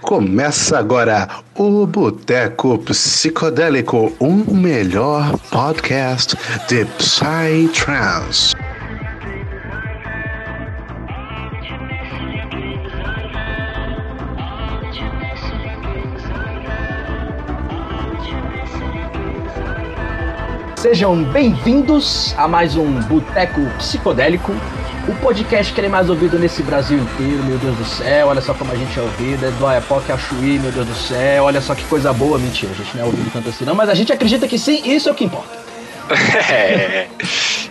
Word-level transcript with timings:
Começa 0.00 0.78
agora 0.78 1.28
o 1.56 1.84
Boteco 1.84 2.78
Psicodélico, 2.78 4.12
um 4.20 4.44
melhor 4.54 5.36
podcast 5.50 6.36
de 6.68 6.84
Psytrance. 6.84 8.54
Sejam 20.76 21.24
bem-vindos 21.24 22.34
a 22.38 22.46
mais 22.46 22.76
um 22.76 23.00
Boteco 23.02 23.60
Psicodélico, 23.78 24.52
o 25.08 25.14
podcast 25.22 25.72
que 25.72 25.80
é 25.80 25.88
mais 25.88 26.10
ouvido 26.10 26.38
nesse 26.38 26.62
Brasil 26.62 26.98
inteiro, 26.98 27.42
meu 27.44 27.56
Deus 27.56 27.76
do 27.76 27.84
céu, 27.84 28.28
olha 28.28 28.42
só 28.42 28.52
como 28.52 28.70
a 28.70 28.76
gente 28.76 28.98
é 28.98 29.02
ouvido, 29.02 29.46
é 29.46 29.50
do 29.50 29.66
Ayapoque 29.66 30.12
a 30.12 30.18
Chuí, 30.18 30.58
meu 30.58 30.70
Deus 30.70 30.86
do 30.86 30.94
céu, 30.94 31.44
olha 31.44 31.62
só 31.62 31.74
que 31.74 31.82
coisa 31.84 32.12
boa, 32.12 32.38
mentira, 32.38 32.70
a 32.72 32.74
gente 32.74 32.94
não 32.94 33.04
é 33.04 33.06
ouvido 33.06 33.30
tanto 33.32 33.48
assim 33.48 33.64
não, 33.64 33.74
mas 33.74 33.88
a 33.88 33.94
gente 33.94 34.12
acredita 34.12 34.46
que 34.46 34.58
sim, 34.58 34.82
isso 34.84 35.08
é 35.08 35.12
o 35.12 35.14
que 35.14 35.24
importa. 35.24 35.68
É, 36.50 37.06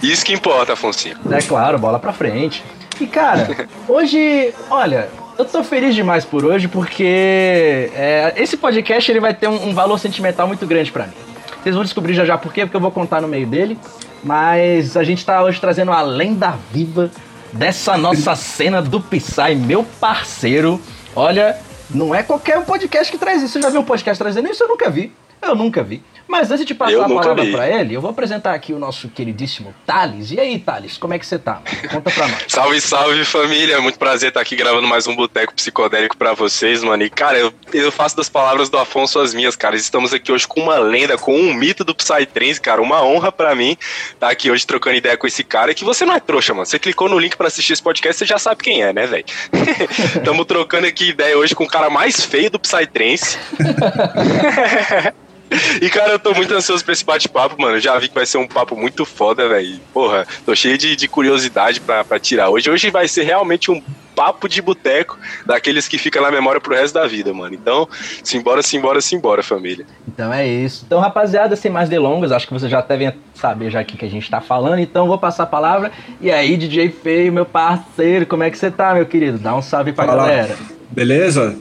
isso 0.01 0.23
que 0.23 0.33
importa, 0.33 0.73
Afonso. 0.73 1.09
É 1.31 1.41
claro, 1.41 1.79
bola 1.79 1.97
pra 1.97 2.13
frente. 2.13 2.63
E 2.99 3.07
cara, 3.07 3.67
hoje, 3.87 4.53
olha, 4.69 5.09
eu 5.37 5.45
tô 5.45 5.63
feliz 5.63 5.95
demais 5.95 6.23
por 6.23 6.45
hoje 6.45 6.67
porque 6.67 7.91
é, 7.95 8.33
esse 8.37 8.57
podcast 8.57 9.11
ele 9.11 9.19
vai 9.19 9.33
ter 9.33 9.47
um, 9.47 9.69
um 9.69 9.73
valor 9.73 9.97
sentimental 9.99 10.47
muito 10.47 10.65
grande 10.67 10.91
para 10.91 11.05
mim. 11.05 11.13
Vocês 11.61 11.73
vão 11.73 11.83
descobrir 11.83 12.13
já 12.13 12.25
já 12.25 12.37
por 12.37 12.53
quê, 12.53 12.61
porque 12.61 12.77
eu 12.77 12.81
vou 12.81 12.91
contar 12.91 13.21
no 13.21 13.27
meio 13.27 13.47
dele. 13.47 13.77
Mas 14.23 14.97
a 14.97 15.03
gente 15.03 15.25
tá 15.25 15.43
hoje 15.43 15.59
trazendo 15.59 15.91
a 15.91 16.01
lenda 16.01 16.55
viva 16.71 17.09
dessa 17.53 17.97
nossa 17.97 18.35
cena 18.35 18.81
do 18.81 18.99
Psy, 19.01 19.55
meu 19.55 19.83
parceiro. 19.99 20.81
Olha, 21.15 21.57
não 21.89 22.13
é 22.13 22.23
qualquer 22.23 22.63
podcast 22.65 23.11
que 23.11 23.17
traz 23.17 23.41
isso. 23.41 23.53
Você 23.53 23.61
já 23.61 23.69
viu 23.69 23.81
um 23.81 23.85
podcast 23.85 24.21
trazendo 24.21 24.49
isso? 24.49 24.63
Eu 24.63 24.67
nunca 24.67 24.89
vi. 24.89 25.11
Eu 25.41 25.55
nunca 25.55 25.83
vi. 25.83 26.03
Mas 26.27 26.51
antes 26.51 26.65
de 26.65 26.75
passar 26.75 26.91
Eu 26.91 27.03
a 27.03 27.07
palavra 27.07 27.45
pra 27.45 27.69
ele, 27.69 27.93
eu 27.93 28.01
vou 28.01 28.09
apresentar 28.09 28.53
aqui 28.53 28.73
o 28.73 28.79
nosso 28.79 29.07
queridíssimo 29.07 29.73
Thales. 29.85 30.31
E 30.31 30.39
aí, 30.39 30.59
Thales, 30.59 30.97
como 30.97 31.13
é 31.13 31.19
que 31.19 31.25
você 31.25 31.39
tá? 31.39 31.61
Conta 31.89 32.11
pra 32.11 32.27
nós. 32.27 32.43
Salve, 32.49 32.81
salve 32.81 33.23
família! 33.23 33.79
Muito 33.79 33.97
prazer 33.97 34.29
estar 34.29 34.41
aqui 34.41 34.55
gravando 34.55 34.87
mais 34.87 35.07
um 35.07 35.15
Boteco 35.15 35.53
Psicodélico 35.53 36.17
pra 36.17 36.33
vocês, 36.33 36.83
mano. 36.83 37.01
E 37.03 37.09
cara, 37.09 37.37
eu, 37.37 37.53
eu 37.73 37.91
faço 37.91 38.17
das 38.17 38.27
palavras 38.27 38.69
do 38.69 38.77
Afonso 38.77 39.19
as 39.19 39.33
minhas, 39.33 39.55
cara. 39.55 39.75
Estamos 39.75 40.13
aqui 40.13 40.31
hoje 40.31 40.45
com 40.45 40.59
uma 40.59 40.77
lenda, 40.77 41.17
com 41.17 41.33
um 41.33 41.53
mito 41.53 41.85
do 41.85 41.95
Psytrance, 41.95 42.59
cara. 42.59 42.81
Uma 42.81 43.03
honra 43.03 43.31
pra 43.31 43.55
mim 43.55 43.77
estar 44.11 44.29
aqui 44.29 44.51
hoje 44.51 44.67
trocando 44.67 44.97
ideia 44.97 45.15
com 45.15 45.27
esse 45.27 45.43
cara. 45.45 45.73
Que 45.73 45.85
você 45.85 46.05
não 46.05 46.13
é 46.13 46.19
trouxa, 46.19 46.53
mano. 46.53 46.65
Você 46.65 46.77
clicou 46.77 47.07
no 47.07 47.17
link 47.17 47.37
pra 47.37 47.47
assistir 47.47 47.71
esse 47.73 47.83
podcast, 47.83 48.19
você 48.19 48.25
já 48.25 48.37
sabe 48.37 48.63
quem 48.63 48.83
é, 48.83 48.91
né, 48.91 49.07
velho? 49.07 49.25
Estamos 50.17 50.45
trocando 50.45 50.87
aqui 50.87 51.09
ideia 51.09 51.37
hoje 51.37 51.55
com 51.55 51.63
o 51.63 51.67
cara 51.67 51.89
mais 51.89 52.25
feio 52.25 52.49
do 52.51 52.59
Psytrance. 52.59 53.37
E, 55.81 55.89
cara, 55.89 56.13
eu 56.13 56.19
tô 56.19 56.33
muito 56.33 56.53
ansioso 56.53 56.83
pra 56.83 56.93
esse 56.93 57.05
bate-papo, 57.05 57.61
mano. 57.61 57.77
Eu 57.77 57.79
já 57.81 57.97
vi 57.99 58.07
que 58.07 58.15
vai 58.15 58.25
ser 58.25 58.37
um 58.37 58.47
papo 58.47 58.75
muito 58.75 59.05
foda, 59.05 59.47
velho. 59.47 59.79
Porra, 59.93 60.25
tô 60.45 60.55
cheio 60.55 60.77
de, 60.77 60.95
de 60.95 61.07
curiosidade 61.07 61.79
pra, 61.79 62.03
pra 62.03 62.19
tirar 62.19 62.49
hoje. 62.49 62.69
Hoje 62.69 62.89
vai 62.89 63.07
ser 63.07 63.23
realmente 63.23 63.69
um 63.69 63.81
papo 64.15 64.49
de 64.49 64.61
boteco 64.61 65.17
daqueles 65.45 65.87
que 65.87 65.99
ficam 65.99 66.23
na 66.23 66.31
memória 66.31 66.59
pro 66.59 66.73
resto 66.73 66.95
da 66.95 67.05
vida, 67.05 67.31
mano. 67.33 67.53
Então, 67.53 67.87
simbora, 68.23 68.63
simbora, 68.63 68.99
simbora, 68.99 69.43
família. 69.43 69.85
Então 70.07 70.33
é 70.33 70.47
isso. 70.47 70.83
Então, 70.87 70.99
rapaziada, 70.99 71.55
sem 71.55 71.71
mais 71.71 71.87
delongas, 71.87 72.31
acho 72.31 72.47
que 72.47 72.53
vocês 72.53 72.71
já 72.71 72.81
devem 72.81 73.13
saber 73.35 73.69
já 73.69 73.79
aqui 73.79 73.95
que 73.95 74.05
a 74.05 74.09
gente 74.09 74.29
tá 74.29 74.41
falando. 74.41 74.79
Então, 74.79 75.03
eu 75.03 75.07
vou 75.07 75.19
passar 75.19 75.43
a 75.43 75.47
palavra. 75.47 75.91
E 76.19 76.31
aí, 76.31 76.57
DJ 76.57 76.89
Feio, 76.89 77.31
meu 77.31 77.45
parceiro, 77.45 78.25
como 78.25 78.41
é 78.41 78.49
que 78.49 78.57
você 78.57 78.71
tá, 78.71 78.95
meu 78.95 79.05
querido? 79.05 79.37
Dá 79.37 79.55
um 79.55 79.61
salve 79.61 79.93
pra 79.93 80.05
Fala. 80.05 80.23
galera. 80.23 80.57
Beleza? 80.89 81.55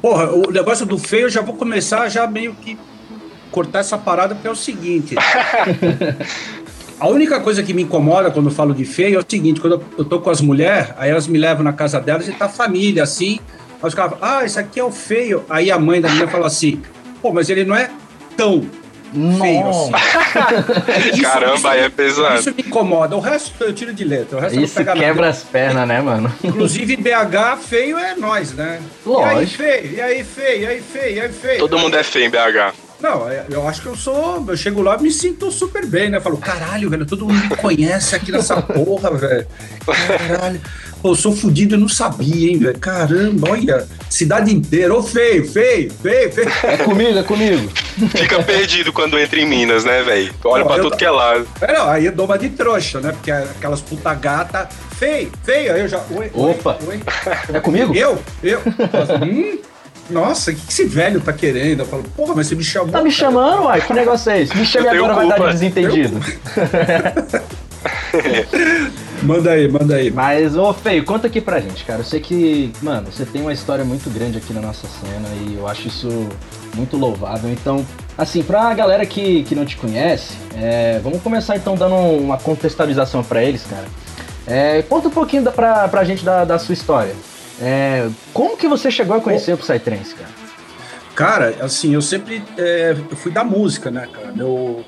Porra, 0.00 0.30
o 0.30 0.52
negócio 0.52 0.86
do 0.86 0.98
feio 0.98 1.22
eu 1.24 1.30
já 1.30 1.40
vou 1.40 1.56
começar 1.56 2.08
já 2.08 2.26
meio 2.28 2.54
que 2.54 2.78
cortar 3.56 3.78
essa 3.78 3.96
parada, 3.96 4.34
porque 4.34 4.46
é 4.46 4.50
o 4.50 4.54
seguinte. 4.54 5.14
A 7.00 7.08
única 7.08 7.40
coisa 7.40 7.62
que 7.62 7.72
me 7.72 7.82
incomoda 7.82 8.30
quando 8.30 8.46
eu 8.50 8.54
falo 8.54 8.74
de 8.74 8.84
feio 8.84 9.16
é 9.16 9.18
o 9.18 9.24
seguinte, 9.26 9.60
quando 9.62 9.82
eu- 9.98 10.04
tô 10.04 10.20
com 10.20 10.28
as 10.30 10.40
mulheres, 10.42 10.88
aí 10.98 11.10
elas 11.10 11.26
me 11.26 11.38
levam 11.38 11.62
na 11.64 11.72
casa 11.72 11.98
delas 12.00 12.28
e 12.28 12.32
tá 12.32 12.48
família, 12.50 13.02
assim. 13.02 13.38
Aí 13.82 13.88
os 13.88 13.94
caras 13.94 14.18
falam, 14.18 14.36
ah, 14.38 14.44
esse 14.44 14.58
aqui 14.58 14.78
é 14.80 14.84
o 14.84 14.90
feio. 14.90 15.42
Aí 15.48 15.70
a 15.70 15.78
mãe 15.78 16.00
da 16.02 16.08
menina 16.08 16.28
fala 16.28 16.46
assim, 16.46 16.80
pô, 17.22 17.32
mas 17.32 17.48
ele 17.50 17.64
não 17.64 17.74
é 17.76 17.90
tão 18.36 18.62
feio 19.12 19.68
assim. 19.68 19.92
Isso- 21.12 21.22
Caramba, 21.22 21.54
isso- 21.56 21.68
aí 21.68 21.80
é 21.80 21.88
pesado. 21.90 22.40
Isso 22.40 22.54
me 22.54 22.62
incomoda. 22.66 23.14
O 23.16 23.20
resto 23.20 23.62
eu 23.64 23.74
tiro 23.74 23.92
de 23.94 24.04
letra. 24.04 24.38
O 24.38 24.40
resto 24.40 24.58
Isso 24.60 24.82
nada. 24.82 24.98
quebra 24.98 25.28
as 25.28 25.42
pernas, 25.42 25.86
né, 25.88 26.00
mano? 26.00 26.30
Inclusive, 26.44 26.96
BH 26.96 27.56
feio 27.62 27.98
é 27.98 28.14
nós, 28.16 28.52
né? 28.52 28.80
E 29.06 29.08
aí, 29.10 29.34
Lógico. 29.36 29.62
feio, 29.62 29.94
e 29.96 30.00
aí, 30.00 30.24
feio, 30.24 30.62
e 30.62 30.66
aí, 30.66 30.80
feio, 30.80 31.16
e 31.16 31.20
aí, 31.20 31.28
feio. 31.32 31.58
Todo 31.58 31.78
mundo 31.78 31.94
é 31.96 32.02
feio 32.02 32.24
em 32.26 32.30
BH. 32.30 32.85
Não, 33.00 33.28
é- 33.28 33.44
eu 33.50 33.68
acho 33.68 33.82
que 33.82 33.88
eu 33.88 33.96
sou. 33.96 34.44
Eu 34.48 34.56
chego 34.56 34.80
lá 34.82 34.96
e 34.98 35.02
me 35.02 35.10
sinto 35.10 35.50
super 35.50 35.84
bem, 35.86 36.08
né? 36.10 36.16
Eu 36.16 36.22
falo, 36.22 36.38
caralho, 36.38 36.88
velho, 36.88 37.04
todo 37.04 37.26
mundo 37.26 37.48
me 37.48 37.56
conhece 37.56 38.14
aqui 38.16 38.32
nessa 38.32 38.60
porra, 38.62 39.10
velho. 39.10 39.46
Caralho. 40.18 40.60
Pô, 41.02 41.10
eu 41.10 41.14
sou 41.14 41.36
fudido, 41.36 41.74
eu 41.74 41.78
não 41.78 41.88
sabia, 41.88 42.50
hein, 42.50 42.58
velho. 42.58 42.78
Caramba, 42.78 43.50
olha. 43.50 43.86
Cidade 44.08 44.52
inteira. 44.52 44.94
Ô, 44.94 45.02
feio, 45.02 45.46
feio, 45.46 45.90
feio, 45.90 46.32
feio. 46.32 46.48
É 46.64 46.76
comigo, 46.78 47.18
é 47.18 47.22
comigo. 47.22 47.70
Fica 48.16 48.42
perdido 48.42 48.92
quando 48.94 49.18
entra 49.18 49.38
em 49.38 49.46
Minas, 49.46 49.84
né, 49.84 50.02
velho? 50.02 50.32
Olha 50.44 50.64
Pô, 50.64 50.72
pra 50.72 50.82
tudo 50.82 50.96
que 50.96 51.04
é 51.04 51.10
lado. 51.10 51.46
É, 51.60 51.72
não, 51.74 51.90
aí 51.90 52.06
eu 52.06 52.12
dou 52.12 52.24
uma 52.24 52.38
de 52.38 52.48
trouxa, 52.48 53.00
né? 53.00 53.12
Porque 53.12 53.30
aquelas 53.30 53.82
puta 53.82 54.14
gata, 54.14 54.68
feio, 54.98 55.30
feio. 55.44 55.74
Aí 55.74 55.80
eu 55.82 55.88
já. 55.88 56.00
Oi, 56.10 56.30
oi, 56.32 56.50
Opa. 56.52 56.78
oi. 56.88 57.00
É 57.52 57.60
comigo? 57.60 57.94
Eu? 57.94 58.18
Eu? 58.42 58.60
Hum? 59.22 59.58
Nossa, 60.10 60.50
o 60.50 60.54
que 60.54 60.60
que 60.60 60.72
esse 60.72 60.84
velho 60.84 61.20
tá 61.20 61.32
querendo? 61.32 61.80
Eu 61.80 61.86
falo, 61.86 62.04
porra, 62.16 62.34
mas 62.36 62.46
você 62.46 62.54
me 62.54 62.64
chamou. 62.64 62.88
Tá 62.92 62.98
me 62.98 63.04
cara. 63.04 63.10
chamando, 63.10 63.64
uai? 63.64 63.80
Que 63.80 63.92
negócio 63.92 64.30
é 64.30 64.42
esse? 64.42 64.56
Me 64.56 64.64
chame 64.64 64.88
agora, 64.88 65.14
vai 65.14 65.28
dar 65.28 65.34
de 65.34 65.40
culpa. 65.40 65.52
desentendido. 65.52 66.20
Manda 69.22 69.50
aí, 69.52 69.68
manda 69.68 69.96
aí. 69.96 70.10
Mas, 70.10 70.56
ô 70.56 70.72
Feio, 70.72 71.04
conta 71.04 71.26
aqui 71.26 71.40
pra 71.40 71.58
gente, 71.60 71.84
cara. 71.84 72.00
Eu 72.00 72.04
sei 72.04 72.20
que, 72.20 72.72
mano, 72.82 73.10
você 73.10 73.24
tem 73.24 73.42
uma 73.42 73.52
história 73.52 73.84
muito 73.84 74.10
grande 74.10 74.38
aqui 74.38 74.52
na 74.52 74.60
nossa 74.60 74.86
cena 74.86 75.28
e 75.42 75.56
eu 75.56 75.66
acho 75.66 75.88
isso 75.88 76.08
muito 76.74 76.96
louvável. 76.96 77.50
Então, 77.50 77.84
assim, 78.16 78.42
pra 78.42 78.72
galera 78.74 79.04
que, 79.06 79.42
que 79.44 79.54
não 79.54 79.64
te 79.64 79.76
conhece, 79.76 80.34
é, 80.54 81.00
vamos 81.02 81.22
começar 81.22 81.56
então 81.56 81.74
dando 81.74 81.94
uma 81.94 82.36
contextualização 82.36 83.24
pra 83.24 83.42
eles, 83.42 83.64
cara. 83.64 83.86
É, 84.46 84.82
conta 84.82 85.08
um 85.08 85.10
pouquinho 85.10 85.42
da, 85.42 85.50
pra, 85.50 85.88
pra 85.88 86.04
gente 86.04 86.24
da, 86.24 86.44
da 86.44 86.58
sua 86.58 86.74
história. 86.74 87.14
É, 87.60 88.08
como 88.32 88.56
que 88.56 88.68
você 88.68 88.90
chegou 88.90 89.16
a 89.16 89.20
conhecer 89.20 89.54
o 89.54 89.58
Psytrance, 89.58 90.14
cara? 90.14 90.46
Cara, 91.14 91.56
assim, 91.64 91.94
eu 91.94 92.02
sempre 92.02 92.42
é, 92.58 92.94
eu 93.10 93.16
fui 93.16 93.32
da 93.32 93.42
música, 93.42 93.90
né, 93.90 94.06
cara? 94.12 94.32
Meu, 94.32 94.84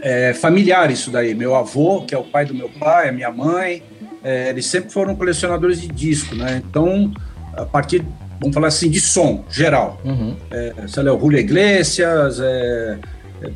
é 0.00 0.32
familiar 0.32 0.90
isso 0.90 1.10
daí. 1.10 1.34
Meu 1.34 1.56
avô, 1.56 2.02
que 2.02 2.14
é 2.14 2.18
o 2.18 2.22
pai 2.22 2.44
do 2.44 2.54
meu 2.54 2.68
pai, 2.68 3.08
a 3.08 3.12
minha 3.12 3.30
mãe, 3.30 3.82
é, 4.22 4.50
eles 4.50 4.66
sempre 4.66 4.90
foram 4.92 5.16
colecionadores 5.16 5.80
de 5.80 5.88
disco, 5.88 6.36
né? 6.36 6.62
Então, 6.68 7.12
a 7.56 7.64
partir, 7.64 8.04
vamos 8.40 8.54
falar 8.54 8.68
assim, 8.68 8.88
de 8.88 9.00
som 9.00 9.44
geral. 9.50 10.00
Uhum. 10.04 10.36
É, 10.50 10.74
sei 10.86 11.02
lá, 11.02 11.12
o 11.12 11.18
Julio 11.18 11.40
Iglesias, 11.40 12.38
é, 12.38 12.98
é, 13.42 13.50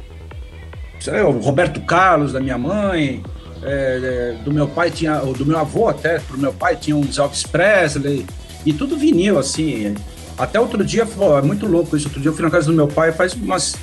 sei 0.98 1.12
lá, 1.14 1.28
o 1.28 1.38
Roberto 1.38 1.80
Carlos, 1.82 2.32
da 2.32 2.40
minha 2.40 2.58
mãe, 2.58 3.22
é, 3.62 4.34
é, 4.38 4.42
do 4.44 4.52
meu 4.52 4.66
pai 4.68 4.90
tinha, 4.90 5.18
do 5.20 5.46
meu 5.46 5.58
avô 5.58 5.88
até, 5.88 6.18
pro 6.18 6.38
meu 6.38 6.52
pai 6.52 6.76
tinha 6.76 6.96
uns 6.96 7.18
Elvis 7.18 7.42
Presley, 7.44 8.26
e 8.64 8.72
tudo 8.72 8.96
vinil, 8.96 9.38
assim. 9.38 9.94
Até 10.38 10.58
outro 10.58 10.84
dia, 10.84 11.04
pô, 11.04 11.36
é 11.38 11.42
muito 11.42 11.66
louco 11.66 11.96
isso. 11.96 12.06
Outro 12.08 12.20
dia 12.20 12.30
eu 12.30 12.34
fui 12.34 12.44
na 12.44 12.50
casa 12.50 12.66
do 12.66 12.72
meu 12.72 12.88
pai 12.88 13.12
faz 13.12 13.34
umas 13.34 13.74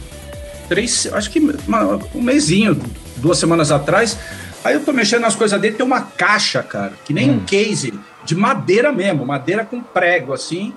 três, 0.67 1.07
acho 1.13 1.29
que 1.29 1.40
uma- 1.40 2.00
um 2.16 2.22
mesinho, 2.22 2.79
duas 3.17 3.38
semanas 3.38 3.72
atrás. 3.72 4.17
Aí 4.63 4.73
eu 4.73 4.84
tô 4.84 4.91
mexendo 4.91 5.22
nas 5.22 5.35
coisas 5.35 5.59
dele, 5.59 5.75
tem 5.75 5.85
uma 5.85 6.01
caixa, 6.01 6.61
cara, 6.61 6.94
que 7.06 7.13
nem 7.13 7.29
um 7.29 7.40
case, 7.46 7.94
de 8.25 8.35
madeira 8.35 8.91
mesmo, 8.91 9.25
madeira 9.25 9.63
com 9.63 9.81
prego, 9.81 10.34
assim, 10.34 10.73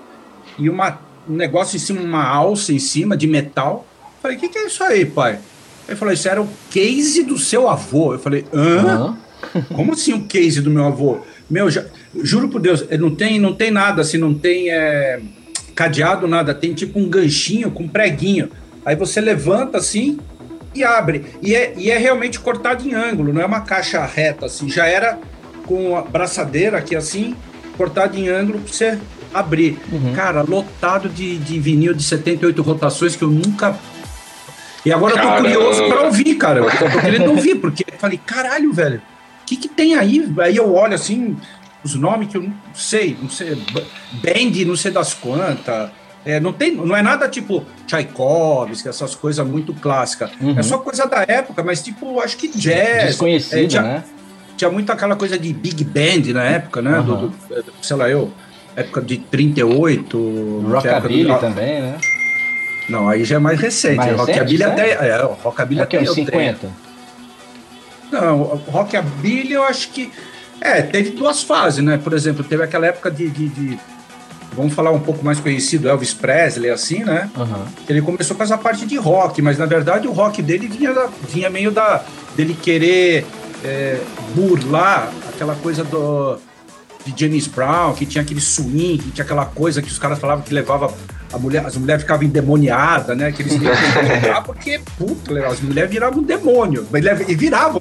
e 0.58 0.68
uma, 0.70 0.98
um 1.28 1.34
negócio 1.34 1.76
em 1.76 1.80
cima, 1.80 2.00
uma 2.00 2.24
alça 2.24 2.72
em 2.72 2.78
cima 2.78 3.16
de 3.16 3.26
metal. 3.26 3.84
Falei, 4.20 4.36
o 4.36 4.40
que, 4.40 4.48
que 4.48 4.58
é 4.58 4.66
isso 4.66 4.82
aí, 4.84 5.04
pai? 5.04 5.38
Ele 5.92 5.98
falou, 5.98 6.14
isso 6.14 6.28
era 6.28 6.40
o 6.40 6.48
case 6.70 7.22
do 7.22 7.38
seu 7.38 7.68
avô. 7.68 8.14
Eu 8.14 8.18
falei, 8.18 8.44
hã? 8.52 8.78
Aham. 8.80 9.18
Como 9.74 9.92
assim 9.92 10.12
o 10.14 10.22
case 10.24 10.60
do 10.60 10.70
meu 10.70 10.84
avô? 10.86 11.18
Meu, 11.50 11.70
já- 11.70 11.84
juro 12.22 12.48
por 12.48 12.60
Deus, 12.60 12.84
eh, 12.88 12.96
não 12.96 13.14
tem, 13.14 13.38
não 13.38 13.52
tem 13.52 13.70
nada 13.70 14.00
assim, 14.02 14.16
não 14.16 14.32
tem 14.32 14.70
eh, 14.70 15.20
cadeado, 15.74 16.26
nada. 16.28 16.54
Tem 16.54 16.72
tipo 16.72 16.98
um 16.98 17.08
ganchinho 17.08 17.70
com 17.70 17.86
preguinho. 17.88 18.48
Aí 18.84 18.96
você 18.96 19.20
levanta 19.20 19.78
assim 19.78 20.18
e 20.74 20.82
abre. 20.82 21.24
E 21.42 21.54
é, 21.54 21.74
e 21.76 21.90
é 21.90 21.98
realmente 21.98 22.38
cortado 22.40 22.88
em 22.88 22.94
ângulo, 22.94 23.32
não 23.32 23.40
é 23.42 23.44
uma 23.46 23.60
caixa 23.60 24.04
reta 24.04 24.46
assim. 24.46 24.68
Já 24.70 24.86
era 24.86 25.18
com 25.66 25.96
a 25.96 26.02
braçadeira 26.02 26.78
aqui 26.78 26.96
assim, 26.96 27.36
cortado 27.76 28.16
em 28.16 28.28
ângulo 28.28 28.60
pra 28.60 28.72
você 28.72 28.98
abrir. 29.34 29.76
Cara, 30.14 30.42
lotado 30.42 31.08
de, 31.08 31.36
de 31.38 31.58
vinil 31.58 31.92
de 31.94 32.02
78 32.02 32.62
rotações 32.62 33.14
que 33.16 33.22
eu 33.22 33.28
nunca. 33.30 33.76
E 34.84 34.92
agora 34.92 35.14
eu 35.14 35.18
tô 35.18 35.28
Caramba. 35.28 35.48
curioso 35.48 35.88
pra 35.88 36.02
ouvir, 36.02 36.34
cara. 36.34 36.60
Eu 36.60 36.70
tô 36.70 37.00
querendo 37.00 37.30
ouvir, 37.30 37.54
porque 37.56 37.84
eu 37.86 37.98
falei, 37.98 38.18
caralho, 38.18 38.72
velho, 38.72 38.98
o 39.42 39.44
que, 39.46 39.56
que 39.56 39.68
tem 39.68 39.94
aí? 39.94 40.28
Aí 40.38 40.56
eu 40.56 40.74
olho 40.74 40.94
assim, 40.94 41.36
os 41.84 41.94
nomes 41.94 42.28
que 42.28 42.36
eu 42.36 42.42
não 42.42 42.54
sei, 42.74 43.16
não 43.20 43.28
sei, 43.28 43.56
Band, 44.12 44.64
não 44.66 44.76
sei 44.76 44.90
das 44.90 45.14
quantas, 45.14 45.90
É, 46.24 46.38
não, 46.38 46.52
tem, 46.52 46.72
não 46.72 46.96
é 46.96 47.02
nada 47.02 47.28
tipo 47.28 47.64
Tchaikovsky, 47.86 48.88
essas 48.88 49.14
coisas 49.14 49.44
muito 49.46 49.74
clássicas. 49.74 50.30
Uhum. 50.40 50.56
É 50.56 50.62
só 50.62 50.78
coisa 50.78 51.04
da 51.06 51.24
época, 51.26 51.64
mas 51.64 51.82
tipo, 51.82 52.20
acho 52.20 52.36
que 52.36 52.46
jazz. 52.48 53.06
Desconhecido, 53.06 53.64
é, 53.64 53.66
tinha, 53.66 53.82
né? 53.82 54.04
Tinha 54.56 54.70
muito 54.70 54.90
aquela 54.92 55.16
coisa 55.16 55.36
de 55.36 55.52
big 55.52 55.82
band 55.82 56.32
na 56.32 56.44
época, 56.44 56.80
né? 56.80 56.98
Uhum. 56.98 57.04
Do, 57.04 57.28
do, 57.28 57.72
sei 57.82 57.96
lá, 57.96 58.08
eu, 58.08 58.30
época 58.76 59.00
de 59.00 59.18
38. 59.18 60.64
Rockabilly 60.70 61.24
do, 61.24 61.38
também, 61.38 61.82
né? 61.82 61.98
Não, 62.88 63.08
aí 63.08 63.24
já 63.24 63.36
é 63.36 63.38
mais 63.38 63.60
recente. 63.60 63.96
Mais 63.96 64.16
Rockabilly 64.16 64.56
recente, 64.64 64.80
até. 64.80 65.08
É, 65.08 65.22
Rockabilly 65.22 65.80
Rock 65.80 65.96
é 65.96 66.00
até 66.00 66.10
uns 66.10 66.16
eu 66.18 66.24
tenho. 66.26 66.26
50. 66.56 66.68
Não, 68.10 68.38
Rockabilly 68.42 69.52
eu 69.52 69.62
acho 69.64 69.90
que. 69.90 70.10
É, 70.60 70.80
teve 70.82 71.10
duas 71.10 71.42
fases, 71.42 71.82
né? 71.82 71.98
Por 72.02 72.12
exemplo, 72.12 72.44
teve 72.44 72.62
aquela 72.62 72.86
época 72.86 73.10
de. 73.10 73.28
de, 73.30 73.48
de- 73.48 73.78
vamos 74.54 74.74
falar 74.74 74.90
um 74.90 75.00
pouco 75.00 75.24
mais 75.24 75.40
conhecido, 75.40 75.88
Elvis 75.88 76.12
Presley, 76.12 76.70
assim, 76.70 77.02
né? 77.04 77.30
Aham. 77.36 77.66
Ele 77.88 78.02
começou 78.02 78.36
com 78.36 78.42
essa 78.42 78.58
parte 78.58 78.84
de 78.84 78.96
rock, 78.98 79.40
mas 79.40 79.56
na 79.56 79.64
verdade 79.66 80.06
o 80.06 80.12
rock 80.12 80.42
dele 80.42 80.68
vinha, 80.68 80.92
da- 80.92 81.08
vinha 81.28 81.48
meio 81.48 81.70
da. 81.70 82.04
dele 82.36 82.54
querer 82.60 83.24
é, 83.64 83.98
burlar 84.34 85.10
aquela 85.30 85.54
coisa 85.56 85.82
do. 85.82 86.38
de 87.06 87.14
James 87.18 87.46
Brown, 87.46 87.94
que 87.94 88.04
tinha 88.04 88.22
aquele 88.22 88.40
swing, 88.42 88.98
que 88.98 89.10
tinha 89.10 89.24
aquela 89.24 89.46
coisa 89.46 89.80
que 89.80 89.88
os 89.88 89.98
caras 89.98 90.18
falavam 90.18 90.44
que 90.44 90.52
levava. 90.52 90.92
A 91.32 91.38
mulher, 91.38 91.64
as 91.64 91.76
mulheres 91.76 92.02
ficavam 92.02 92.24
endemoniadas, 92.24 93.16
né? 93.16 93.32
Que 93.32 93.42
eles 93.42 93.54
tinham 93.54 93.74
que 93.74 94.42
porque, 94.44 94.80
puta, 94.98 95.32
legal, 95.32 95.52
as 95.52 95.60
mulheres 95.60 95.90
viravam 95.90 96.20
um 96.20 96.22
demônio. 96.22 96.86
E 97.26 97.34
viravam. 97.34 97.80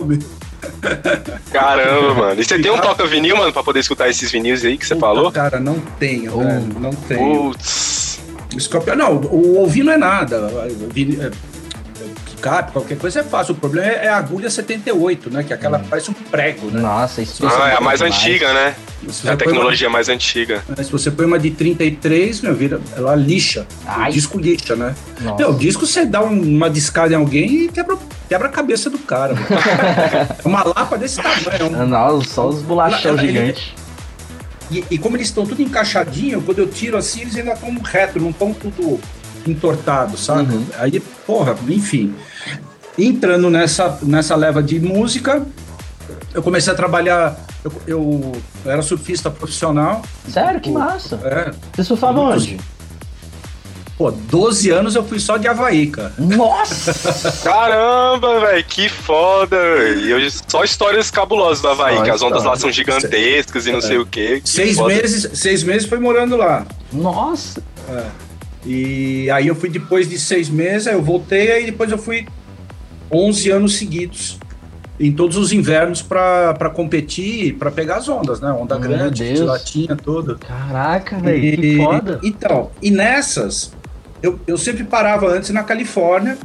Caramba, 1.52 2.14
mano. 2.16 2.42
E 2.42 2.46
você 2.46 2.60
tem 2.60 2.72
um 2.72 2.78
toca 2.80 3.06
vinil, 3.06 3.36
mano, 3.38 3.52
pra 3.52 3.64
poder 3.64 3.80
escutar 3.80 4.10
esses 4.10 4.32
vinis 4.32 4.64
aí 4.64 4.78
que 4.78 4.86
você 4.86 4.96
Puta, 4.96 5.06
falou? 5.06 5.32
Cara, 5.32 5.60
não 5.60 5.80
tenho, 6.00 6.38
velho, 6.38 6.80
não 6.80 6.92
tenho. 6.92 7.52
Putz. 7.52 8.20
Scorpion, 8.60 8.96
não, 8.96 9.16
o 9.16 9.60
ouvir 9.60 9.84
não 9.84 9.94
é 9.94 9.98
nada. 9.98 10.38
É, 12.44 12.48
é, 12.48 12.52
Picape, 12.52 12.72
qualquer 12.72 12.98
coisa 12.98 13.20
é 13.20 13.24
fácil. 13.24 13.54
O 13.54 13.58
problema 13.58 13.88
é 13.88 14.06
é 14.06 14.10
a 14.10 14.18
agulha 14.18 14.50
78, 14.50 15.30
né? 15.32 15.44
Que 15.44 15.54
é 15.54 15.56
aquela 15.56 15.80
parece 15.80 16.10
um 16.10 16.14
prego, 16.14 16.68
né? 16.72 16.82
Nossa, 16.82 17.22
isso 17.22 17.46
Ah, 17.46 17.70
é 17.70 17.78
a 17.78 17.82
mais 17.82 18.00
demais. 18.00 18.16
antiga, 18.18 18.54
né? 18.54 18.76
É 19.26 19.30
a 19.30 19.38
tecnologia 19.38 19.90
mais 19.90 20.10
antiga. 20.10 20.64
uma- 20.68 20.84
se 20.84 20.92
você 20.92 21.10
põe 21.12 21.26
uma 21.26 21.38
de 21.40 21.52
33, 21.52 22.42
meu, 22.42 22.56
vira, 22.56 22.80
ela 22.96 23.16
lixa. 23.16 23.66
Ai. 23.86 24.10
O 24.10 24.14
disco 24.14 24.40
lixa, 24.40 24.76
né? 24.76 24.96
Nossa. 25.22 25.38
Meu, 25.38 25.52
o 25.52 25.56
disco 25.58 25.86
você 25.86 26.06
dá 26.06 26.22
um- 26.24 26.42
uma 26.42 26.70
discada 26.70 27.14
em 27.14 27.16
alguém 27.18 27.66
e 27.66 27.68
quebra, 27.68 27.98
quebra 28.28 28.48
a 28.48 28.52
cabeça 28.52 28.90
do 28.90 28.98
cara. 29.00 29.34
é 30.44 30.48
uma 30.48 30.64
lapa 30.64 30.98
desse 30.98 31.18
tamanho. 31.22 31.42
é 31.60 31.64
um- 31.64 31.88
Nossa, 31.88 32.30
só 32.30 32.48
os 32.50 32.62
bolachão 32.62 33.18
gigantes. 33.18 33.72
E, 34.72 34.86
e 34.90 34.98
como 34.98 35.18
eles 35.18 35.28
estão 35.28 35.46
tudo 35.46 35.62
encaixadinho, 35.62 36.42
quando 36.42 36.60
eu 36.60 36.68
tiro 36.68 36.96
assim, 36.96 37.22
eles 37.22 37.36
ainda 37.36 37.52
estão 37.54 37.76
reto, 37.84 38.20
não 38.20 38.30
estão 38.30 38.54
tudo 38.54 39.00
entortado, 39.48 40.18
sabe? 40.18 40.54
Uhum. 40.56 40.66
Aí, 40.78 41.00
porra, 41.26 41.56
enfim. 41.68 42.14
Entrando 42.98 43.50
nessa, 43.50 43.98
nessa 44.02 44.36
leva 44.36 44.62
de 44.62 44.80
música, 44.80 45.46
eu 46.34 46.44
comecei 46.44 46.72
a 46.74 46.76
trabalhar. 46.76 47.36
Eu, 47.64 47.72
eu 47.88 48.32
era 48.66 48.82
surfista 48.82 49.30
profissional. 49.30 50.02
Sério, 50.28 50.60
que 50.60 50.70
massa. 50.70 51.20
É, 51.24 51.52
Você 51.76 51.84
surfava 51.84 52.20
onde? 52.20 52.58
pô, 53.98 54.10
12 54.10 54.72
anos 54.72 54.96
eu 54.96 55.04
fui 55.04 55.20
só 55.20 55.38
de 55.38 55.48
Havaí, 55.48 55.86
cara. 55.86 56.12
Nossa! 56.18 56.92
Caramba, 57.48 58.40
velho, 58.40 58.64
que 58.66 58.90
foda. 58.90 59.56
velho. 59.56 60.00
E 60.00 60.14
hoje 60.16 60.36
só 60.48 60.64
histórias 60.64 61.12
cabulosas 61.12 61.62
do 61.62 61.68
Havaí, 61.70 61.98
Só 61.98 62.04
que 62.04 62.10
as 62.10 62.22
ondas 62.24 62.44
lá 62.44 62.56
são 62.56 62.72
gigantescas 62.72 63.68
e 63.68 63.72
não 63.72 63.80
sei 63.80 64.00
o 64.00 64.06
quê. 64.08 64.42
Que 64.44 64.50
Seis 64.50 64.76
foda. 64.76 64.96
meses, 64.96 65.30
seis 65.40 65.62
meses 65.64 65.88
foi 65.88 66.00
morando 66.00 66.36
lá. 66.36 66.66
Nossa! 66.92 67.62
E 68.66 69.30
aí 69.32 69.48
eu 69.48 69.56
fui 69.56 69.70
depois 69.70 70.08
de 70.08 70.20
seis 70.20 70.50
meses, 70.50 70.88
eu 70.88 71.02
voltei, 71.02 71.52
aí 71.52 71.66
depois 71.66 71.92
eu 71.92 71.98
fui 71.98 72.28
11 73.12 73.50
anos 73.50 73.78
seguidos 73.78 74.40
em 75.00 75.12
todos 75.12 75.36
os 75.36 75.52
invernos 75.52 76.02
para 76.02 76.70
competir, 76.70 77.56
para 77.56 77.72
pegar 77.72 77.98
as 77.98 78.08
ondas, 78.08 78.40
né? 78.40 78.52
Onda 78.52 78.78
Meu 78.78 78.90
grande, 78.90 79.34
de 79.34 79.42
latinha, 79.42 79.96
tudo. 79.96 80.38
Caraca, 80.38 81.18
velho, 81.18 81.58
que 81.60 81.78
foda. 81.78 82.20
Então, 82.22 82.70
e 82.82 82.92
nessas, 82.92 83.74
eu, 84.22 84.40
eu 84.46 84.58
sempre 84.58 84.84
parava 84.84 85.28
antes 85.28 85.50
na 85.50 85.64
Califórnia, 85.64 86.38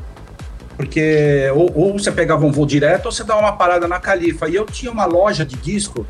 porque 0.74 1.50
ou, 1.54 1.70
ou 1.74 1.98
você 1.98 2.10
pegava 2.10 2.46
um 2.46 2.50
voo 2.50 2.64
direto 2.64 3.06
ou 3.06 3.12
você 3.12 3.24
dava 3.24 3.40
uma 3.40 3.52
parada 3.52 3.86
na 3.86 4.00
Califa. 4.00 4.48
E 4.48 4.54
eu 4.54 4.64
tinha 4.64 4.90
uma 4.90 5.04
loja 5.04 5.44
de 5.44 5.56
disco 5.56 6.06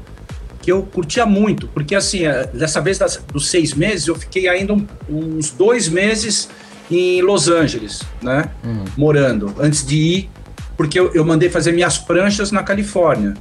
que 0.67 0.73
eu 0.73 0.83
curtia 0.83 1.25
muito, 1.25 1.69
porque 1.69 1.95
assim, 1.95 2.27
eh, 2.27 2.51
dessa 2.53 2.81
vez 2.81 2.99
das- 2.99 3.23
dos 3.33 3.49
seis 3.49 3.73
meses, 3.73 4.09
eu 4.09 4.17
fiquei 4.17 4.49
ainda 4.49 4.73
um- 4.73 4.85
uns 5.09 5.49
dois 5.53 5.89
meses 5.89 6.49
em 6.91 7.23
Los 7.23 7.49
Angeles, 7.49 8.03
né? 8.21 8.51
Hum. 8.65 8.83
Morando, 8.97 9.55
antes 9.61 9.87
de 9.87 9.97
ir, 9.97 10.31
porque 10.77 10.99
eu, 10.99 11.15
eu 11.15 11.25
mandei 11.25 11.49
fazer 11.49 11.71
minhas 11.71 11.99
pranchas 11.99 12.51
na 12.51 12.65
Califórnia. 12.65 13.35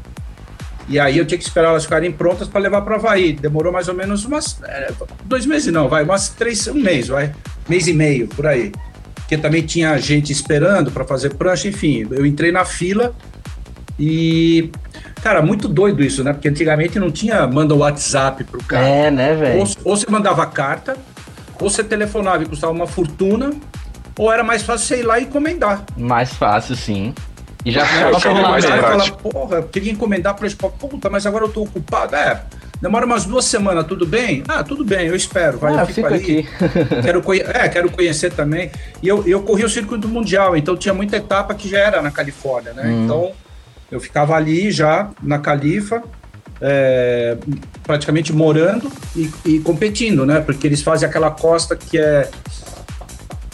E 0.87 0.99
aí 0.99 1.17
eu 1.17 1.25
tinha 1.25 1.39
que 1.39 1.43
esperar 1.43 1.69
elas 1.69 1.85
ficarem 1.85 2.11
prontas 2.11 2.47
para 2.47 2.61
levar 2.61 2.83
para 2.83 2.93
Havaí. 2.95 3.33
Demorou 3.33 3.73
mais 3.73 3.87
ou 3.87 3.95
menos 3.95 4.23
umas. 4.23 4.61
é, 4.63 4.93
dois 5.23 5.47
meses 5.47 5.73
não, 5.73 5.89
vai, 5.89 6.03
umas 6.03 6.29
três, 6.29 6.67
um 6.67 6.75
mês, 6.75 7.07
vai. 7.07 7.33
Mês 7.67 7.87
e 7.87 7.93
meio, 7.93 8.27
por 8.27 8.45
aí. 8.45 8.71
Porque 9.15 9.35
também 9.35 9.63
tinha 9.63 9.97
gente 9.97 10.31
esperando 10.31 10.91
para 10.91 11.03
fazer 11.03 11.33
prancha, 11.33 11.67
enfim. 11.67 12.05
Eu 12.11 12.23
entrei 12.23 12.51
na 12.51 12.63
fila 12.65 13.15
e. 13.99 14.69
Cara, 15.25 15.41
muito 15.41 15.67
doido 15.67 16.03
isso, 16.03 16.23
né? 16.23 16.33
Porque 16.33 16.47
antigamente 16.47 16.99
não 16.99 17.09
tinha 17.09 17.47
manda 17.47 17.73
o 17.73 17.79
WhatsApp 17.79 18.43
pro 18.43 18.63
cara. 18.63 18.87
É, 18.87 19.09
né, 19.09 19.31
Ou, 19.31 19.37
velho? 19.39 19.59
ou 19.83 19.97
você 19.97 20.05
mandava 20.07 20.45
carta, 20.45 20.95
ou 21.59 21.67
você 21.67 21.83
telefonava 21.83 22.43
e 22.43 22.45
custava 22.45 22.71
uma 22.71 22.85
fortuna, 22.85 23.51
ou 24.19 24.31
era 24.31 24.43
mais 24.43 24.61
fácil 24.61 24.85
você 24.85 24.99
ir 24.99 25.01
lá 25.03 25.17
e 25.19 25.23
encomendar. 25.23 25.83
Mais 25.97 26.31
fácil, 26.35 26.75
sim. 26.75 27.11
E 27.65 27.71
já 27.71 27.81
É, 27.81 28.13
ficava 28.13 28.37
eu 28.39 28.47
mais 28.47 28.65
Aí 28.65 28.79
tarde. 28.79 29.09
fala, 29.09 29.17
porra, 29.17 29.63
queria 29.63 29.91
encomendar 29.91 30.35
para 30.35 30.45
Expo. 30.45 30.69
Puta, 30.69 31.09
mas 31.09 31.25
agora 31.25 31.45
eu 31.45 31.49
tô 31.49 31.63
ocupado. 31.63 32.15
É, 32.15 32.43
demora 32.79 33.07
umas 33.07 33.25
duas 33.25 33.45
semanas, 33.45 33.87
tudo 33.87 34.05
bem? 34.05 34.43
Ah, 34.47 34.63
tudo 34.63 34.85
bem, 34.85 35.07
eu 35.07 35.15
espero. 35.15 35.57
Vai, 35.57 35.73
Ah, 35.75 35.81
eu 35.81 35.87
fico 35.87 36.05
aqui. 36.13 36.47
Quero, 37.01 37.23
é, 37.51 37.67
quero 37.67 37.89
conhecer 37.89 38.31
também. 38.31 38.69
E 39.01 39.07
eu, 39.07 39.27
eu 39.27 39.41
corri 39.41 39.63
o 39.65 39.69
circuito 39.69 40.07
mundial, 40.07 40.55
então 40.55 40.77
tinha 40.77 40.93
muita 40.93 41.17
etapa 41.17 41.55
que 41.55 41.67
já 41.67 41.79
era 41.79 41.99
na 41.99 42.11
Califórnia, 42.11 42.73
né? 42.73 42.83
Hum. 42.85 43.05
Então 43.05 43.31
eu 43.91 43.99
ficava 43.99 44.35
ali 44.35 44.71
já 44.71 45.09
na 45.21 45.39
Califa, 45.39 46.01
é, 46.61 47.37
praticamente 47.83 48.31
morando 48.33 48.91
e, 49.15 49.29
e 49.45 49.59
competindo, 49.59 50.25
né? 50.25 50.39
Porque 50.39 50.65
eles 50.67 50.81
fazem 50.81 51.07
aquela 51.07 51.29
costa 51.31 51.75
que 51.75 51.97
é 51.97 52.29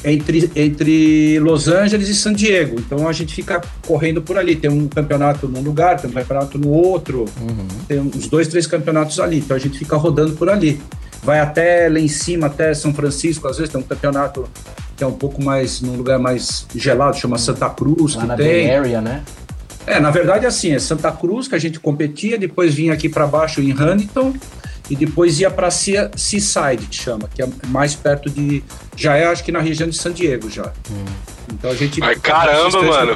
entre, 0.04 0.52
entre 0.56 1.40
Los 1.40 1.68
Angeles 1.68 2.10
e 2.10 2.16
San 2.16 2.34
Diego. 2.34 2.80
Então 2.80 3.08
a 3.08 3.14
gente 3.14 3.34
fica 3.36 3.62
correndo 3.86 4.22
por 4.22 4.38
ali. 4.38 4.56
Tem 4.56 4.70
um 4.70 4.88
campeonato 4.88 5.48
num 5.48 5.62
lugar, 5.62 6.00
tem 6.00 6.10
um 6.10 6.14
campeonato 6.14 6.58
no 6.58 6.70
outro, 6.70 7.26
Uhum. 7.40 7.68
tem 7.88 8.00
uns 8.00 8.28
dois, 8.28 8.48
três 8.48 8.66
campeonatos 8.66 9.20
ali. 9.20 9.38
Então 9.40 9.56
a 9.56 9.60
gente 9.60 9.78
fica 9.78 9.96
rodando 9.96 10.34
por 10.34 10.50
ali. 10.50 10.82
Vai 11.24 11.40
até 11.40 11.88
lá 11.88 12.00
em 12.00 12.08
cima, 12.08 12.48
até 12.48 12.74
São 12.74 12.94
Francisco, 12.94 13.48
às 13.48 13.58
vezes 13.58 13.72
tem 13.72 13.80
um 13.80 13.84
campeonato 13.84 14.48
que 14.98 15.04
é 15.04 15.08
um 15.08 15.12
pouco 15.14 15.44
mais, 15.44 15.82
num 15.82 15.96
lugar 15.96 16.18
mais 16.20 16.66
gelado, 16.76 17.16
chama 17.18 17.38
Santa 17.38 17.70
Cruz, 17.70 18.16
Lá 18.16 18.22
que 18.22 18.28
na 18.28 18.36
tem. 18.36 18.68
Bay 18.68 18.76
Area, 18.76 19.02
né? 19.02 19.24
É, 19.92 20.00
na 20.00 20.10
verdade, 20.10 20.46
assim, 20.46 20.74
é 20.74 20.80
Santa 20.80 21.12
Cruz 21.12 21.50
que 21.50 21.56
a 21.56 21.60
gente 21.60 21.78
competia, 21.78 22.38
depois 22.38 22.74
vinha 22.74 22.94
aqui 22.94 23.10
para 23.10 23.28
baixo 23.28 23.60
em 23.60 23.74
Huntington 23.74 24.34
e 24.90 24.96
depois 24.96 25.38
ia 25.42 25.52
para 25.52 25.70
Seaside, 25.70 26.88
que 26.90 26.96
chama, 26.96 27.30
que 27.34 27.42
é 27.42 27.48
mais 27.68 27.94
perto 27.94 28.30
de. 28.30 28.64
Já 28.96 29.18
é, 29.18 29.26
acho 29.26 29.44
que 29.44 29.52
na 29.52 29.60
região 29.60 29.90
de 29.90 29.98
San 29.98 30.14
Diego 30.14 30.50
já. 30.50 30.72
Então 31.52 31.72
a 31.72 31.76
gente. 31.76 32.00
Mas 32.00 32.18
caramba, 32.20 32.82
mano. 32.82 33.16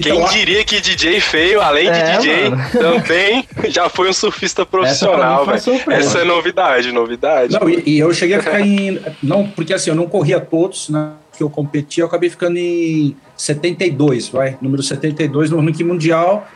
Quem 0.00 0.16
Então, 0.16 0.28
diria 0.30 0.64
que 0.64 0.80
DJ 0.80 1.20
feio, 1.20 1.60
além 1.60 1.92
de 1.92 1.98
É, 1.98 2.16
DJ, 2.16 2.48
mano. 2.48 2.64
também 2.72 3.46
já 3.68 3.90
foi 3.90 4.08
um 4.08 4.12
surfista 4.14 4.64
profissional, 4.64 5.44
velho. 5.44 5.60
Essa 5.90 6.20
é 6.20 6.24
novidade, 6.24 6.90
novidade. 6.90 7.52
Não, 7.52 7.68
e, 7.68 7.82
e 7.84 7.98
eu 7.98 8.12
cheguei 8.14 8.36
a 8.36 8.42
ficar 8.42 8.62
em. 8.62 8.98
Não, 9.22 9.46
porque 9.46 9.74
assim, 9.74 9.90
eu 9.90 9.96
não 9.96 10.06
corria 10.06 10.40
todos, 10.40 10.88
né? 10.88 11.10
Que 11.42 11.44
eu 11.44 11.50
competia, 11.50 12.02
eu 12.02 12.06
acabei 12.06 12.30
ficando 12.30 12.56
em 12.56 13.16
72, 13.36 14.28
vai. 14.28 14.56
Número 14.62 14.82
72 14.82 15.50
no 15.50 15.60
ranking 15.60 15.82
mundial. 15.82 16.46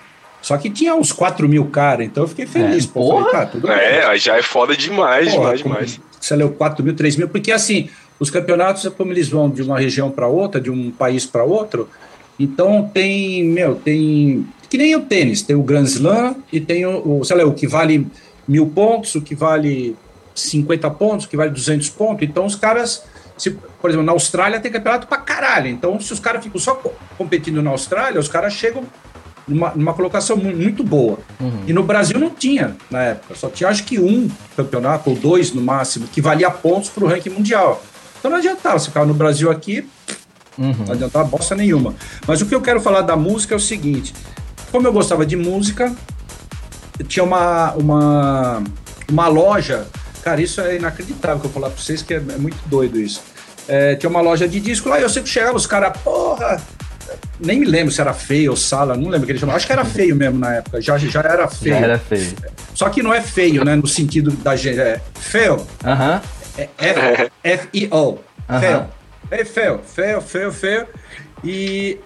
Só 0.41 0.57
que 0.57 0.71
tinha 0.71 0.95
uns 0.95 1.11
4 1.11 1.49
mil 1.49 1.65
caras, 1.67 2.07
então 2.07 2.23
eu 2.23 2.29
fiquei 2.29 2.47
feliz. 2.47 2.85
É, 2.85 2.89
pô, 2.89 3.09
falei, 3.09 3.25
porra! 3.25 3.47
tudo 3.47 3.67
bem. 3.67 3.77
É, 3.77 4.17
já 4.17 4.37
é 4.37 4.43
foda 4.43 4.77
demais, 4.77 5.35
Porra, 5.35 5.57
demais, 5.57 5.63
demais. 5.63 6.01
Você 6.21 6.37
leu 6.37 6.51
4 6.51 6.85
mil, 6.85 6.95
3 6.95 7.17
mil, 7.17 7.29
porque 7.29 7.51
assim, 7.51 7.91
os 8.21 8.31
campeonatos, 8.31 8.87
como 8.97 9.13
eles 9.13 9.29
vão 9.29 9.51
de 9.51 9.63
uma 9.63 9.77
região 9.77 10.09
para 10.09 10.29
outra, 10.29 10.61
de 10.61 10.71
um 10.71 10.93
país 10.93 11.27
para 11.27 11.43
outro, 11.43 11.89
então 12.39 12.89
tem, 12.95 13.43
meu, 13.45 13.75
tem. 13.75 14.47
Que 14.71 14.79
nem 14.79 14.95
o 14.95 15.01
tênis, 15.01 15.43
tem 15.43 15.57
o 15.57 15.63
Grand 15.63 15.85
Slam 15.85 16.37
e 16.53 16.61
tem 16.61 16.87
o, 16.87 17.19
o, 17.21 17.25
sei 17.25 17.37
lá, 17.37 17.45
o 17.45 17.53
que 17.53 17.67
vale 17.67 18.07
mil 18.47 18.67
pontos, 18.69 19.15
o 19.15 19.21
que 19.21 19.35
vale 19.35 19.97
50 20.35 20.91
pontos, 20.91 21.27
o 21.27 21.29
que 21.29 21.37
vale 21.37 21.51
200 21.51 21.89
pontos. 21.91 22.23
Então 22.23 22.45
os 22.47 22.55
caras, 22.55 23.05
se, 23.37 23.51
por 23.51 23.91
exemplo, 23.91 24.07
na 24.07 24.13
Austrália 24.13 24.59
tem 24.61 24.71
campeonato 24.73 25.07
pra 25.07 25.19
caralho. 25.19 25.69
Então 25.69 25.99
se 26.01 26.13
os 26.13 26.21
caras 26.21 26.43
ficam 26.45 26.61
só 26.61 26.75
co- 26.75 26.93
competindo 27.19 27.63
na 27.63 27.71
Austrália, 27.71 28.19
os 28.21 28.29
caras 28.29 28.53
chegam 28.53 28.85
numa, 29.47 29.73
numa 29.75 29.95
colocação 29.95 30.37
mu- 30.37 30.57
muito 30.57 30.83
boa. 30.83 31.19
Uhum. 31.41 31.63
E 31.67 31.73
no 31.73 31.83
Brasil 31.83 32.19
não 32.19 32.31
tinha 32.31 32.77
na 32.91 33.03
época, 33.03 33.35
só 33.35 33.49
tinha 33.49 33.69
acho 33.69 33.85
que 33.85 33.99
um 34.01 34.29
campeonato, 34.57 35.11
ou 35.11 35.17
dois 35.17 35.53
no 35.53 35.61
máximo, 35.63 36.07
que 36.09 36.21
valia 36.21 36.51
pontos 36.51 36.89
para 36.91 37.05
o 37.05 37.09
ranking 37.09 37.31
mundial. 37.31 37.83
Então 38.19 38.31
não 38.31 38.39
adiantava, 38.39 38.79
você 38.79 38.87
ficava 38.87 39.07
no 39.07 39.15
Brasil 39.15 39.51
aqui, 39.51 39.87
uhum. 40.59 40.75
não 40.87 40.93
adiantava 40.95 41.29
bosta 41.29 41.55
nenhuma. 41.55 41.95
Mas 42.27 42.41
o 42.41 42.47
que 42.47 42.55
eu 42.55 42.61
quero 42.61 42.81
falar 42.81 43.03
da 43.03 43.15
música 43.17 43.55
é 43.55 43.57
o 43.57 43.61
seguinte: 43.61 44.15
como 44.73 44.87
eu 44.89 44.93
gostava 44.93 45.25
de 45.27 45.37
música, 45.37 45.95
tinha 47.07 47.23
uma, 47.23 47.73
uma, 47.75 48.65
uma 49.09 49.29
loja, 49.29 49.87
cara, 50.27 50.43
isso 50.43 50.61
é 50.61 50.75
inacreditável 50.75 51.39
que 51.39 51.47
eu 51.47 51.51
falar 51.53 51.71
pra 51.71 51.81
vocês, 51.81 52.03
que 52.03 52.13
é, 52.13 52.17
é 52.17 52.37
muito 52.37 52.57
doido 52.67 53.01
isso. 53.01 53.23
É, 53.69 53.95
tinha 53.95 54.11
uma 54.11 54.21
loja 54.21 54.49
de 54.49 54.59
disco 54.59 54.89
lá, 54.89 55.01
eu 55.01 55.09
sei 55.09 55.23
que 55.23 55.29
chegava 55.29 55.57
os 55.57 55.69
caras, 55.69 55.97
porra, 56.03 56.61
nem 57.39 57.61
me 57.61 57.65
lembro 57.65 57.93
se 57.93 58.01
era 58.01 58.13
feio 58.13 58.51
ou 58.51 58.57
sala, 58.57 58.97
não 58.97 59.05
lembro 59.05 59.23
o 59.23 59.27
que 59.27 59.33
ele 59.33 59.39
chamava. 59.39 59.57
Acho 59.57 59.69
que 59.69 59.73
era 59.73 59.85
feio 59.85 60.17
mesmo 60.17 60.37
na 60.37 60.57
época, 60.57 60.81
já, 60.81 60.99
já 60.99 61.21
era 61.21 61.47
feio. 61.47 61.77
Já 61.77 61.81
era 61.81 61.99
feio. 62.01 62.35
Só 62.75 62.89
que 62.89 63.05
não 63.05 63.15
é 63.15 63.21
feio, 63.21 63.65
né? 63.65 63.77
No 63.77 63.87
sentido 63.87 64.33
da 64.33 64.57
gente. 64.57 64.81
É 64.81 65.01
feio. 65.15 65.65
Aham. 65.85 66.21
É 66.59 66.69
F-I-O. 67.45 68.19
Feio. 68.61 68.87
É 69.31 69.45
feio, 69.45 69.81
feio, 69.85 70.21
feio, 70.21 70.53
feio. 70.53 70.87
E, 71.45 72.01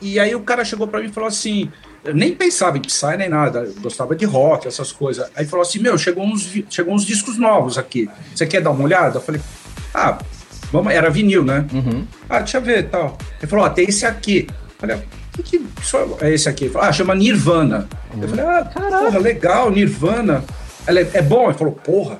e 0.00 0.18
aí 0.18 0.34
o 0.34 0.40
cara 0.40 0.64
chegou 0.64 0.88
pra 0.88 1.00
mim 1.00 1.08
e 1.08 1.12
falou 1.12 1.28
assim: 1.28 1.70
eu 2.04 2.14
nem 2.14 2.34
pensava 2.34 2.76
em 2.78 2.80
Psy 2.80 3.16
nem 3.16 3.28
nada, 3.28 3.60
eu 3.60 3.74
gostava 3.80 4.14
de 4.16 4.24
rock, 4.24 4.66
essas 4.66 4.90
coisas. 4.92 5.30
Aí 5.34 5.46
falou 5.46 5.62
assim: 5.62 5.78
Meu, 5.78 5.96
chegou 5.96 6.24
uns, 6.24 6.50
chegou 6.68 6.94
uns 6.94 7.04
discos 7.04 7.38
novos 7.38 7.78
aqui. 7.78 8.08
Você 8.34 8.46
quer 8.46 8.60
dar 8.60 8.70
uma 8.70 8.84
olhada? 8.84 9.18
Eu 9.18 9.22
falei: 9.22 9.40
Ah, 9.94 10.18
vamos, 10.72 10.92
era 10.92 11.10
vinil, 11.10 11.44
né? 11.44 11.66
Uhum. 11.72 12.06
Ah, 12.28 12.38
deixa 12.38 12.58
eu 12.58 12.62
ver 12.62 12.88
tal. 12.88 13.16
Ele 13.40 13.48
falou: 13.48 13.64
Ó, 13.64 13.68
tem 13.68 13.88
esse 13.88 14.04
aqui. 14.04 14.46
Eu 14.48 14.74
falei: 14.78 15.02
que, 15.32 15.42
que 15.42 15.66
é 16.20 16.30
esse 16.30 16.48
aqui? 16.48 16.64
Ele 16.64 16.72
falou, 16.72 16.88
ah, 16.88 16.92
chama 16.92 17.14
Nirvana. 17.14 17.88
Uhum. 18.14 18.22
Eu 18.22 18.28
falei: 18.28 18.44
Ah, 18.44 18.64
Caraca. 18.64 19.04
porra, 19.04 19.18
legal, 19.18 19.70
Nirvana. 19.70 20.44
Ela 20.86 21.00
é, 21.00 21.10
é 21.14 21.22
bom? 21.22 21.46
Ele 21.46 21.54
falou: 21.54 21.72
Porra, 21.72 22.18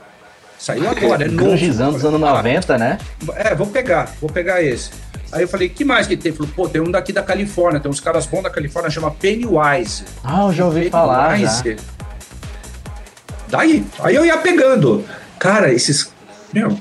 saiu 0.59 0.89
agora, 0.89 1.25
é 1.25 1.29
novo. 1.29 1.57
Dos 1.57 1.81
anos 1.81 2.03
90, 2.03 2.75
ah, 2.75 2.79
né? 2.79 2.99
É, 3.35 3.55
vou 3.55 3.67
pegar, 3.67 4.11
vou 4.21 4.31
pegar 4.31 4.63
esse. 4.63 4.91
Aí 5.33 5.43
eu 5.43 5.49
falei, 5.49 5.71
que 5.71 5.83
mais 5.83 6.07
que 6.07 6.15
tem? 6.15 6.31
Ele 6.31 6.37
falou, 6.37 6.53
pô, 6.55 6.69
tem 6.69 6.81
um 6.81 6.91
daqui 6.91 7.11
da 7.11 7.23
Califórnia, 7.23 7.81
tem 7.81 7.91
uns 7.91 8.01
caras 8.01 8.27
bons 8.27 8.43
da 8.43 8.51
Califórnia, 8.51 8.91
chama 8.91 9.11
Pennywise. 9.11 10.05
Ah, 10.23 10.45
eu 10.45 10.53
já 10.53 10.67
ouvi 10.67 10.75
Pennywise. 10.75 10.91
falar. 10.91 11.39
Já. 11.39 11.63
Daí, 13.49 13.85
aí 14.01 14.15
eu 14.15 14.27
ia 14.27 14.37
pegando. 14.37 15.05
Cara, 15.39 15.73
esses. 15.73 16.13
Meu, 16.53 16.79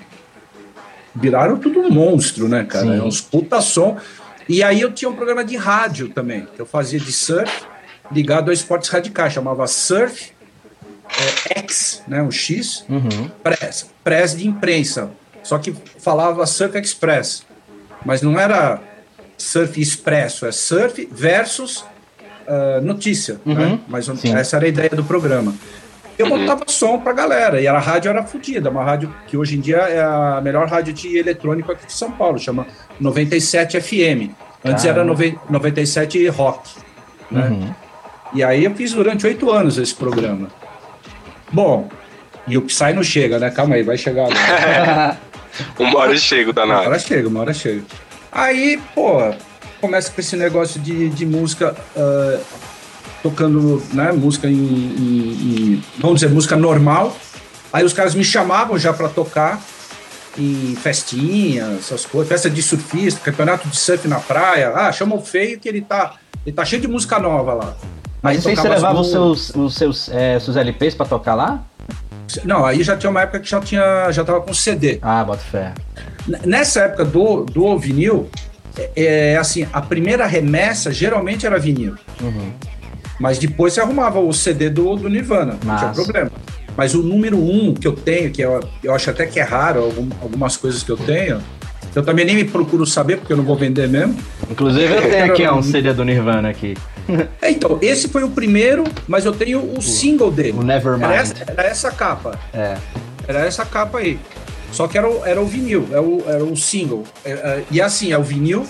viraram 1.16 1.58
tudo 1.58 1.80
um 1.80 1.90
monstro, 1.90 2.50
né, 2.50 2.66
cara? 2.66 2.86
Sim. 2.86 3.00
É 3.00 3.04
uns 3.04 3.22
puta 3.22 3.62
som. 3.62 3.98
E 4.50 4.62
aí 4.62 4.82
eu 4.82 4.92
tinha 4.92 5.10
um 5.10 5.16
programa 5.16 5.46
de 5.46 5.56
rádio 5.56 6.10
também, 6.10 6.46
que 6.54 6.62
eu 6.62 6.66
fazia 6.66 7.00
de 7.00 7.12
surf, 7.12 7.64
ligado 8.12 8.52
a 8.52 8.54
esportes 8.54 8.90
radicais, 8.90 9.32
chamava 9.32 9.66
Surf 9.66 10.34
é, 11.08 11.60
X, 11.60 12.04
né, 12.06 12.22
um 12.22 12.32
X, 12.32 12.84
uhum. 12.90 13.30
press, 13.42 13.90
press 14.04 14.36
de 14.36 14.46
imprensa. 14.46 15.10
Só 15.42 15.58
que 15.58 15.74
falava 16.00 16.46
Surf 16.46 16.78
Express 16.78 17.46
mas 18.06 18.22
não 18.22 18.40
era 18.40 18.80
surf 19.38 19.80
expresso, 19.80 20.46
é 20.46 20.52
surf 20.52 21.08
versus 21.12 21.86
uh, 22.48 22.82
notícia, 22.82 23.40
uhum. 23.46 23.54
né? 23.54 23.80
Mas 23.88 24.06
Sim. 24.06 24.36
essa 24.36 24.58
era 24.58 24.66
a 24.66 24.70
ideia 24.70 24.90
do 24.90 25.04
programa. 25.04 25.54
Eu 26.18 26.28
uhum. 26.28 26.40
botava 26.40 26.64
som 26.68 27.00
pra 27.00 27.14
galera, 27.14 27.60
e 27.60 27.68
a 27.68 27.80
rádio 27.80 28.10
era 28.10 28.24
fodida, 28.24 28.70
uma 28.70 28.84
rádio 28.84 29.14
que 29.28 29.36
hoje 29.36 29.58
em 29.58 29.60
dia 29.60 29.78
é 29.78 30.02
a 30.02 30.40
melhor 30.42 30.68
rádio 30.68 30.94
de 30.94 31.18
eletrônico 31.18 31.72
aqui 31.72 31.88
de 31.88 31.94
São 31.94 32.12
Paulo, 32.12 32.38
chama 32.38 32.68
97 33.00 33.82
FM. 33.82 34.32
Antes 34.64 34.86
Caramba. 34.86 35.24
era 35.24 35.36
97 35.50 36.28
Rock, 36.28 36.70
né? 37.32 37.48
Uhum. 37.48 37.74
E 38.34 38.44
aí 38.44 38.64
eu 38.64 38.76
fiz 38.76 38.94
durante 38.94 39.26
oito 39.26 39.50
anos 39.50 39.78
esse 39.78 39.96
programa. 39.96 40.48
Bom, 41.52 41.90
e 42.48 42.58
o 42.58 42.62
Psy 42.62 42.94
não 42.94 43.04
chega, 43.04 43.40
né? 43.40 43.50
Calma 43.50 43.76
aí, 43.76 43.84
vai 43.84 43.98
chegar 43.98 44.26
agora. 44.26 45.18
uma 45.80 46.00
hora 46.00 46.18
chega, 46.18 46.54
danado. 46.54 46.82
Uma 46.82 46.90
hora 46.90 47.00
chega, 47.00 47.28
uma 47.28 47.40
hora 47.42 47.54
chega. 47.54 47.84
Aí, 48.32 48.82
pô, 48.96 49.34
começa 49.82 50.12
com 50.12 50.22
esse 50.22 50.36
negócio 50.38 50.80
de, 50.80 51.10
de 51.10 51.26
música, 51.26 51.76
uh, 51.96 52.42
tocando 53.22 53.84
né, 53.94 54.12
música 54.12 54.48
em, 54.48 54.54
em, 54.54 55.74
em, 55.74 55.84
vamos 55.98 56.22
dizer, 56.22 56.32
música 56.32 56.56
normal. 56.56 57.16
Aí 57.74 57.84
os 57.84 57.94
caras 57.94 58.14
me 58.14 58.24
chamavam 58.24 58.78
já 58.78 58.94
para 58.94 59.10
tocar 59.10 59.62
em 60.38 60.76
festinhas, 60.76 61.80
essas 61.80 62.06
coisas, 62.06 62.30
festa 62.30 62.50
de 62.50 62.62
surfista, 62.62 63.20
campeonato 63.20 63.68
de 63.68 63.78
surf 63.78 64.08
na 64.08 64.20
praia. 64.20 64.72
Ah, 64.74 64.92
chama 64.92 65.16
o 65.16 65.22
feio 65.22 65.60
que 65.60 65.68
ele 65.68 65.82
tá, 65.82 66.16
ele 66.46 66.56
tá 66.56 66.64
cheio 66.64 66.82
de 66.82 66.88
música 66.88 67.20
nova 67.20 67.54
lá. 67.54 67.76
Mas 68.22 68.46
aí 68.46 68.56
você 68.56 68.70
levava 68.70 69.00
os 69.00 69.10
seus, 69.10 69.50
os 69.56 69.76
seus, 69.76 70.10
é, 70.10 70.40
seus 70.40 70.56
LPs 70.56 70.94
para 70.94 71.08
tocar 71.08 71.34
lá? 71.34 71.64
Não, 72.44 72.66
aí 72.66 72.84
já 72.84 72.96
tinha 72.96 73.10
uma 73.10 73.22
época 73.22 73.40
que 73.40 73.50
já 73.50 73.60
tinha, 73.60 74.12
já 74.12 74.24
tava 74.24 74.42
com 74.42 74.54
CD. 74.54 75.00
Ah, 75.02 75.24
bota 75.24 75.42
fé. 75.42 75.74
Nessa 76.46 76.82
época 76.82 77.06
do, 77.06 77.46
do 77.46 77.78
vinil, 77.78 78.30
é, 78.78 79.34
é 79.34 79.38
assim, 79.38 79.68
a 79.72 79.82
primeira 79.82 80.26
remessa 80.26 80.92
geralmente 80.92 81.46
era 81.46 81.60
vinil. 81.60 81.96
Uhum. 82.22 82.52
Mas 83.20 83.38
depois 83.38 83.74
você 83.74 83.82
arrumava 83.82 84.20
o 84.20 84.34
CD 84.34 84.70
do, 84.70 84.96
do 84.96 85.10
Nirvana, 85.10 85.58
não 85.64 85.78
tinha 85.78 85.92
problema. 85.92 86.32
Mas 86.76 86.96
o 86.96 87.04
número 87.04 87.38
um 87.38 87.74
que 87.74 87.88
eu 87.88 87.94
tenho, 87.94 88.32
que 88.32 88.42
eu, 88.42 88.60
eu 88.84 88.96
acho 88.96 89.10
até 89.10 89.26
que 89.26 89.40
é 89.40 89.44
raro, 89.44 89.84
algum, 89.84 90.10
algumas 90.22 90.58
coisas 90.58 90.82
que 90.82 90.92
eu 90.92 90.98
tenho, 90.98 91.42
eu 91.94 92.04
também 92.04 92.26
nem 92.26 92.36
me 92.36 92.46
procuro 92.46 92.86
saber, 92.86 93.18
porque 93.18 93.34
eu 93.34 93.38
não 93.38 93.44
vou 93.44 93.56
vender 93.56 93.88
mesmo. 93.88 94.18
Inclusive 94.50 94.94
eu 94.94 95.02
tenho 95.02 95.26
aqui 95.26 95.48
um 95.50 95.62
CD 95.62 95.94
do 95.94 96.06
Nirvana 96.06 96.50
aqui. 96.50 96.76
É, 97.42 97.52
então, 97.52 97.78
esse 97.82 98.08
foi 98.08 98.24
o 98.24 98.30
primeiro, 98.30 98.84
mas 99.08 99.26
eu 99.26 99.34
tenho 99.34 99.60
o, 99.60 99.80
o 99.80 99.82
single 99.82 100.32
dele. 100.32 100.58
O 100.58 100.64
Nevermind. 100.64 101.04
Era 101.04 101.16
essa, 101.16 101.36
era 101.46 101.64
essa 101.64 101.92
capa. 101.92 102.40
É. 102.54 102.78
Era 103.28 103.40
essa 103.46 103.66
capa 103.66 104.00
aí. 104.00 104.20
Só 104.72 104.88
que 104.88 104.98
era 104.98 105.10
o, 105.10 105.26
era 105.26 105.42
o 105.42 105.46
vinil, 105.46 105.88
era 105.92 106.02
o, 106.02 106.24
era 106.26 106.44
o 106.44 106.56
single. 106.56 107.04
É, 107.26 107.32
é, 107.32 107.64
e 107.70 107.82
assim, 107.82 108.12
é 108.12 108.18
o 108.18 108.24
vinil 108.24 108.66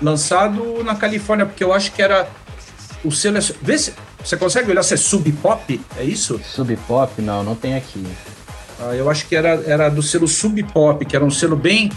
lançado 0.00 0.82
na 0.84 0.94
Califórnia, 0.94 1.46
porque 1.46 1.64
eu 1.64 1.72
acho 1.72 1.92
que 1.92 2.00
era 2.00 2.28
o 3.04 3.10
selo. 3.10 3.38
É, 3.38 3.40
vê 3.60 3.76
se, 3.76 3.92
você 4.22 4.36
consegue 4.36 4.70
olhar 4.70 4.82
se 4.84 4.94
é 4.94 4.96
Sub 4.96 5.30
Pop? 5.32 5.80
É 5.96 6.04
isso? 6.04 6.40
Sub 6.44 6.76
Pop? 6.86 7.20
Não, 7.20 7.42
não 7.42 7.56
tem 7.56 7.74
aqui. 7.74 8.04
Ah, 8.80 8.94
eu 8.94 9.10
acho 9.10 9.26
que 9.26 9.34
era, 9.34 9.62
era 9.66 9.88
do 9.88 10.02
selo 10.02 10.28
Sub 10.28 10.62
Pop, 10.64 11.04
que 11.04 11.16
era 11.16 11.24
um 11.24 11.30
selo 11.30 11.56
bem 11.56 11.90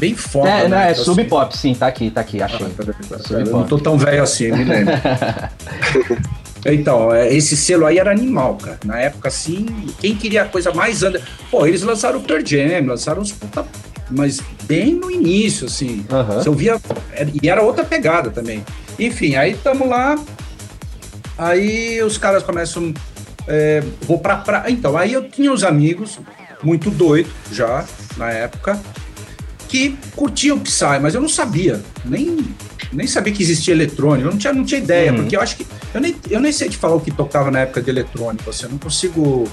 bem 0.00 0.16
foda. 0.16 0.48
É, 0.48 0.68
né? 0.68 0.88
é 0.88 0.92
então, 0.92 1.04
Sub 1.04 1.22
Pop, 1.24 1.52
assim. 1.52 1.74
sim, 1.74 1.78
tá 1.78 1.86
aqui, 1.86 2.10
tá 2.10 2.22
aqui, 2.22 2.42
achei. 2.42 2.66
Ah, 2.66 3.32
eu 3.32 3.46
não 3.46 3.64
tô 3.64 3.78
tão 3.78 3.98
velho 3.98 4.22
assim, 4.22 4.50
me 4.50 4.64
lembro. 4.64 4.94
Então, 6.66 7.10
é, 7.10 7.32
esse 7.34 7.56
selo 7.56 7.86
aí 7.86 7.98
era 7.98 8.10
animal, 8.10 8.56
cara. 8.56 8.78
Na 8.84 8.98
época, 8.98 9.28
assim, 9.28 9.64
quem 9.98 10.14
queria 10.14 10.42
a 10.42 10.44
coisa 10.44 10.72
mais 10.72 11.02
anda. 11.02 11.22
Pô, 11.50 11.66
eles 11.66 11.82
lançaram 11.82 12.18
o 12.18 12.22
Pearl 12.22 12.44
Jam, 12.44 12.86
lançaram 12.86 13.22
uns 13.22 13.32
puta. 13.32 13.64
Mas 14.10 14.42
bem 14.64 14.94
no 14.94 15.10
início, 15.10 15.66
assim. 15.66 16.04
Uhum. 16.10 16.24
Você 16.34 16.48
ouvia. 16.48 16.78
E 17.42 17.48
era 17.48 17.62
outra 17.62 17.82
pegada 17.82 18.28
também. 18.28 18.62
Enfim, 18.98 19.36
aí 19.36 19.54
tamo 19.54 19.88
lá. 19.88 20.18
Aí 21.38 22.02
os 22.02 22.18
caras 22.18 22.42
começam. 22.42 22.92
É, 23.48 23.82
vou 24.02 24.18
pra 24.18 24.36
praia. 24.36 24.70
Então, 24.70 24.98
aí 24.98 25.14
eu 25.14 25.30
tinha 25.30 25.50
uns 25.50 25.64
amigos, 25.64 26.18
muito 26.62 26.90
doido 26.90 27.30
já, 27.50 27.84
na 28.16 28.30
época, 28.30 28.78
que 29.70 29.96
curtiam 30.16 30.58
Psy, 30.58 30.98
mas 31.00 31.14
eu 31.14 31.20
não 31.20 31.28
sabia. 31.28 31.80
Nem 32.04 32.44
nem 32.92 33.06
sabia 33.06 33.32
que 33.32 33.42
existia 33.42 33.72
eletrônico, 33.72 34.26
eu 34.26 34.32
não 34.32 34.38
tinha, 34.38 34.52
não 34.52 34.64
tinha 34.64 34.80
ideia, 34.80 35.12
uhum. 35.12 35.18
porque 35.18 35.36
eu 35.36 35.40
acho 35.40 35.56
que. 35.56 35.66
Eu 35.94 36.00
nem, 36.00 36.16
eu 36.28 36.40
nem 36.40 36.50
sei 36.50 36.68
te 36.68 36.76
falar 36.76 36.96
o 36.96 37.00
que 37.00 37.10
tocava 37.10 37.50
na 37.50 37.60
época 37.60 37.80
de 37.80 37.88
eletrônico, 37.88 38.50
assim, 38.50 38.64
eu 38.64 38.70
não 38.70 38.78
consigo 38.78 39.48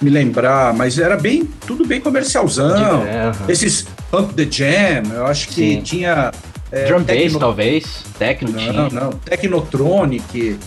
me 0.00 0.10
lembrar, 0.10 0.74
mas 0.74 0.98
era 0.98 1.16
bem 1.16 1.48
tudo 1.66 1.86
bem 1.86 2.00
comercialzão. 2.00 3.00
uhum. 3.00 3.48
Esses 3.48 3.86
Pump 4.10 4.34
the 4.34 4.46
Jam, 4.50 5.14
eu 5.14 5.26
acho 5.26 5.48
que 5.48 5.54
Sim. 5.54 5.80
tinha. 5.82 6.32
É, 6.70 6.86
Drum 6.86 7.04
tecno... 7.04 7.24
bass, 7.24 7.40
talvez. 7.40 7.84
Tecno 8.18 8.50
Não, 8.50 8.58
tinha. 8.58 8.88
não. 8.90 9.10
Technotronic. 9.10 10.58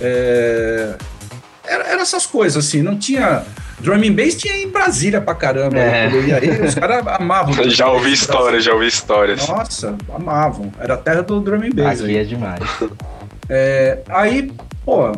É... 0.00 0.94
Era, 1.64 1.84
era 1.84 2.02
essas 2.02 2.26
coisas, 2.26 2.66
assim, 2.66 2.82
não 2.82 2.98
tinha. 2.98 3.44
Drum 3.80 3.96
and 3.96 4.12
Bass 4.12 4.34
tinha 4.34 4.56
em 4.56 4.68
Brasília 4.68 5.20
pra 5.20 5.34
caramba. 5.34 5.78
É. 5.78 6.10
E 6.10 6.32
aí 6.32 6.62
os 6.62 6.74
caras 6.74 7.06
amavam. 7.06 7.52
já 7.70 7.88
ouvi 7.88 8.12
histórias, 8.12 8.64
já 8.64 8.72
ouvi 8.72 8.86
histórias. 8.86 9.46
Nossa, 9.48 9.96
amavam. 10.14 10.72
Era 10.78 10.94
a 10.94 10.96
terra 10.96 11.22
do 11.22 11.40
Drum 11.40 11.62
and 11.62 11.70
Bass. 11.74 12.00
Aqui 12.00 12.10
aí. 12.10 12.16
é 12.16 12.24
demais. 12.24 12.60
É, 13.52 13.98
aí, 14.08 14.52
pô, 14.84 15.10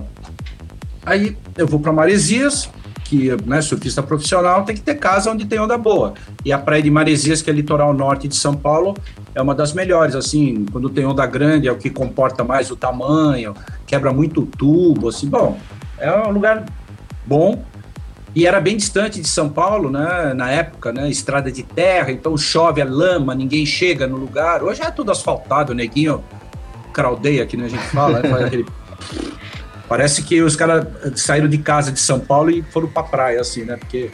aí 1.04 1.37
eu 1.54 1.66
vou 1.66 1.78
pra 1.78 1.92
Maresias, 1.92 2.71
que, 3.04 3.28
né, 3.45 3.61
surfista 3.61 4.02
profissional 4.02 4.64
tem 4.64 4.75
que 4.75 4.81
ter 4.81 4.95
casa 4.95 5.31
onde 5.31 5.45
tem 5.45 5.61
onda 5.61 5.76
boa. 5.76 6.14
E 6.42 6.50
a 6.50 6.57
praia 6.57 6.83
de 6.83 6.90
Maresias, 6.90 7.42
que 7.42 7.50
é 7.50 7.52
litoral 7.52 7.92
norte 7.92 8.26
de 8.26 8.35
São 8.35 8.54
Paulo, 8.54 8.97
é 9.35 9.42
uma 9.42 9.54
das 9.54 9.75
melhores, 9.75 10.14
assim, 10.14 10.64
quando 10.73 10.88
tem 10.88 11.04
onda 11.04 11.26
grande 11.26 11.69
é 11.69 11.73
o 11.73 11.76
que 11.76 11.90
comporta 11.90 12.42
mais 12.42 12.71
o 12.71 12.76
tamanho, 12.76 13.54
quebra 13.87 14.14
muito 14.14 14.47
tubo, 14.47 15.11
assim, 15.11 15.28
bom, 15.28 15.59
é 15.99 16.11
um 16.26 16.31
lugar 16.31 16.64
bom 17.26 17.62
e 18.35 18.47
era 18.47 18.61
bem 18.61 18.77
distante 18.77 19.21
de 19.21 19.29
São 19.29 19.49
Paulo, 19.49 19.91
né? 19.91 20.33
Na 20.35 20.51
época, 20.51 20.93
né? 20.93 21.09
Estrada 21.11 21.53
de 21.53 21.62
terra, 21.62 22.11
então 22.11 22.37
chove, 22.37 22.81
é 22.81 22.85
lama, 22.85 23.35
ninguém 23.35 23.67
chega 23.67 24.07
no 24.07 24.17
lugar. 24.17 24.62
Hoje 24.62 24.83
é 24.83 24.91
tudo 24.91 25.12
asfaltado, 25.12 25.75
neguinho 25.75 26.23
craudeia, 26.93 27.47
que 27.47 27.57
a 27.57 27.69
gente 27.69 27.85
fala, 27.89 28.21
né? 28.21 28.45
aquele... 28.45 28.67
Parece 29.89 30.23
que 30.23 30.41
os 30.41 30.57
caras 30.57 30.87
saíram 31.17 31.49
de 31.49 31.59
casa 31.59 31.93
de 31.93 32.01
São 32.01 32.19
Paulo 32.19 32.51
e 32.51 32.62
foram 32.62 32.89
pra 32.89 33.03
praia, 33.03 33.41
assim, 33.41 33.65
né? 33.65 33.77
Porque 33.77 34.11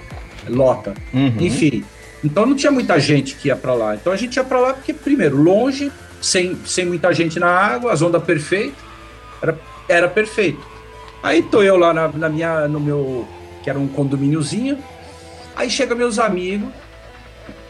lota. 0.49 0.95
Uhum. 1.15 1.37
Enfim. 1.39 1.85
Então 2.25 2.45
não 2.45 2.57
tinha 2.57 2.73
muita 2.73 2.99
gente 2.99 3.37
que 3.37 3.47
ia 3.47 3.55
para 3.55 3.75
lá. 3.75 3.95
Então 3.95 4.13
a 4.13 4.17
gente 4.17 4.37
ia 4.37 4.43
para 4.43 4.59
lá 4.59 4.75
porque, 4.75 4.93
primeiro, 4.93 5.41
longe, 5.41 5.93
sem, 6.21 6.59
sem 6.67 6.85
muita 6.85 7.13
gente 7.13 7.39
na 7.39 7.49
água, 7.49 7.93
as 7.93 8.03
ondas 8.03 8.25
perfeitas, 8.25 8.75
era, 9.41 9.59
era 9.89 10.09
perfeito. 10.09 10.61
Aí 11.23 11.43
tô 11.43 11.63
eu 11.63 11.77
lá 11.77 11.95
na, 11.95 12.09
na 12.09 12.29
minha, 12.29 12.67
no 12.67 12.81
meu, 12.81 13.29
que 13.69 13.71
era 13.71 13.79
um 13.79 13.87
condomíniozinho, 13.87 14.79
aí 15.55 15.69
chega 15.69 15.95
meus 15.95 16.19
amigos, 16.19 16.71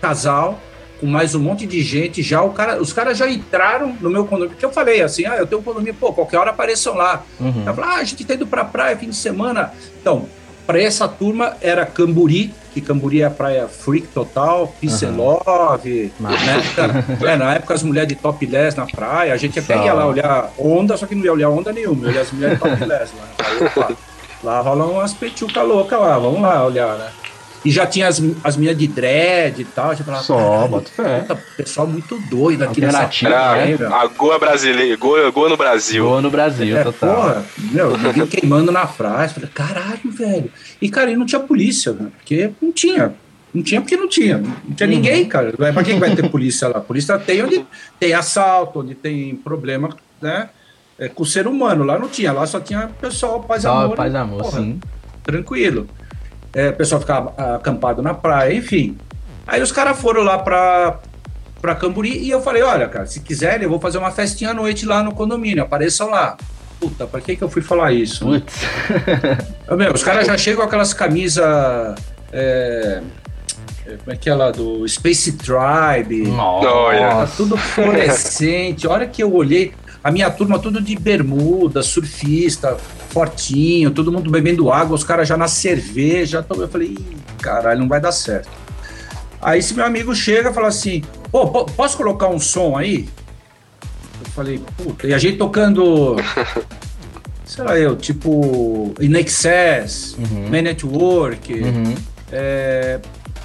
casal, 0.00 0.60
com 1.00 1.06
mais 1.06 1.34
um 1.34 1.40
monte 1.40 1.66
de 1.66 1.82
gente, 1.82 2.22
já 2.22 2.40
o 2.40 2.50
cara, 2.50 2.80
os 2.80 2.92
caras 2.92 3.18
já 3.18 3.28
entraram 3.28 3.96
no 4.00 4.08
meu 4.08 4.24
condomínio, 4.24 4.50
porque 4.50 4.64
eu 4.64 4.70
falei 4.70 5.02
assim, 5.02 5.26
ah, 5.26 5.36
eu 5.36 5.46
tenho 5.46 5.60
um 5.60 5.64
condomínio, 5.64 5.94
pô, 5.94 6.12
qualquer 6.12 6.38
hora 6.38 6.50
apareçam 6.50 6.94
lá. 6.94 7.24
Uhum. 7.40 7.64
Ah, 7.82 7.96
a 7.96 8.04
gente 8.04 8.24
tá 8.24 8.34
indo 8.34 8.46
pra 8.46 8.64
praia 8.64 8.96
fim 8.96 9.08
de 9.08 9.16
semana. 9.16 9.72
Então, 10.00 10.28
para 10.66 10.80
essa 10.80 11.08
turma 11.08 11.56
era 11.60 11.84
Camburi, 11.84 12.54
que 12.72 12.80
Camburi 12.80 13.22
é 13.22 13.24
a 13.24 13.30
praia 13.30 13.66
freak 13.66 14.06
total, 14.08 14.72
peace 14.80 15.04
uhum. 15.04 15.10
né? 16.20 16.62
é, 17.32 17.36
na 17.36 17.54
época 17.54 17.74
as 17.74 17.82
mulheres 17.82 18.08
de 18.08 18.14
topless 18.14 18.76
na 18.76 18.86
praia, 18.86 19.34
a 19.34 19.36
gente 19.36 19.58
até 19.58 19.84
ia 19.84 19.92
lá 19.92 20.06
olhar 20.06 20.52
onda, 20.56 20.96
só 20.96 21.06
que 21.06 21.14
não 21.16 21.24
ia 21.24 21.32
olhar 21.32 21.48
onda 21.48 21.72
nenhuma, 21.72 22.04
ia 22.04 22.10
olhar 22.10 22.20
as 22.20 22.30
mulheres 22.30 22.58
de 22.58 22.64
topless 22.64 23.12
lá. 23.16 23.86
Aí, 23.88 23.96
lá 24.42 24.60
rolam 24.60 24.92
umas 24.92 25.12
petucas 25.14 25.66
loucas 25.66 25.98
lá, 26.00 26.18
vamos 26.18 26.40
lá 26.40 26.64
olhar, 26.64 26.96
né? 26.96 27.10
E 27.64 27.70
já 27.70 27.86
tinha 27.86 28.06
as, 28.06 28.22
as 28.44 28.56
minhas 28.56 28.76
de 28.76 28.86
dread 28.86 29.60
e 29.60 29.64
tal. 29.64 29.94
Já 29.94 30.04
falava, 30.04 30.22
Só, 30.22 30.68
bota 30.68 30.90
fé. 30.90 31.26
Pessoal 31.56 31.86
muito 31.86 32.18
doido 32.30 32.62
aqui 32.62 32.80
nessa 32.80 33.08
praia. 33.08 33.76
A 33.88 34.06
Goa 34.06 34.38
brasileira, 34.38 34.96
Goa, 34.96 35.30
Goa 35.30 35.48
no 35.48 35.56
Brasil. 35.56 36.04
Goa 36.04 36.22
no 36.22 36.30
Brasil, 36.30 36.76
é, 36.76 36.84
total. 36.84 37.14
Porra, 37.14 37.46
meu, 37.72 37.98
ninguém 37.98 38.26
queimando 38.26 38.70
na 38.70 38.86
praia. 38.86 39.28
Falei, 39.28 39.50
caralho, 39.52 40.10
velho. 40.10 40.50
E, 40.80 40.88
cara, 40.88 41.10
e 41.10 41.16
não 41.16 41.26
tinha 41.26 41.40
polícia, 41.40 41.92
né? 41.92 42.10
porque 42.16 42.50
não 42.62 42.72
tinha. 42.72 43.14
Não 43.52 43.62
tinha 43.62 43.80
porque 43.80 43.96
não 43.96 44.08
tinha. 44.08 44.38
Não 44.38 44.74
tinha 44.74 44.88
uhum. 44.88 44.94
ninguém, 44.94 45.24
cara. 45.24 45.52
Pra 45.52 45.82
quem 45.82 45.98
vai 45.98 46.14
ter 46.14 46.30
polícia 46.30 46.68
lá? 46.68 46.78
A 46.78 46.80
polícia 46.80 47.18
tem 47.18 47.42
onde 47.42 47.64
tem 47.98 48.12
assalto, 48.12 48.80
onde 48.80 48.94
tem 48.94 49.34
problema, 49.34 49.96
né? 50.20 50.48
É, 50.98 51.08
com 51.08 51.22
o 51.22 51.26
ser 51.26 51.46
humano. 51.46 51.84
Lá 51.84 51.98
não 51.98 52.08
tinha. 52.08 52.32
Lá 52.32 52.46
só 52.46 52.60
tinha 52.60 52.90
pessoal 53.00 53.40
paz 53.40 53.64
e 53.64 53.66
amor. 53.66 53.96
Paz 53.96 54.12
e 54.12 54.16
amor, 54.16 54.42
porra, 54.42 54.60
sim. 54.60 54.80
Tranquilo 55.22 55.86
é, 56.54 56.70
o 56.70 56.72
pessoal 56.72 57.00
ficava 57.00 57.54
acampado 57.54 58.02
na 58.02 58.14
praia, 58.14 58.54
enfim. 58.54 58.96
Aí 59.46 59.62
os 59.62 59.72
caras 59.72 59.98
foram 59.98 60.22
lá 60.22 60.38
pra, 60.38 60.98
pra 61.60 61.74
Camburi 61.74 62.18
e 62.18 62.30
eu 62.30 62.40
falei, 62.40 62.62
olha, 62.62 62.88
cara, 62.88 63.06
se 63.06 63.20
quiserem, 63.20 63.64
eu 63.64 63.70
vou 63.70 63.80
fazer 63.80 63.98
uma 63.98 64.10
festinha 64.10 64.50
à 64.50 64.54
noite 64.54 64.84
lá 64.84 65.02
no 65.02 65.14
condomínio, 65.14 65.62
apareçam 65.62 66.10
lá. 66.10 66.36
Puta, 66.80 67.06
pra 67.06 67.20
que 67.20 67.34
que 67.34 67.42
eu 67.42 67.48
fui 67.48 67.62
falar 67.62 67.92
isso? 67.92 68.24
Putz. 68.24 68.54
Meu, 69.76 69.92
os 69.92 70.02
caras 70.02 70.26
já 70.26 70.36
chegam 70.36 70.60
com 70.60 70.66
aquelas 70.66 70.92
camisas... 70.92 71.44
É, 72.32 73.02
é, 73.86 73.96
como 73.96 74.12
é 74.12 74.16
que 74.16 74.28
é 74.28 74.34
lá? 74.34 74.50
Do 74.50 74.86
Space 74.86 75.32
Tribe. 75.32 76.28
Nossa. 76.28 77.36
Tudo 77.36 77.56
fluorescente. 77.56 78.86
A 78.86 78.90
hora 78.90 79.06
que 79.06 79.22
eu 79.22 79.34
olhei, 79.34 79.72
a 80.02 80.10
minha 80.10 80.30
turma 80.30 80.58
tudo 80.58 80.80
de 80.80 80.96
bermuda, 80.96 81.82
surfista, 81.82 82.76
fortinho, 83.08 83.90
todo 83.90 84.12
mundo 84.12 84.30
bebendo 84.30 84.70
água, 84.70 84.94
os 84.94 85.04
caras 85.04 85.26
já 85.26 85.36
na 85.36 85.48
cerveja. 85.48 86.44
Eu 86.48 86.68
falei, 86.68 86.96
caralho, 87.40 87.80
não 87.80 87.88
vai 87.88 88.00
dar 88.00 88.12
certo. 88.12 88.48
Aí 89.40 89.58
esse 89.58 89.74
meu 89.74 89.84
amigo 89.84 90.14
chega 90.14 90.50
e 90.50 90.54
fala 90.54 90.68
assim, 90.68 91.02
pô, 91.30 91.64
posso 91.64 91.96
colocar 91.96 92.28
um 92.28 92.38
som 92.38 92.76
aí? 92.76 93.08
Eu 94.20 94.30
falei, 94.32 94.60
puta, 94.76 95.06
e 95.06 95.14
a 95.14 95.18
gente 95.18 95.38
tocando, 95.38 96.16
sei 97.44 97.64
lá 97.64 97.78
eu, 97.78 97.96
tipo, 97.96 98.94
In 99.00 99.14
Excess, 99.16 100.16
uhum. 100.18 100.48
Man 100.48 100.62
Network, 100.62 101.52
uhum. 101.52 101.94
é, 102.32 103.00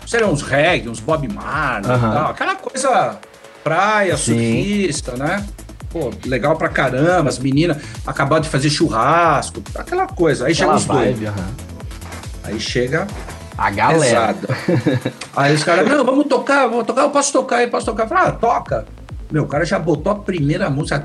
sei 0.05 0.21
lá, 0.21 0.27
uns 0.27 0.41
reggae, 0.41 0.89
uns 0.89 0.99
Bob 0.99 1.27
Marley, 1.27 1.91
uhum. 1.91 1.99
tal, 1.99 2.31
aquela 2.31 2.55
coisa 2.55 3.19
praia, 3.63 4.17
Sim. 4.17 4.33
surfista, 4.33 5.15
né? 5.15 5.45
Pô, 5.93 6.11
legal 6.25 6.55
pra 6.55 6.67
caramba, 6.67 7.29
as 7.29 7.37
meninas 7.37 7.77
acabaram 8.05 8.41
de 8.41 8.49
fazer 8.49 8.71
churrasco, 8.71 9.61
aquela 9.75 10.07
coisa. 10.07 10.47
Aí 10.47 10.55
chega 10.55 10.73
os 10.73 10.85
dois. 10.85 11.19
Uhum. 11.19 11.33
Aí 12.43 12.59
chega 12.59 13.07
a 13.55 13.69
galera. 13.69 14.35
Aí 15.35 15.53
os 15.53 15.63
caras, 15.63 15.87
não, 15.87 16.03
vamos 16.03 16.25
tocar, 16.25 16.67
vamos 16.67 16.87
tocar, 16.87 17.03
eu 17.03 17.11
posso 17.11 17.31
tocar, 17.31 17.61
eu 17.61 17.69
posso 17.69 17.85
tocar. 17.85 18.03
Eu 18.03 18.09
falei, 18.09 18.23
ah, 18.25 18.31
toca. 18.31 18.85
Meu, 19.31 19.43
o 19.43 19.47
cara 19.47 19.65
já 19.65 19.79
botou 19.79 20.11
a 20.11 20.15
primeira 20.15 20.69
música. 20.69 21.03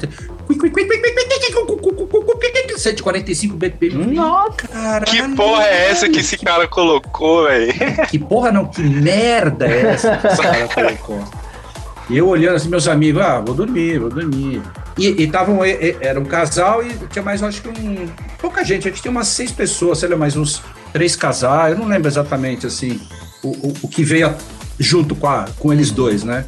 145 2.76 3.56
BPM. 3.56 4.14
Nossa, 4.14 4.52
caralho. 4.52 5.04
Que 5.04 5.36
porra 5.36 5.64
é 5.64 5.90
essa 5.90 6.08
que 6.08 6.20
esse 6.20 6.36
cara 6.38 6.66
colocou, 6.66 7.44
velho? 7.44 7.72
Que 8.08 8.18
porra 8.18 8.52
não, 8.52 8.66
que 8.66 8.82
merda 8.82 9.66
é 9.66 9.92
essa 9.92 10.16
que 10.16 10.26
esse 10.26 10.42
cara 10.42 10.68
colocou? 10.68 11.24
E 12.10 12.16
eu 12.16 12.26
olhando 12.26 12.56
assim, 12.56 12.68
meus 12.68 12.88
amigos, 12.88 13.20
ah, 13.22 13.40
vou 13.40 13.54
dormir, 13.54 13.98
vou 13.98 14.08
dormir. 14.08 14.62
E 14.96 15.22
estavam, 15.22 15.60
era 15.64 16.18
um 16.18 16.24
casal 16.24 16.82
e 16.82 16.94
tinha 17.08 17.22
mais, 17.22 17.42
acho 17.42 17.60
que 17.60 17.68
um. 17.68 18.08
Pouca 18.40 18.64
gente, 18.64 18.90
que 18.90 19.00
tinha 19.00 19.10
umas 19.10 19.28
seis 19.28 19.52
pessoas, 19.52 19.98
sei 19.98 20.08
lá, 20.08 20.16
mais 20.16 20.36
uns 20.36 20.62
três 20.92 21.14
casais, 21.14 21.74
eu 21.74 21.78
não 21.78 21.86
lembro 21.86 22.08
exatamente, 22.08 22.66
assim, 22.66 23.00
o, 23.42 23.48
o, 23.48 23.74
o 23.82 23.88
que 23.88 24.02
veio 24.02 24.34
junto 24.78 25.14
com, 25.14 25.28
a, 25.28 25.46
com 25.58 25.72
eles 25.72 25.90
dois, 25.90 26.24
né? 26.24 26.46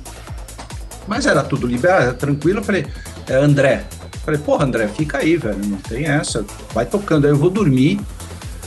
Mas 1.06 1.26
era 1.26 1.42
tudo 1.42 1.66
liberado, 1.66 2.14
tranquilo. 2.14 2.60
Eu 2.60 2.64
falei, 2.64 2.86
é, 3.28 3.34
André. 3.34 3.84
Eu 4.14 4.20
falei, 4.20 4.40
porra, 4.40 4.64
André, 4.64 4.88
fica 4.88 5.18
aí, 5.18 5.36
velho, 5.36 5.58
não 5.64 5.78
tem 5.78 6.06
essa, 6.06 6.44
vai 6.72 6.86
tocando. 6.86 7.26
Aí 7.26 7.30
eu 7.30 7.36
vou 7.36 7.50
dormir 7.50 8.00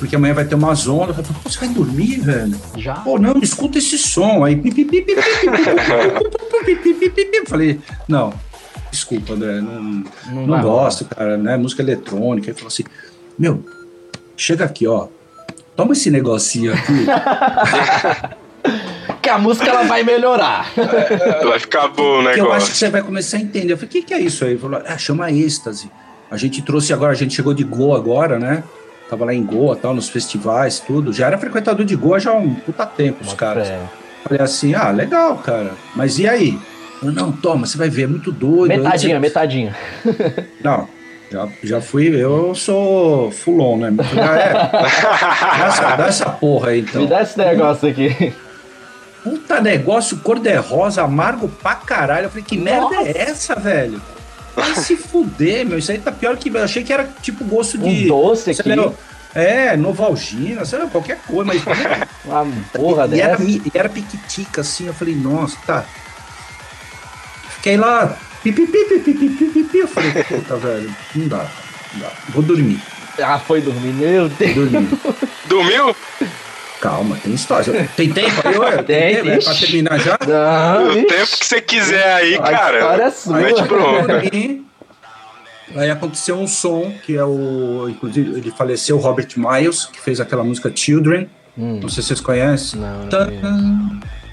porque 0.03 0.17
amanhã 0.17 0.33
vai 0.33 0.43
ter 0.43 0.55
uma 0.55 0.71
onda. 0.71 1.15
Eu 1.17 1.23
Pô, 1.23 1.49
você 1.49 1.59
vai 1.59 1.69
dormir, 1.69 2.19
velho? 2.19 2.59
Já? 2.75 2.95
Pô, 2.95 3.17
não, 3.17 3.39
escuta 3.41 3.77
esse 3.77 3.97
som. 3.97 4.43
Aí, 4.43 4.61
falei, 7.47 7.79
não, 8.05 8.33
desculpa, 8.91 9.31
André, 9.31 9.61
não, 9.61 10.03
não, 10.29 10.47
não 10.47 10.61
gosto, 10.61 11.05
cara, 11.05 11.37
né? 11.37 11.55
Música 11.55 11.81
eletrônica. 11.81 12.49
Ele 12.49 12.53
falou 12.53 12.67
assim, 12.67 12.83
meu, 13.39 13.63
chega 14.35 14.65
aqui, 14.65 14.85
ó, 14.85 15.07
toma 15.73 15.93
esse 15.93 16.11
negocinho 16.11 16.73
aqui. 16.73 17.05
que 19.21 19.29
a 19.29 19.37
música 19.37 19.69
ela 19.69 19.83
vai 19.83 20.03
melhorar. 20.03 20.69
vai 21.47 21.59
ficar 21.59 21.87
bom 21.87 22.21
negócio. 22.23 22.43
eu 22.43 22.51
acho 22.51 22.71
que 22.71 22.77
você 22.77 22.89
vai 22.89 23.01
começar 23.01 23.37
a 23.37 23.39
entender. 23.39 23.71
Eu 23.71 23.77
falei, 23.77 23.87
o 23.87 23.91
que, 23.91 24.01
que 24.01 24.13
é 24.13 24.19
isso 24.19 24.43
aí? 24.43 24.51
Ele 24.51 24.59
falou, 24.59 24.81
ah, 24.85 24.97
chama 24.97 25.31
êxtase. 25.31 25.89
A 26.29 26.35
gente 26.35 26.61
trouxe 26.61 26.91
agora, 26.91 27.13
a 27.13 27.15
gente 27.15 27.33
chegou 27.33 27.53
de 27.53 27.63
Go 27.63 27.95
agora, 27.95 28.37
né? 28.37 28.65
Tava 29.13 29.25
lá 29.25 29.33
em 29.33 29.43
Goa, 29.43 29.75
tal, 29.75 29.93
nos 29.93 30.09
festivais, 30.09 30.79
tudo. 30.79 31.13
Já 31.13 31.27
era 31.27 31.37
frequentador 31.37 31.85
de 31.85 31.95
Goa 31.95 32.19
já 32.19 32.31
há 32.31 32.35
um 32.35 32.55
puta 32.55 32.85
tempo, 32.85 33.23
os 33.23 33.33
caras. 33.33 33.67
É. 33.67 33.79
Falei 34.23 34.41
assim, 34.41 34.73
ah, 34.73 34.89
legal, 34.89 35.37
cara. 35.37 35.73
Mas 35.95 36.17
e 36.17 36.27
aí? 36.27 36.59
Falei, 36.99 37.15
não, 37.15 37.31
toma, 37.31 37.67
você 37.67 37.77
vai 37.77 37.89
ver, 37.89 38.03
é 38.03 38.07
muito 38.07 38.31
doido. 38.31 38.69
Metadinha, 38.69 39.19
metadinha. 39.19 39.75
Não, 40.63 40.87
já, 41.29 41.47
já 41.61 41.81
fui, 41.81 42.07
eu 42.15 42.55
sou 42.55 43.29
fulon, 43.31 43.77
né? 43.77 43.93
Já 44.13 44.35
é. 44.37 44.53
dá, 44.53 45.65
essa, 45.67 45.95
dá 45.95 46.07
essa 46.07 46.29
porra 46.29 46.69
aí, 46.69 46.79
então. 46.79 47.01
Me 47.01 47.07
dá 47.07 47.21
esse 47.21 47.37
negócio 47.37 47.89
aqui. 47.89 48.33
Puta 49.23 49.61
negócio 49.61 50.17
cor-de-rosa, 50.17 51.01
amargo 51.01 51.49
pra 51.49 51.75
caralho. 51.75 52.25
Eu 52.25 52.29
falei, 52.29 52.43
que 52.43 52.57
Nossa. 52.57 52.89
merda 52.95 53.09
é 53.09 53.21
essa, 53.29 53.55
velho? 53.55 54.01
Vai 54.55 54.75
se 54.75 54.95
fuder, 54.95 55.65
meu. 55.65 55.77
Isso 55.77 55.91
aí 55.91 55.99
tá 55.99 56.11
pior 56.11 56.37
que. 56.37 56.49
Eu 56.49 56.63
achei 56.63 56.83
que 56.83 56.93
era 56.93 57.09
tipo 57.21 57.43
gosto 57.45 57.77
de. 57.77 57.85
Um 57.85 58.07
doce 58.07 58.51
aqui. 58.51 58.69
é, 59.33 59.75
Novalgina, 59.75 60.63
sei 60.65 60.79
lá, 60.79 60.87
qualquer 60.87 61.19
coisa, 61.25 61.45
mas. 61.45 61.63
Uma 62.25 62.45
porra 62.73 63.05
e, 63.05 63.09
dessa. 63.09 63.23
Era, 63.23 63.43
e 63.43 63.71
era 63.73 63.89
piquitica, 63.89 64.61
assim. 64.61 64.87
Eu 64.87 64.93
falei, 64.93 65.15
nossa, 65.15 65.57
tá. 65.65 65.85
Fiquei 67.55 67.77
lá. 67.77 68.17
Pipi, 68.43 68.67
pipi, 68.67 68.99
pipi, 68.99 69.29
pipi, 69.29 69.45
pipi. 69.45 69.77
Eu 69.77 69.87
falei, 69.87 70.11
puta, 70.23 70.57
velho, 70.57 70.93
não 71.15 71.27
dá, 71.27 71.47
não 71.93 72.01
dá. 72.01 72.11
Vou 72.29 72.43
dormir. 72.43 72.81
Ah, 73.21 73.39
foi 73.39 73.61
dormir, 73.61 73.93
meu 73.93 74.27
Deus. 74.27 74.55
Dormir. 74.55 74.89
Dormiu? 75.45 75.95
Calma, 76.83 77.15
tem 77.23 77.33
história. 77.33 77.89
Tem 77.95 78.11
tempo 78.11 78.45
aí, 78.45 78.57
olha? 78.57 78.83
Tem, 78.83 79.15
tem 79.15 79.23
tempo, 79.23 79.29
é 79.29 79.39
pra 79.41 79.53
terminar 79.55 79.99
já? 80.01 80.19
Não, 80.27 80.89
o 80.89 81.07
tempo 81.07 81.37
que 81.39 81.45
você 81.45 81.61
quiser 81.61 82.13
aí, 82.13 82.35
a 82.35 82.41
cara. 82.41 82.77
História 82.77 83.03
é 83.03 83.09
sua. 83.09 83.37
Mete 83.37 83.61
bronca. 83.61 84.21
Aí 85.77 85.89
aconteceu 85.89 86.35
um 86.35 86.45
som 86.45 86.93
que 87.05 87.15
é 87.15 87.23
o. 87.23 87.87
Inclusive, 87.87 88.37
ele 88.37 88.51
faleceu, 88.51 88.97
Robert 88.97 89.29
Miles, 89.37 89.85
que 89.85 90.01
fez 90.01 90.19
aquela 90.19 90.43
música 90.43 90.69
Children. 90.75 91.29
Hum. 91.57 91.79
Não 91.81 91.87
sei 91.87 92.03
se 92.03 92.09
vocês 92.09 92.19
conhecem. 92.19 92.81
Não, 92.81 93.03
não 93.03 93.07
tan, 93.07 93.31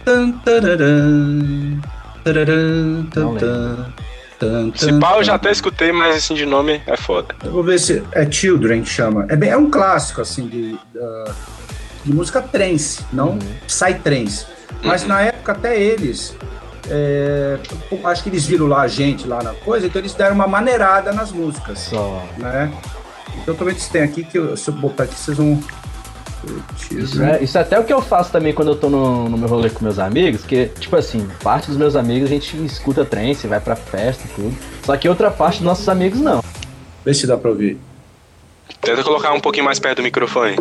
tan, 0.04 0.32
tararam, 0.32 1.80
tararam, 2.24 3.06
tan, 3.12 3.92
tan, 4.40 4.72
Se 4.74 4.92
pau 4.98 5.18
eu 5.18 5.24
já 5.24 5.36
até 5.36 5.52
escutei, 5.52 5.92
mas 5.92 6.16
assim 6.16 6.34
de 6.34 6.44
nome 6.44 6.82
é 6.84 6.96
foda. 6.96 7.32
Eu 7.44 7.52
vou 7.52 7.62
ver 7.62 7.78
se 7.78 8.02
é 8.10 8.28
Children 8.28 8.82
que 8.82 8.88
chama. 8.88 9.26
É, 9.28 9.36
bem, 9.36 9.50
é 9.50 9.56
um 9.56 9.70
clássico 9.70 10.20
assim 10.20 10.48
de, 10.48 10.76
uh, 10.96 11.32
de 12.04 12.12
música 12.12 12.40
trance, 12.40 13.04
não 13.12 13.30
uhum. 13.30 13.38
psytrance. 13.66 14.46
Mas 14.82 15.02
uhum. 15.02 15.08
na 15.08 15.20
época 15.22 15.52
até 15.52 15.80
eles, 15.80 16.34
é, 16.88 17.58
acho 18.04 18.22
que 18.22 18.28
eles 18.28 18.46
viram 18.46 18.66
lá 18.66 18.82
a 18.82 18.88
gente 18.88 19.26
lá 19.26 19.42
na 19.42 19.54
coisa, 19.54 19.86
então 19.86 20.00
eles 20.00 20.14
deram 20.14 20.34
uma 20.34 20.46
maneirada 20.46 21.12
nas 21.12 21.30
músicas. 21.30 21.78
Só. 21.78 22.24
Né? 22.38 22.72
Então 23.42 23.54
também 23.54 23.74
tem 23.74 24.02
aqui 24.02 24.24
que 24.24 24.38
eu, 24.38 24.56
se 24.56 24.68
eu 24.68 24.74
botar 24.74 25.04
aqui 25.04 25.14
vocês 25.14 25.36
vão 25.36 25.62
Isso 26.90 27.22
é, 27.22 27.42
isso 27.42 27.58
é 27.58 27.60
até 27.60 27.78
o 27.78 27.84
que 27.84 27.92
eu 27.92 28.00
faço 28.00 28.32
também 28.32 28.52
quando 28.52 28.68
eu 28.68 28.76
tô 28.76 28.88
no, 28.88 29.28
no 29.28 29.38
meu 29.38 29.48
rolê 29.48 29.70
com 29.70 29.84
meus 29.84 29.98
amigos, 29.98 30.44
que, 30.44 30.66
tipo 30.78 30.96
assim, 30.96 31.28
parte 31.42 31.68
dos 31.68 31.76
meus 31.76 31.96
amigos 31.96 32.30
a 32.30 32.32
gente 32.32 32.56
escuta 32.64 33.04
trance, 33.04 33.46
vai 33.46 33.60
pra 33.60 33.76
festa 33.76 34.24
e 34.26 34.34
tudo. 34.34 34.56
Só 34.84 34.96
que 34.96 35.08
outra 35.08 35.30
parte 35.30 35.58
dos 35.58 35.66
nossos 35.66 35.88
amigos 35.88 36.20
não. 36.20 36.42
Vê 37.04 37.14
se 37.14 37.26
dá 37.26 37.36
pra 37.36 37.50
ouvir. 37.50 37.78
Tenta 38.80 39.02
colocar 39.02 39.32
um 39.32 39.40
pouquinho 39.40 39.64
mais 39.64 39.78
perto 39.78 39.98
do 39.98 40.02
microfone. 40.02 40.56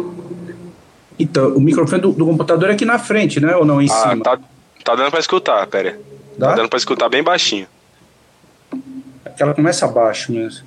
Então, 1.19 1.49
o 1.49 1.59
microfone 1.59 2.01
do, 2.01 2.11
do 2.13 2.25
computador 2.25 2.69
é 2.69 2.73
aqui 2.73 2.85
na 2.85 2.97
frente, 2.97 3.39
né? 3.41 3.55
Ou 3.55 3.65
não, 3.65 3.81
em 3.81 3.89
Ah, 3.91 4.09
cima? 4.09 4.23
tá, 4.23 4.39
tá 4.85 4.95
dando 4.95 5.11
pra 5.11 5.19
escutar, 5.19 5.67
pera. 5.67 5.99
Dá? 6.37 6.49
Tá 6.49 6.55
dando 6.55 6.69
pra 6.69 6.77
escutar 6.77 7.09
bem 7.09 7.21
baixinho. 7.21 7.67
É 9.25 9.29
que 9.31 9.43
ela 9.43 9.53
começa 9.53 9.85
abaixo 9.85 10.31
mesmo. 10.31 10.65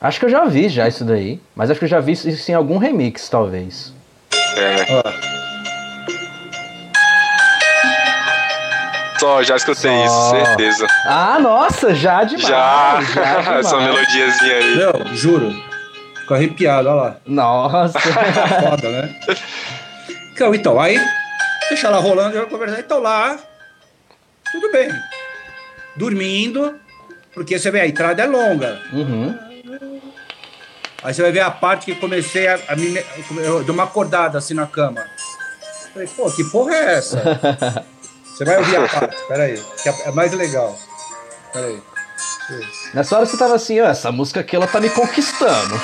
Acho 0.00 0.20
que 0.20 0.26
eu 0.26 0.30
já 0.30 0.44
vi 0.44 0.68
já 0.68 0.86
isso 0.86 1.04
daí. 1.04 1.40
Mas 1.56 1.70
acho 1.70 1.78
que 1.78 1.84
eu 1.86 1.88
já 1.88 1.98
vi 1.98 2.12
isso 2.12 2.50
em 2.50 2.54
algum 2.54 2.76
remix, 2.78 3.28
talvez. 3.28 3.92
É. 4.56 4.84
Ó, 4.92 5.28
Só, 9.18 9.42
já 9.42 9.56
escutei 9.56 9.90
Só. 9.90 10.04
isso, 10.04 10.30
certeza. 10.46 10.86
Ah, 11.04 11.38
nossa, 11.40 11.92
já 11.94 12.22
demais. 12.22 12.46
Já, 12.46 13.00
já 13.02 13.22
essa 13.58 13.76
demais. 13.76 13.94
melodiazinha 13.96 14.54
aí. 14.54 14.76
Meu, 14.76 15.14
juro. 15.16 15.67
Fico 16.28 16.34
arrepiado, 16.34 16.90
olha 16.90 16.94
lá. 16.94 17.16
Nossa. 17.24 17.98
Foda, 18.60 18.90
né? 18.90 19.20
Então, 20.30 20.54
então, 20.54 20.78
aí, 20.78 21.00
deixa 21.70 21.86
ela 21.86 21.96
rolando, 21.98 22.36
eu 22.36 22.42
vou 22.42 22.50
conversar. 22.50 22.80
Então 22.80 22.98
lá, 22.98 23.38
tudo 24.52 24.70
bem. 24.70 24.90
Dormindo, 25.96 26.78
porque 27.32 27.58
você 27.58 27.70
vê, 27.70 27.80
a 27.80 27.86
entrada 27.86 28.22
é 28.22 28.26
longa. 28.26 28.78
uhum. 28.92 29.38
Aí 31.02 31.14
você 31.14 31.22
vai 31.22 31.32
ver 31.32 31.40
a 31.40 31.50
parte 31.50 31.86
que 31.86 31.94
comecei 31.94 32.46
a, 32.46 32.58
a 32.68 32.76
me, 32.76 33.02
eu 33.38 33.64
dei 33.64 33.72
uma 33.72 33.84
acordada 33.84 34.36
assim 34.36 34.52
na 34.52 34.66
cama. 34.66 35.02
Falei, 35.94 36.08
pô, 36.08 36.30
que 36.30 36.44
porra 36.44 36.74
é 36.74 36.94
essa? 36.96 37.22
Você 38.24 38.44
vai 38.44 38.58
ouvir 38.58 38.76
a 38.76 38.86
parte, 38.86 39.16
peraí, 39.26 39.60
que 39.82 39.88
é 39.88 40.12
mais 40.12 40.32
legal. 40.32 40.76
Peraí. 41.52 41.82
Nessa 42.94 43.16
hora 43.16 43.26
você 43.26 43.36
tava 43.36 43.54
assim, 43.54 43.80
ó, 43.80 43.86
essa 43.86 44.10
música 44.10 44.40
aqui 44.40 44.56
ela 44.56 44.66
tá 44.66 44.80
me 44.80 44.88
conquistando. 44.90 45.74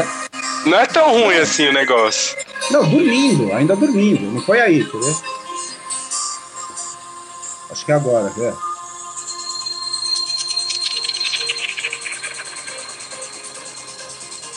Não 0.66 0.78
é 0.78 0.86
tão 0.86 1.10
ruim 1.12 1.36
assim 1.36 1.68
o 1.68 1.72
negócio. 1.72 2.36
Não, 2.70 2.82
dormindo, 2.88 3.52
ainda 3.52 3.74
dormindo, 3.74 4.30
não 4.30 4.42
foi 4.42 4.60
aí, 4.60 4.84
quer 4.84 4.98
ver? 4.98 5.16
Acho 7.70 7.84
que 7.86 7.92
é 7.92 7.94
agora, 7.94 8.28
vê. 8.36 8.52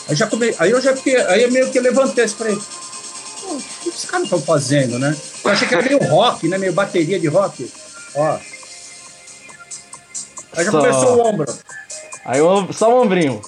Aí, 0.08 0.14
já 0.14 0.26
come... 0.26 0.54
aí 0.58 0.70
eu 0.70 0.80
já 0.80 0.94
fiquei, 0.94 1.16
aí 1.16 1.42
eu 1.44 1.50
meio 1.50 1.70
que 1.70 1.80
levantei 1.80 2.24
assim, 2.24 2.36
falei, 2.36 2.56
"Pô, 2.56 3.54
o 3.54 3.62
que 3.82 3.88
esses 3.88 4.04
caras 4.04 4.24
estão 4.24 4.42
fazendo, 4.42 4.98
né? 4.98 5.16
Eu 5.42 5.50
achei 5.50 5.66
que 5.66 5.74
era 5.74 5.82
meio 5.82 5.98
rock, 6.04 6.46
né? 6.48 6.58
Meio 6.58 6.74
bateria 6.74 7.18
de 7.18 7.26
rock. 7.26 7.70
Ó. 8.14 8.38
Aí 10.56 10.64
já 10.64 10.70
Só. 10.70 10.80
começou 10.80 11.16
o 11.18 11.26
ombro. 11.26 11.52
Aí 12.24 12.38
eu, 12.38 12.68
só 12.72 12.90
o 12.90 13.02
ombrinho. 13.02 13.42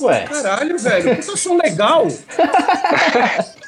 Ué. 0.00 0.24
Caralho, 0.24 0.78
velho, 0.78 1.16
puta 1.16 1.36
som 1.36 1.56
legal. 1.56 2.06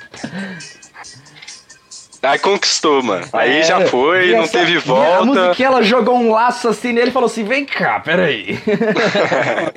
Aí 2.22 2.38
conquistou, 2.38 3.02
mano. 3.02 3.26
Aí 3.34 3.62
já 3.64 3.82
É, 3.82 3.86
foi, 3.86 4.30
e 4.30 4.32
não 4.32 4.44
essa- 4.44 4.52
teve 4.52 4.72
e 4.72 4.76
A 4.78 4.80
volta. 4.80 5.24
musiquinha, 5.26 5.68
ela 5.68 5.82
jogou 5.82 6.16
um 6.16 6.32
laço 6.32 6.68
assim 6.68 6.90
nele 6.90 7.10
e 7.10 7.12
falou 7.12 7.26
assim: 7.26 7.44
vem 7.44 7.66
cá, 7.66 8.00
peraí. 8.00 8.58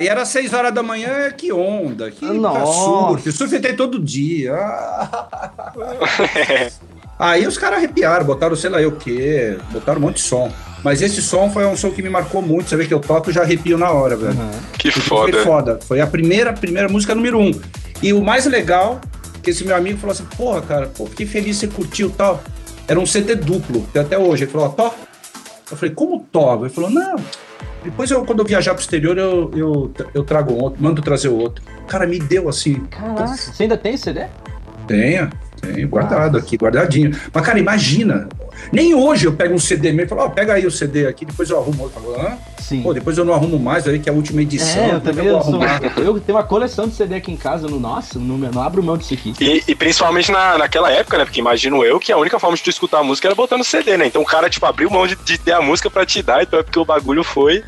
E 0.00 0.08
era 0.08 0.24
seis 0.24 0.54
horas 0.54 0.72
da 0.72 0.82
manhã, 0.82 1.30
que 1.30 1.52
onda, 1.52 2.10
que 2.10 2.24
surf. 2.24 3.32
Surf 3.32 3.60
tem 3.60 3.76
todo 3.76 3.98
dia. 3.98 4.54
Aí 7.18 7.46
os 7.46 7.58
caras 7.58 7.78
arrepiaram, 7.78 8.24
botaram 8.24 8.56
sei 8.56 8.70
lá 8.70 8.80
eu 8.80 8.90
o 8.90 8.96
quê, 8.96 9.58
botaram 9.70 9.98
um 9.98 10.02
monte 10.02 10.16
de 10.16 10.22
som. 10.22 10.50
Mas 10.82 11.02
esse 11.02 11.20
som 11.20 11.50
foi 11.50 11.66
um 11.66 11.76
som 11.76 11.90
que 11.90 12.02
me 12.02 12.08
marcou 12.08 12.40
muito. 12.40 12.68
Você 12.68 12.76
vê 12.76 12.86
que 12.86 12.94
eu 12.94 13.00
toco 13.00 13.30
e 13.30 13.32
já 13.32 13.42
arrepio 13.42 13.76
na 13.76 13.90
hora, 13.90 14.16
velho. 14.16 14.34
Que 14.78 14.90
Porque 14.90 15.00
foda. 15.00 15.32
Foi 15.32 15.44
foda. 15.44 15.78
Foi 15.82 16.00
a 16.00 16.06
primeira, 16.06 16.52
primeira 16.52 16.88
música 16.88 17.14
número 17.14 17.38
um. 17.38 17.50
E 18.02 18.12
o 18.12 18.22
mais 18.22 18.46
legal, 18.46 19.00
que 19.42 19.50
esse 19.50 19.64
meu 19.64 19.74
amigo 19.74 19.98
falou 19.98 20.12
assim, 20.12 20.26
porra, 20.36 20.62
cara, 20.62 20.86
pô, 20.86 21.06
fiquei 21.06 21.26
feliz 21.26 21.58
que 21.58 21.66
você 21.66 21.74
curtiu 21.74 22.08
e 22.08 22.12
tal. 22.12 22.42
Era 22.86 22.98
um 22.98 23.06
CD 23.06 23.34
duplo, 23.34 23.86
tem 23.92 24.00
até 24.00 24.16
hoje. 24.18 24.44
Ele 24.44 24.50
falou, 24.50 24.68
ó, 24.68 24.70
tó. 24.70 24.94
Eu 25.70 25.76
falei, 25.76 25.94
como 25.94 26.20
toca? 26.32 26.64
Ele 26.64 26.72
falou, 26.72 26.90
não. 26.90 27.16
Depois, 27.82 28.10
eu, 28.10 28.24
quando 28.24 28.40
eu 28.40 28.44
viajar 28.44 28.74
pro 28.74 28.82
exterior, 28.82 29.18
eu, 29.18 29.50
eu, 29.54 29.92
eu 30.14 30.24
trago 30.24 30.52
um 30.52 30.62
outro, 30.62 30.82
mando 30.82 31.02
trazer 31.02 31.28
o 31.28 31.36
outro. 31.36 31.62
Cara, 31.86 32.06
me 32.06 32.18
deu 32.18 32.48
assim. 32.48 32.80
Caraca, 32.86 33.36
você 33.36 33.64
ainda 33.64 33.76
tem 33.76 33.96
CD? 33.96 34.26
Tenha, 34.86 35.30
tenho 35.60 35.88
guardado 35.88 36.36
aqui, 36.38 36.56
guardadinho. 36.56 37.10
Mas, 37.32 37.44
cara, 37.44 37.58
imagina. 37.58 38.28
Nem 38.72 38.94
hoje 38.94 39.26
eu 39.26 39.32
pego 39.32 39.54
um 39.54 39.58
CD 39.58 39.92
mesmo 39.92 40.06
e 40.06 40.08
falo, 40.08 40.22
ó, 40.22 40.28
pega 40.28 40.54
aí 40.54 40.66
o 40.66 40.70
CD 40.70 41.06
aqui, 41.06 41.24
depois 41.24 41.48
eu 41.50 41.58
arrumo 41.58 41.84
outro. 41.84 42.00
Falo, 42.00 42.20
Hã? 42.20 42.36
Sim. 42.60 42.82
Pô, 42.82 42.92
depois 42.92 43.16
eu 43.16 43.24
não 43.24 43.32
arrumo 43.32 43.58
mais 43.58 43.86
aí, 43.88 43.98
que 43.98 44.08
é 44.10 44.12
a 44.12 44.14
última 44.14 44.42
edição. 44.42 44.82
é, 44.82 44.94
eu 44.96 45.00
também 45.00 45.24
eu, 45.26 45.40
sou, 45.40 45.60
eu 46.04 46.20
tenho 46.20 46.36
uma 46.36 46.44
coleção 46.44 46.86
de 46.88 46.94
CD 46.94 47.14
aqui 47.14 47.32
em 47.32 47.36
casa. 47.36 47.66
No, 47.68 47.78
nossa, 47.80 48.18
não, 48.18 48.36
não 48.36 48.60
abro 48.62 48.82
mão 48.82 48.96
disso 48.98 49.14
aqui. 49.14 49.32
E, 49.40 49.62
e 49.68 49.74
principalmente 49.74 50.30
na, 50.30 50.58
naquela 50.58 50.90
época, 50.92 51.16
né? 51.18 51.24
Porque 51.24 51.40
imagino 51.40 51.82
eu 51.84 51.98
que 51.98 52.12
a 52.12 52.18
única 52.18 52.38
forma 52.38 52.56
de 52.56 52.62
tu 52.62 52.68
escutar 52.70 52.98
a 52.98 53.04
música 53.04 53.28
era 53.28 53.34
botando 53.34 53.64
CD, 53.64 53.96
né? 53.96 54.06
Então 54.06 54.20
o 54.20 54.26
cara, 54.26 54.50
tipo, 54.50 54.66
abriu 54.66 54.90
mão 54.90 55.06
de, 55.06 55.16
de 55.24 55.38
ter 55.38 55.52
a 55.52 55.62
música 55.62 55.88
pra 55.88 56.04
te 56.04 56.22
dar, 56.22 56.42
então 56.42 56.58
é 56.58 56.62
porque 56.62 56.78
o 56.78 56.84
bagulho 56.84 57.24
foi, 57.24 57.62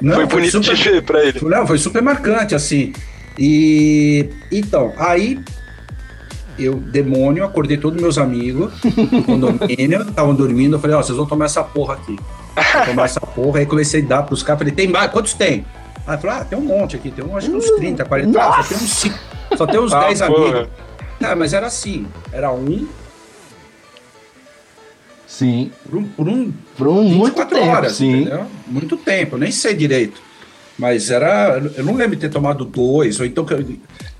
Não, 0.00 0.14
foi 0.14 0.26
bonito 0.26 0.52
super- 0.62 0.74
de 0.74 0.82
ver 0.90 1.02
pra 1.02 1.22
ele. 1.24 1.38
Não, 1.42 1.66
foi 1.66 1.78
super 1.78 2.02
marcante, 2.02 2.54
assim. 2.54 2.92
E 3.38 4.28
então, 4.50 4.92
aí 4.98 5.38
eu, 6.58 6.74
demônio, 6.74 7.44
acordei 7.44 7.76
todos 7.76 8.00
meus 8.00 8.18
amigos 8.18 8.72
do 8.82 9.22
condomínio, 9.22 10.02
estavam 10.02 10.34
dormindo. 10.34 10.76
Eu 10.76 10.80
falei, 10.80 10.96
ó, 10.96 11.02
vocês 11.02 11.16
vão 11.16 11.26
tomar 11.26 11.46
essa 11.46 11.62
porra 11.62 11.94
aqui. 11.94 12.16
Vou 12.74 12.84
tomar 12.86 13.04
essa 13.04 13.20
porra. 13.20 13.58
Aí 13.60 13.66
comecei 13.66 14.02
a 14.02 14.06
dar 14.06 14.22
pros 14.24 14.42
caras. 14.42 14.58
Falei, 14.60 14.74
tem 14.74 14.88
mais? 14.88 15.10
Quantos 15.10 15.34
tem? 15.34 15.64
Aí 16.06 16.18
falou, 16.18 16.36
ah, 16.36 16.44
tem 16.44 16.58
um 16.58 16.62
monte 16.62 16.96
aqui, 16.96 17.10
tem 17.10 17.24
um, 17.24 17.36
acho 17.36 17.48
que 17.50 17.56
uns 17.56 17.70
30, 17.72 18.04
40. 18.04 18.40
Ah, 18.42 18.62
só 18.62 18.68
tem 18.68 18.76
uns 18.78 18.90
5, 18.92 19.18
só 19.56 19.66
tem 19.66 19.80
uns 19.80 19.92
Ah, 19.92 20.00
10 20.06 20.22
porra. 20.22 20.44
amigos. 20.48 20.68
Ah, 21.22 21.36
mas 21.36 21.52
era 21.52 21.66
assim, 21.68 22.06
era 22.32 22.52
um 22.52 22.86
Sim. 25.26 25.70
por 25.88 25.96
um, 25.98 26.04
por 26.04 26.28
um 26.28 26.52
Por 26.76 26.88
um 26.88 27.02
muito 27.04 27.36
24 27.36 27.56
tempo, 27.58 27.70
horas, 27.70 27.92
sim. 27.92 28.20
entendeu? 28.22 28.46
Muito 28.66 28.96
tempo, 28.96 29.36
eu 29.36 29.38
nem 29.40 29.50
sei 29.50 29.74
direito. 29.74 30.20
Mas 30.78 31.10
era. 31.10 31.60
Eu 31.76 31.84
não 31.84 31.94
lembro 31.94 32.16
de 32.16 32.22
ter 32.22 32.30
tomado 32.30 32.64
dois, 32.64 33.20
ou 33.20 33.26
então. 33.26 33.46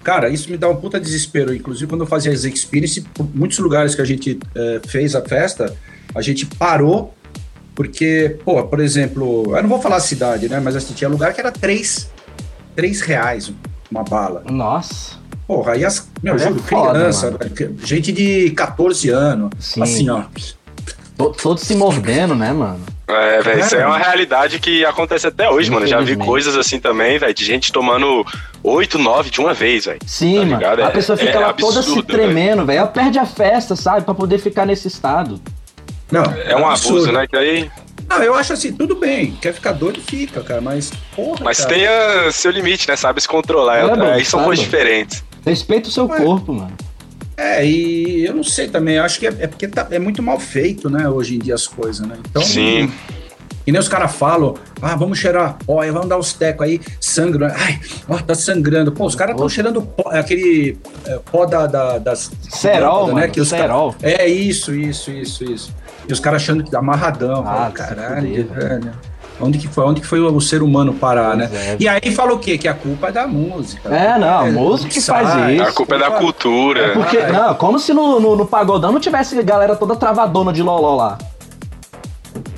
Cara, 0.05 0.29
isso 0.29 0.51
me 0.51 0.57
dá 0.57 0.69
um 0.69 0.77
puta 0.77 1.01
desespero. 1.01 1.55
Inclusive, 1.55 1.87
quando 1.89 2.03
eu 2.03 2.07
fazia 2.07 2.33
as 2.33 2.45
experience, 2.45 3.01
por 3.15 3.27
muitos 3.35 3.59
lugares 3.59 3.95
que 3.95 4.03
a 4.03 4.05
gente 4.05 4.39
eh, 4.55 4.81
fez 4.87 5.15
a 5.15 5.23
festa, 5.23 5.75
a 6.15 6.21
gente 6.21 6.45
parou, 6.47 7.15
porque, 7.75 8.37
pô, 8.45 8.63
por 8.65 8.81
exemplo, 8.81 9.57
eu 9.57 9.63
não 9.63 9.69
vou 9.69 9.81
falar 9.81 9.97
a 9.97 10.01
cidade, 10.01 10.49
né? 10.49 10.61
Mas 10.61 10.77
assim, 10.77 10.93
tinha 10.93 11.09
lugar 11.09 11.33
que 11.33 11.41
era 11.41 11.51
três, 11.53 12.11
três 12.77 13.01
reais 13.01 13.53
uma 13.91 14.03
bala. 14.03 14.43
Nossa. 14.51 15.21
Porra, 15.47 15.73
aí 15.73 15.85
as. 15.85 16.09
Meu, 16.23 16.35
É 16.35 16.39
juro, 16.39 16.61
foda, 16.63 16.99
criança, 16.99 17.31
mano. 17.31 17.79
gente 17.85 18.11
de 18.13 18.51
14 18.51 19.09
anos, 19.11 19.51
Sim. 19.59 19.83
assim, 19.83 20.09
ó. 20.09 20.25
To- 21.17 21.31
Todos 21.31 21.63
se 21.63 21.75
mordendo, 21.75 22.35
né, 22.35 22.53
mano? 22.53 22.81
É, 23.07 23.43
velho, 23.43 23.61
isso 23.61 23.75
aí 23.77 23.83
é 23.83 23.87
uma 23.87 23.99
realidade 23.99 24.59
que 24.59 24.85
acontece 24.85 25.27
até 25.27 25.49
hoje, 25.51 25.71
mano. 25.71 25.87
Já 25.87 26.01
vi 26.01 26.17
coisas 26.17 26.57
assim 26.57 26.81
também, 26.81 27.19
velho, 27.19 27.35
de 27.35 27.45
gente 27.45 27.71
tomando 27.71 28.25
8, 28.63 28.99
9 28.99 29.29
de 29.31 29.39
uma 29.41 29.53
vez, 29.53 29.85
velho. 29.85 29.99
Sim, 30.07 30.35
Tá 30.35 30.39
mano. 30.41 30.55
ligado? 30.57 30.83
A 30.83 30.87
É- 30.87 30.91
pessoa 30.91 31.17
fica 31.19 31.33
é 31.33 31.39
lá 31.39 31.53
toda 31.53 31.75
se 31.83 31.89
absurdo, 31.91 32.03
tremendo, 32.05 32.65
velho. 32.65 32.79
Ela 32.79 32.89
perde 32.89 33.19
a 33.19 33.27
festa, 33.27 33.77
sabe? 33.77 34.03
Pra 34.03 34.15
poder 34.15 34.39
ficar 34.39 34.65
nesse 34.65 34.89
estado. 34.89 35.41
Não, 36.11 36.23
É 36.25 36.57
um 36.57 36.67
absurdo. 36.69 36.97
abuso, 36.99 37.13
né? 37.13 37.27
Que 37.27 37.37
aí, 37.37 37.71
Não, 38.09 38.23
eu 38.23 38.35
acho 38.35 38.53
assim, 38.53 38.73
tudo 38.73 38.95
bem. 38.97 39.33
Quer 39.41 39.53
ficar 39.55 39.73
doido, 39.73 40.01
fica, 40.01 40.43
cara. 40.43 40.61
Mas, 40.61 40.93
porra. 41.15 41.39
mas 41.43 41.59
cara. 41.61 41.71
tenha 41.75 42.33
seu 42.33 42.51
limite, 42.51 42.87
né? 42.89 42.97
Sabe 42.97 43.21
se 43.21 43.29
controlar. 43.29 43.79
É, 43.79 43.81
É, 43.83 43.87
mano, 43.87 44.05
aí 44.05 44.25
são 44.25 44.43
coisas 44.45 44.63
diferentes. 44.65 45.25
Respeita 45.47 45.89
o 45.89 45.93
seu 45.93 46.07
corpo, 46.09 46.53
mano. 46.53 46.73
É, 47.43 47.67
e 47.67 48.25
eu 48.25 48.35
não 48.35 48.45
sei 48.45 48.69
também. 48.69 48.97
eu 48.97 49.05
Acho 49.05 49.19
que 49.19 49.27
é, 49.27 49.35
é 49.41 49.47
porque 49.47 49.67
tá- 49.67 49.87
é 49.91 49.99
muito 49.99 50.23
mal 50.23 50.39
feito, 50.39 50.89
né? 50.89 51.09
Hoje 51.09 51.35
em 51.37 51.39
dia 51.39 51.55
as 51.55 51.67
coisas, 51.67 52.07
né? 52.07 52.17
Então. 52.31 52.43
Sim. 52.43 52.91
E 53.65 53.71
nem 53.71 53.81
os 53.81 53.89
caras 53.89 54.13
falam, 54.17 54.55
ah, 54.81 54.97
vamos 54.97 55.19
cheirar 55.19 55.57
pó, 55.65 55.81
aí 55.81 55.91
vamos 55.93 56.09
dar 56.09 56.19
os 56.19 56.33
tecos 56.33 56.67
aí, 56.67 56.81
sangra. 57.01 57.55
Ai, 57.57 57.79
ó, 58.09 58.19
tá 58.19 58.35
sangrando. 58.35 58.91
Pô, 58.91 59.07
os 59.07 59.15
caras 59.15 59.35
estão 59.35 59.49
cheirando 59.49 59.81
pó, 59.83 60.11
aquele 60.11 60.77
é, 61.07 61.19
pó 61.31 61.47
da, 61.47 61.67
da- 61.69 61.99
das. 61.99 62.31
Cerol, 62.51 63.13
mano, 63.13 63.31
Que 63.33 63.41
os 63.41 63.51
ca- 63.51 63.59
cerol. 63.59 63.95
É 64.03 64.27
isso, 64.27 64.75
isso, 64.75 65.11
isso, 65.13 65.45
isso. 65.45 65.75
E 66.09 66.13
os 66.13 66.19
caras 66.19 66.43
achando 66.43 66.65
que 66.65 66.71
tá 66.73 66.79
amarradão. 66.81 67.45
Ah, 67.47 67.69
se 67.69 67.75
caralho, 67.75 68.49
velho. 68.49 68.93
Onde 69.41 69.59
que 69.59 69.69
foi? 69.69 69.85
Onde 69.85 70.01
que 70.01 70.07
foi 70.07 70.21
o 70.21 70.41
ser 70.41 70.63
humano 70.63 70.93
parar, 70.95 71.37
Pois 71.37 71.51
né? 71.51 71.51
é. 71.55 71.77
E 71.81 71.89
aí 71.89 72.15
fala 72.15 72.33
o 72.35 72.39
quê? 72.39 72.57
Que 72.57 72.69
a 72.69 72.75
culpa 72.75 73.09
é 73.09 73.13
da 73.13 73.27
música. 73.27 73.89
É, 73.89 74.19
não, 74.19 74.41
a 74.41 74.47
música 74.47 74.91
que 74.91 75.01
faz 75.01 75.29
sai. 75.29 75.57
isso. 75.57 75.65
A 75.65 75.73
culpa 75.73 75.95
é 75.97 75.99
da 75.99 76.11
cultura. 76.13 76.93
Porque, 76.93 77.19
Ai. 77.19 77.33
não, 77.33 77.55
como 77.55 77.79
se 77.79 77.93
no, 77.93 78.21
no, 78.21 78.37
no 78.37 78.47
pagodão 78.47 78.93
não 78.93 79.01
tivesse 79.01 79.41
galera 79.43 79.75
toda 79.75 79.97
travadona 79.97 80.53
de 80.53 80.63
loló 80.63 80.95
lá. 80.95 81.19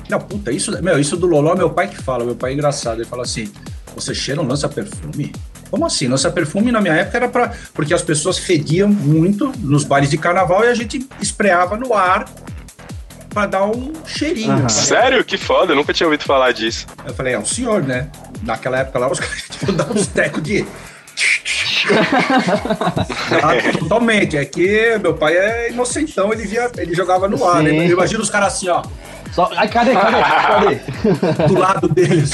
Não, 0.09 0.19
puta, 0.19 0.51
isso, 0.51 0.71
meu, 0.83 0.99
isso 0.99 1.17
do 1.17 1.25
Loló, 1.25 1.55
meu 1.55 1.69
pai 1.69 1.87
que 1.87 1.97
fala, 2.01 2.23
meu 2.23 2.35
pai 2.35 2.51
é 2.51 2.53
engraçado, 2.53 2.99
ele 2.99 3.05
fala 3.09 3.23
assim, 3.23 3.51
você 3.95 4.13
cheira 4.13 4.39
um 4.41 4.47
lança-perfume? 4.47 5.33
Como 5.71 5.85
assim? 5.85 6.07
Lança 6.07 6.29
perfume 6.29 6.71
na 6.71 6.79
minha 6.79 6.93
época 6.93 7.17
era 7.17 7.27
para 7.27 7.51
porque 7.73 7.93
as 7.93 8.01
pessoas 8.01 8.37
fediam 8.37 8.87
muito 8.87 9.51
nos 9.59 9.83
bailes 9.83 10.09
de 10.09 10.17
carnaval 10.17 10.63
e 10.63 10.67
a 10.67 10.75
gente 10.75 11.07
espreava 11.19 11.75
no 11.75 11.93
ar 11.93 12.25
para 13.35 13.47
dar 13.47 13.65
um 13.65 13.91
cheirinho. 14.07 14.53
Uhum. 14.53 14.69
Sério? 14.69 15.25
Que 15.25 15.37
foda, 15.37 15.73
eu 15.73 15.75
nunca 15.75 15.93
tinha 15.93 16.07
ouvido 16.07 16.23
falar 16.23 16.53
disso. 16.53 16.87
Eu 17.05 17.13
falei, 17.13 17.33
é 17.33 17.37
o 17.37 17.45
senhor, 17.45 17.83
né? 17.83 18.07
Naquela 18.41 18.79
época 18.79 18.97
lá, 18.97 19.11
os 19.11 19.19
caras 19.19 19.43
tinham 19.49 19.75
dado 19.75 19.93
uns 19.93 20.07
tecos 20.07 20.41
de. 20.41 20.65
Ah, 21.87 23.77
totalmente. 23.77 24.35
É 24.35 24.43
que 24.43 24.97
meu 24.97 25.13
pai 25.13 25.37
é 25.37 25.69
inocentão, 25.71 26.33
ele 26.33 26.47
via, 26.47 26.71
ele 26.77 26.95
jogava 26.95 27.27
no 27.27 27.47
ar, 27.47 27.57
Sim. 27.57 27.63
né? 27.63 27.85
Eu 27.85 27.91
imagino 27.91 28.23
os 28.23 28.29
caras 28.29 28.55
assim, 28.55 28.69
ó, 28.69 28.81
Só... 29.31 29.51
Ai, 29.55 29.67
cadê, 29.67 29.93
cadê, 29.93 30.17
cadê? 30.23 31.45
do 31.47 31.59
lado 31.59 31.87
deles. 31.87 32.31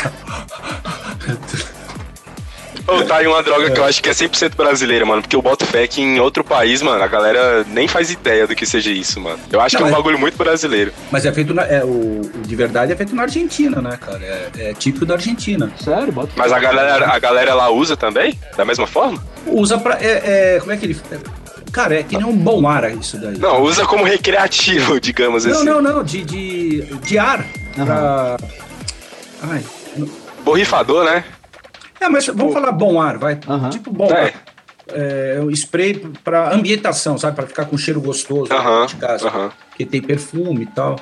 Ô, 2.91 3.03
tá 3.03 3.17
aí 3.17 3.27
uma 3.27 3.41
droga 3.41 3.71
que 3.71 3.79
eu 3.79 3.85
acho 3.85 4.01
que 4.01 4.09
é 4.09 4.11
100% 4.11 4.55
brasileira, 4.55 5.05
mano. 5.05 5.21
Porque 5.21 5.35
eu 5.35 5.41
boto 5.41 5.65
fé 5.65 5.87
que 5.87 6.01
em 6.01 6.19
outro 6.19 6.43
país, 6.43 6.81
mano, 6.81 7.01
a 7.03 7.07
galera 7.07 7.63
nem 7.69 7.87
faz 7.87 8.11
ideia 8.11 8.45
do 8.45 8.55
que 8.55 8.65
seja 8.65 8.91
isso, 8.91 9.19
mano. 9.19 9.39
Eu 9.51 9.61
acho 9.61 9.75
Não, 9.75 9.83
que 9.83 9.87
é 9.89 9.91
um 9.91 9.95
bagulho 9.95 10.19
muito 10.19 10.37
brasileiro. 10.37 10.91
Mas 11.09 11.25
é 11.25 11.31
feito 11.31 11.53
na, 11.53 11.63
é, 11.63 11.83
o, 11.83 12.21
de 12.45 12.55
verdade 12.55 12.91
é 12.91 12.95
feito 12.95 13.15
na 13.15 13.23
Argentina, 13.23 13.81
né, 13.81 13.97
cara? 13.99 14.19
É, 14.23 14.49
é 14.57 14.73
típico 14.73 15.05
da 15.05 15.13
Argentina. 15.15 15.71
Sério, 15.81 16.11
bota. 16.11 16.31
Mas 16.35 16.51
a 16.51 16.59
galera, 16.59 17.07
a 17.07 17.19
galera 17.19 17.53
lá 17.53 17.69
usa 17.69 17.95
também? 17.95 18.37
Da 18.57 18.65
mesma 18.65 18.87
forma? 18.87 19.23
Usa 19.45 19.77
pra. 19.77 19.97
É, 20.01 20.55
é, 20.55 20.59
como 20.59 20.71
é 20.71 20.77
que 20.77 20.85
ele. 20.85 20.97
é, 21.11 21.17
cara, 21.71 21.99
é 21.99 22.03
que 22.03 22.17
nem 22.17 22.25
um 22.25 22.35
bom 22.35 22.67
ar 22.67 22.91
isso 22.91 23.17
daí. 23.17 23.37
Não, 23.37 23.61
usa 23.61 23.85
como 23.85 24.03
recreativo, 24.03 24.99
digamos 25.01 25.45
não, 25.45 25.53
assim. 25.55 25.65
não, 25.65 25.81
não, 25.81 26.03
de, 26.03 26.23
de, 26.23 26.81
de 26.97 27.17
ar. 27.17 27.45
Pra. 27.75 28.37
Ai. 29.43 29.63
Borrifador, 30.43 31.05
né? 31.05 31.23
É, 32.01 32.09
mas 32.09 32.25
vamos 32.27 32.51
falar 32.53 32.71
bom 32.71 32.99
ar, 32.99 33.17
vai. 33.17 33.39
Tipo 33.69 33.91
bom 33.91 34.05
É. 34.05 34.23
ar. 34.25 34.33
É 34.93 35.39
spray 35.51 35.93
pra 36.23 36.53
ambientação, 36.53 37.17
sabe? 37.17 37.35
Pra 37.35 37.47
ficar 37.47 37.65
com 37.65 37.77
cheiro 37.77 38.01
gostoso 38.01 38.51
Aham, 38.51 38.87
de 38.87 38.95
casa. 38.95 39.27
aham. 39.27 39.51
Porque 39.69 39.85
tem 39.85 40.01
perfume 40.01 40.63
e 40.63 40.65
tal. 40.65 40.97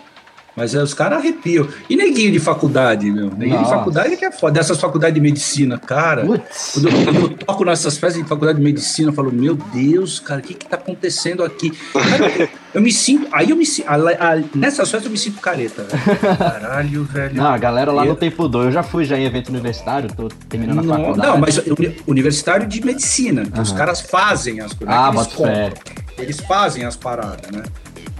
Mas 0.55 0.75
é, 0.75 0.81
os 0.83 0.93
caras 0.93 1.19
arrepiam. 1.19 1.67
E 1.89 1.95
neguinho 1.95 2.31
de 2.31 2.39
faculdade, 2.39 3.09
meu. 3.09 3.25
Neguinho 3.29 3.57
de 3.57 3.63
Nossa. 3.63 3.75
faculdade 3.75 4.17
que 4.17 4.25
é 4.25 4.31
foda. 4.31 4.53
Dessas 4.53 4.79
faculdades 4.79 5.13
de 5.15 5.21
medicina, 5.21 5.77
cara. 5.77 6.25
Quando 6.25 6.87
eu, 6.89 7.03
quando 7.05 7.19
eu 7.21 7.29
toco 7.29 7.63
nessas 7.65 7.97
festas 7.97 8.21
de 8.21 8.27
faculdade 8.27 8.57
de 8.57 8.63
medicina, 8.63 9.09
eu 9.09 9.13
falo, 9.13 9.31
meu 9.31 9.55
Deus, 9.55 10.19
cara, 10.19 10.39
o 10.41 10.43
que 10.43 10.53
que 10.53 10.67
tá 10.67 10.75
acontecendo 10.75 11.43
aqui? 11.43 11.71
Cara, 11.93 12.49
eu, 12.73 12.81
me 12.81 12.91
sinto. 12.91 13.27
Aí 13.31 13.51
eu 13.51 13.55
me 13.55 13.65
sinto. 13.65 13.87
Nessas 14.55 14.89
festas 14.91 15.05
eu 15.05 15.11
me 15.11 15.17
sinto 15.17 15.39
careta, 15.39 15.83
velho. 15.83 16.37
Caralho, 16.37 17.03
velho. 17.05 17.35
Não, 17.35 17.47
a 17.47 17.57
galera 17.57 17.91
lá 17.91 18.03
Eu- 18.03 18.09
não 18.09 18.15
tem 18.15 18.29
pudor. 18.31 18.65
Eu 18.65 18.71
já 18.71 18.83
fui 18.83 19.05
já 19.05 19.17
em 19.17 19.23
evento 19.25 19.49
universitário, 19.49 20.09
tô 20.13 20.27
terminando 20.49 20.79
a 20.79 20.83
Não, 20.83 20.95
faculdade. 20.97 21.27
não, 21.31 21.37
mas 21.37 21.57
uni- 21.59 21.95
universitário 22.07 22.67
de 22.67 22.85
medicina. 22.85 23.45
que 23.45 23.59
Os 23.61 23.71
caras 23.71 24.01
fazem 24.01 24.59
as 24.61 24.73
coisas. 24.73 24.87
não 24.87 24.93
é 24.93 25.07
Ah, 25.07 25.11
eles 25.13 25.27
compram. 25.27 25.73
Eles 26.17 26.39
fazem 26.41 26.83
as 26.83 26.95
paradas, 26.97 27.49
né? 27.51 27.63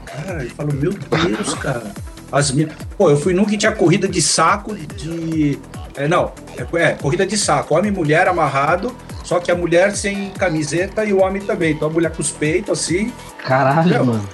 Cara, 0.05 0.43
eu 0.43 0.49
falo, 0.51 0.73
meu 0.73 0.91
Deus, 0.93 1.53
cara. 1.55 1.83
As 2.31 2.51
minhas... 2.51 2.71
Pô, 2.97 3.09
eu 3.09 3.17
fui 3.17 3.33
num 3.33 3.45
que 3.45 3.57
tinha 3.57 3.71
corrida 3.71 4.07
de 4.07 4.21
saco 4.21 4.75
de. 4.75 5.57
É, 5.95 6.07
não, 6.07 6.31
é, 6.57 6.83
é, 6.83 6.91
corrida 6.93 7.25
de 7.25 7.37
saco. 7.37 7.75
Homem 7.75 7.91
e 7.91 7.93
mulher 7.95 8.27
amarrado, 8.27 8.95
só 9.23 9.39
que 9.39 9.51
a 9.51 9.55
mulher 9.55 9.95
sem 9.95 10.29
camiseta 10.31 11.03
e 11.03 11.11
o 11.13 11.21
homem 11.21 11.41
também. 11.41 11.71
Então 11.73 11.89
a 11.89 11.91
mulher 11.91 12.11
com 12.11 12.21
os 12.21 12.31
peitos 12.31 12.79
assim. 12.79 13.11
Caralho, 13.45 14.05
mano. 14.05 14.29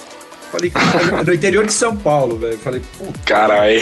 Falei, 0.51 0.71
no 1.25 1.33
interior 1.33 1.65
de 1.65 1.73
São 1.73 1.95
Paulo, 1.95 2.37
velho. 2.37 2.57
Falei, 2.59 2.81
pô. 2.97 3.05
Carai. 3.25 3.77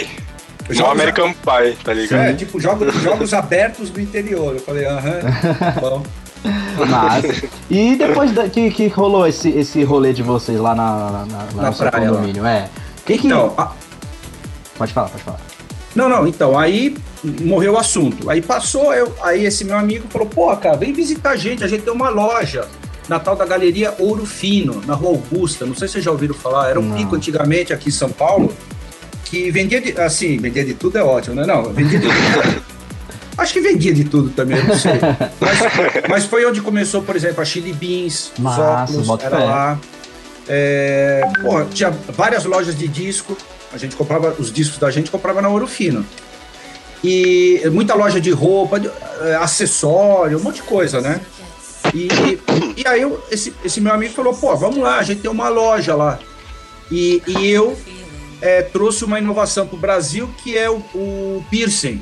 eu 0.68 0.68
No 0.70 0.74
jogo- 0.74 0.90
American 0.92 1.32
Pie, 1.32 1.76
tá 1.84 1.92
ligado? 1.92 2.20
É, 2.20 2.32
tipo, 2.32 2.58
jogos, 2.60 2.94
jogos 3.02 3.34
abertos 3.34 3.90
do 3.90 4.00
interior. 4.00 4.54
Eu 4.54 4.60
falei, 4.60 4.84
aham, 4.86 5.20
bom. 5.80 6.02
Massa. 6.88 7.46
E 7.70 7.96
depois 7.96 8.32
da- 8.32 8.48
que, 8.48 8.70
que 8.70 8.88
rolou 8.88 9.26
esse, 9.26 9.48
esse 9.50 9.82
rolê 9.84 10.12
de 10.12 10.22
vocês 10.22 10.58
lá 10.58 10.74
na, 10.74 10.84
na, 10.84 11.10
na- 11.26 11.38
lá 11.54 11.62
Na 11.62 11.70
no 11.70 11.74
seu 11.74 11.88
praia, 11.90 12.10
lá. 12.10 12.16
condomínio? 12.16 12.44
É. 12.46 12.68
Que 13.06 13.18
que... 13.18 13.26
Então, 13.28 13.54
a- 13.56 13.72
Pode 14.76 14.92
falar, 14.92 15.08
pode 15.08 15.22
falar. 15.22 15.40
Não, 15.94 16.08
não, 16.08 16.26
então, 16.26 16.58
aí 16.58 16.96
morreu 17.40 17.74
o 17.74 17.78
assunto. 17.78 18.28
Aí 18.28 18.42
passou, 18.42 18.92
eu, 18.92 19.14
aí 19.22 19.44
esse 19.44 19.64
meu 19.64 19.76
amigo 19.76 20.06
falou, 20.08 20.26
pô, 20.26 20.54
cara, 20.56 20.76
vem 20.76 20.92
visitar 20.92 21.30
a 21.30 21.36
gente, 21.36 21.62
a 21.62 21.68
gente 21.68 21.82
tem 21.82 21.92
uma 21.92 22.08
loja 22.08 22.66
na 23.08 23.18
tal 23.20 23.36
da 23.36 23.44
Galeria 23.44 23.94
Ouro 23.98 24.26
Fino, 24.26 24.82
na 24.86 24.94
Rua 24.94 25.10
Augusta, 25.10 25.66
não 25.66 25.74
sei 25.74 25.86
se 25.86 25.92
vocês 25.94 26.04
já 26.04 26.10
ouviram 26.10 26.34
falar, 26.34 26.70
era 26.70 26.80
um 26.80 26.88
Não. 26.88 26.96
pico 26.96 27.14
antigamente 27.14 27.72
aqui 27.72 27.90
em 27.90 27.92
São 27.92 28.10
Paulo, 28.10 28.52
que 29.24 29.50
vendia 29.50 29.80
de, 29.80 30.00
assim, 30.00 30.36
vendia 30.38 30.64
de 30.64 30.74
tudo 30.74 30.98
é 30.98 31.02
ótimo, 31.02 31.36
né? 31.36 31.46
Não, 31.46 31.64
vendia 31.72 31.98
de 31.98 32.08
tudo. 32.08 32.64
Acho 33.36 33.52
que 33.52 33.60
vendia 33.60 33.92
de 33.92 34.04
tudo 34.04 34.30
também, 34.30 34.56
eu 34.56 34.64
não 34.64 34.78
sei. 34.78 34.92
Mas, 35.40 35.58
mas 36.08 36.24
foi 36.24 36.46
onde 36.46 36.60
começou, 36.60 37.02
por 37.02 37.16
exemplo, 37.16 37.42
a 37.42 37.44
Chili 37.44 37.72
Beans, 37.72 38.30
os 38.32 38.38
Massa, 38.38 38.62
óculos, 38.62 39.06
bota 39.06 39.26
era 39.26 39.38
lá. 39.38 39.78
É, 40.46 41.22
porra, 41.42 41.66
tinha 41.72 41.90
várias 41.90 42.44
lojas 42.44 42.78
de 42.78 42.86
disco. 42.86 43.36
A 43.74 43.76
gente 43.76 43.96
comprava 43.96 44.36
os 44.38 44.52
discos 44.52 44.78
da 44.78 44.88
gente 44.88 45.10
comprava 45.10 45.42
na 45.42 45.48
Ouro 45.48 45.66
Fino. 45.66 46.06
E 47.02 47.60
muita 47.72 47.92
loja 47.94 48.20
de 48.20 48.30
roupa, 48.30 48.78
de, 48.78 48.86
eh, 48.88 49.34
acessório, 49.34 50.38
um 50.38 50.42
monte 50.42 50.56
de 50.56 50.62
coisa, 50.62 51.00
né? 51.00 51.20
E, 51.92 52.08
e 52.76 52.86
aí 52.86 53.02
eu- 53.02 53.20
esse, 53.32 53.52
esse 53.64 53.80
meu 53.80 53.92
amigo 53.92 54.14
falou, 54.14 54.32
pô, 54.32 54.56
vamos 54.56 54.78
lá, 54.78 54.98
a 54.98 55.02
gente 55.02 55.20
tem 55.22 55.30
uma 55.30 55.48
loja 55.48 55.94
lá. 55.96 56.20
E, 56.90 57.20
e 57.26 57.50
eu 57.50 57.76
eh, 58.40 58.62
trouxe 58.62 59.04
uma 59.04 59.18
inovação 59.18 59.66
para 59.66 59.76
o 59.76 59.80
Brasil 59.80 60.32
que 60.42 60.56
é 60.56 60.70
o, 60.70 60.76
o 60.94 61.44
piercing. 61.50 62.00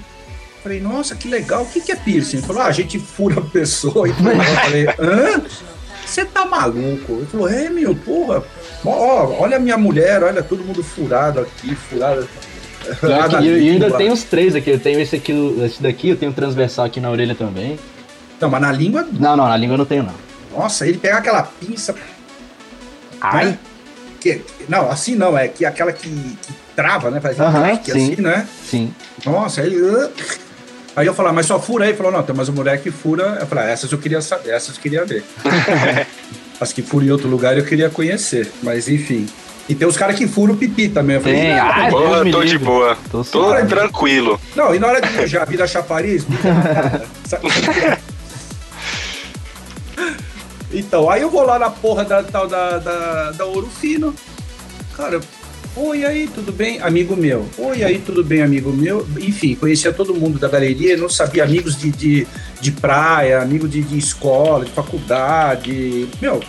Falei, 0.62 0.78
nossa, 0.78 1.16
que 1.16 1.26
legal, 1.26 1.62
o 1.62 1.66
que, 1.66 1.80
que 1.80 1.90
é 1.90 1.96
piercing? 1.96 2.36
Ele 2.36 2.46
falou, 2.46 2.62
ah, 2.62 2.66
a 2.66 2.72
gente 2.72 2.98
fura 2.98 3.40
a 3.40 3.42
pessoa. 3.42 4.06
E 4.08 4.12
falei, 4.12 4.86
hã? 5.00 5.42
Você 6.06 6.24
tá 6.26 6.44
maluco? 6.44 7.12
Ele 7.14 7.26
falou, 7.26 7.48
é, 7.48 7.70
meu, 7.70 7.96
porra, 7.96 8.44
ó, 8.84 9.36
olha 9.40 9.56
a 9.56 9.60
minha 9.60 9.76
mulher, 9.76 10.22
olha 10.22 10.42
todo 10.42 10.64
mundo 10.64 10.82
furado 10.82 11.40
aqui, 11.40 11.74
furado. 11.74 12.28
E 13.42 13.46
eu, 13.46 13.56
eu 13.58 13.72
ainda 13.72 13.90
tenho 13.96 14.12
os 14.12 14.24
três 14.24 14.54
aqui. 14.56 14.70
Eu 14.70 14.78
tenho 14.80 15.00
esse 15.00 15.14
aqui, 15.16 15.32
esse 15.64 15.82
daqui, 15.82 16.08
eu 16.08 16.16
tenho 16.16 16.32
transversal 16.32 16.84
aqui 16.86 17.00
na 17.00 17.10
orelha 17.10 17.34
também. 17.34 17.78
Não, 18.40 18.50
mas 18.50 18.60
na 18.60 18.72
língua, 18.72 19.06
Não, 19.12 19.36
não, 19.36 19.48
na 19.48 19.56
língua 19.56 19.74
eu 19.74 19.78
não 19.78 19.84
tenho, 19.84 20.02
não. 20.02 20.14
nossa, 20.58 20.86
ele 20.86 20.98
pega 20.98 21.18
aquela 21.18 21.42
pinça. 21.44 21.94
Ai. 23.20 23.44
né? 23.46 23.58
Que, 24.20 24.40
não, 24.68 24.90
assim 24.90 25.14
não, 25.14 25.36
é 25.38 25.46
que 25.48 25.64
aquela 25.64 25.92
que, 25.92 26.08
que 26.08 26.52
trava, 26.74 27.10
né? 27.10 27.20
Faz 27.20 27.38
um 27.38 27.42
Aham, 27.44 27.76
clique 27.76 27.92
sim. 27.92 28.12
assim, 28.12 28.22
né? 28.22 28.48
Sim. 28.68 28.94
Nossa, 29.24 29.60
aí. 29.62 29.76
uh, 29.80 30.10
Aí 30.94 31.06
eu 31.06 31.14
falei, 31.14 31.32
mas 31.32 31.46
só 31.46 31.58
fura 31.58 31.84
aí? 31.84 31.90
Ele 31.90 31.96
falou, 31.96 32.12
não, 32.12 32.22
tem 32.22 32.34
mais 32.36 32.48
uma 32.50 32.56
mulher 32.56 32.78
que 32.82 32.90
fura. 32.90 33.38
Eu 33.40 33.46
falei, 33.46 33.64
ah, 33.64 33.68
essas 33.70 33.90
eu 33.90 33.96
queria 33.98 34.20
saber, 34.20 34.50
essas 34.50 34.76
eu 34.76 34.82
queria 34.82 35.04
ver. 35.06 35.24
As 36.62 36.72
que 36.72 36.80
furam 36.80 37.06
em 37.06 37.10
outro 37.10 37.28
lugar 37.28 37.58
eu 37.58 37.64
queria 37.64 37.90
conhecer, 37.90 38.48
mas 38.62 38.88
enfim. 38.88 39.26
E 39.68 39.74
tem 39.74 39.86
os 39.86 39.96
caras 39.96 40.16
que 40.16 40.28
furam 40.28 40.54
o 40.54 40.56
pipi 40.56 40.88
também. 40.88 41.16
Eu 41.16 41.22
falei, 41.22 41.50
ai, 41.50 41.90
Deus 41.90 42.22
me 42.22 42.30
tô 42.30 42.44
de 42.44 42.56
boa. 42.56 42.96
Tô 43.10 43.24
Tô 43.24 43.66
tranquilo. 43.66 44.40
Não, 44.54 44.72
e 44.72 44.78
na 44.78 44.86
hora 44.86 45.00
de 45.00 45.10
mijar, 45.10 45.44
vira 45.44 45.66
chafariz, 45.66 46.24
mija 46.24 46.54
na 46.54 46.62
cara. 46.62 47.06
Sabe? 47.26 47.48
Então, 50.72 51.10
aí 51.10 51.22
eu 51.22 51.30
vou 51.30 51.44
lá 51.44 51.58
na 51.58 51.68
porra 51.68 52.04
da 52.04 52.22
tal 52.22 52.46
da, 52.46 52.78
da, 52.78 53.32
da 53.32 53.44
Ouro 53.44 53.68
Fino. 53.80 54.14
Cara, 54.96 55.20
oi 55.76 56.04
aí, 56.04 56.28
tudo 56.34 56.52
bem? 56.52 56.80
Amigo 56.80 57.16
meu. 57.16 57.46
Oi 57.58 57.82
aí, 57.82 57.98
tudo 57.98 58.22
bem, 58.22 58.42
amigo 58.42 58.72
meu? 58.72 59.06
Enfim, 59.18 59.54
conhecia 59.54 59.92
todo 59.92 60.14
mundo 60.14 60.38
da 60.38 60.48
galeria, 60.48 60.96
não 60.96 61.08
sabia 61.08 61.44
amigos 61.44 61.76
de, 61.76 61.90
de, 61.90 62.26
de 62.60 62.72
praia, 62.72 63.40
amigo 63.40 63.66
de, 63.66 63.82
de 63.82 63.96
escola, 63.98 64.64
de 64.64 64.70
faculdade. 64.70 66.08
Meu, 66.20 66.40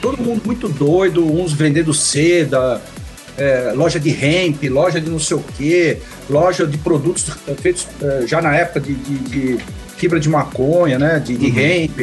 todo 0.00 0.22
mundo 0.22 0.42
muito 0.44 0.68
doido, 0.68 1.24
uns 1.24 1.52
vendendo 1.52 1.92
seda, 1.92 2.80
é, 3.36 3.72
loja 3.74 3.98
de 3.98 4.10
hemp, 4.10 4.62
loja 4.64 5.00
de 5.00 5.10
não 5.10 5.18
sei 5.18 5.36
o 5.36 5.44
quê, 5.56 5.98
loja 6.30 6.66
de 6.66 6.78
produtos 6.78 7.26
feitos 7.60 7.86
eh, 8.02 8.24
já 8.26 8.40
na 8.42 8.54
época 8.54 8.80
de, 8.80 8.94
de- 8.94 9.18
de 9.56 9.58
fibra 9.96 10.20
de 10.20 10.28
maconha, 10.28 10.98
né? 10.98 11.18
De, 11.18 11.36
de 11.36 11.58
hemp. 11.58 11.98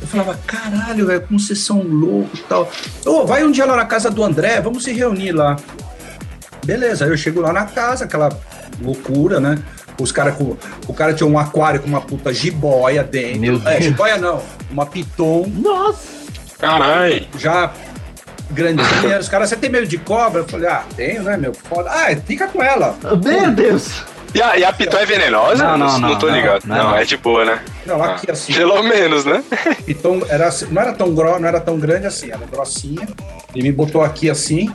Eu 0.00 0.06
falava, 0.06 0.38
caralho, 0.46 1.06
velho, 1.06 1.20
como 1.22 1.40
vocês 1.40 1.58
são 1.58 1.82
loucos 1.82 2.38
e 2.38 2.42
tal. 2.44 2.70
Ô, 3.04 3.26
vai 3.26 3.44
um 3.44 3.50
dia 3.50 3.64
lá 3.66 3.76
na 3.76 3.84
casa 3.84 4.10
do 4.10 4.22
André, 4.22 4.60
vamos 4.60 4.84
se 4.84 4.92
reunir 4.92 5.32
lá. 5.32 5.56
Beleza, 6.68 7.06
aí 7.06 7.10
eu 7.10 7.16
chego 7.16 7.40
lá 7.40 7.50
na 7.50 7.64
casa, 7.64 8.04
aquela 8.04 8.28
loucura, 8.82 9.40
né? 9.40 9.58
Os 9.98 10.12
cara 10.12 10.32
com, 10.32 10.54
o 10.86 10.92
cara 10.92 11.14
tinha 11.14 11.26
um 11.26 11.38
aquário 11.38 11.80
com 11.80 11.88
uma 11.88 12.02
puta 12.02 12.30
jiboia 12.32 13.02
dentro. 13.02 13.40
Meu 13.40 13.54
É, 13.64 13.72
Deus. 13.72 13.84
jiboia 13.84 14.18
não, 14.18 14.42
uma 14.70 14.84
piton 14.84 15.50
Nossa! 15.56 16.18
Carai. 16.58 17.26
já 17.38 17.72
grandinha. 18.50 19.18
Os 19.18 19.30
caras, 19.30 19.48
você 19.48 19.56
tem 19.56 19.70
medo 19.70 19.86
de 19.86 19.96
cobra? 19.96 20.42
Eu 20.42 20.46
falei, 20.48 20.68
ah, 20.68 20.82
tenho, 20.94 21.22
né, 21.22 21.38
meu? 21.38 21.54
Foda. 21.54 21.88
Ah, 21.90 22.14
fica 22.26 22.46
com 22.48 22.62
ela. 22.62 22.94
Meu 23.24 23.50
Deus! 23.50 24.02
E 24.34 24.42
a, 24.42 24.58
e 24.58 24.64
a 24.64 24.70
pitão 24.70 25.00
é 25.00 25.06
venenosa? 25.06 25.64
Não, 25.64 25.78
não, 25.78 25.98
não, 25.98 26.18
tô 26.18 26.26
não, 26.26 26.34
ligado. 26.34 26.66
não, 26.66 26.76
Não, 26.76 26.90
não. 26.90 26.96
é 26.98 27.04
de 27.04 27.16
boa, 27.16 27.46
né? 27.46 27.60
Não, 27.86 28.02
aqui 28.02 28.30
assim. 28.30 28.52
Pelo 28.52 28.82
menos, 28.82 29.24
né? 29.24 29.42
Piton 29.86 30.20
era, 30.28 30.48
assim- 30.48 30.66
não 30.70 30.82
era 30.82 30.92
tão 30.92 31.14
grossa, 31.14 31.38
não 31.40 31.48
era 31.48 31.60
tão 31.60 31.78
grande 31.78 32.06
assim, 32.06 32.26
era 32.30 32.44
grossinha. 32.44 33.08
Ele 33.54 33.62
me 33.70 33.72
botou 33.72 34.02
aqui 34.02 34.28
assim. 34.28 34.70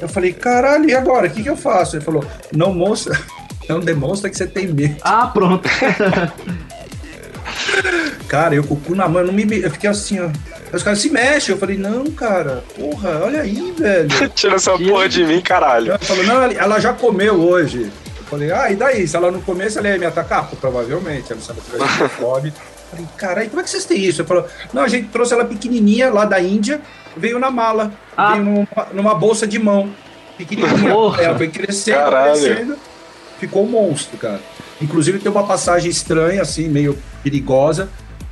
Eu 0.00 0.08
falei, 0.08 0.32
caralho, 0.32 0.88
e 0.88 0.94
agora? 0.94 1.26
O 1.26 1.30
que, 1.30 1.42
que 1.42 1.48
eu 1.48 1.56
faço? 1.56 1.96
Ele 1.96 2.04
falou, 2.04 2.24
não 2.54 2.72
mostra, 2.74 3.18
não 3.68 3.80
demonstra 3.80 4.30
que 4.30 4.36
você 4.36 4.46
tem 4.46 4.68
medo. 4.68 4.96
Ah, 5.02 5.26
pronto. 5.26 5.68
cara, 8.28 8.54
eu 8.54 8.64
com 8.64 8.74
o 8.74 8.80
cu 8.80 8.94
na 8.94 9.08
mão, 9.08 9.22
eu 9.22 9.26
não 9.26 9.32
me, 9.32 9.44
eu 9.60 9.70
fiquei 9.70 9.88
assim, 9.88 10.20
ó. 10.20 10.26
Aí 10.26 10.74
os 10.74 10.82
caras 10.82 10.98
se 10.98 11.08
mexem. 11.10 11.54
Eu 11.54 11.58
falei, 11.58 11.78
não, 11.78 12.04
cara, 12.10 12.64
porra, 12.76 13.20
olha 13.24 13.42
aí, 13.42 13.74
velho. 13.78 14.08
Tira 14.34 14.56
essa 14.56 14.76
porra 14.76 15.08
de 15.08 15.24
mim, 15.24 15.40
caralho. 15.40 15.90
Ela 15.90 15.98
falou, 15.98 16.24
não, 16.24 16.42
ela 16.42 16.80
já 16.80 16.92
comeu 16.92 17.34
hoje. 17.34 17.90
Eu 18.18 18.24
falei, 18.24 18.52
ah, 18.52 18.70
e 18.70 18.76
daí? 18.76 19.06
Se 19.06 19.16
ela 19.16 19.30
não 19.30 19.40
comesse, 19.40 19.78
ela 19.78 19.88
ia 19.88 19.98
me 19.98 20.06
atacar? 20.06 20.48
Pô, 20.48 20.56
provavelmente. 20.56 21.32
Ela 21.32 21.40
sabe 21.40 21.60
que 21.60 21.74
ela 21.74 22.08
fome. 22.08 22.52
Falei, 22.90 23.06
caralho, 23.16 23.50
como 23.50 23.60
é 23.60 23.64
que 23.64 23.70
vocês 23.70 23.84
têm 23.84 24.04
isso? 24.04 24.20
Ele 24.20 24.28
falou, 24.28 24.46
não, 24.72 24.82
a 24.82 24.88
gente 24.88 25.08
trouxe 25.08 25.34
ela 25.34 25.44
pequenininha 25.44 26.12
lá 26.12 26.24
da 26.24 26.40
Índia, 26.40 26.80
veio 27.16 27.38
na 27.38 27.50
mala, 27.50 27.92
Ah. 28.16 28.32
veio 28.32 28.44
numa, 28.44 28.66
numa 28.92 29.14
bolsa 29.14 29.46
de 29.46 29.58
mão, 29.58 29.90
pequenininha. 30.36 30.90
Porra. 30.92 31.22
Ela 31.22 31.36
foi 31.36 31.48
crescendo, 31.48 31.96
Caralho. 31.98 32.32
crescendo, 32.40 32.76
ficou 33.38 33.64
um 33.64 33.68
monstro, 33.70 34.16
cara. 34.18 34.40
Inclusive 34.80 35.18
tem 35.18 35.30
uma 35.32 35.46
passagem 35.46 35.90
estranha, 35.90 36.42
assim, 36.42 36.68
meio 36.68 36.98
perigosa, 37.22 37.88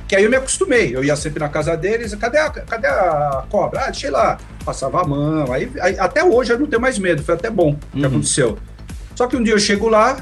que 0.07 0.15
aí 0.15 0.23
eu 0.23 0.29
me 0.29 0.35
acostumei. 0.37 0.95
Eu 0.95 1.03
ia 1.03 1.15
sempre 1.15 1.39
na 1.39 1.49
casa 1.49 1.75
deles, 1.75 2.13
cadê 2.15 2.37
a, 2.37 2.49
cadê 2.51 2.87
a 2.87 3.43
cobra? 3.49 3.81
Ah, 3.81 3.85
deixei 3.85 4.11
lá. 4.11 4.37
Passava 4.63 5.01
a 5.01 5.03
mão. 5.03 5.51
Aí, 5.51 5.71
aí- 5.81 5.97
até 5.99 6.23
hoje 6.23 6.53
eu 6.53 6.59
não 6.59 6.67
tenho 6.67 6.81
mais 6.81 6.99
medo, 6.99 7.23
foi 7.23 7.33
até 7.35 7.49
bom 7.49 7.71
o 7.71 7.75
que 7.91 7.99
Uhum. 7.99 8.05
aconteceu. 8.07 8.57
Só 9.15 9.25
que 9.27 9.35
um 9.35 9.41
dia 9.43 9.53
eu 9.53 9.59
chego 9.59 9.87
lá, 9.87 10.17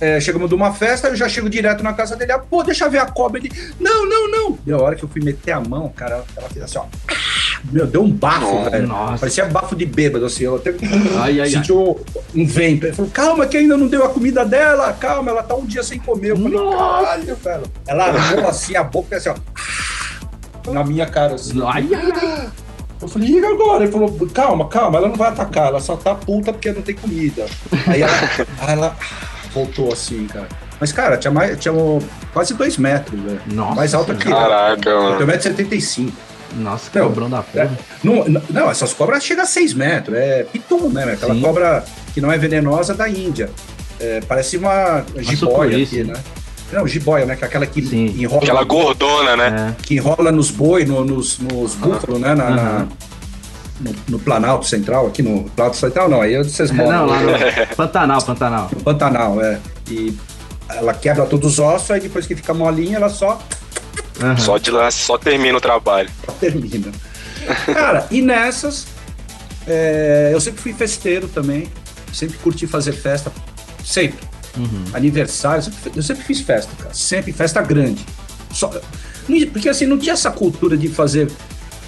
é, 0.00 0.20
chegamos 0.20 0.48
de 0.48 0.54
uma 0.54 0.72
festa, 0.72 1.08
eu 1.08 1.16
já 1.16 1.28
chego 1.28 1.48
direto 1.48 1.82
na 1.82 1.92
casa 1.92 2.16
dele. 2.16 2.32
Ah, 2.32 2.38
pô, 2.38 2.62
deixa 2.62 2.84
eu 2.84 2.90
ver 2.90 2.98
a 2.98 3.06
cobra. 3.06 3.40
Ele, 3.40 3.50
não, 3.80 4.06
não, 4.06 4.30
não. 4.30 4.58
E 4.66 4.72
a 4.72 4.76
hora 4.76 4.94
que 4.94 5.02
eu 5.02 5.08
fui 5.08 5.22
meter 5.22 5.52
a 5.52 5.60
mão, 5.60 5.88
cara, 5.88 6.22
ela 6.36 6.48
fez 6.50 6.64
assim, 6.64 6.78
ó. 6.78 6.84
Meu, 7.72 7.86
deu 7.86 8.02
um 8.02 8.10
bafo, 8.10 8.40
Nossa. 8.40 8.70
velho. 8.70 8.86
Nossa. 8.86 9.18
Parecia 9.18 9.46
bafo 9.46 9.74
de 9.74 9.86
bêbado, 9.86 10.26
assim. 10.26 10.44
Eu 10.44 10.56
até 10.56 10.74
Ai, 11.18 11.40
ai, 11.40 11.48
senti 11.48 11.72
um, 11.72 11.96
um 12.34 12.46
vento. 12.46 12.86
Ele 12.86 12.92
falou, 12.94 13.10
calma, 13.10 13.46
que 13.46 13.56
ainda 13.56 13.76
não 13.76 13.88
deu 13.88 14.04
a 14.04 14.08
comida 14.10 14.44
dela. 14.44 14.92
Calma, 14.92 15.30
ela 15.30 15.42
tá 15.42 15.54
um 15.54 15.64
dia 15.64 15.82
sem 15.82 15.98
comer. 15.98 16.30
Eu 16.30 16.36
falei, 16.36 16.52
Nossa. 16.52 17.06
caralho, 17.06 17.36
velho. 17.36 17.62
Ela 17.86 18.04
armou 18.04 18.48
assim 18.48 18.76
a 18.76 18.84
boca, 18.84 19.16
assim, 19.16 19.30
ó. 19.30 20.70
Na 20.70 20.84
minha 20.84 21.06
cara, 21.06 21.34
assim. 21.34 21.60
Ai, 21.64 21.88
ai, 21.94 22.12
ai. 22.14 22.48
Eu 23.00 23.08
falei, 23.08 23.28
e 23.28 23.44
agora? 23.44 23.84
Ele 23.84 23.92
falou, 23.92 24.28
calma, 24.32 24.68
calma, 24.68 24.98
ela 24.98 25.08
não 25.08 25.16
vai 25.16 25.28
atacar, 25.28 25.68
ela 25.68 25.80
só 25.80 25.96
tá 25.96 26.14
puta 26.14 26.50
porque 26.52 26.72
não 26.72 26.80
tem 26.80 26.94
comida. 26.94 27.46
Aí 27.86 28.00
ela, 28.00 28.12
aí 28.60 28.72
ela 28.72 28.96
voltou 29.56 29.92
assim, 29.92 30.26
cara. 30.26 30.46
Mas, 30.78 30.92
cara, 30.92 31.16
tinha, 31.16 31.30
mais, 31.30 31.58
tinha 31.58 31.72
quase 32.34 32.52
dois 32.52 32.76
metros, 32.76 33.18
velho. 33.18 33.40
Nossa 33.46 33.74
Mais 33.74 33.94
alta 33.94 34.14
que 34.14 34.28
eu. 34.28 34.32
Caraca, 34.32 34.90
Eu 34.90 35.02
mano. 35.02 35.16
tenho 35.26 35.38
1,75m. 35.38 36.12
Nossa, 36.58 36.90
que 36.90 36.98
cobrão 37.00 37.28
da 37.30 37.42
porra. 37.42 37.70
Não, 38.04 38.24
não, 38.28 38.42
não, 38.50 38.70
essas 38.70 38.92
cobras 38.92 39.24
chegam 39.24 39.42
a 39.44 39.46
6 39.46 39.72
metros. 39.74 40.16
É 40.16 40.44
piton, 40.44 40.88
né? 40.90 41.04
Aquela 41.14 41.34
Sim. 41.34 41.40
cobra 41.40 41.84
que 42.14 42.20
não 42.20 42.30
é 42.30 42.38
venenosa 42.38 42.94
da 42.94 43.08
Índia. 43.08 43.50
É, 43.98 44.20
parece 44.28 44.56
uma 44.58 45.02
jiboia 45.16 45.36
sucuri, 45.36 45.82
aqui, 45.82 46.04
né? 46.04 46.14
Não, 46.72 46.86
jiboia, 46.86 47.24
né? 47.26 47.36
Que 47.36 47.44
é 47.44 47.46
aquela 47.46 47.66
que 47.66 47.82
Sim. 47.84 48.14
enrola, 48.18 48.42
Aquela 48.42 48.64
gordona, 48.64 49.36
né? 49.36 49.74
É. 49.78 49.82
que 49.82 49.94
enrola 49.96 50.30
nos 50.30 50.50
boi, 50.50 50.84
no- 50.84 51.04
nos, 51.04 51.38
nos 51.38 51.74
búfalos, 51.74 52.20
né? 52.20 52.34
Na, 52.34 52.50
na- 52.50 52.62
Aham. 52.62 52.88
No, 53.80 53.94
no 54.08 54.18
Planalto 54.18 54.66
Central, 54.66 55.06
aqui 55.06 55.22
no 55.22 55.44
Planalto 55.50 55.76
Central, 55.78 56.08
não, 56.08 56.20
aí 56.22 56.34
é 56.34 56.38
onde 56.40 56.50
vocês 56.50 56.70
É, 56.70 56.72
moram. 56.74 56.90
não, 56.92 57.06
lá 57.06 57.20
no 57.20 57.76
Pantanal, 57.76 58.22
Pantanal. 58.22 58.70
No 58.72 58.80
Pantanal, 58.82 59.40
é. 59.42 59.60
E 59.90 60.16
ela 60.68 60.92
quebra 60.94 61.26
todos 61.26 61.52
os 61.54 61.58
ossos, 61.58 61.90
aí 61.90 62.00
depois 62.00 62.26
que 62.26 62.34
fica 62.34 62.52
molinha, 62.54 62.96
ela 62.96 63.08
só 63.08 63.40
Aham. 64.22 64.36
Só 64.38 64.56
de 64.56 64.70
lá, 64.70 64.90
só 64.90 65.18
termina 65.18 65.58
o 65.58 65.60
trabalho. 65.60 66.08
termina. 66.40 66.90
Cara, 67.66 68.06
e 68.10 68.22
nessas, 68.22 68.86
é, 69.66 70.30
eu 70.32 70.40
sempre 70.40 70.60
fui 70.62 70.72
festeiro 70.72 71.28
também, 71.28 71.68
sempre 72.14 72.38
curti 72.38 72.66
fazer 72.66 72.92
festa, 72.92 73.30
sempre. 73.84 74.18
Uhum. 74.56 74.84
Aniversário, 74.94 75.58
eu 75.58 75.62
sempre, 75.64 75.92
eu 75.96 76.02
sempre 76.02 76.24
fiz 76.24 76.40
festa, 76.40 76.72
cara, 76.78 76.94
sempre, 76.94 77.30
festa 77.30 77.60
grande. 77.60 78.04
Só, 78.50 78.72
porque 79.52 79.68
assim, 79.68 79.84
não 79.84 79.98
tinha 79.98 80.14
essa 80.14 80.30
cultura 80.30 80.78
de 80.78 80.88
fazer 80.88 81.30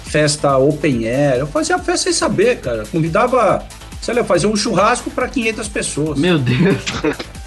festa 0.09 0.57
open 0.57 1.07
air, 1.07 1.37
eu 1.39 1.47
fazia 1.47 1.77
festa 1.79 2.05
sem 2.05 2.13
saber, 2.13 2.59
cara, 2.59 2.83
convidava, 2.91 3.65
sei 4.01 4.13
lá, 4.15 4.23
fazia 4.23 4.49
um 4.49 4.55
churrasco 4.55 5.09
para 5.11 5.27
500 5.27 5.67
pessoas. 5.67 6.19
Meu 6.19 6.37
Deus. 6.39 6.77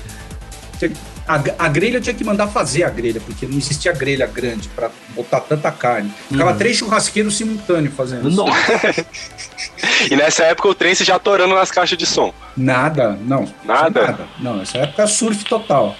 A, 1.28 1.40
a 1.66 1.68
grelha 1.68 1.98
eu 1.98 2.00
tinha 2.00 2.12
que 2.14 2.24
mandar 2.24 2.48
fazer 2.48 2.82
a 2.82 2.90
grelha, 2.90 3.20
porque 3.20 3.46
não 3.46 3.56
existia 3.56 3.92
grelha 3.92 4.26
grande 4.26 4.68
para 4.70 4.90
botar 5.14 5.38
tanta 5.38 5.70
carne. 5.70 6.12
Ficava 6.28 6.50
Uhum. 6.50 6.58
três 6.58 6.76
churrasqueiros 6.76 7.36
simultâneos 7.36 7.94
fazendo 7.94 8.28
isso. 8.28 8.36
Nossa. 8.36 9.06
E 10.10 10.16
nessa 10.16 10.42
época 10.44 10.68
o 10.68 10.74
trem 10.74 10.94
se 10.96 11.04
já 11.04 11.14
atorando 11.16 11.54
nas 11.54 11.70
caixas 11.70 11.96
de 11.96 12.06
som. 12.06 12.34
Nada, 12.56 13.16
não. 13.24 13.46
Nada? 13.64 14.18
Não, 14.40 14.56
nessa 14.56 14.78
época 14.78 15.06
surf 15.06 15.44
total. 15.44 15.94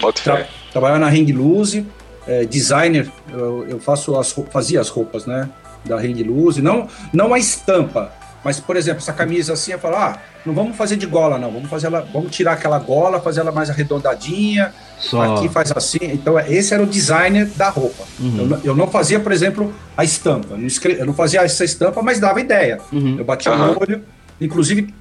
Bota 0.00 0.22
Tra 0.22 0.36
fé. 0.36 0.48
trabalhava 0.70 1.00
na 1.00 1.08
Hang 1.08 1.32
Loose, 1.32 1.84
é, 2.28 2.44
designer, 2.44 3.10
eu, 3.32 3.66
eu 3.68 3.80
faço 3.80 4.16
as, 4.16 4.32
fazia 4.52 4.80
as 4.80 4.88
roupas, 4.88 5.26
né? 5.26 5.48
Da 5.84 5.96
Hang 5.96 6.22
Loose, 6.24 6.60
não, 6.62 6.88
não 7.12 7.32
a 7.34 7.38
estampa, 7.38 8.12
mas, 8.44 8.58
por 8.58 8.76
exemplo, 8.76 8.98
essa 9.00 9.12
camisa 9.12 9.52
assim, 9.52 9.72
eu 9.72 9.78
falo, 9.78 9.96
ah, 9.96 10.18
não 10.46 10.54
vamos 10.54 10.76
fazer 10.76 10.96
de 10.96 11.04
gola, 11.06 11.38
não, 11.38 11.50
vamos 11.50 11.68
fazer 11.68 11.88
ela, 11.88 12.06
vamos 12.12 12.30
tirar 12.34 12.52
aquela 12.52 12.78
gola, 12.78 13.20
fazer 13.20 13.40
ela 13.40 13.52
mais 13.52 13.68
arredondadinha, 13.68 14.72
Só. 14.98 15.36
aqui 15.36 15.48
faz 15.48 15.70
assim. 15.76 15.98
Então, 16.02 16.38
esse 16.38 16.72
era 16.72 16.82
o 16.82 16.86
designer 16.86 17.46
da 17.56 17.68
roupa. 17.68 18.04
Uhum. 18.18 18.36
Eu, 18.38 18.46
não- 18.46 18.60
eu 18.64 18.76
não 18.76 18.86
fazia, 18.86 19.20
por 19.20 19.30
exemplo, 19.32 19.72
a 19.96 20.04
estampa. 20.04 20.56
Não 20.56 20.66
escre- 20.66 20.96
Eu 20.98 21.04
não 21.06 21.12
fazia 21.14 21.40
essa 21.42 21.64
estampa, 21.64 22.02
mas 22.02 22.18
dava 22.18 22.40
ideia. 22.40 22.78
Uhum. 22.92 23.16
Eu 23.18 23.24
batia 23.24 23.52
Aham. 23.52 23.72
o 23.72 23.80
olho. 23.80 24.02
Inclusive, 24.40 24.94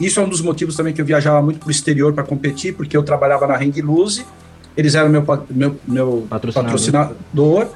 isso 0.00 0.20
é 0.20 0.22
um 0.22 0.28
dos 0.28 0.40
motivos 0.40 0.76
também 0.76 0.92
que 0.94 1.00
eu 1.00 1.04
viajava 1.04 1.42
muito 1.42 1.58
pro 1.58 1.70
exterior 1.70 2.12
para 2.12 2.22
competir, 2.22 2.74
porque 2.74 2.96
eu 2.96 3.02
trabalhava 3.02 3.44
na 3.46 3.56
Hang 3.56 3.82
Loose, 3.82 4.24
eles 4.76 4.94
eram 4.94 5.08
meu, 5.08 5.24
meu, 5.50 5.76
meu 5.86 6.26
Patrocinador. 6.30 6.70
patrocinador. 6.70 7.66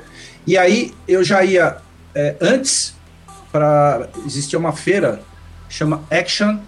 E 0.46 0.56
aí 0.56 0.92
eu 1.08 1.22
já 1.24 1.44
ia 1.44 1.76
é, 2.14 2.36
antes 2.40 2.94
para 3.50 4.08
existia 4.26 4.58
uma 4.58 4.72
feira 4.72 5.20
chama 5.68 6.02
Action 6.10 6.58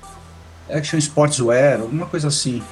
Action 0.70 0.98
Sportswear, 0.98 1.80
alguma 1.80 2.06
coisa 2.06 2.28
assim. 2.28 2.62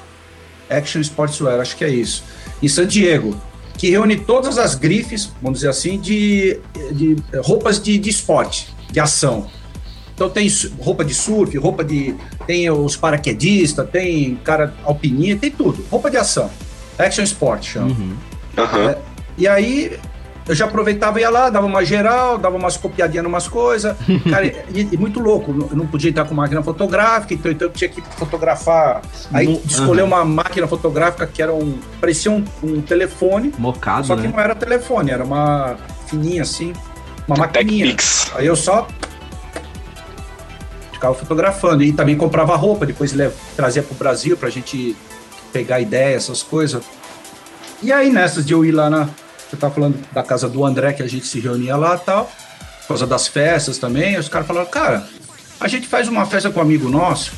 Action 0.69 1.01
Sportswear, 1.01 1.59
acho 1.59 1.75
que 1.75 1.83
é 1.83 1.89
isso. 1.89 2.23
Em 2.61 2.67
San 2.67 2.87
Diego, 2.87 3.35
que 3.77 3.89
reúne 3.89 4.17
todas 4.17 4.57
as 4.57 4.75
grifes, 4.75 5.31
vamos 5.41 5.59
dizer 5.59 5.69
assim, 5.69 5.99
de, 5.99 6.59
de 6.91 7.15
roupas 7.43 7.81
de, 7.81 7.97
de 7.97 8.09
esporte, 8.09 8.73
de 8.91 8.99
ação. 8.99 9.47
Então 10.13 10.29
tem 10.29 10.49
roupa 10.79 11.05
de 11.05 11.13
surf, 11.13 11.57
roupa 11.57 11.83
de. 11.83 12.13
Tem 12.45 12.69
os 12.69 12.97
paraquedistas, 12.97 13.89
tem 13.89 14.35
cara 14.43 14.73
alpinista, 14.83 15.41
tem 15.41 15.51
tudo. 15.51 15.85
Roupa 15.89 16.11
de 16.11 16.17
ação. 16.17 16.49
Action 16.97 17.23
Sport 17.23 17.63
chama. 17.63 17.87
Uhum. 17.87 18.17
Aham. 18.57 18.95
E 19.37 19.47
aí 19.47 19.97
eu 20.49 20.55
já 20.55 20.65
aproveitava 20.65 21.19
e 21.19 21.21
ia 21.21 21.29
lá, 21.29 21.49
dava 21.49 21.65
uma 21.67 21.85
geral, 21.85 22.37
dava 22.37 22.57
umas 22.57 22.75
copiadinhas 22.75 23.23
em 23.23 23.27
umas 23.29 23.47
coisas. 23.47 23.95
Cara, 24.29 24.45
e, 24.47 24.89
e 24.91 24.97
muito 24.97 25.19
louco, 25.19 25.51
eu 25.71 25.77
não 25.77 25.85
podia 25.87 26.09
entrar 26.09 26.25
com 26.25 26.33
máquina 26.33 26.61
fotográfica, 26.63 27.33
então, 27.33 27.51
então 27.51 27.67
eu 27.67 27.71
tinha 27.71 27.89
que 27.89 28.01
fotografar. 28.17 29.01
Aí 29.31 29.47
Mu- 29.47 29.61
escolher 29.65 30.01
uma 30.01 30.25
máquina 30.25 30.67
fotográfica 30.67 31.27
que 31.27 31.41
era 31.41 31.53
um. 31.53 31.77
parecia 32.01 32.31
um, 32.31 32.43
um 32.63 32.81
telefone, 32.81 33.53
Mocado, 33.57 34.07
só 34.07 34.15
que 34.15 34.23
né? 34.23 34.33
não 34.33 34.39
era 34.39 34.55
telefone, 34.55 35.11
era 35.11 35.23
uma 35.23 35.77
fininha 36.07 36.41
assim, 36.41 36.73
uma 37.27 37.37
maquininha. 37.37 37.95
Aí 38.35 38.45
eu 38.47 38.55
só 38.55 38.87
ficava 40.91 41.13
fotografando 41.13 41.83
e 41.83 41.93
também 41.93 42.17
comprava 42.17 42.55
roupa, 42.55 42.85
depois 42.85 43.13
lev- 43.13 43.33
trazia 43.55 43.83
para 43.83 43.93
o 43.93 43.97
Brasil 43.97 44.35
para 44.35 44.47
a 44.47 44.51
gente 44.51 44.95
pegar 45.53 45.79
ideia, 45.79 46.15
essas 46.15 46.43
coisas. 46.43 46.83
E 47.81 47.91
aí 47.93 48.11
nessas 48.11 48.45
de 48.45 48.53
eu 48.53 48.65
ir 48.65 48.71
lá 48.71 48.89
na. 48.89 49.07
Eu 49.51 49.57
tava 49.57 49.73
falando 49.73 49.97
da 50.11 50.21
casa 50.23 50.47
do 50.47 50.63
André, 50.65 50.93
que 50.93 51.01
a 51.03 51.07
gente 51.07 51.25
se 51.25 51.39
reunia 51.39 51.75
lá 51.75 51.95
e 51.95 51.99
tal, 51.99 52.31
por 52.81 52.87
causa 52.89 53.07
das 53.07 53.27
festas 53.27 53.77
também. 53.77 54.17
Os 54.17 54.29
caras 54.29 54.47
falaram, 54.47 54.67
cara, 54.69 55.07
a 55.59 55.67
gente 55.67 55.87
faz 55.87 56.07
uma 56.07 56.25
festa 56.25 56.49
com 56.49 56.59
um 56.59 56.63
amigo 56.63 56.87
nosso 56.89 57.31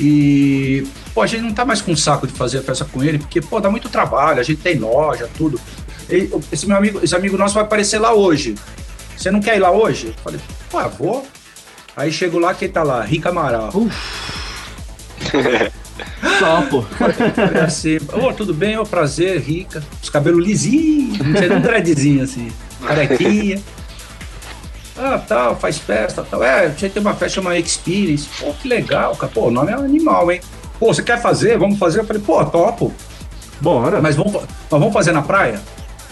e. 0.00 0.86
Pô, 1.14 1.20
a 1.20 1.26
gente 1.26 1.42
não 1.42 1.52
tá 1.52 1.64
mais 1.64 1.82
com 1.82 1.94
saco 1.94 2.26
de 2.26 2.32
fazer 2.32 2.58
a 2.58 2.62
festa 2.62 2.86
com 2.86 3.04
ele, 3.04 3.18
porque, 3.18 3.40
pô, 3.40 3.60
dá 3.60 3.68
muito 3.70 3.88
trabalho, 3.90 4.40
a 4.40 4.42
gente 4.42 4.62
tem 4.62 4.78
loja, 4.78 5.28
tudo. 5.36 5.60
Ele- 6.08 6.30
esse 6.50 6.66
meu 6.66 6.76
amigo, 6.76 7.00
esse 7.02 7.14
amigo 7.14 7.36
nosso 7.36 7.54
vai 7.54 7.62
aparecer 7.64 7.98
lá 7.98 8.12
hoje. 8.14 8.54
Você 9.16 9.30
não 9.30 9.40
quer 9.40 9.56
ir 9.56 9.60
lá 9.60 9.70
hoje? 9.70 10.06
Eu 10.08 10.14
falei, 10.24 10.40
pô, 10.70 10.80
eu 10.80 10.90
vou. 10.90 11.26
Aí 11.94 12.10
chego 12.10 12.38
lá, 12.38 12.54
quem 12.54 12.68
tá 12.70 12.82
lá? 12.82 13.02
Rica 13.02 13.28
Amaral. 13.28 13.70
Falei 16.82 17.62
assim, 17.62 17.98
ô, 18.12 18.32
tudo 18.32 18.52
bem? 18.54 18.76
Ô, 18.78 18.84
prazer, 18.84 19.38
Rica. 19.40 19.82
Os 20.02 20.10
cabelos 20.10 20.44
lisinhos, 20.44 21.18
não 21.18 21.36
sei, 21.36 21.50
um 21.52 21.60
dreadzinho 21.60 22.22
assim, 22.24 22.50
carequinha. 22.86 23.60
Ah, 24.96 25.18
tal, 25.26 25.56
faz 25.56 25.78
festa, 25.78 26.22
tal. 26.28 26.42
É, 26.42 26.68
tinha 26.70 26.88
que 26.88 26.94
ter 26.94 27.00
uma 27.00 27.14
festa 27.14 27.36
chamada 27.36 27.58
Experience. 27.58 28.28
Pô, 28.38 28.52
que 28.52 28.68
legal, 28.68 29.16
cara. 29.16 29.32
Pô, 29.32 29.46
o 29.46 29.50
nome 29.50 29.70
é 29.72 29.74
animal, 29.74 30.30
hein? 30.30 30.40
Pô, 30.78 30.92
você 30.92 31.02
quer 31.02 31.20
fazer? 31.20 31.56
Vamos 31.58 31.78
fazer? 31.78 32.00
Eu 32.00 32.04
falei, 32.04 32.20
pô, 32.22 32.44
topo. 32.44 32.92
Bora. 33.60 34.00
Mas 34.02 34.16
vamos, 34.16 34.32
mas 34.34 34.46
vamos 34.70 34.92
fazer 34.92 35.12
na 35.12 35.22
praia? 35.22 35.60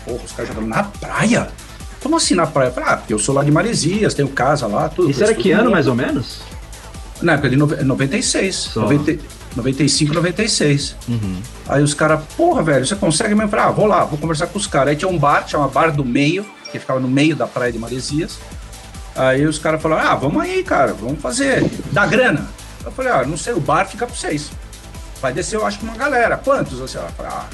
Pô, 0.05 0.13
os 0.15 0.33
caras 0.33 0.49
já 0.49 0.55
falaram, 0.55 0.69
na 0.69 0.85
praia? 0.85 1.49
Como 2.03 2.17
assim 2.17 2.35
na 2.35 2.47
praia? 2.47 2.71
Falei, 2.71 2.89
ah, 2.89 2.97
porque 2.97 3.13
eu 3.13 3.19
sou 3.19 3.35
lá 3.35 3.45
de 3.45 3.51
Maresias, 3.51 4.15
tenho 4.15 4.29
casa 4.29 4.67
lá, 4.67 4.89
tudo. 4.89 5.11
Isso 5.11 5.23
era 5.23 5.35
que 5.35 5.51
ano, 5.53 5.71
mais 5.71 5.87
ou 5.87 5.95
menos? 5.95 6.41
Na 7.21 7.35
época 7.35 7.51
de 7.51 7.57
nove- 7.57 7.83
96. 7.85 8.57
Só. 8.57 8.81
90 8.81 9.19
95, 9.57 10.15
96. 10.15 10.97
Uhum. 11.09 11.43
Aí 11.69 11.83
os 11.83 11.95
caras, 11.95 12.23
porra, 12.37 12.63
velho, 12.63 12.87
você 12.87 12.95
consegue 12.97 13.31
mesmo? 13.31 13.45
Eu 13.45 13.49
falei, 13.49 13.65
ah, 13.67 13.71
vou 13.71 13.87
lá, 13.87 14.05
vou 14.05 14.19
conversar 14.19 14.47
com 14.47 14.59
os 14.59 14.67
caras. 14.67 14.91
Aí 14.91 14.97
tinha 14.97 15.09
um 15.09 15.19
bar, 15.19 15.45
tinha 15.45 15.59
uma 15.59 15.69
bar 15.69 15.91
do 15.93 16.05
meio, 16.05 16.45
que 16.71 16.79
ficava 16.79 17.01
no 17.01 17.09
meio 17.09 17.35
da 17.35 17.47
praia 17.47 17.73
de 17.73 17.79
Maresias. 17.79 18.39
Aí 19.15 19.45
os 19.45 19.59
caras 19.59 19.83
falaram, 19.83 20.11
ah, 20.11 20.15
vamos 20.15 20.43
aí, 20.43 20.63
cara, 20.63 20.95
vamos 20.95 21.21
fazer. 21.21 21.69
Dá 21.93 22.07
grana. 22.07 22.49
Eu 22.85 22.93
falei, 22.93 23.13
ah, 23.13 23.25
não 23.25 23.37
sei, 23.37 23.53
o 23.53 23.61
bar 23.61 23.87
fica 23.87 24.07
para 24.07 24.15
vocês. 24.15 24.51
Vai 25.21 25.33
descer, 25.33 25.57
eu 25.57 25.67
acho 25.67 25.79
que 25.79 25.85
uma 25.85 25.97
galera. 25.97 26.37
Quantos? 26.37 26.79
Você 26.79 26.97
assim, 26.97 27.13
falei, 27.17 27.33
ah, 27.33 27.47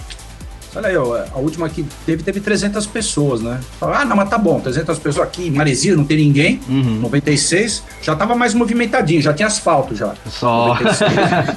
olha 0.77 0.89
aí, 0.89 0.97
ó, 0.97 1.25
a 1.33 1.39
última 1.39 1.69
que 1.69 1.85
teve, 2.05 2.23
teve 2.23 2.41
300 2.41 2.87
pessoas, 2.87 3.41
né? 3.41 3.61
Ah, 3.81 4.05
não, 4.05 4.17
mas 4.17 4.29
tá 4.29 4.37
bom, 4.37 4.61
300 4.61 4.99
pessoas 4.99 5.27
aqui 5.27 5.49
em 5.49 5.51
Maresia, 5.51 5.97
não 5.97 6.05
tem 6.05 6.19
ninguém. 6.19 6.61
Uhum. 6.69 7.01
96, 7.01 7.83
já 8.03 8.15
tava 8.15 8.35
mais 8.35 8.55
movimentadinho, 8.55 9.23
já 9.23 9.33
tinha 9.33 9.47
asfalto 9.47 9.95
já. 9.95 10.15
Só. 10.29 10.69
96. 10.69 11.57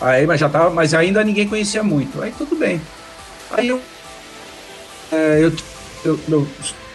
aí, 0.00 0.26
mas 0.26 0.40
já 0.40 0.48
tava, 0.48 0.70
mas 0.70 0.94
ainda 0.94 1.22
ninguém 1.24 1.48
conhecia 1.48 1.82
muito. 1.82 2.22
Aí 2.22 2.32
tudo 2.36 2.54
bem. 2.56 2.80
Aí 3.50 3.68
eu, 3.68 3.80
é, 5.12 5.40
eu, 5.42 5.52
eu, 6.04 6.20
eu 6.28 6.48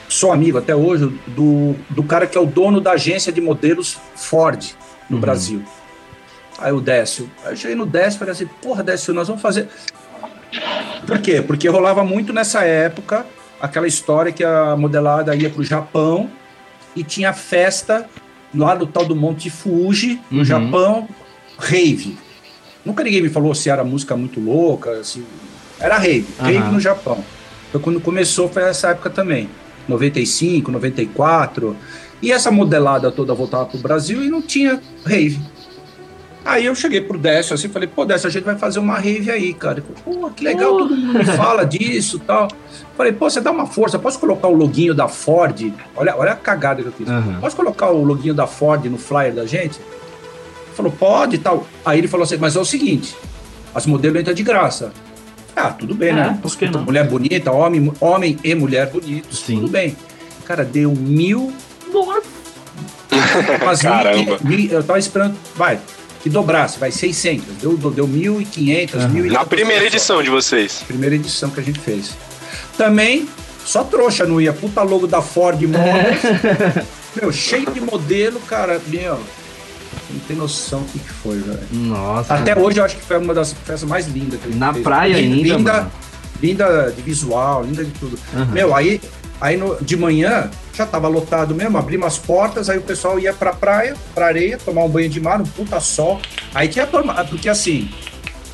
sou 0.07 0.31
amigo 0.31 0.57
até 0.57 0.75
hoje 0.75 1.11
do, 1.27 1.75
do 1.89 2.03
cara 2.03 2.25
que 2.25 2.37
é 2.37 2.41
o 2.41 2.45
dono 2.45 2.81
da 2.81 2.91
agência 2.91 3.31
de 3.31 3.41
modelos 3.41 3.97
Ford 4.15 4.63
no 5.09 5.15
uhum. 5.17 5.21
Brasil. 5.21 5.63
Aí 6.57 6.73
o 6.73 6.81
Décio. 6.81 7.29
Aí 7.45 7.53
eu 7.53 7.57
cheguei 7.57 7.75
no 7.75 7.85
Décio 7.85 8.17
e 8.17 8.19
falei 8.19 8.33
assim, 8.33 8.47
porra, 8.61 8.83
Décio, 8.83 9.13
nós 9.13 9.27
vamos 9.27 9.41
fazer. 9.41 9.69
Por 11.05 11.19
quê? 11.19 11.41
Porque 11.41 11.67
rolava 11.67 12.03
muito 12.03 12.33
nessa 12.33 12.63
época 12.63 13.25
aquela 13.61 13.87
história 13.87 14.31
que 14.31 14.43
a 14.43 14.75
modelada 14.75 15.35
ia 15.35 15.49
para 15.49 15.61
o 15.61 15.63
Japão 15.63 16.29
e 16.95 17.03
tinha 17.03 17.33
festa 17.33 18.07
lá 18.53 18.73
do 18.73 18.87
tal 18.87 19.05
do 19.05 19.15
Monte 19.15 19.49
Fuji, 19.49 20.19
no 20.31 20.39
uhum. 20.39 20.45
Japão, 20.45 21.07
rave. 21.57 22.17
Nunca 22.85 23.03
ninguém 23.03 23.21
me 23.21 23.29
falou 23.29 23.53
se 23.53 23.69
era 23.69 23.83
música 23.83 24.15
muito 24.15 24.39
louca, 24.39 24.91
assim, 24.91 25.23
era 25.79 25.97
rave, 25.97 26.27
uhum. 26.39 26.45
rave 26.45 26.71
no 26.71 26.79
Japão. 26.79 27.23
Foi 27.71 27.79
quando 27.79 28.01
começou, 28.01 28.49
foi 28.49 28.63
essa 28.63 28.89
época 28.89 29.09
também, 29.09 29.49
95, 29.87 30.71
94. 30.71 31.75
E 32.21 32.31
essa 32.31 32.51
modelada 32.51 33.11
toda 33.11 33.33
voltava 33.33 33.65
para 33.65 33.77
o 33.77 33.81
Brasil 33.81 34.23
e 34.23 34.29
não 34.29 34.41
tinha 34.41 34.81
rave. 35.05 35.39
Aí 36.49 36.65
eu 36.65 36.73
cheguei 36.73 36.99
pro 36.99 37.15
Décio 37.15 37.53
assim, 37.53 37.69
falei, 37.69 37.87
pô, 37.87 38.03
Décio, 38.03 38.27
a 38.27 38.31
gente 38.31 38.43
vai 38.43 38.57
fazer 38.57 38.79
uma 38.79 38.95
rave 38.95 39.29
aí, 39.29 39.53
cara. 39.53 39.83
Falei, 40.03 40.19
pô, 40.19 40.31
que 40.31 40.43
legal, 40.43 40.79
todo 40.79 40.97
mundo 40.97 41.19
me 41.19 41.23
fala 41.23 41.63
disso 41.63 42.17
tal. 42.17 42.47
Falei, 42.97 43.11
pô, 43.11 43.29
você 43.29 43.39
dá 43.39 43.51
uma 43.51 43.67
força, 43.67 43.99
posso 43.99 44.19
colocar 44.19 44.47
o 44.47 44.55
loginho 44.55 44.95
da 44.95 45.07
Ford? 45.07 45.71
Olha, 45.95 46.17
olha 46.17 46.31
a 46.31 46.35
cagada 46.35 46.81
que 46.81 46.87
eu 46.87 46.91
fiz. 46.91 47.07
Uhum. 47.07 47.39
Posso 47.39 47.55
colocar 47.55 47.91
o 47.91 48.03
loginho 48.03 48.33
da 48.33 48.47
Ford 48.47 48.83
no 48.85 48.97
flyer 48.97 49.31
da 49.31 49.45
gente? 49.45 49.79
Ele 49.79 50.75
falou, 50.75 50.91
pode 50.91 51.35
e 51.35 51.37
tal. 51.37 51.67
Aí 51.85 51.99
ele 51.99 52.07
falou 52.07 52.23
assim, 52.23 52.37
mas 52.37 52.55
é 52.55 52.59
o 52.59 52.65
seguinte, 52.65 53.15
as 53.75 53.85
modelos 53.85 54.19
entram 54.19 54.33
de 54.33 54.41
graça. 54.41 54.91
Ah, 55.55 55.69
tudo 55.69 55.93
bem, 55.93 56.09
é, 56.09 56.13
né? 56.13 56.39
Por 56.41 56.57
que 56.57 56.67
não? 56.67 56.81
Mulher 56.81 57.07
bonita, 57.07 57.51
homem, 57.51 57.93
homem 57.99 58.39
e 58.43 58.55
mulher 58.55 58.89
bonitos, 58.89 59.41
Sim. 59.41 59.57
tudo 59.57 59.67
bem. 59.67 59.95
Cara, 60.45 60.65
deu 60.65 60.91
mil... 60.93 61.53
Nossa! 61.93 62.23
Caramba! 63.83 64.39
Mil, 64.41 64.71
eu 64.71 64.83
tava 64.83 64.97
esperando, 64.97 65.35
vai, 65.55 65.79
que 66.21 66.29
dobrasse, 66.29 66.77
vai 66.79 66.91
600, 66.91 67.45
deu, 67.61 67.77
deu 67.77 68.07
1.500, 68.07 68.93
uhum. 68.93 69.13
1.500. 69.13 69.31
Na 69.31 69.45
primeira 69.45 69.85
edição 69.85 70.21
de 70.21 70.29
vocês. 70.29 70.83
Primeira 70.85 71.15
edição 71.15 71.49
que 71.49 71.59
a 71.59 71.63
gente 71.63 71.79
fez. 71.79 72.15
Também, 72.77 73.27
só 73.65 73.83
trouxa 73.83 74.25
não 74.25 74.41
ia, 74.41 74.51
puta 74.51 74.81
logo 74.81 75.07
da 75.07 75.21
Ford 75.21 75.61
Motors, 75.61 76.25
é. 76.25 76.85
meu, 77.21 77.31
cheio 77.31 77.71
de 77.71 77.79
modelo, 77.79 78.39
cara, 78.41 78.81
meu, 78.87 79.19
não 80.09 80.19
tem 80.27 80.35
noção 80.35 80.81
o 80.81 80.85
que, 80.85 80.99
que 80.99 81.09
foi, 81.09 81.37
velho. 81.39 81.59
Nossa. 81.71 82.33
Até 82.33 82.57
hoje 82.57 82.79
eu 82.79 82.85
acho 82.85 82.95
que 82.97 83.03
foi 83.03 83.17
uma 83.17 83.33
das 83.33 83.53
festas 83.53 83.83
mais 83.83 84.07
lindas 84.07 84.39
que 84.39 84.47
a 84.47 84.51
gente 84.51 84.59
Na 84.59 84.73
fez. 84.73 84.83
praia 84.83 85.21
linda, 85.21 85.55
ainda, 85.55 85.57
linda, 85.57 85.91
linda 86.41 86.93
de 86.95 87.01
visual, 87.01 87.63
linda 87.63 87.83
de 87.83 87.91
tudo. 87.91 88.17
Uhum. 88.33 88.45
Meu, 88.47 88.75
aí, 88.75 88.99
aí 89.39 89.55
no, 89.55 89.77
de 89.81 89.95
manhã 89.95 90.49
já 90.79 90.85
tava 90.85 91.07
lotado 91.09 91.53
mesmo, 91.53 91.77
abrimos 91.77 92.07
as 92.07 92.17
portas, 92.17 92.69
aí 92.69 92.77
o 92.77 92.81
pessoal 92.81 93.19
ia 93.19 93.33
pra 93.33 93.51
praia, 93.51 93.95
pra 94.15 94.27
areia, 94.27 94.57
tomar 94.57 94.83
um 94.83 94.89
banho 94.89 95.09
de 95.09 95.19
mar, 95.19 95.41
um 95.41 95.45
puta 95.45 95.79
sol. 95.79 96.21
Aí 96.55 96.69
tinha 96.69 96.87
turma, 96.87 97.13
porque 97.25 97.49
assim, 97.49 97.89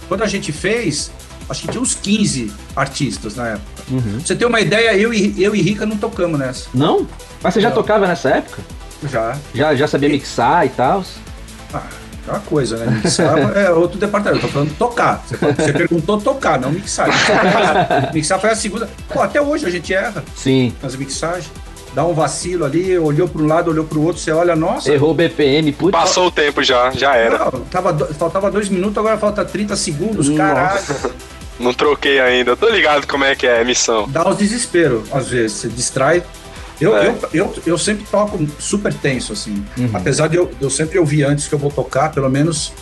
quando 0.08 0.24
a 0.24 0.28
gente 0.28 0.52
fez, 0.52 1.12
acho 1.48 1.62
que 1.62 1.68
tinha 1.68 1.82
uns 1.82 1.94
15 1.94 2.52
artistas 2.76 3.36
na 3.36 3.50
época. 3.50 3.84
Uhum. 3.92 4.02
Pra 4.02 4.20
você 4.20 4.36
ter 4.36 4.46
uma 4.46 4.60
ideia, 4.60 4.98
eu 4.98 5.14
e, 5.14 5.42
eu 5.42 5.56
e 5.56 5.62
Rica 5.62 5.86
não 5.86 5.98
tocamos 5.98 6.40
nessa. 6.40 6.68
Não? 6.74 7.08
Mas 7.44 7.54
você 7.54 7.62
já 7.62 7.70
não. 7.70 7.76
tocava 7.76 8.08
nessa 8.08 8.30
época? 8.30 8.64
Já. 9.04 9.38
Já, 9.54 9.76
já 9.76 9.88
sabia 9.88 10.10
mixar 10.10 10.66
e 10.66 10.70
tal? 10.70 11.06
Ah, 11.72 11.84
é 12.28 12.32
uma 12.32 12.40
coisa, 12.40 12.78
né? 12.78 13.02
Mixar 13.04 13.38
é 13.56 13.70
outro 13.70 14.00
departamento. 14.00 14.44
Eu 14.44 14.50
tô 14.50 14.54
falando 14.54 14.76
tocar. 14.78 15.24
Você, 15.28 15.38
você 15.38 15.74
perguntou 15.74 16.20
tocar, 16.20 16.60
não 16.60 16.72
mixar. 16.72 17.08
Mixar, 18.12 18.40
foi 18.40 18.50
a 18.50 18.56
segunda. 18.56 18.90
Pô, 19.10 19.22
até 19.22 19.40
hoje 19.40 19.68
a 19.68 19.70
gente 19.70 19.94
erra. 19.94 20.24
Sim. 20.36 20.74
Nas 20.82 20.96
mixagens 20.96 21.52
dá 21.96 22.06
um 22.06 22.14
vacilo 22.14 22.66
ali, 22.66 22.98
olhou 22.98 23.26
para 23.26 23.42
um 23.42 23.48
lado, 23.48 23.72
olhou 23.72 23.86
para 23.86 23.98
o 23.98 24.04
outro, 24.04 24.22
você 24.22 24.30
olha, 24.30 24.54
nossa. 24.54 24.92
Errou 24.92 25.12
o 25.12 25.14
BPM, 25.14 25.72
putz. 25.72 25.92
Passou 25.92 26.28
o 26.28 26.32
tempo 26.32 26.62
já, 26.62 26.92
já 26.92 27.16
era. 27.16 27.40
Não, 27.40 27.62
tava, 27.62 27.98
faltava 28.14 28.52
dois 28.52 28.68
minutos, 28.68 28.98
agora 28.98 29.18
falta 29.18 29.46
30 29.46 29.76
segundos, 29.78 30.28
nossa. 30.28 30.38
caralho. 30.38 30.84
Não 31.58 31.74
troquei 31.74 32.20
ainda, 32.20 32.54
tô 32.58 32.68
ligado 32.68 33.08
como 33.08 33.24
é 33.24 33.34
que 33.34 33.48
é 33.48 33.62
a 33.62 33.64
missão. 33.64 34.10
Dá 34.10 34.28
os 34.30 34.38
desespero, 34.38 35.06
às 35.10 35.30
vezes, 35.30 35.54
você 35.54 35.70
distrai. 35.70 36.22
Eu, 36.82 36.98
é. 36.98 37.08
eu, 37.08 37.18
eu, 37.34 37.54
eu, 37.66 37.78
sempre 37.78 38.06
toco 38.12 38.38
super 38.60 38.94
tenso, 38.94 39.32
assim. 39.32 39.66
Uhum. 39.78 39.90
Apesar 39.94 40.28
de 40.28 40.36
eu, 40.36 40.52
eu 40.60 40.70
sempre 40.70 41.00
ouvir 41.00 41.24
antes 41.24 41.48
que 41.48 41.56
eu 41.56 41.60
vou 41.60 41.72
tocar, 41.72 42.12
pelo 42.12 42.30
menos 42.30 42.74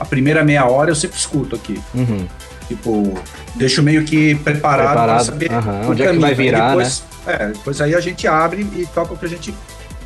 a 0.00 0.04
primeira 0.04 0.42
meia 0.42 0.64
hora 0.66 0.90
eu 0.90 0.96
sempre 0.96 1.16
escuto 1.16 1.54
aqui. 1.54 1.80
Uhum. 1.94 2.26
Tipo, 2.66 3.14
deixo 3.54 3.84
meio 3.84 4.02
que 4.04 4.34
preparado, 4.34 4.88
preparado. 4.88 5.06
para 5.06 5.24
saber 5.24 5.50
uhum. 5.52 5.90
onde 5.90 6.02
é 6.02 6.10
que 6.10 6.18
vai 6.18 6.34
virar, 6.34 6.70
depois, 6.70 7.00
né? 7.00 7.17
É, 7.28 7.48
depois 7.48 7.80
aí 7.80 7.94
a 7.94 8.00
gente 8.00 8.26
abre 8.26 8.62
e 8.74 8.86
toca 8.86 9.12
o 9.12 9.16
que 9.16 9.26
a 9.26 9.28
gente 9.28 9.54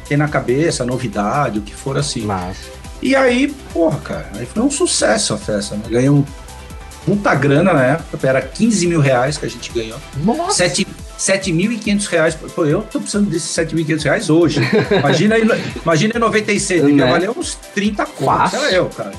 tem 0.09 0.17
na 0.17 0.29
cabeça, 0.29 0.85
novidade, 0.85 1.61
o 1.61 1.63
que 1.63 1.75
for 1.75 1.97
assim. 1.97 2.23
Mas... 2.23 2.57
E 3.01 3.17
aí, 3.17 3.49
porra, 3.73 3.99
cara, 4.01 4.31
aí 4.35 4.47
foi 4.47 4.63
um 4.63 4.71
sucesso 4.71 5.35
a 5.35 5.39
festa, 5.39 5.77
né? 5.77 5.83
Ganhei 5.89 6.11
um 6.11 6.25
puta 7.05 7.35
grana 7.35 7.73
na 7.73 7.83
época, 7.83 8.29
era 8.29 8.41
15 8.41 8.87
mil 8.87 9.01
reais 9.01 9.37
que 9.37 9.47
a 9.47 9.49
gente 9.49 9.73
ganhou. 9.73 9.99
Nossa! 10.17 10.65
7.500 11.19 12.07
reais. 12.09 12.35
Pô, 12.35 12.65
eu 12.65 12.83
tô 12.83 12.99
precisando 12.99 13.31
desses 13.31 13.51
7.500 13.57 14.03
reais 14.03 14.31
hoje. 14.31 14.61
Imagina 14.99 15.37
aí, 15.37 15.49
imagina 15.83 16.15
em 16.17 16.19
96, 16.19 16.83
devia 16.83 17.05
né? 17.05 17.13
valer 17.13 17.31
uns 17.31 17.55
30 17.75 18.07
contos. 18.07 18.55
Era 18.55 18.73
eu, 18.73 18.87
cara. 18.87 19.13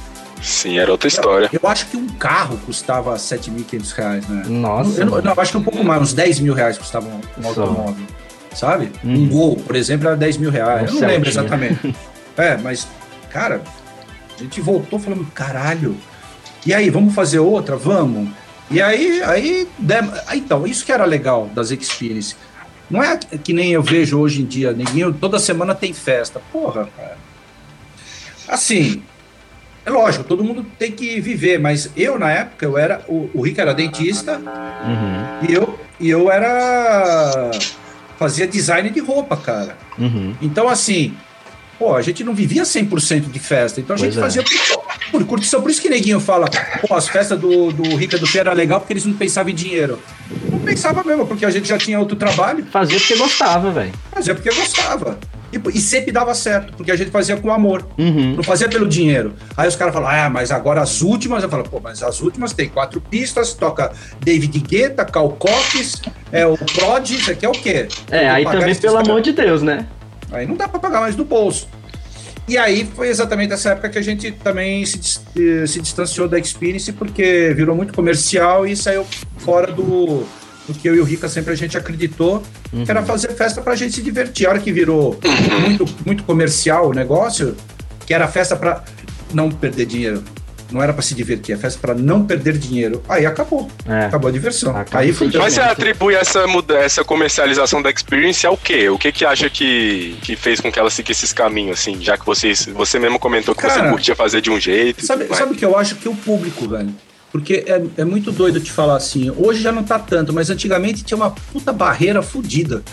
Sim, 0.44 0.78
era 0.78 0.91
outra 0.91 1.08
história. 1.08 1.50
Eu, 1.54 1.60
eu 1.64 1.70
acho 1.70 1.88
que 1.88 1.96
um 1.96 2.08
carro 2.08 2.60
custava 2.66 3.16
7.500 3.16 3.91
reais, 3.94 4.28
né? 4.28 4.44
Nossa. 4.48 5.02
Eu, 5.02 5.22
não, 5.22 5.34
acho 5.38 5.52
que 5.52 5.58
um 5.58 5.64
pouco 5.64 5.84
mais, 5.84 6.02
uns 6.02 6.14
10 6.14 6.41
mil 6.41 6.54
reais 6.54 6.78
custava 6.78 7.08
um, 7.08 7.48
automóvel. 7.48 8.06
Sabe? 8.54 8.91
Hum. 9.04 9.14
Um 9.16 9.30
Gol, 9.30 9.56
por 9.56 9.76
exemplo, 9.76 10.08
era 10.08 10.18
10 10.18 10.38
mil 10.38 10.52
reais. 10.52 10.91
Um 10.91 10.96
eu 10.96 11.02
não 11.02 11.08
lembro 11.08 11.30
exatamente. 11.30 11.96
é, 12.36 12.58
mas, 12.58 12.86
cara, 13.32 13.62
a 14.38 14.44
gente 14.44 14.60
voltou 14.60 15.00
falando, 15.00 15.26
caralho. 15.34 15.96
E 16.66 16.74
aí, 16.74 16.89
vamos 16.89 17.16
fazer 17.16 17.39
outra? 17.39 17.78
Vamos. 17.78 18.30
E 18.70 18.82
aí, 18.82 19.22
aí, 19.24 19.68
então, 20.34 20.68
isso 20.68 20.86
que 20.86 20.91
era 20.91 21.06
legal 21.06 21.50
das 21.54 21.72
Experience. 21.72 22.36
Não 22.89 23.02
é 23.02 23.18
que 23.18 23.54
nem 23.54 23.72
eu 23.72 23.82
vejo 23.82 24.20
hoje 24.20 24.41
em 24.41 24.46
dia, 24.46 24.74
ninguém, 24.74 25.12
toda 25.14 25.39
semana 25.39 25.74
tem 25.74 25.94
festa. 25.94 26.41
Porra, 26.52 26.89
cara. 26.98 27.18
Assim, 28.48 29.02
é 29.86 29.90
lógico, 29.90 30.24
todo 30.24 30.44
mundo 30.44 30.66
tem 30.80 30.92
que 30.92 31.20
viver, 31.20 31.60
mas 31.60 31.90
eu, 31.96 32.18
na 32.18 32.32
época, 32.32 32.66
eu 32.66 32.78
era. 32.78 33.04
O, 33.08 33.30
o 33.34 33.42
Rick 33.42 33.60
era 33.60 33.74
dentista 33.74 34.38
uhum. 34.38 35.50
e, 35.50 35.54
eu, 35.54 35.80
e 36.00 36.10
eu 36.10 36.32
era. 36.32 37.52
Fazia 38.18 38.48
design 38.48 38.90
de 38.90 39.02
roupa, 39.02 39.36
cara. 39.36 39.78
Uhum. 40.00 40.34
Então, 40.42 40.70
assim, 40.70 41.14
pô, 41.78 41.96
a 41.96 42.02
gente 42.02 42.24
não 42.24 42.34
vivia 42.34 42.64
100% 42.64 43.30
de 43.30 43.40
festa, 43.40 43.82
então 43.82 43.96
a 43.96 44.00
pois 44.00 44.14
gente 44.14 44.18
é. 44.18 44.22
fazia 44.22 44.44
por, 44.44 45.12
por 45.12 45.26
curtição. 45.26 45.62
Por 45.62 45.70
isso 45.70 45.82
que 45.82 45.90
neguinho 45.90 46.22
fala, 46.22 46.50
pô, 46.88 46.96
as 46.96 47.10
festas 47.10 47.38
do, 47.38 47.72
do 47.74 47.96
Rica 47.98 48.18
do 48.18 48.26
Fê 48.26 48.40
era 48.40 48.54
legal 48.54 48.80
porque 48.80 48.94
eles 48.94 49.06
não 49.06 49.14
pensavam 49.14 49.52
em 49.52 49.56
dinheiro. 49.56 50.00
Pensava 50.64 51.03
mesmo, 51.03 51.28
porque 51.28 51.45
a 51.45 51.49
gente 51.49 51.68
já 51.68 51.78
tinha 51.78 51.99
outro 51.99 52.16
trabalho. 52.16 52.66
Fazia 52.66 52.97
porque 52.97 53.16
gostava, 53.16 53.72
velho. 53.72 53.91
Fazia 54.11 54.36
porque 54.36 54.49
gostava. 54.49 55.18
E, 55.51 55.78
e, 55.78 55.80
sempre 55.80 56.11
dava 56.11 56.34
certo, 56.34 56.74
porque 56.76 56.91
a 56.91 56.95
gente 56.95 57.11
fazia 57.11 57.38
com 57.38 57.53
amor. 57.53 57.86
Uhum. 57.97 58.36
Não 58.36 58.43
fazia 58.43 58.68
pelo 58.68 58.88
dinheiro. 58.88 59.34
Aí 59.55 59.68
os 59.68 59.76
caras 59.76 59.93
falam, 59.93 60.09
ah, 60.09 60.30
mas 60.30 60.51
agora 60.51 60.82
as 60.82 61.01
últimas. 61.01 61.43
Eu 61.43 61.49
falo, 61.49 61.64
pô, 61.64 61.80
mas 61.80 62.01
as 62.01 62.22
últimas 62.22 62.53
tem 62.53 62.68
quatro 62.68 62.99
pistas, 62.99 63.53
toca 63.53 63.91
David 64.20 64.57
Guetta, 64.59 65.05
Cal 65.05 65.30
Cox, 65.30 66.01
é 66.32 66.45
o 66.45 66.57
Prod, 66.57 67.11
isso 67.11 67.32
aqui 67.32 67.45
é 67.45 67.49
o 67.49 67.53
quê? 67.53 67.88
É, 68.09 68.30
aí 68.30 68.43
também, 68.45 68.74
pelo 68.76 68.97
amor 68.97 69.22
de 69.22 69.32
Deus, 69.32 69.61
né? 69.61 69.86
Aí 70.32 70.47
não 70.47 70.55
dá 70.55 70.68
para 70.68 70.80
pagar 70.80 71.01
mais 71.01 71.16
do 71.16 71.24
bolso. 71.24 71.68
E 72.47 72.57
aí 72.57 72.86
foi 72.95 73.07
exatamente 73.07 73.53
essa 73.53 73.70
época 73.70 73.89
que 73.89 73.97
a 73.97 74.01
gente 74.01 74.32
também 74.32 74.86
se, 74.86 75.22
eh, 75.38 75.66
se 75.66 75.80
distanciou 75.80 76.28
da 76.28 76.38
Experience, 76.38 76.91
porque 76.91 77.53
virou 77.55 77.74
muito 77.76 77.93
comercial 77.93 78.68
e 78.68 78.76
saiu 78.76 79.05
fora 79.38 79.72
do, 79.72 80.26
do 80.68 80.74
que 80.74 80.88
eu 80.88 80.95
e 80.95 80.99
o 80.99 81.03
Rica 81.03 81.28
sempre 81.28 81.53
a 81.53 81.55
gente 81.55 81.78
acreditou, 81.78 82.41
uhum. 82.72 82.86
que 82.86 82.91
era 82.91 83.01
uhum. 83.01 83.05
fazer 83.05 83.30
festa 83.34 83.61
para 83.61 83.74
a 83.74 83.76
gente 83.76 83.93
se 83.95 84.01
divertir. 84.01 84.47
A 84.47 84.51
hora 84.51 84.59
que 84.59 84.72
virou 84.72 85.20
muito, 85.61 85.86
muito 86.05 86.24
comercial 86.24 86.89
o 86.89 86.93
negócio, 86.93 87.55
que 88.05 88.14
era 88.14 88.28
festa 88.28 88.55
para 88.55 88.84
não 89.34 89.49
perder 89.49 89.86
dinheiro. 89.86 90.24
não 90.72 90.82
era 90.82 90.91
para 90.91 91.01
se 91.03 91.14
divertir, 91.14 91.53
é 91.53 91.57
festa 91.57 91.80
para 91.80 91.93
não 91.93 92.26
perder 92.26 92.57
dinheiro. 92.57 93.03
Aí 93.07 93.26
acabou. 93.26 93.70
É. 93.88 94.05
Acabou 94.05 94.30
a 94.30 94.32
diversão. 94.32 94.76
Acabou 94.76 95.01
aí 95.01 95.14
foi. 95.14 95.30
Mas 95.34 95.53
você 95.53 95.61
atribui 95.61 96.16
essa, 96.16 96.45
essa 96.80 97.03
comercialização 97.03 97.82
da 97.82 97.89
experience 97.89 98.45
ao 98.47 98.57
quê? 98.57 98.89
O 98.89 98.97
que 98.97 99.11
que 99.11 99.26
acha 99.26 99.49
que, 99.49 100.18
que 100.22 100.36
fez 100.36 100.59
com 100.59 100.72
que 100.72 100.80
ela 100.80 100.89
seguisse 100.89 101.26
esse 101.26 101.36
caminho, 101.36 101.74
assim? 101.74 102.01
Já 102.01 102.18
que 102.18 102.26
vocês, 102.26 102.66
você 102.74 102.97
mesmo 102.97 103.20
comentou 103.20 103.53
que 103.53 103.61
Cara, 103.61 103.84
você 103.84 103.89
curtia 103.89 104.16
fazer 104.16 104.41
de 104.41 104.49
um 104.49 104.59
jeito. 104.59 105.05
Sabe, 105.05 105.28
sabe 105.36 105.53
o 105.53 105.55
que 105.55 105.66
eu 105.66 105.78
acho? 105.78 105.95
Que 105.95 106.09
o 106.09 106.16
público, 106.16 106.68
velho. 106.68 106.93
Porque 107.34 107.66
é, 107.66 107.84
é 107.98 108.06
muito 108.06 108.32
doido 108.32 108.62
te 108.62 108.72
falar 108.72 108.96
assim. 108.96 109.32
Hoje 109.32 109.60
já 109.60 109.72
não 109.72 109.84
tá 109.84 109.98
tanto, 109.98 110.32
mas 110.32 110.52
antigamente 110.52 111.04
tinha 111.04 111.18
uma 111.18 111.32
puta 111.32 111.74
barreira 111.74 112.22
fodida. 112.22 112.84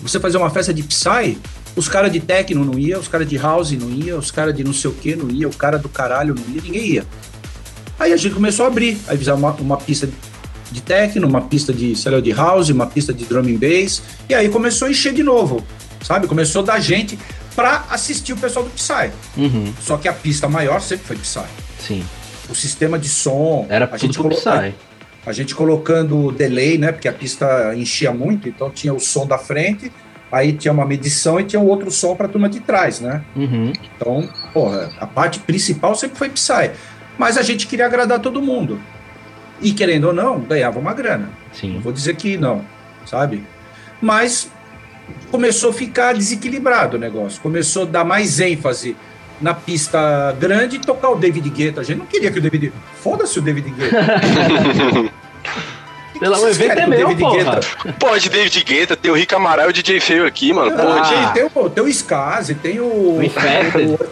Você 0.00 0.20
fazer 0.20 0.36
uma 0.36 0.48
festa 0.50 0.72
de 0.72 0.84
Psy, 0.84 1.36
os 1.74 1.88
caras 1.88 2.12
de 2.12 2.20
techno 2.20 2.64
não 2.64 2.78
ia, 2.78 2.96
os 2.96 3.08
caras 3.08 3.28
de 3.28 3.36
house 3.36 3.72
não 3.72 3.90
ia, 3.90 4.16
os 4.16 4.30
caras 4.30 4.54
de 4.54 4.62
não 4.62 4.72
sei 4.72 4.88
o 4.88 4.94
que 4.94 5.16
não 5.16 5.28
ia, 5.28 5.48
o 5.48 5.52
cara 5.52 5.78
do 5.78 5.88
caralho 5.88 6.32
não 6.32 6.54
ia, 6.54 6.62
ninguém 6.62 6.86
ia. 6.86 7.06
Aí 7.98 8.12
a 8.12 8.16
gente 8.16 8.36
começou 8.36 8.66
a 8.66 8.68
abrir, 8.68 8.96
aí 9.08 9.18
fizemos 9.18 9.40
uma, 9.40 9.50
uma 9.54 9.76
pista 9.76 10.08
de 10.70 10.80
techno, 10.80 11.26
uma 11.26 11.40
pista 11.40 11.72
de, 11.72 11.96
sei 11.96 12.12
lá, 12.12 12.20
de 12.20 12.30
house, 12.30 12.68
uma 12.68 12.86
pista 12.86 13.12
de 13.12 13.24
drum 13.24 13.40
and 13.40 13.56
bass, 13.56 14.00
e 14.28 14.34
aí 14.34 14.48
começou 14.48 14.86
a 14.86 14.92
encher 14.92 15.12
de 15.12 15.24
novo, 15.24 15.66
sabe? 16.04 16.28
Começou 16.28 16.62
da 16.62 16.78
gente 16.78 17.18
para 17.56 17.84
assistir 17.90 18.32
o 18.32 18.36
pessoal 18.36 18.64
do 18.64 18.70
Psy. 18.70 19.10
Uhum. 19.36 19.74
Só 19.82 19.96
que 19.96 20.06
a 20.06 20.12
pista 20.12 20.48
maior 20.48 20.80
sempre 20.80 21.04
foi 21.04 21.16
Psy. 21.16 21.40
Sim. 21.80 22.04
O 22.48 22.54
sistema 22.54 22.98
de 22.98 23.08
som... 23.08 23.66
Era 23.68 23.88
a 23.90 23.96
gente. 23.96 24.18
Psy. 24.18 24.48
A, 24.48 24.72
a 25.26 25.32
gente 25.32 25.54
colocando 25.54 26.32
delay, 26.32 26.78
né? 26.78 26.92
Porque 26.92 27.08
a 27.08 27.12
pista 27.12 27.74
enchia 27.76 28.12
muito, 28.12 28.48
então 28.48 28.70
tinha 28.70 28.94
o 28.94 28.98
som 28.98 29.26
da 29.26 29.36
frente, 29.36 29.92
aí 30.32 30.52
tinha 30.52 30.72
uma 30.72 30.86
medição 30.86 31.38
e 31.38 31.44
tinha 31.44 31.60
um 31.60 31.66
outro 31.66 31.90
som 31.90 32.16
para 32.16 32.26
a 32.26 32.28
turma 32.28 32.48
de 32.48 32.60
trás, 32.60 33.00
né? 33.00 33.22
Uhum. 33.36 33.72
Então, 33.96 34.28
porra, 34.54 34.90
a 34.98 35.06
parte 35.06 35.40
principal 35.40 35.94
sempre 35.94 36.16
foi 36.16 36.30
Psy. 36.30 36.70
Mas 37.18 37.36
a 37.36 37.42
gente 37.42 37.66
queria 37.66 37.86
agradar 37.86 38.20
todo 38.20 38.40
mundo. 38.40 38.80
E 39.60 39.72
querendo 39.72 40.04
ou 40.04 40.12
não, 40.12 40.40
ganhava 40.40 40.78
uma 40.78 40.94
grana. 40.94 41.30
Sim. 41.52 41.74
Não 41.74 41.80
vou 41.80 41.92
dizer 41.92 42.14
que 42.16 42.36
não, 42.36 42.64
sabe? 43.04 43.42
Mas 44.00 44.50
começou 45.30 45.70
a 45.70 45.72
ficar 45.72 46.14
desequilibrado 46.14 46.96
o 46.96 47.00
negócio. 47.00 47.40
Começou 47.40 47.82
a 47.82 47.86
dar 47.86 48.04
mais 48.04 48.38
ênfase 48.38 48.96
na 49.40 49.54
pista 49.54 50.34
grande 50.38 50.76
e 50.76 50.78
tocar 50.78 51.10
o 51.10 51.16
David 51.16 51.48
Guetta. 51.50 51.80
A 51.80 51.84
gente 51.84 51.98
não 51.98 52.06
queria 52.06 52.30
que 52.30 52.38
o 52.38 52.42
David... 52.42 52.72
Foda-se 53.00 53.38
o 53.38 53.42
David 53.42 53.70
Guetta. 53.70 55.12
Pelo 56.18 56.34
amor 56.34 56.52
de 56.52 56.64
é 56.64 56.86
meu, 56.86 57.16
porra. 57.16 57.60
Pô, 57.98 58.18
de 58.18 58.28
David 58.28 58.64
Guetta, 58.64 58.96
tem 58.96 59.10
o 59.10 59.14
Rick 59.14 59.34
Amaral 59.34 59.66
e 59.66 59.70
o 59.70 59.72
DJ 59.72 60.00
Feio 60.00 60.26
aqui, 60.26 60.52
mano. 60.52 60.74
Ah, 60.78 61.30
tem, 61.32 61.44
o, 61.44 61.70
tem 61.70 61.84
o 61.84 61.88
Skazi, 61.88 62.54
tem 62.54 62.80
o, 62.80 63.20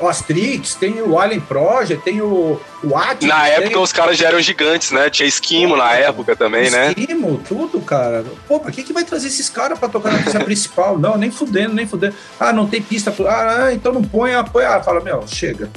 o, 0.00 0.08
Astrix, 0.08 0.74
tem 0.74 1.02
o 1.02 1.18
Alien 1.18 1.40
Project, 1.40 2.02
tem 2.04 2.20
o, 2.20 2.60
o 2.82 2.96
At. 2.96 3.22
Na 3.22 3.48
época 3.48 3.70
tem... 3.70 3.78
os 3.78 3.92
caras 3.92 4.16
já 4.16 4.28
eram 4.28 4.40
gigantes, 4.40 4.90
né? 4.90 5.10
Tinha 5.10 5.26
Esquimo 5.26 5.76
na 5.76 5.92
época 5.92 6.36
também, 6.36 6.70
né? 6.70 6.94
Esquimo, 6.96 7.40
tudo, 7.46 7.80
cara. 7.80 8.24
Pô, 8.46 8.60
pra 8.60 8.70
que, 8.70 8.82
que 8.82 8.92
vai 8.92 9.04
trazer 9.04 9.26
esses 9.26 9.48
caras 9.48 9.78
pra 9.78 9.88
tocar 9.88 10.12
na 10.12 10.22
pista 10.22 10.40
principal? 10.44 10.98
Não, 10.98 11.16
nem 11.16 11.30
fudendo, 11.30 11.74
nem 11.74 11.86
fudendo. 11.86 12.14
Ah, 12.38 12.52
não 12.52 12.66
tem 12.66 12.80
pista. 12.80 13.12
Ah, 13.28 13.72
então 13.72 13.92
não 13.92 14.02
põe, 14.02 14.32
põe. 14.52 14.64
Ah, 14.64 14.80
fala, 14.82 15.00
meu, 15.00 15.24
chega. 15.26 15.68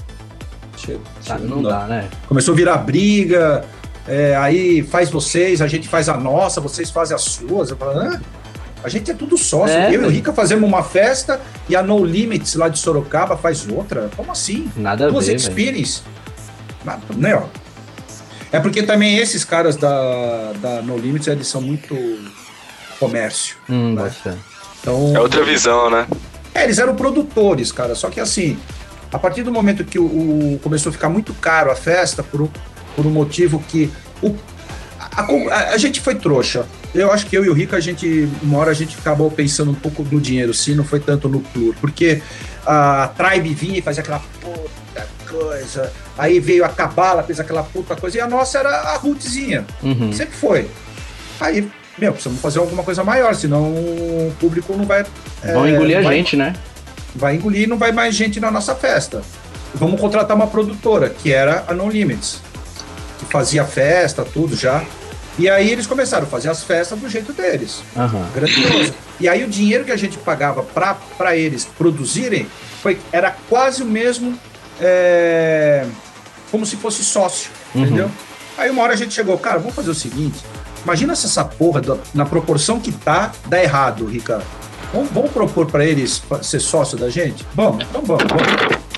Chega. 0.77 0.99
chega 1.21 1.39
não, 1.39 1.57
não 1.57 1.63
dá, 1.63 1.85
né? 1.85 2.07
Começou 2.27 2.53
a 2.53 2.57
virar 2.57 2.77
briga 2.77 3.65
é, 4.09 4.35
aí 4.35 4.81
faz 4.81 5.11
vocês, 5.11 5.61
a 5.61 5.67
gente 5.67 5.87
faz 5.87 6.09
a 6.09 6.17
nossa, 6.17 6.59
vocês 6.59 6.89
fazem 6.89 7.15
as 7.15 7.21
suas. 7.21 7.69
Eu 7.69 7.77
falo, 7.77 7.99
ah, 7.99 8.19
a 8.83 8.89
gente 8.89 9.11
é 9.11 9.13
tudo 9.13 9.37
sócio. 9.37 9.75
É, 9.75 9.95
eu 9.95 10.01
e 10.01 10.05
o 10.05 10.09
Rica 10.09 10.33
fazemos 10.33 10.67
uma 10.67 10.81
festa 10.81 11.39
e 11.67 11.75
a 11.75 11.83
No 11.83 12.03
Limits 12.03 12.55
lá 12.55 12.67
de 12.69 12.79
Sorocaba 12.79 13.37
faz 13.37 13.67
outra. 13.69 14.09
Como 14.17 14.31
assim? 14.31 14.71
Nada 14.75 15.11
Duas 15.11 15.25
a 15.25 15.27
ver. 15.27 15.35
Experience. 15.35 16.01
Nada, 16.83 17.01
né, 17.15 17.39
É 18.51 18.59
porque 18.59 18.81
também 18.81 19.17
esses 19.17 19.45
caras 19.45 19.75
da, 19.75 20.53
da 20.53 20.81
No 20.81 20.97
Limits, 20.97 21.27
eles 21.27 21.47
são 21.47 21.61
muito 21.61 21.95
comércio. 22.99 23.57
Hum, 23.69 23.93
né? 23.93 24.11
Então, 24.81 25.13
é 25.15 25.19
outra 25.19 25.43
visão, 25.43 25.89
né? 25.91 26.07
É, 26.55 26.63
eles 26.63 26.79
eram 26.79 26.95
produtores, 26.95 27.71
cara. 27.71 27.93
Só 27.93 28.09
que 28.09 28.19
assim, 28.19 28.57
a 29.11 29.19
partir 29.19 29.43
do 29.43 29.51
momento 29.51 29.83
que 29.83 29.99
o, 29.99 30.05
o 30.05 30.59
começou 30.63 30.89
a 30.89 30.93
ficar 30.93 31.09
muito 31.09 31.33
caro 31.35 31.69
a 31.69 31.75
festa, 31.75 32.23
por, 32.23 32.49
por 32.99 33.07
um 33.07 33.11
motivo 33.11 33.63
que 33.65 33.89
o, 34.21 34.35
a, 34.99 35.21
a, 35.21 35.69
a, 35.69 35.77
gente 35.77 36.01
foi 36.01 36.15
trouxa. 36.15 36.65
Eu 36.93 37.13
acho 37.13 37.25
que 37.27 37.37
eu 37.37 37.45
e 37.45 37.49
o 37.49 37.53
Rico, 37.53 37.73
a 37.73 37.79
gente, 37.79 38.27
uma 38.43 38.57
hora 38.57 38.71
a 38.71 38.73
gente 38.73 38.97
acabou 38.99 39.31
pensando 39.31 39.71
um 39.71 39.75
pouco 39.75 40.03
no 40.03 40.19
dinheiro, 40.19 40.53
sim, 40.53 40.75
não 40.75 40.83
foi 40.83 40.99
tanto 40.99 41.29
no 41.29 41.39
plur, 41.39 41.73
porque 41.79 42.21
a 42.65 43.09
Tribe 43.15 43.53
vinha 43.53 43.79
e 43.79 43.81
fazia 43.81 44.01
aquela 44.01 44.21
puta 44.41 45.07
coisa, 45.29 45.93
aí 46.17 46.41
veio 46.41 46.65
a 46.65 46.67
Cabala, 46.67 47.23
fez 47.23 47.39
aquela 47.39 47.63
puta 47.63 47.95
coisa, 47.95 48.17
e 48.17 48.19
a 48.19 48.27
nossa 48.27 48.59
era 48.59 48.69
a 48.69 48.97
rootzinha, 48.97 49.65
uhum. 49.81 50.11
sempre 50.11 50.35
foi. 50.35 50.67
Aí, 51.39 51.71
meu, 51.97 52.11
precisamos 52.11 52.41
fazer 52.41 52.59
alguma 52.59 52.83
coisa 52.83 53.01
maior, 53.01 53.33
senão 53.33 53.63
o 53.63 54.35
público 54.41 54.75
não 54.75 54.83
vai... 54.83 55.05
Vão 55.41 55.65
é, 55.65 55.71
engolir 55.71 55.99
a 55.99 56.01
vai, 56.01 56.17
gente, 56.17 56.35
né? 56.35 56.53
Vai 57.15 57.35
engolir 57.35 57.61
e 57.61 57.67
não 57.67 57.77
vai 57.77 57.93
mais 57.93 58.13
gente 58.13 58.41
na 58.41 58.51
nossa 58.51 58.75
festa. 58.75 59.21
Vamos 59.73 60.01
contratar 60.01 60.35
uma 60.35 60.47
produtora, 60.47 61.09
que 61.09 61.31
era 61.31 61.63
a 61.65 61.73
No 61.73 61.87
Limits 61.87 62.48
que 63.19 63.25
fazia 63.25 63.65
festa, 63.65 64.23
tudo 64.23 64.55
já. 64.55 64.83
E 65.37 65.49
aí 65.49 65.69
eles 65.69 65.87
começaram 65.87 66.23
a 66.23 66.27
fazer 66.27 66.49
as 66.49 66.63
festas 66.63 66.99
do 66.99 67.07
jeito 67.07 67.31
deles. 67.31 67.81
Uhum. 67.95 68.25
Grandioso. 68.33 68.93
E 69.19 69.27
aí 69.27 69.43
o 69.43 69.47
dinheiro 69.47 69.85
que 69.85 69.91
a 69.91 69.97
gente 69.97 70.17
pagava 70.17 70.63
para 70.63 71.35
eles 71.35 71.65
produzirem 71.65 72.47
foi, 72.81 72.99
era 73.11 73.35
quase 73.47 73.83
o 73.83 73.85
mesmo 73.85 74.37
é, 74.81 75.85
como 76.51 76.65
se 76.65 76.75
fosse 76.75 77.03
sócio, 77.03 77.51
uhum. 77.75 77.83
entendeu? 77.83 78.11
Aí 78.57 78.69
uma 78.69 78.81
hora 78.83 78.93
a 78.93 78.97
gente 78.97 79.13
chegou, 79.13 79.37
cara, 79.37 79.59
vamos 79.59 79.75
fazer 79.75 79.89
o 79.89 79.95
seguinte, 79.95 80.39
imagina 80.83 81.15
se 81.15 81.25
essa 81.25 81.45
porra, 81.45 81.81
na 82.13 82.25
proporção 82.25 82.79
que 82.79 82.91
tá, 82.91 83.31
dá 83.45 83.61
errado, 83.61 84.05
Ricardo. 84.05 84.45
Vamos, 84.93 85.09
vamos 85.11 85.31
propor 85.31 85.67
para 85.67 85.85
eles 85.85 86.21
ser 86.41 86.59
sócio 86.59 86.97
da 86.97 87.09
gente? 87.09 87.45
Vamos, 87.53 87.85
então 87.85 88.01
vamos, 88.01 88.23
vamos. 88.23 88.88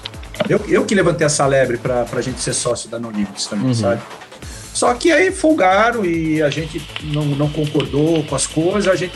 Eu, 0.51 0.61
eu 0.67 0.85
que 0.85 0.93
levantei 0.93 1.25
essa 1.25 1.45
lebre 1.45 1.77
para 1.77 2.05
a 2.11 2.21
gente 2.21 2.41
ser 2.41 2.51
sócio 2.53 2.89
da 2.89 2.99
No 2.99 3.09
Limits 3.09 3.45
também, 3.45 3.67
uhum. 3.67 3.73
sabe? 3.73 4.01
Só 4.73 4.93
que 4.93 5.09
aí 5.09 5.31
folgaram 5.31 6.03
e 6.03 6.41
a 6.41 6.49
gente 6.49 6.85
não, 7.03 7.23
não 7.23 7.49
concordou 7.49 8.21
com 8.25 8.35
as 8.35 8.45
coisas, 8.47 8.91
a 8.91 8.95
gente. 8.97 9.13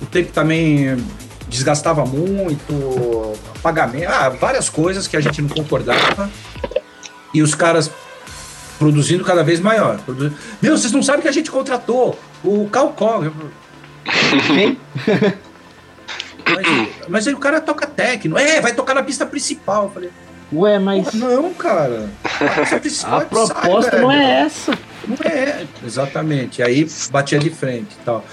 O 0.00 0.06
tempo 0.06 0.32
também 0.32 0.96
desgastava 1.48 2.06
muito, 2.06 3.34
pagamento, 3.62 4.08
ah, 4.08 4.30
várias 4.30 4.70
coisas 4.70 5.06
que 5.06 5.18
a 5.18 5.20
gente 5.20 5.42
não 5.42 5.50
concordava. 5.50 6.30
E 7.34 7.42
os 7.42 7.54
caras 7.54 7.90
produzindo 8.78 9.22
cada 9.22 9.44
vez 9.44 9.60
maior. 9.60 9.98
Produzindo... 9.98 10.34
Meu, 10.62 10.78
vocês 10.78 10.92
não 10.92 11.02
sabem 11.02 11.20
que 11.20 11.28
a 11.28 11.32
gente 11.32 11.50
contratou 11.50 12.18
o 12.42 12.70
Calcó. 12.70 13.20
Quem? 14.46 14.78
mas, 16.48 16.88
mas 17.06 17.28
aí 17.28 17.34
o 17.34 17.38
cara 17.38 17.60
toca 17.60 17.86
técnico. 17.86 18.38
É, 18.38 18.62
vai 18.62 18.72
tocar 18.72 18.94
na 18.94 19.02
pista 19.02 19.26
principal. 19.26 19.84
Eu 19.84 19.90
falei, 19.90 20.10
Ué, 20.54 20.78
mas. 20.78 21.12
não, 21.14 21.52
cara. 21.54 22.08
A, 23.04 23.16
a 23.16 23.20
proposta 23.20 23.90
sai, 23.90 24.00
não 24.00 24.12
é 24.12 24.40
essa. 24.42 24.78
Não 25.06 25.16
é, 25.24 25.66
exatamente. 25.84 26.62
Aí 26.62 26.86
batia 27.10 27.38
de 27.38 27.50
frente 27.50 27.94
e 28.00 28.04
tal. 28.04 28.24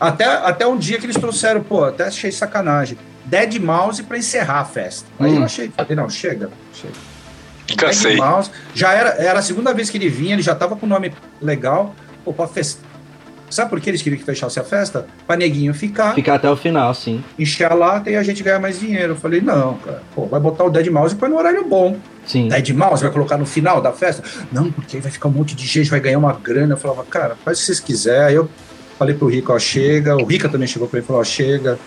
Até, 0.00 0.24
até 0.24 0.66
um 0.66 0.76
dia 0.76 0.98
que 0.98 1.06
eles 1.06 1.16
trouxeram, 1.16 1.62
pô, 1.62 1.84
até 1.84 2.04
achei 2.04 2.30
sacanagem. 2.30 2.98
Dead 3.24 3.58
Mouse 3.58 4.02
para 4.02 4.18
encerrar 4.18 4.60
a 4.60 4.64
festa. 4.64 5.06
Aí 5.18 5.32
hum. 5.32 5.36
eu 5.36 5.44
achei, 5.44 5.70
falei, 5.74 5.96
não, 5.96 6.08
chega, 6.08 6.50
chega. 6.72 6.94
Cansei. 7.76 8.12
Dead 8.12 8.20
Mouse, 8.20 8.50
já 8.74 8.92
era, 8.92 9.10
era 9.10 9.38
a 9.40 9.42
segunda 9.42 9.74
vez 9.74 9.90
que 9.90 9.98
ele 9.98 10.08
vinha, 10.08 10.34
ele 10.34 10.42
já 10.42 10.54
tava 10.54 10.76
com 10.76 10.86
o 10.86 10.88
nome 10.88 11.12
legal. 11.40 11.94
Pô, 12.24 12.32
pra 12.32 12.46
festa, 12.46 12.82
Sabe 13.50 13.70
por 13.70 13.80
que 13.80 13.90
eles 13.90 14.02
queriam 14.02 14.18
que 14.18 14.24
fechasse 14.24 14.58
a 14.60 14.64
festa? 14.64 15.06
Pra 15.26 15.36
neguinho 15.36 15.72
ficar. 15.72 16.14
Ficar 16.14 16.34
até 16.34 16.50
o 16.50 16.56
final, 16.56 16.94
sim. 16.94 17.22
Encher 17.38 17.70
a 17.70 17.74
lata 17.74 18.10
e 18.10 18.16
a 18.16 18.22
gente 18.22 18.42
ganhar 18.42 18.58
mais 18.58 18.78
dinheiro. 18.78 19.12
Eu 19.12 19.16
falei, 19.16 19.40
não, 19.40 19.74
cara, 19.78 20.02
pô, 20.14 20.26
vai 20.26 20.40
botar 20.40 20.64
o 20.64 20.70
Dead 20.70 20.88
Mouse 20.88 21.14
e 21.14 21.18
põe 21.18 21.28
no 21.28 21.36
horário 21.36 21.64
bom. 21.66 21.96
Sim. 22.26 22.48
Dead 22.48 22.70
Mouse 22.70 23.02
vai 23.02 23.10
colocar 23.10 23.38
no 23.38 23.46
final 23.46 23.80
da 23.80 23.92
festa? 23.92 24.22
Não, 24.52 24.70
porque 24.70 24.96
aí 24.96 25.02
vai 25.02 25.10
ficar 25.10 25.28
um 25.28 25.32
monte 25.32 25.54
de 25.54 25.66
gente, 25.66 25.90
vai 25.90 26.00
ganhar 26.00 26.18
uma 26.18 26.32
grana. 26.32 26.74
Eu 26.74 26.78
falava, 26.78 27.04
cara, 27.04 27.36
faz 27.44 27.58
o 27.58 27.60
que 27.60 27.66
vocês 27.66 27.80
quiserem. 27.80 28.26
Aí 28.28 28.34
eu 28.34 28.48
falei 28.98 29.14
pro 29.14 29.28
Rico, 29.28 29.52
ó, 29.52 29.58
chega. 29.58 30.16
O 30.16 30.24
Rica 30.24 30.48
também 30.48 30.68
chegou 30.68 30.88
pra 30.88 30.98
ele 30.98 31.04
e 31.04 31.06
falou, 31.06 31.22
ó, 31.22 31.24
chega. 31.24 31.78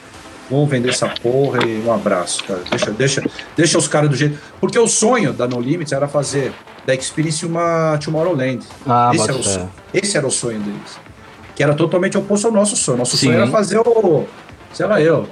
Vamos 0.50 0.70
vender 0.70 0.90
essa 0.90 1.08
porra 1.08 1.66
e 1.66 1.82
um 1.82 1.94
abraço, 1.94 2.44
cara. 2.44 2.60
Deixa, 2.70 2.92
deixa, 2.92 3.24
deixa 3.56 3.78
os 3.78 3.88
caras 3.88 4.10
do 4.10 4.16
jeito. 4.18 4.38
Porque 4.60 4.78
o 4.78 4.88
sonho 4.88 5.32
da 5.32 5.48
No 5.48 5.62
Limits 5.62 5.94
era 5.94 6.10
fazer 6.10 6.52
da 6.86 6.94
Experience 6.94 7.46
uma 7.46 7.98
Tomorrowland. 8.04 8.66
Ah, 8.86 9.12
esse, 9.14 9.24
era 9.24 9.34
o 9.34 9.70
esse 9.94 10.18
era 10.18 10.28
o 10.28 10.32
sonho 10.32 10.60
deles 10.60 11.01
que 11.62 11.64
era 11.64 11.76
totalmente 11.76 12.18
oposto 12.18 12.48
ao 12.48 12.54
nosso 12.54 12.76
sonho. 12.76 12.98
Nosso 12.98 13.16
Sim. 13.16 13.28
sonho 13.28 13.38
era 13.38 13.48
fazer 13.52 13.78
o, 13.78 14.26
sei 14.74 14.88
lá 14.88 15.00
eu, 15.00 15.30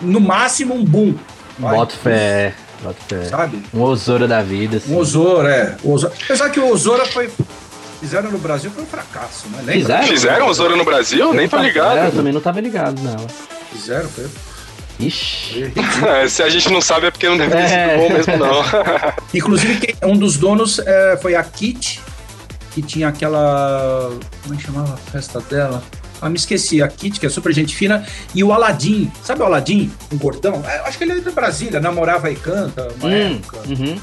no 0.00 0.18
máximo 0.18 0.74
um 0.74 0.84
boom. 0.84 1.14
Boto 1.56 1.94
fé. 1.96 2.52
Boto 2.82 2.96
fé. 3.08 3.22
Sabe? 3.26 3.62
Um 3.72 3.80
Osora 3.82 4.26
da 4.26 4.42
vida. 4.42 4.78
Assim. 4.78 4.92
Um 4.92 4.98
Osora, 4.98 5.54
é. 5.54 5.76
Osora. 5.84 6.12
Apesar 6.24 6.50
que 6.50 6.58
o 6.58 6.68
Osora 6.68 7.06
foi. 7.06 7.30
Fizeram 8.00 8.32
no 8.32 8.38
Brasil 8.38 8.72
foi 8.72 8.82
um 8.82 8.86
fracasso, 8.86 9.46
né? 9.50 9.58
Lembra? 9.58 9.72
Fizeram? 9.74 10.06
Fizeram 10.08 10.46
Osora 10.48 10.74
no 10.74 10.84
Brasil? 10.84 11.20
Eu 11.20 11.32
Nem 11.32 11.48
tô 11.48 11.56
ligado. 11.58 11.96
É, 11.98 12.06
eu 12.08 12.12
também 12.12 12.32
não 12.32 12.40
tava 12.40 12.60
ligado, 12.60 13.00
não. 13.00 13.24
Fizeram, 13.70 14.08
foi. 14.08 14.26
Ixi. 14.98 15.72
É, 16.08 16.26
Se 16.26 16.42
a 16.42 16.48
gente 16.48 16.68
não 16.72 16.80
sabe 16.80 17.06
é 17.06 17.10
porque 17.12 17.28
não 17.28 17.38
deve 17.38 17.52
ter 17.52 17.58
É. 17.58 17.88
sido 17.90 17.98
bom 18.08 18.12
mesmo, 18.14 18.36
não. 18.36 18.62
Inclusive, 19.32 19.94
um 20.02 20.16
dos 20.16 20.36
donos 20.36 20.80
é, 20.80 21.16
foi 21.22 21.36
a 21.36 21.44
Kit, 21.44 22.00
que 22.74 22.82
tinha 22.82 23.08
aquela. 23.08 24.10
Como 24.42 24.54
é 24.54 24.56
que 24.56 24.62
chamava 24.64 24.94
a 24.94 24.96
festa 24.96 25.40
dela? 25.40 25.82
Ah, 26.20 26.28
me 26.30 26.36
esqueci. 26.36 26.80
A 26.82 26.88
Kit, 26.88 27.18
que 27.18 27.26
é 27.26 27.28
super 27.28 27.52
gente 27.52 27.74
fina, 27.74 28.06
e 28.34 28.44
o 28.44 28.52
Aladim. 28.52 29.10
Sabe 29.24 29.42
o 29.42 29.44
Aladim? 29.44 29.90
Um 30.12 30.16
gordão? 30.18 30.62
É, 30.66 30.78
acho 30.88 30.96
que 30.96 31.04
ele 31.04 31.12
é 31.12 31.20
da 31.20 31.32
Brasília, 31.32 31.80
namorava 31.80 32.30
e 32.30 32.36
canta 32.36 32.88
uma 33.00 33.08
Hum, 33.08 33.36
época. 33.36 33.58
uhum. 33.68 33.98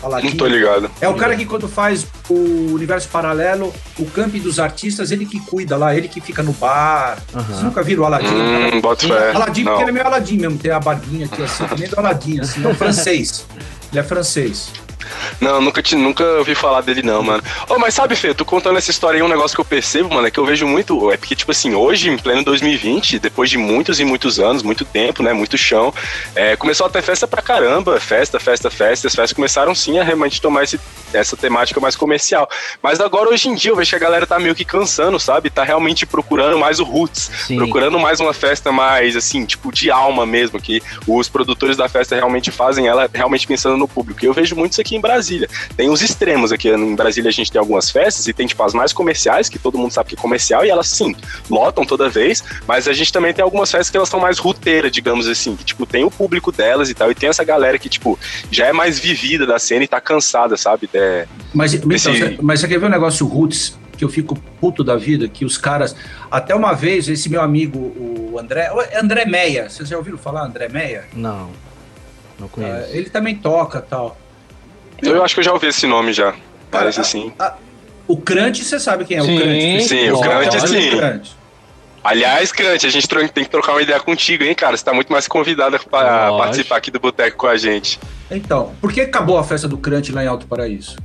Aladim. 0.00 0.28
Não 0.28 0.36
tô 0.36 0.46
ligado. 0.46 0.88
É 1.00 1.08
o 1.08 1.14
cara 1.14 1.34
que 1.34 1.44
quando 1.44 1.66
faz 1.68 2.06
o 2.30 2.72
universo 2.72 3.08
paralelo, 3.08 3.74
o 3.98 4.06
camping 4.06 4.38
dos 4.38 4.60
artistas, 4.60 5.10
ele 5.10 5.26
que 5.26 5.40
cuida 5.40 5.76
lá, 5.76 5.92
ele 5.92 6.06
que 6.06 6.20
fica 6.20 6.40
no 6.40 6.52
bar. 6.52 7.18
Aham. 7.34 7.44
Vocês 7.44 7.62
nunca 7.64 7.82
viram 7.82 8.04
o 8.04 8.06
Aladim? 8.06 8.26
Hum, 8.28 8.96
fé. 8.96 9.30
Aladim, 9.34 9.64
porque 9.64 9.82
ele 9.82 9.90
é 9.90 9.92
meio 9.92 10.06
Aladim 10.06 10.36
mesmo, 10.38 10.56
tem 10.56 10.70
a 10.70 10.78
barbinha 10.78 11.26
aqui 11.26 11.42
assim, 11.42 11.66
que 11.66 11.80
nem 11.80 11.88
do 11.90 11.98
Aladim, 11.98 12.38
assim, 12.38 12.64
é 12.64 12.68
um 12.68 12.74
francês. 12.76 13.44
Ele 13.90 13.98
é 13.98 14.02
francês. 14.04 14.70
Não, 15.40 15.60
nunca, 15.60 15.82
te, 15.82 15.94
nunca 15.96 16.24
ouvi 16.38 16.54
falar 16.54 16.80
dele, 16.80 17.02
não, 17.02 17.22
mano. 17.22 17.42
Oh, 17.68 17.78
mas 17.78 17.94
sabe, 17.94 18.16
Fê, 18.16 18.34
tu 18.34 18.44
contando 18.44 18.78
essa 18.78 18.90
história 18.90 19.18
aí, 19.18 19.22
um 19.22 19.28
negócio 19.28 19.56
que 19.56 19.60
eu 19.60 19.64
percebo, 19.64 20.14
mano, 20.14 20.26
é 20.26 20.30
que 20.30 20.38
eu 20.38 20.46
vejo 20.46 20.66
muito. 20.66 21.10
É 21.10 21.16
porque, 21.16 21.34
tipo 21.34 21.50
assim, 21.50 21.74
hoje, 21.74 22.10
em 22.10 22.18
pleno 22.18 22.44
2020, 22.44 23.18
depois 23.18 23.50
de 23.50 23.58
muitos 23.58 24.00
e 24.00 24.04
muitos 24.04 24.38
anos, 24.38 24.62
muito 24.62 24.84
tempo, 24.84 25.22
né? 25.22 25.32
Muito 25.32 25.56
chão, 25.56 25.92
é, 26.34 26.56
começou 26.56 26.86
a 26.86 26.90
ter 26.90 27.02
festa 27.02 27.26
pra 27.26 27.42
caramba. 27.42 28.00
Festa, 28.00 28.38
festa, 28.40 28.70
festa. 28.70 29.06
As 29.06 29.14
festas 29.14 29.32
começaram 29.32 29.74
sim 29.74 29.98
a 29.98 30.04
realmente 30.04 30.40
tomar 30.40 30.64
esse, 30.64 30.80
essa 31.12 31.36
temática 31.36 31.80
mais 31.80 31.96
comercial. 31.96 32.48
Mas 32.82 33.00
agora, 33.00 33.30
hoje 33.30 33.48
em 33.48 33.54
dia, 33.54 33.70
eu 33.70 33.76
vejo 33.76 33.90
que 33.90 33.96
a 33.96 33.98
galera 33.98 34.26
tá 34.26 34.38
meio 34.38 34.54
que 34.54 34.64
cansando, 34.64 35.18
sabe? 35.18 35.50
Tá 35.50 35.64
realmente 35.64 36.06
procurando 36.06 36.58
mais 36.58 36.80
o 36.80 36.84
Roots. 36.84 37.30
Sim. 37.46 37.56
Procurando 37.56 37.98
mais 37.98 38.20
uma 38.20 38.32
festa 38.32 38.72
mais, 38.72 39.16
assim, 39.16 39.44
tipo, 39.44 39.72
de 39.72 39.90
alma 39.90 40.26
mesmo, 40.26 40.60
que 40.60 40.82
os 41.06 41.28
produtores 41.28 41.76
da 41.76 41.88
festa 41.88 42.14
realmente 42.14 42.50
fazem 42.50 42.86
ela 42.86 43.08
realmente 43.12 43.46
pensando 43.46 43.76
no 43.76 43.88
público. 43.88 44.24
E 44.24 44.26
eu 44.26 44.32
vejo 44.32 44.56
muito 44.56 44.72
isso 44.72 44.80
aqui 44.80 44.96
em 44.98 45.00
Brasília. 45.00 45.48
Tem 45.76 45.88
os 45.88 46.02
extremos 46.02 46.52
aqui. 46.52 46.68
Em 46.68 46.94
Brasília 46.94 47.28
a 47.28 47.32
gente 47.32 47.50
tem 47.50 47.58
algumas 47.58 47.90
festas 47.90 48.26
e 48.26 48.32
tem, 48.32 48.46
tipo, 48.46 48.62
as 48.62 48.74
mais 48.74 48.92
comerciais, 48.92 49.48
que 49.48 49.58
todo 49.58 49.78
mundo 49.78 49.92
sabe 49.92 50.10
que 50.10 50.14
é 50.14 50.18
comercial, 50.18 50.64
e 50.64 50.70
elas, 50.70 50.88
sim, 50.88 51.14
lotam 51.48 51.84
toda 51.84 52.08
vez, 52.08 52.42
mas 52.66 52.86
a 52.88 52.92
gente 52.92 53.12
também 53.12 53.32
tem 53.32 53.42
algumas 53.42 53.70
festas 53.70 53.90
que 53.90 53.96
elas 53.96 54.08
são 54.08 54.20
mais 54.20 54.38
ruteiras, 54.38 54.90
digamos 54.92 55.26
assim, 55.26 55.56
que, 55.56 55.64
tipo, 55.64 55.86
tem 55.86 56.04
o 56.04 56.10
público 56.10 56.52
delas 56.52 56.90
e 56.90 56.94
tal, 56.94 57.10
e 57.10 57.14
tem 57.14 57.28
essa 57.28 57.44
galera 57.44 57.78
que, 57.78 57.88
tipo, 57.88 58.18
já 58.50 58.66
é 58.66 58.72
mais 58.72 58.98
vivida 58.98 59.46
da 59.46 59.58
cena 59.58 59.84
e 59.84 59.88
tá 59.88 60.00
cansada, 60.00 60.56
sabe? 60.56 60.88
É, 60.92 61.26
Mas, 61.54 61.72
então, 61.74 61.90
Esse- 61.92 62.10
você, 62.10 62.38
mas 62.42 62.60
você 62.60 62.68
quer 62.68 62.78
ver 62.78 62.86
um 62.86 62.90
negócio 62.90 63.26
roots 63.26 63.78
que 63.96 64.04
eu 64.04 64.08
fico 64.08 64.38
puto 64.60 64.84
da 64.84 64.96
vida? 64.96 65.26
Que 65.28 65.44
os 65.44 65.58
caras. 65.58 65.94
Até 66.30 66.54
uma 66.54 66.72
vez, 66.72 67.08
esse 67.08 67.28
meu 67.28 67.40
amigo, 67.40 67.78
o 67.78 68.38
André. 68.38 68.70
o 68.72 68.80
André 69.00 69.24
Meia, 69.24 69.68
vocês 69.68 69.88
já 69.88 69.96
ouviram 69.96 70.18
falar 70.18 70.44
André 70.44 70.68
Meia? 70.68 71.04
Não. 71.14 71.50
Não 72.38 72.46
Ah, 72.46 72.50
conheço. 72.50 72.88
ele 72.96 73.10
também 73.10 73.34
toca 73.34 73.80
tal. 73.80 74.16
Eu 75.02 75.24
acho 75.24 75.34
que 75.34 75.40
eu 75.40 75.44
já 75.44 75.52
ouvi 75.52 75.66
esse 75.66 75.86
nome 75.86 76.12
já. 76.12 76.34
Parece 76.70 77.00
assim. 77.00 77.32
a- 77.38 77.54
o 78.06 78.16
Crunch, 78.16 78.64
você 78.64 78.80
sabe 78.80 79.04
quem 79.04 79.18
é 79.18 79.22
Sim, 79.22 79.36
o 79.36 79.40
Crunch? 79.40 79.82
Sim, 79.88 80.10
o. 80.10 80.20
Crunch, 80.20 80.68
sim. 80.68 80.90
Crunch. 80.96 81.36
Aliás, 82.02 82.52
Crante, 82.52 82.86
a 82.86 82.90
gente 82.90 83.06
tem 83.06 83.44
que 83.44 83.50
trocar 83.50 83.72
uma 83.72 83.82
ideia 83.82 84.00
contigo, 84.00 84.44
hein, 84.44 84.54
cara? 84.54 84.76
Você 84.76 84.84
tá 84.84 84.94
muito 84.94 85.12
mais 85.12 85.28
convidada 85.28 85.78
para 85.78 86.32
participar 86.38 86.76
aqui 86.76 86.90
do 86.90 86.98
Boteco 86.98 87.36
com 87.36 87.46
a 87.46 87.56
gente. 87.56 87.98
Então, 88.30 88.72
por 88.80 88.92
que 88.92 89.00
acabou 89.02 89.36
a 89.36 89.44
festa 89.44 89.68
do 89.68 89.76
Crunch 89.76 90.10
lá 90.12 90.24
em 90.24 90.26
Alto 90.26 90.46
Paraíso? 90.46 90.96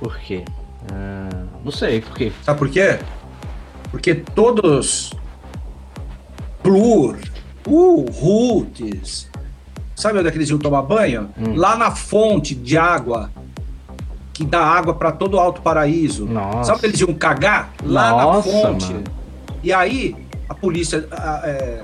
Por 0.00 0.18
quê? 0.18 0.44
Ah, 0.92 1.44
não 1.64 1.72
sei, 1.72 2.00
por 2.00 2.14
quê? 2.16 2.32
Sabe 2.42 2.58
por 2.58 2.68
quê? 2.68 2.98
Porque 3.90 4.14
todos 4.14 5.12
Plur, 6.62 7.16
uh, 7.66 8.10
Roots, 8.10 9.30
sabe 10.00 10.18
onde 10.18 10.28
é 10.28 10.30
que 10.30 10.36
eles 10.38 10.48
iam 10.50 10.58
tomar 10.58 10.82
banho? 10.82 11.28
Hum. 11.38 11.54
Lá 11.56 11.76
na 11.76 11.90
fonte 11.90 12.54
de 12.54 12.76
água, 12.78 13.30
que 14.32 14.44
dá 14.44 14.60
água 14.60 14.94
para 14.94 15.10
todo 15.12 15.34
o 15.34 15.40
Alto 15.40 15.60
Paraíso. 15.62 16.24
Nossa. 16.26 16.64
Sabe 16.64 16.78
onde 16.78 16.86
eles 16.86 17.00
iam 17.00 17.14
cagar? 17.14 17.70
Lá 17.82 18.10
Nossa, 18.10 18.48
na 18.52 18.60
fonte. 18.62 18.92
mano. 18.92 19.04
E 19.62 19.72
aí, 19.72 20.14
a 20.48 20.54
polícia 20.54 21.06
a- 21.10 21.40
é, 21.44 21.80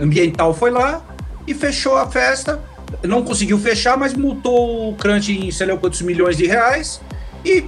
ambiental 0.00 0.54
foi 0.54 0.70
lá 0.70 1.02
e 1.46 1.54
fechou 1.54 1.96
a 1.96 2.06
festa. 2.06 2.60
Não 3.02 3.22
conseguiu 3.22 3.58
fechar, 3.58 3.96
mas 3.98 4.14
multou 4.14 4.90
o 4.90 4.94
Crunch 4.94 5.32
em 5.32 5.50
sei 5.50 5.66
lá 5.66 5.76
quantos 5.76 6.00
milhões 6.02 6.36
de 6.36 6.46
reais. 6.46 7.00
E 7.44 7.64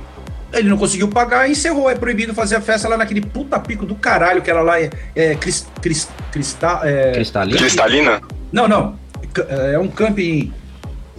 ele 0.52 0.68
não 0.68 0.78
conseguiu 0.78 1.08
pagar 1.08 1.48
e 1.48 1.52
encerrou. 1.52 1.90
É 1.90 1.94
proibido 1.94 2.32
fazer 2.32 2.56
a 2.56 2.60
festa 2.60 2.88
lá 2.88 2.96
naquele 2.96 3.20
puta 3.20 3.58
pico 3.58 3.84
do 3.84 3.94
caralho 3.94 4.40
que 4.40 4.50
era 4.50 4.62
lá. 4.62 4.80
É, 4.80 4.90
é, 5.14 5.34
cris, 5.34 5.66
cris, 5.82 6.08
cristal, 6.32 6.80
é, 6.84 7.12
Cristalino? 7.12 7.58
Cristalina? 7.58 8.20
não, 8.52 8.66
não. 8.68 8.94
É 9.42 9.78
um 9.78 9.88
camping 9.88 10.52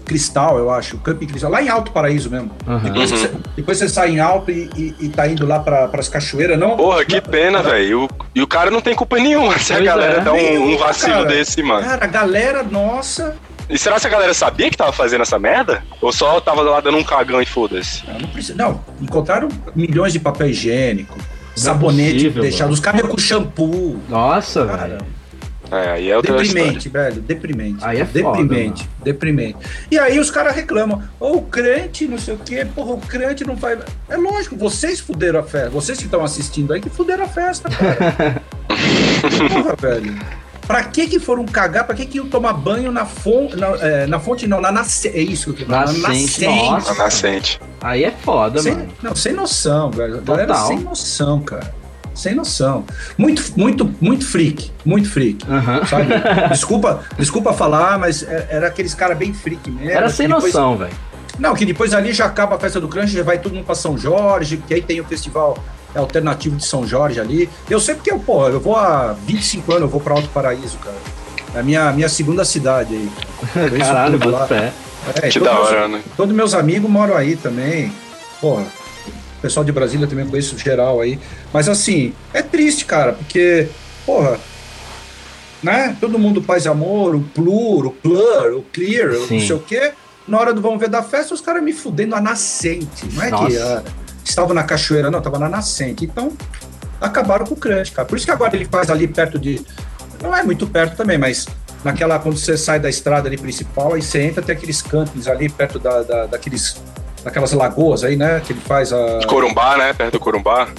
cristal, 0.05 0.57
eu 0.57 0.71
acho. 0.71 0.97
Camping 0.99 1.27
cristal. 1.27 1.51
Lá 1.51 1.61
em 1.61 1.67
Alto 1.69 1.91
Paraíso 1.91 2.29
mesmo. 2.29 2.51
Aham. 2.65 2.79
Depois, 2.79 3.11
Uhum. 3.11 3.17
você, 3.17 3.31
depois 3.57 3.77
você 3.77 3.89
sai 3.89 4.11
em 4.11 4.19
Alto 4.19 4.49
e, 4.51 4.69
e, 4.77 4.95
e 5.01 5.09
tá 5.09 5.27
indo 5.27 5.45
lá 5.45 5.59
para 5.59 5.89
as 5.93 6.07
cachoeiras, 6.07 6.57
não? 6.57 6.77
Porra, 6.77 7.03
que 7.03 7.19
pena, 7.19 7.61
velho. 7.61 8.07
E 8.33 8.41
o 8.41 8.47
cara 8.47 8.71
não 8.71 8.79
tem 8.81 8.95
culpa 8.95 9.17
nenhuma 9.17 9.57
se 9.59 9.73
a 9.73 9.79
galera 9.79 10.19
é. 10.19 10.21
dá 10.21 10.31
um, 10.33 10.73
um 10.73 10.77
vacilo 10.77 11.11
cara. 11.13 11.25
desse, 11.25 11.61
mano. 11.61 11.85
Cara, 11.85 12.05
a 12.05 12.07
galera, 12.07 12.63
nossa. 12.63 13.35
E 13.69 13.77
será 13.77 13.99
que 13.99 14.07
a 14.07 14.09
galera 14.09 14.33
sabia 14.33 14.69
que 14.69 14.77
tava 14.77 14.93
fazendo 14.93 15.23
essa 15.23 15.37
merda? 15.37 15.83
Ou 16.01 16.13
só 16.13 16.39
tava 16.39 16.61
lá 16.61 16.79
dando 16.79 16.97
um 16.97 17.03
cagão 17.03 17.41
e 17.41 17.45
foda-se? 17.45 18.07
Não, 18.07 18.19
não 18.19 18.29
precisa. 18.29 18.55
Não, 18.57 18.79
encontraram 19.01 19.49
milhões 19.75 20.13
de 20.13 20.21
papel 20.21 20.47
higiênico, 20.47 21.17
sabonete 21.53 22.13
possível, 22.13 22.41
deixado, 22.43 22.61
mano. 22.67 22.73
os 22.75 22.79
caras 22.79 23.01
com 23.01 23.17
shampoo. 23.17 23.99
Nossa, 24.07 24.65
Cara, 24.65 24.87
velho. 24.87 24.97
É, 25.71 25.91
aí 25.91 26.09
é 26.09 26.15
outra 26.15 26.37
deprimente, 26.37 26.89
velho, 26.89 27.21
deprimente. 27.21 27.83
Aí 27.83 27.99
é 27.99 28.05
foda, 28.05 28.37
deprimente, 28.41 28.89
deprimente. 29.03 29.57
E 29.91 29.99
aí 29.99 30.19
os 30.19 30.31
caras 30.31 30.55
reclamam, 30.55 31.03
ô, 31.19 31.33
o 31.33 31.41
crente, 31.41 32.07
não 32.07 32.17
sei 32.17 32.35
o 32.35 32.37
quê, 32.37 32.65
porra, 32.73 32.93
o 32.93 33.01
crente 33.01 33.45
não 33.45 33.57
faz. 33.57 33.79
É 34.07 34.15
lógico, 34.15 34.55
vocês 34.55 34.99
fuderam 34.99 35.39
a 35.39 35.43
festa, 35.43 35.69
vocês 35.69 35.97
que 35.97 36.05
estão 36.05 36.23
assistindo 36.23 36.73
aí 36.73 36.79
que 36.79 36.89
fuderam 36.89 37.25
a 37.25 37.27
festa, 37.27 37.69
cara. 37.69 38.41
porra, 39.53 39.75
velho. 39.75 40.17
Pra 40.67 40.83
que 40.83 41.07
que 41.07 41.17
foram 41.17 41.45
cagar? 41.45 41.85
Pra 41.85 41.95
que 41.95 42.05
que 42.05 42.17
iam 42.17 42.27
tomar 42.27 42.51
banho 42.51 42.91
na 42.91 43.05
fonte? 43.05 43.55
Na, 43.55 43.67
é, 43.79 44.05
na 44.05 44.19
fonte 44.19 44.45
não, 44.45 44.59
na 44.59 44.69
nascente. 44.69 45.17
É 45.17 45.21
isso 45.21 45.53
que 45.53 45.63
eu 45.63 45.67
tô 45.67 45.73
falando. 45.73 45.97
Na 46.01 46.09
Nascente, 46.09 46.45
nossa. 46.45 46.91
A 46.91 46.95
nascente. 46.95 47.61
Aí 47.79 48.03
é 48.03 48.11
foda, 48.11 48.61
Sem, 48.61 48.73
mano. 48.73 48.89
não, 49.01 49.15
sem 49.15 49.31
noção, 49.33 49.89
velho. 49.89 50.17
A 50.17 50.21
Galera 50.21 50.47
Total. 50.47 50.67
sem 50.67 50.79
noção, 50.79 51.39
cara. 51.41 51.73
Sem 52.17 52.33
noção. 52.35 52.83
Muito, 53.17 53.43
muito, 53.55 53.93
muito 54.01 54.25
freak. 54.25 54.71
Muito 54.83 55.09
freak. 55.09 55.45
Sabe? 55.89 56.07
desculpa, 56.51 57.01
desculpa 57.17 57.53
falar, 57.53 57.97
mas 57.99 58.23
é- 58.23 58.47
era 58.49 58.67
aqueles 58.67 58.93
cara 58.93 59.13
bem 59.15 59.33
freak 59.33 59.69
mesmo. 59.69 59.89
Era 59.91 60.09
sem 60.09 60.27
depois- 60.27 60.53
noção, 60.53 60.77
velho. 60.77 60.93
Não, 61.39 61.53
que 61.53 61.65
depois 61.65 61.93
ali 61.93 62.11
já 62.13 62.25
acaba 62.25 62.55
a 62.55 62.59
festa 62.59 62.81
do 62.81 62.87
Crunch, 62.87 63.11
já 63.13 63.21
vai 63.21 63.37
todo 63.37 63.53
mundo 63.53 63.65
pra 63.65 63.75
São 63.75 63.95
Jorge, 63.95 64.57
que 64.57 64.73
aí 64.73 64.81
tem 64.81 64.99
o 64.99 65.03
festival 65.05 65.55
alternativo 65.95 66.55
de 66.55 66.65
São 66.65 66.85
Jorge 66.85 67.19
ali. 67.19 67.47
Eu 67.69 67.79
sei 67.79 67.93
porque, 67.93 68.11
pô, 68.13 68.47
eu 68.49 68.59
vou 68.59 68.75
há 68.75 69.13
25 69.25 69.71
anos, 69.71 69.83
eu 69.83 69.87
vou 69.89 70.01
pra 70.01 70.15
Alto 70.15 70.27
Paraíso, 70.29 70.77
cara. 70.79 70.95
É 71.53 71.59
a 71.59 71.63
minha, 71.63 71.91
minha 71.91 72.09
segunda 72.09 72.43
cidade 72.43 72.93
aí. 72.95 73.11
Caralho, 73.79 74.17
bota 74.17 74.31
lá. 74.37 74.47
fé. 74.47 74.73
É, 75.21 75.29
Que 75.29 75.39
da 75.39 75.53
meus- 75.53 75.67
hora, 75.67 75.87
né? 75.87 76.01
Todos 76.17 76.35
meus 76.35 76.53
amigos 76.55 76.89
moram 76.89 77.15
aí 77.15 77.35
também. 77.35 77.91
Porra, 78.41 78.63
o 79.37 79.41
pessoal 79.41 79.63
de 79.63 79.71
Brasília 79.71 80.07
também 80.07 80.25
eu 80.25 80.29
conheço 80.31 80.57
geral 80.57 80.99
aí. 81.01 81.19
Mas 81.53 81.69
assim, 81.69 82.13
é 82.33 82.41
triste, 82.41 82.85
cara, 82.85 83.13
porque, 83.13 83.67
porra, 84.05 84.39
né? 85.61 85.95
Todo 85.99 86.19
mundo 86.19 86.41
paz 86.41 86.65
e 86.65 86.67
amor, 86.67 87.15
o 87.15 87.21
plur, 87.21 87.87
o 87.87 87.91
plur, 87.91 88.53
o 88.57 88.61
clear, 88.73 89.09
o 89.11 89.27
Sim. 89.27 89.39
não 89.39 89.47
sei 89.47 89.55
o 89.55 89.59
quê. 89.59 89.91
Na 90.27 90.39
hora 90.39 90.53
do 90.53 90.61
vamos 90.61 90.79
ver 90.79 90.89
da 90.89 91.01
festa, 91.01 91.33
os 91.33 91.41
caras 91.41 91.63
me 91.63 91.71
fudendo 91.73 92.15
a 92.15 92.21
nascente. 92.21 93.05
Não 93.13 93.23
é 93.23 93.25
que 93.27 93.31
Nossa. 93.31 93.83
ah, 93.85 93.91
estava 94.25 94.53
na 94.53 94.63
cachoeira, 94.63 95.09
não, 95.09 95.19
estava 95.19 95.39
na 95.39 95.47
nascente. 95.49 96.03
Então, 96.05 96.33
acabaram 96.99 97.45
com 97.45 97.53
o 97.53 97.57
crunch, 97.57 97.91
cara. 97.91 98.05
Por 98.07 98.17
isso 98.17 98.25
que 98.25 98.31
agora 98.31 98.55
ele 98.55 98.65
faz 98.65 98.89
ali 98.89 99.07
perto 99.07 99.39
de. 99.39 99.61
Não 100.21 100.35
é 100.35 100.43
muito 100.43 100.67
perto 100.67 100.97
também, 100.97 101.17
mas 101.17 101.47
naquela. 101.83 102.19
Quando 102.19 102.37
você 102.37 102.57
sai 102.57 102.79
da 102.79 102.89
estrada 102.89 103.29
ali 103.29 103.37
principal, 103.37 103.93
aí 103.93 104.01
você 104.01 104.21
entra, 104.21 104.43
tem 104.43 104.53
aqueles 104.55 104.81
campings 104.81 105.27
ali 105.27 105.47
perto 105.47 105.79
da, 105.79 106.01
da- 106.03 106.25
daqueles. 106.25 106.75
Daquelas 107.27 107.51
lagoas 107.51 108.05
aí, 108.05 108.15
né? 108.15 108.39
Que 108.45 108.53
ele 108.53 108.61
faz 108.61 108.93
a. 108.93 109.19
Corumbá, 109.27 109.75
né? 109.77 109.91
Perto 109.93 110.13
do 110.13 110.19
Corumbá. 110.21 110.69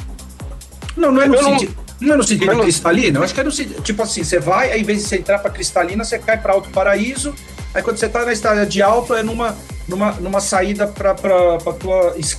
Não, 0.96 1.12
não 1.12 1.20
é 1.20 1.28
no 1.28 1.34
Eu 1.34 1.42
não- 1.42 1.50
sentido. 1.58 1.76
Não 2.00 2.14
é 2.14 2.16
no 2.16 2.22
sentido 2.22 2.46
Mas 2.46 2.56
não- 2.56 2.62
cristalino, 2.62 3.18
eu 3.18 3.22
acho 3.24 3.34
que 3.34 3.40
é 3.40 3.44
no 3.44 3.52
sentido. 3.52 3.82
Tipo 3.82 4.02
assim, 4.02 4.24
você 4.24 4.38
vai, 4.38 4.72
aí 4.72 4.80
em 4.80 4.84
vez 4.84 5.02
de 5.02 5.04
você 5.08 5.16
entrar 5.16 5.38
pra 5.40 5.50
cristalina, 5.50 6.02
você 6.04 6.18
cai 6.18 6.38
pra 6.38 6.54
Alto 6.54 6.70
Paraíso. 6.70 7.34
Aí 7.74 7.82
quando 7.82 7.98
você 7.98 8.08
tá 8.08 8.24
na 8.24 8.32
estrada 8.32 8.64
de 8.64 8.80
alto, 8.80 9.14
é 9.14 9.22
numa, 9.22 9.54
numa, 9.86 10.12
numa 10.12 10.40
saída 10.40 10.86
pra, 10.86 11.12
pra, 11.14 11.58
pra 11.58 11.72
tua, 11.74 12.14
es- 12.16 12.38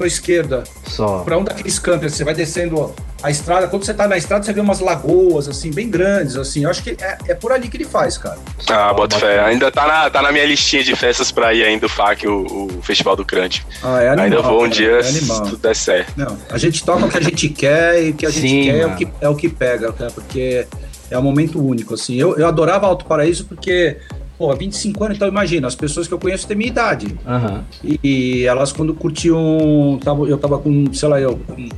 tua 0.00 0.06
esquerda. 0.06 0.64
Só. 0.86 1.18
Pra 1.18 1.36
um 1.36 1.44
daqueles 1.44 1.78
campos, 1.78 2.14
você 2.14 2.24
vai 2.24 2.32
descendo 2.32 2.94
a 3.22 3.30
estrada. 3.30 3.68
Quando 3.68 3.84
você 3.84 3.92
tá 3.92 4.08
na 4.08 4.16
estrada, 4.16 4.42
você 4.42 4.52
vê 4.52 4.60
umas 4.60 4.80
lagoas, 4.80 5.46
assim, 5.46 5.70
bem 5.70 5.90
grandes, 5.90 6.36
assim. 6.36 6.64
Eu 6.64 6.70
acho 6.70 6.82
que 6.82 6.96
é, 6.98 7.18
é 7.28 7.34
por 7.34 7.52
ali 7.52 7.68
que 7.68 7.76
ele 7.76 7.84
faz, 7.84 8.16
cara. 8.16 8.38
Ah, 8.70 8.94
bota 8.94 9.18
fé. 9.18 9.40
Ainda 9.40 9.70
tá 9.70 9.86
na, 9.86 10.08
tá 10.08 10.22
na 10.22 10.32
minha 10.32 10.46
listinha 10.46 10.82
de 10.82 10.96
festas 10.96 11.30
pra 11.30 11.52
ir 11.52 11.64
ainda 11.64 11.84
o 11.84 11.88
FAC, 11.88 12.26
o, 12.26 12.66
o 12.78 12.82
Festival 12.82 13.14
do 13.14 13.26
Crunch. 13.26 13.66
Ah, 13.82 14.02
é 14.02 14.08
animal, 14.08 14.24
ainda 14.24 14.42
vou 14.42 14.56
um 14.60 14.70
cara, 14.70 14.74
dia 14.74 14.96
é 15.00 15.02
se 15.02 15.26
tudo 15.26 15.58
der 15.58 15.76
certo. 15.76 16.14
Não, 16.16 16.38
a 16.50 16.56
gente 16.56 16.82
toca 16.82 17.04
o 17.04 17.10
que 17.10 17.18
a 17.18 17.22
gente 17.22 17.48
quer 17.50 18.02
e 18.02 18.10
o 18.10 18.14
que 18.14 18.24
a 18.24 18.30
gente 18.30 18.48
Sim, 18.48 18.64
quer 18.64 18.78
é 18.78 18.86
o 18.86 18.96
que, 18.96 19.08
é 19.20 19.28
o 19.28 19.36
que 19.36 19.48
pega, 19.50 19.92
cara, 19.92 20.10
porque 20.10 20.66
é 21.10 21.18
um 21.18 21.22
momento 21.22 21.62
único, 21.62 21.92
assim. 21.92 22.16
Eu, 22.16 22.38
eu 22.38 22.46
adorava 22.46 22.86
Alto 22.86 23.04
Paraíso 23.04 23.44
porque, 23.44 23.98
pô, 24.40 24.56
25 24.56 25.04
anos, 25.04 25.16
então 25.18 25.28
imagina, 25.28 25.66
as 25.66 25.74
pessoas 25.74 26.08
que 26.08 26.14
eu 26.14 26.18
conheço 26.18 26.48
têm 26.48 26.56
minha 26.56 26.70
idade. 26.70 27.14
Aham. 27.26 27.62
E, 27.84 28.00
e 28.02 28.46
elas, 28.46 28.72
quando 28.72 28.94
curtiam. 28.94 30.00
Tava, 30.02 30.24
eu 30.24 30.38
tava 30.38 30.58
com, 30.58 30.90
sei 30.94 31.08
lá, 31.10 31.20
eu. 31.20 31.38
Com 31.46 31.68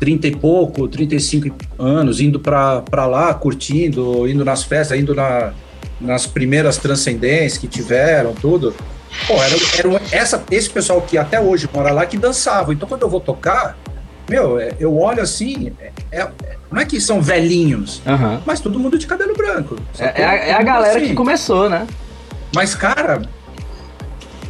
30 0.00 0.26
e 0.26 0.36
pouco, 0.36 0.88
35 0.88 1.54
anos, 1.78 2.20
indo 2.20 2.40
pra, 2.40 2.82
pra 2.82 3.06
lá, 3.06 3.32
curtindo, 3.34 4.28
indo 4.28 4.44
nas 4.44 4.64
festas, 4.64 4.98
indo 4.98 5.14
na, 5.14 5.52
nas 6.00 6.26
primeiras 6.26 6.76
transcendências 6.76 7.56
que 7.56 7.68
tiveram, 7.68 8.34
tudo. 8.34 8.74
Pô, 9.26 9.34
era, 9.34 9.54
era 9.76 10.02
essa, 10.10 10.42
esse 10.50 10.68
pessoal 10.70 11.00
que 11.00 11.16
até 11.16 11.40
hoje 11.40 11.68
mora 11.72 11.92
lá 11.92 12.04
que 12.04 12.16
dançava. 12.16 12.72
Então, 12.72 12.88
quando 12.88 13.02
eu 13.02 13.08
vou 13.08 13.20
tocar, 13.20 13.76
meu, 14.28 14.58
é, 14.58 14.72
eu 14.78 14.96
olho 14.96 15.22
assim, 15.22 15.72
é, 15.80 15.92
é, 16.12 16.28
não 16.70 16.80
é 16.80 16.84
que 16.84 17.00
são 17.00 17.20
velhinhos, 17.20 18.02
Aham. 18.06 18.40
mas 18.44 18.60
todo 18.60 18.78
mundo 18.78 18.98
de 18.98 19.06
cabelo 19.06 19.34
branco. 19.34 19.76
É, 19.98 20.22
é 20.22 20.24
a, 20.24 20.34
é 20.34 20.52
a 20.52 20.62
galera 20.62 20.98
Assim, 20.98 21.08
que 21.08 21.14
começou, 21.14 21.68
né? 21.70 21.86
Mas, 22.54 22.74
cara, 22.74 23.22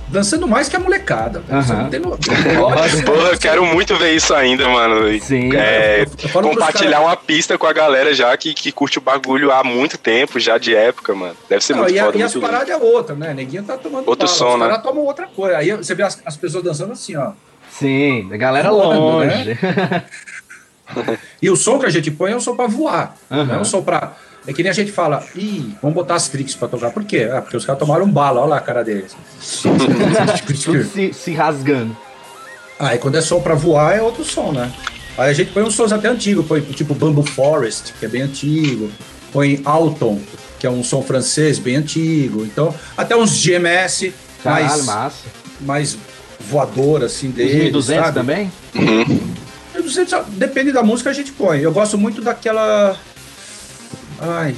dançando 0.09 0.47
mais 0.49 0.69
que 0.69 0.77
a 0.77 0.79
molecada. 0.79 1.43
não 1.49 1.91
tem 1.91 2.01
no... 2.01 2.11
Porra, 3.05 3.29
eu 3.33 3.39
quero 3.39 3.65
muito 3.67 3.97
ver 3.97 4.15
isso 4.15 4.35
ainda, 4.35 4.69
mano. 4.69 5.21
Sim. 5.21 5.51
É, 5.55 6.07
compartilhar 6.33 7.01
uma 7.01 7.17
pista 7.17 7.59
com 7.59 7.67
a 7.67 7.73
galera 7.73 8.15
já 8.15 8.37
que, 8.37 8.55
que 8.55 8.73
curte 8.73 8.99
o 8.99 9.03
bagulho 9.03 9.53
há 9.53 9.63
muito 9.63 9.99
tempo, 9.99 10.39
já 10.41 10.57
de 10.59 10.75
época, 10.75 11.15
mano. 11.15 11.37
Deve 11.49 11.63
ser 11.65 11.75
Não, 11.75 11.83
muito 11.83 11.95
e, 11.95 11.99
a- 11.99 12.05
foda, 12.07 12.19
e 12.19 12.23
as 12.23 12.35
paradas 12.35 12.69
é 12.71 12.77
outra, 12.77 13.15
né? 13.15 13.35
Neguinho 13.35 13.63
tá 13.65 13.77
tomando 13.77 14.09
Outro 14.09 14.27
bala, 14.27 14.39
som, 14.39 14.55
os 14.55 14.61
né? 14.61 14.67
caras 14.69 14.83
tomam 14.83 15.05
outra 15.05 15.27
coisa. 15.27 15.59
Aí 15.59 15.73
você 15.73 15.95
vê 15.95 16.03
as, 16.03 16.21
as 16.25 16.37
pessoas 16.37 16.65
dançando 16.65 16.93
assim, 16.93 17.17
ó. 17.17 17.33
Sim, 17.71 18.29
a 18.33 18.37
galera 18.37 18.71
Voando, 18.71 19.01
longe. 19.01 19.59
E 21.41 21.51
o 21.51 21.57
som 21.57 21.79
que 21.79 21.87
a 21.87 21.91
gente 21.91 22.11
põe 22.11 22.33
é 22.33 22.37
um 22.37 22.41
som 22.41 22.57
pra 22.57 22.67
voar. 22.67 23.15
Aham. 23.31 23.45
Não 23.45 23.55
é 23.57 23.61
um 23.61 23.65
som 23.65 23.83
pra. 23.83 24.17
É 24.47 24.53
que 24.53 24.63
nem 24.63 24.71
a 24.71 24.75
gente 24.75 24.91
fala, 24.91 25.23
ih, 25.37 25.75
vamos 25.83 25.95
botar 25.95 26.15
as 26.15 26.29
tricks 26.29 26.55
pra 26.55 26.69
tocar. 26.69 26.91
Por 26.91 27.05
quê? 27.05 27.29
Ah, 27.31 27.43
porque 27.43 27.57
os 27.57 27.65
caras 27.65 27.79
tomaram 27.79 28.11
bala, 28.11 28.41
olha 28.41 28.51
lá 28.51 28.57
a 28.57 28.61
cara 28.61 28.83
deles. 28.83 29.15
Se, 30.85 31.13
se 31.13 31.33
rasgando. 31.33 31.95
Aí 32.79 32.99
quando 32.99 33.17
é 33.17 33.21
som 33.21 33.41
pra 33.41 33.55
voar 33.55 33.97
é 33.97 34.03
outro 34.03 34.25
som, 34.25 34.53
né? 34.53 34.73
Aí 35.19 35.31
a 35.31 35.33
gente 35.33 35.51
põe 35.51 35.63
uns 35.65 35.75
sons 35.75 35.93
até 35.93 36.09
antigos, 36.09 36.47
põe 36.47 36.61
tipo 36.61 36.95
Bamboo 36.95 37.25
Forest, 37.25 37.93
que 37.99 38.07
é 38.07 38.09
bem 38.09 38.23
antigo, 38.23 38.91
põe 39.33 39.61
Alton, 39.65 40.21
que 40.61 40.67
é 40.67 40.71
um 40.71 40.85
som 40.85 41.03
francês 41.03 41.59
bem 41.59 41.77
antigo. 41.77 42.45
Então, 42.45 42.73
até 42.97 43.17
uns 43.17 43.33
GMS 43.45 44.15
Caralho, 44.43 44.67
mais, 44.67 44.85
massa. 44.87 45.25
mais 45.61 45.99
voador, 46.41 47.03
assim, 47.03 47.31
deles, 47.31 47.65
1200 47.65 48.05
sabe? 48.05 48.15
também? 48.15 48.53
Uhum. 48.75 49.21
Eu 49.79 49.85
não 49.85 49.91
sei, 49.91 50.07
só- 50.09 50.25
depende 50.27 50.73
da 50.73 50.83
música 50.83 51.11
a 51.11 51.13
gente 51.13 51.31
põe. 51.31 51.61
Eu 51.61 51.71
gosto 51.73 51.97
muito 51.97 52.21
daquela. 52.21 52.97
Ai, 54.21 54.57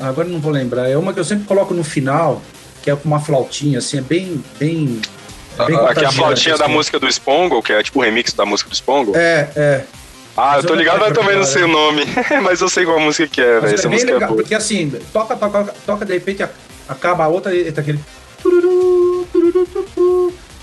agora 0.00 0.26
não 0.26 0.40
vou 0.40 0.50
lembrar. 0.50 0.88
É 0.88 0.96
uma 0.96 1.12
que 1.12 1.20
eu 1.20 1.24
sempre 1.24 1.44
coloco 1.44 1.74
no 1.74 1.84
final, 1.84 2.40
que 2.82 2.90
é 2.90 2.96
com 2.96 3.06
uma 3.06 3.20
flautinha, 3.20 3.78
assim, 3.78 3.98
é 3.98 4.00
bem. 4.00 4.42
bem, 4.58 4.86
bem 4.86 5.00
Aqui 5.58 5.74
a 5.74 5.76
contagiante, 5.78 6.14
flautinha 6.16 6.56
da 6.56 6.64
assim. 6.64 6.72
música 6.74 6.98
do 6.98 7.06
Spongle, 7.06 7.62
que 7.62 7.70
é 7.74 7.82
tipo 7.82 7.98
o 8.00 8.02
remix 8.02 8.32
da 8.32 8.46
música 8.46 8.70
do 8.70 8.74
Spongle. 8.74 9.14
É, 9.14 9.50
é. 9.54 9.84
ah, 10.34 10.56
eu 10.56 10.64
tô 10.64 10.74
ligado, 10.74 11.00
mas 11.00 11.12
também 11.12 11.36
não 11.36 11.44
sei 11.44 11.64
o 11.64 11.68
nome. 11.68 12.04
mas 12.42 12.62
eu 12.62 12.68
sei 12.70 12.86
qual 12.86 12.98
música 12.98 13.28
que 13.28 13.42
é, 13.42 13.60
velho. 13.60 13.72
é 13.72 13.74
Essa 13.74 13.82
bem 13.82 13.92
música 13.92 14.10
é 14.10 14.14
legal, 14.14 14.28
boa. 14.30 14.40
porque 14.42 14.54
assim, 14.54 14.90
toca, 15.12 15.36
toca, 15.36 15.74
toca, 15.84 16.06
de 16.06 16.14
repente 16.14 16.42
a- 16.42 16.48
acaba 16.88 17.24
a 17.24 17.28
outra 17.28 17.54
e 17.54 17.70
tá 17.70 17.82
aquele. 17.82 18.00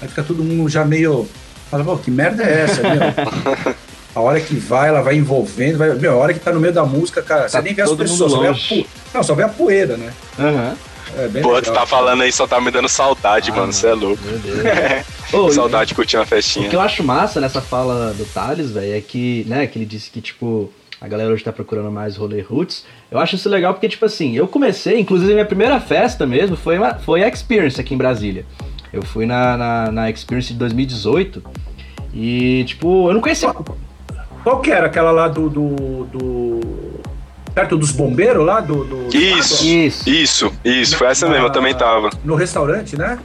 Aí 0.01 0.07
fica 0.07 0.23
todo 0.23 0.43
mundo 0.43 0.67
já 0.67 0.83
meio. 0.83 1.29
Fala, 1.69 1.83
pô, 1.83 1.95
que 1.99 2.09
merda 2.09 2.41
é 2.43 2.61
essa, 2.63 2.81
meu? 2.81 3.75
A 4.15 4.19
hora 4.21 4.39
que 4.39 4.55
vai, 4.55 4.89
ela 4.89 5.01
vai 5.01 5.15
envolvendo, 5.15 5.77
vai, 5.77 5.93
meu, 5.93 6.13
a 6.13 6.15
hora 6.17 6.33
que 6.33 6.39
tá 6.39 6.51
no 6.51 6.59
meio 6.59 6.73
da 6.73 6.83
música, 6.85 7.21
cara, 7.21 7.47
você 7.47 7.57
Tá 7.57 7.61
nem 7.63 7.73
vê 7.73 7.81
as 7.83 7.91
pessoas, 7.93 8.31
só 8.31 8.39
vê 8.41 8.53
pu- 8.53 8.87
não, 9.13 9.23
só 9.23 9.33
vê 9.35 9.43
a 9.43 9.49
poeira, 9.49 9.97
né? 9.97 10.11
Aham. 10.37 10.75
É 11.17 11.27
bem 11.27 11.41
Pô, 11.41 11.49
tu 11.53 11.69
legal. 11.69 11.73
tá 11.73 11.85
falando 11.87 12.21
aí, 12.21 12.31
só 12.31 12.45
tá 12.45 12.61
me 12.61 12.69
dando 12.69 12.87
saudade, 12.87 13.49
Ah, 13.51 13.55
mano. 13.55 13.73
Você 13.73 13.87
é 13.87 13.93
louco. 13.93 14.21
Meu 14.23 14.37
Deus. 14.37 14.59
Ô, 15.33 15.51
saudade 15.51 15.89
de 15.89 15.95
curtir 15.95 16.17
uma 16.17 16.23
O 16.23 16.25
que 16.25 16.29
festinha. 16.35 16.69
eu 16.71 16.79
acho 16.81 17.03
massa 17.03 17.39
nessa 17.41 17.61
fala 17.61 18.13
do 18.13 18.25
Thales, 18.25 18.69
velho, 18.71 18.95
é 18.95 19.01
que, 19.01 19.43
né, 19.47 19.65
que 19.67 19.77
ele 19.79 19.85
disse 19.85 20.09
que, 20.11 20.21
tipo, 20.21 20.71
a 21.01 21.07
galera 21.07 21.31
hoje 21.33 21.43
tá 21.43 21.51
procurando 21.51 21.89
mais 21.91 22.15
rolê 22.15 22.41
roots. 22.41 22.85
Eu 23.09 23.17
acho 23.19 23.35
isso 23.35 23.49
legal 23.49 23.73
porque, 23.73 23.89
tipo 23.89 24.05
assim, 24.05 24.35
eu 24.35 24.47
comecei, 24.47 24.99
inclusive 24.99 25.33
minha 25.33 25.45
primeira 25.45 25.79
festa 25.79 26.25
mesmo 26.27 26.55
foi, 26.55 26.77
uma, 26.77 26.93
foi 26.95 27.23
a 27.23 27.27
Experience 27.27 27.79
aqui 27.81 27.93
em 27.93 27.97
Brasília. 27.97 28.45
Eu 28.93 29.01
fui 29.03 29.25
na, 29.25 29.57
na, 29.57 29.91
na 29.91 30.09
Experience 30.11 30.51
de 30.53 30.59
2018 30.59 31.43
e, 32.13 32.63
tipo, 32.67 33.09
eu 33.09 33.13
não 33.15 33.21
conhecia. 33.21 33.51
Qual 34.43 34.59
que 34.61 34.71
era 34.71 34.87
aquela 34.87 35.11
lá 35.11 35.27
do. 35.27 35.49
do, 35.49 35.67
do- 36.05 36.99
perto 37.53 37.77
dos 37.77 37.91
bombeiros 37.91 38.45
lá? 38.45 38.59
Do, 38.61 38.83
do 38.85 39.15
Isso, 39.15 39.65
Isso. 39.65 40.09
isso, 40.09 40.53
isso. 40.63 40.95
Foi 40.97 41.07
essa 41.07 41.27
mesmo, 41.27 41.45
eu 41.47 41.51
também 41.51 41.73
tava. 41.75 42.09
No 42.23 42.35
restaurante, 42.35 42.97
né? 42.97 43.17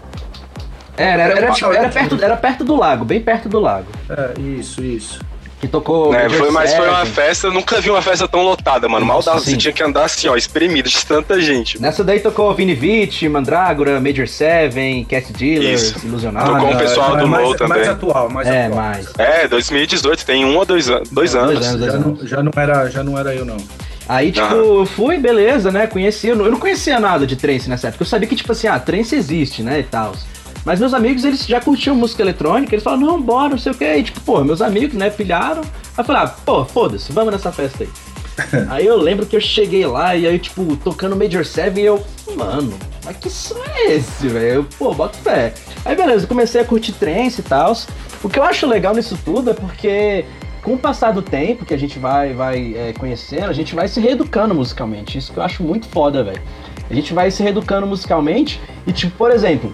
Era, 0.97 1.23
era, 1.23 1.39
era, 1.39 1.53
tipo, 1.53 1.73
era, 1.73 1.89
perto, 1.89 2.19
era 2.23 2.37
perto 2.37 2.65
do 2.65 2.77
lago, 2.77 3.05
bem 3.05 3.21
perto 3.21 3.49
do 3.49 3.59
lago. 3.59 3.87
É, 4.09 4.41
isso, 4.41 4.83
isso. 4.83 5.21
Que 5.65 5.69
tocou. 5.69 6.15
É, 6.15 6.29
foi, 6.29 6.51
mas 6.51 6.75
foi 6.75 6.87
uma 6.89 7.07
festa, 7.07 7.47
eu 7.47 7.53
nunca 7.53 7.81
vi 7.81 7.89
uma 7.91 8.03
festa 8.03 8.29
tão 8.29 8.43
lotada, 8.43 8.87
mano. 8.89 9.07
Mal 9.07 9.23
dava, 9.23 9.41
você 9.41 9.57
tinha 9.57 9.73
que 9.73 9.83
andar 9.83 10.05
assim, 10.05 10.29
ó, 10.29 10.37
espremido 10.37 10.89
de 10.91 11.07
tanta 11.07 11.41
gente. 11.41 11.81
Nessa 11.81 12.05
daí 12.05 12.21
tocou 12.21 12.53
Vini 12.55 12.75
Vici, 12.75 13.29
Mandrágora, 13.29 13.99
Major 14.01 14.29
Seven, 14.29 15.05
Cat 15.05 15.33
Dealers, 15.33 15.83
Isso. 15.83 16.07
Ilusionado. 16.07 16.53
Tocou 16.53 16.71
um 16.71 16.77
pessoal 16.77 17.17
é 17.17 17.21
do 17.21 17.29
mais, 17.29 17.49
também. 17.57 17.79
Mais 17.79 17.89
atual, 17.89 18.29
mais 18.31 18.47
É, 18.49 18.67
atual. 18.67 18.83
mais. 18.85 19.07
É, 19.19 19.49
2018, 19.49 20.27
tem 20.27 20.45
um 20.45 20.57
ou 20.57 20.65
dois, 20.67 20.91
an 20.91 21.03
dois 21.11 21.35
É, 21.35 21.39
anos. 21.39 21.55
dois 21.55 21.67
anos. 21.67 21.87
Já 21.87 21.99
não, 21.99 22.27
já 22.27 22.43
não 22.43 22.53
era, 22.57 22.91
já 22.91 23.03
não 23.03 23.19
era 23.19 23.35
eu, 23.35 23.45
não. 23.47 23.57
Aí, 24.07 24.31
tipo, 24.33 24.55
eu 24.55 24.85
fui, 24.85 25.17
beleza, 25.17 25.73
né? 25.73 25.87
Conheci, 25.87 26.29
eu 26.29 26.37
não, 26.37 26.45
eu 26.45 26.51
não 26.51 26.59
conhecia 26.59 27.01
nada 27.01 27.27
de 27.27 27.37
trance 27.37 27.71
nessa 27.71 27.89
época. 27.89 28.03
Eu 28.03 28.07
sabia 28.07 28.29
que, 28.29 28.37
tipo 28.37 28.53
assim, 28.53 28.67
ah, 28.67 28.79
trance 28.79 29.15
existe, 29.17 29.63
né? 29.63 29.81
E 29.81 29.83
tal. 29.85 30.13
Mas 30.65 30.81
meus 30.81 30.95
amigos, 30.95 31.25
eles 31.25 31.47
já 31.47 31.61
curtiam 31.61 31.95
música 31.95 32.23
eletrônica, 32.23 32.75
eles 32.75 32.83
falaram, 32.83 33.07
não, 33.07 33.21
bora, 33.21 33.51
não 33.51 33.59
sei 33.59 33.73
o 33.73 33.75
que. 33.75 33.85
E, 33.85 34.03
tipo, 34.03 34.21
pô, 34.23 34.43
meus 34.43 34.63
amigos, 34.63 34.97
né, 34.97 35.11
pilharam. 35.11 35.63
Aí 35.97 36.05
falei, 36.05 36.23
ah, 36.23 36.29
pô, 36.29 36.65
foda-se, 36.65 37.13
vamos 37.13 37.33
nessa 37.33 37.53
festa 37.53 37.85
aí. 37.85 37.91
aí 38.69 38.87
eu 38.87 38.97
lembro 38.97 39.27
que 39.27 39.37
eu 39.37 39.41
cheguei 39.41 39.87
lá 39.87 40.17
e 40.17 40.27
aí, 40.27 40.39
tipo, 40.39 40.77
tocando 40.77 41.15
Major 41.15 41.45
Seven 41.45 41.83
e 41.83 41.87
eu, 41.87 42.05
mano, 42.35 42.75
mas 43.05 43.17
que 43.19 43.31
som 43.31 43.63
é 43.65 43.93
esse, 43.93 44.27
velho? 44.27 44.67
Pô, 44.79 44.93
bota 44.95 45.17
fé. 45.19 45.53
Aí 45.85 45.95
beleza, 45.95 46.27
comecei 46.27 46.61
a 46.61 46.65
curtir 46.65 46.93
trance 46.93 47.41
e 47.41 47.45
tal. 47.45 47.77
O 48.23 48.29
que 48.29 48.39
eu 48.39 48.43
acho 48.43 48.67
legal 48.67 48.95
nisso 48.95 49.19
tudo 49.25 49.51
é 49.51 49.55
porque 49.55 50.25
com 50.63 50.73
o 50.73 50.79
passar 50.79 51.13
do 51.13 51.21
tempo 51.21 51.67
que 51.67 51.75
a 51.75 51.77
gente 51.77 51.99
vai, 51.99 52.33
vai 52.33 52.75
é, 52.75 52.93
conhecendo, 52.95 53.51
a 53.51 53.53
gente 53.53 53.75
vai 53.75 53.87
se 53.87 54.01
reeducando 54.01 54.55
musicalmente. 54.55 55.19
Isso 55.19 55.31
que 55.31 55.39
eu 55.39 55.43
acho 55.43 55.63
muito 55.63 55.87
foda, 55.89 56.25
velho. 56.25 56.41
A 56.89 56.95
gente 56.95 57.13
vai 57.13 57.31
se 57.31 57.43
reeducando 57.43 57.87
musicalmente 57.87 58.61
e, 58.87 58.93
tipo, 58.93 59.15
por 59.17 59.31
exemplo, 59.31 59.71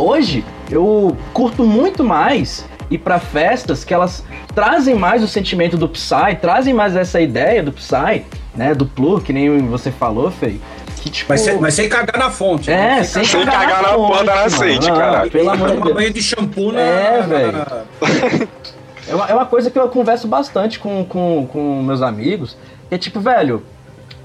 hoje 0.00 0.44
eu 0.70 1.16
curto 1.32 1.64
muito 1.64 2.02
mais 2.04 2.64
ir 2.90 2.98
pra 2.98 3.18
festas 3.20 3.84
que 3.84 3.94
elas 3.94 4.24
trazem 4.54 4.94
mais 4.94 5.22
o 5.22 5.28
sentimento 5.28 5.76
do 5.76 5.88
Psy, 5.88 6.36
trazem 6.40 6.74
mais 6.74 6.96
essa 6.96 7.20
ideia 7.20 7.62
do 7.62 7.70
Psy, 7.72 8.24
né, 8.54 8.74
do 8.74 8.84
Plur, 8.84 9.22
que 9.22 9.32
nem 9.32 9.58
você 9.68 9.90
falou, 9.92 10.30
Fei. 10.30 10.60
Que, 10.96 11.08
tipo, 11.08 11.30
Mas, 11.32 11.40
sem, 11.40 11.58
mas 11.58 11.72
sem 11.74 11.88
cagar 11.88 12.18
na 12.18 12.30
fonte. 12.30 12.70
é, 12.70 12.76
né? 12.76 13.02
sem, 13.04 13.24
Sem 13.24 13.44
cagar 13.46 13.80
na 13.82 13.88
porta 13.94 14.24
da 14.24 14.50
fonte, 14.50 14.86
mano. 14.90 14.96
caralho. 15.00 15.22
Não, 15.24 15.30
Pelo 15.30 15.50
amor 15.50 15.70
de 15.70 15.80
Deus. 15.80 15.94
banho 15.94 16.12
de 16.12 16.22
shampoo 16.22 16.72
na. 16.72 16.80
É, 16.80 17.20
na- 17.20 17.26
velho. 17.26 17.52
na- 17.52 18.46
É 19.08 19.14
uma, 19.14 19.26
é 19.30 19.34
uma 19.34 19.46
coisa 19.46 19.70
que 19.70 19.78
eu 19.78 19.88
converso 19.88 20.28
bastante 20.28 20.78
com, 20.78 21.02
com, 21.04 21.46
com 21.50 21.82
meus 21.82 22.02
amigos. 22.02 22.54
Que 22.88 22.96
é 22.96 22.98
tipo, 22.98 23.18
velho, 23.18 23.62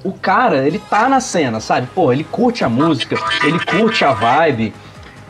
o 0.04 0.12
cara, 0.12 0.68
ele 0.68 0.78
tá 0.78 1.08
na 1.08 1.22
cena, 1.22 1.60
sabe? 1.62 1.88
Pô, 1.96 2.12
ele 2.12 2.26
curte 2.26 2.64
a 2.66 2.70
música, 2.70 3.16
ele 3.46 3.60
curte 3.66 4.04
a 4.04 4.12
vibe. 4.12 4.74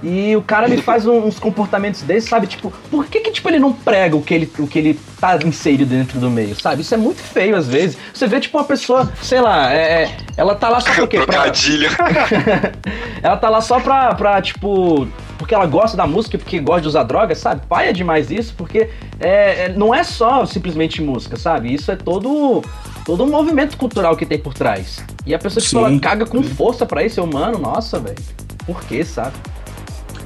E 0.08 0.36
o 0.36 0.42
cara 0.44 0.68
ele 0.72 0.84
faz 0.84 1.08
um- 1.08 1.26
uns 1.26 1.40
comportamentos 1.40 2.04
desses, 2.04 2.30
sabe? 2.30 2.46
Tipo, 2.46 2.72
por 2.92 3.08
que 3.08 3.22
que 3.22 3.32
tipo, 3.32 3.50
ele 3.50 3.58
não 3.58 3.74
prega 3.74 4.16
o 4.16 4.22
que 4.22 4.36
ele, 4.36 4.52
o 4.60 4.68
que 4.68 4.78
ele 4.78 5.00
tá 5.20 5.36
inserido 5.44 5.84
dentro 5.84 6.20
do 6.20 6.30
meio, 6.30 6.56
sabe? 6.62 6.84
Isso 6.84 6.94
é 6.94 6.98
muito 6.98 7.22
feio 7.24 7.56
às 7.56 7.68
vezes. 7.68 7.98
Você 8.14 8.28
vê, 8.28 8.40
tipo, 8.40 8.56
uma 8.56 8.64
pessoa, 8.66 9.12
sei 9.24 9.42
lá, 9.42 9.74
é, 9.74 10.04
é- 10.04 10.18
ela 10.38 10.54
tá 10.54 10.70
lá 10.70 10.80
só 10.80 10.94
por 10.94 11.08
quê? 11.08 11.20
Pra, 11.26 11.46
ela 13.24 13.38
tá 13.38 13.50
lá 13.50 13.62
só 13.62 13.80
pra, 13.80 14.14
pra, 14.14 14.42
tipo. 14.42 15.08
Porque 15.38 15.54
ela 15.54 15.66
gosta 15.66 15.98
da 15.98 16.08
música, 16.08 16.38
porque 16.38 16.60
gosta 16.60 16.82
de 16.84 16.88
usar 16.88 17.04
drogas, 17.04 17.40
sabe? 17.40 17.62
Pai 17.68 17.90
é 17.90 17.94
demais 17.94 18.32
isso, 18.32 18.54
porque 18.56 18.90
é, 19.20 19.66
é- 19.66 19.74
não 19.76 19.94
é 19.94 20.04
só 20.04 20.46
simplesmente 20.46 21.02
música, 21.02 21.36
sabe? 21.36 21.74
Isso 21.74 21.92
é 21.92 21.96
todo, 21.96 22.64
todo 23.06 23.24
um 23.24 23.30
movimento 23.30 23.76
cultural 23.76 24.16
que 24.16 24.26
tem 24.26 24.38
por 24.40 24.54
trás. 24.54 25.04
E 25.26 25.34
a 25.36 25.40
pessoa, 25.40 25.62
tipo, 25.62 25.78
Sim. 25.78 25.86
ela 25.86 26.00
caga 26.00 26.26
com 26.26 26.42
força 26.42 26.86
pra 26.86 27.04
isso, 27.04 27.20
eu, 27.20 27.28
mano, 27.28 27.58
nossa, 27.60 28.00
velho. 28.00 28.16
Por 28.66 28.82
quê, 28.86 29.04
sabe? 29.04 29.34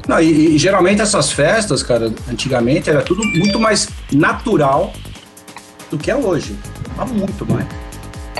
Não, 0.09 0.19
e, 0.19 0.55
e 0.55 0.57
geralmente 0.57 1.03
essas 1.03 1.31
festas, 1.31 1.83
cara, 1.83 2.11
antigamente 2.27 2.89
era 2.89 3.03
tudo 3.03 3.23
muito 3.23 3.59
mais 3.59 3.87
natural 4.11 4.91
do 5.91 5.99
que 5.99 6.09
é 6.09 6.15
hoje. 6.15 6.57
Há 6.97 7.05
muito 7.05 7.45
mais. 7.45 7.67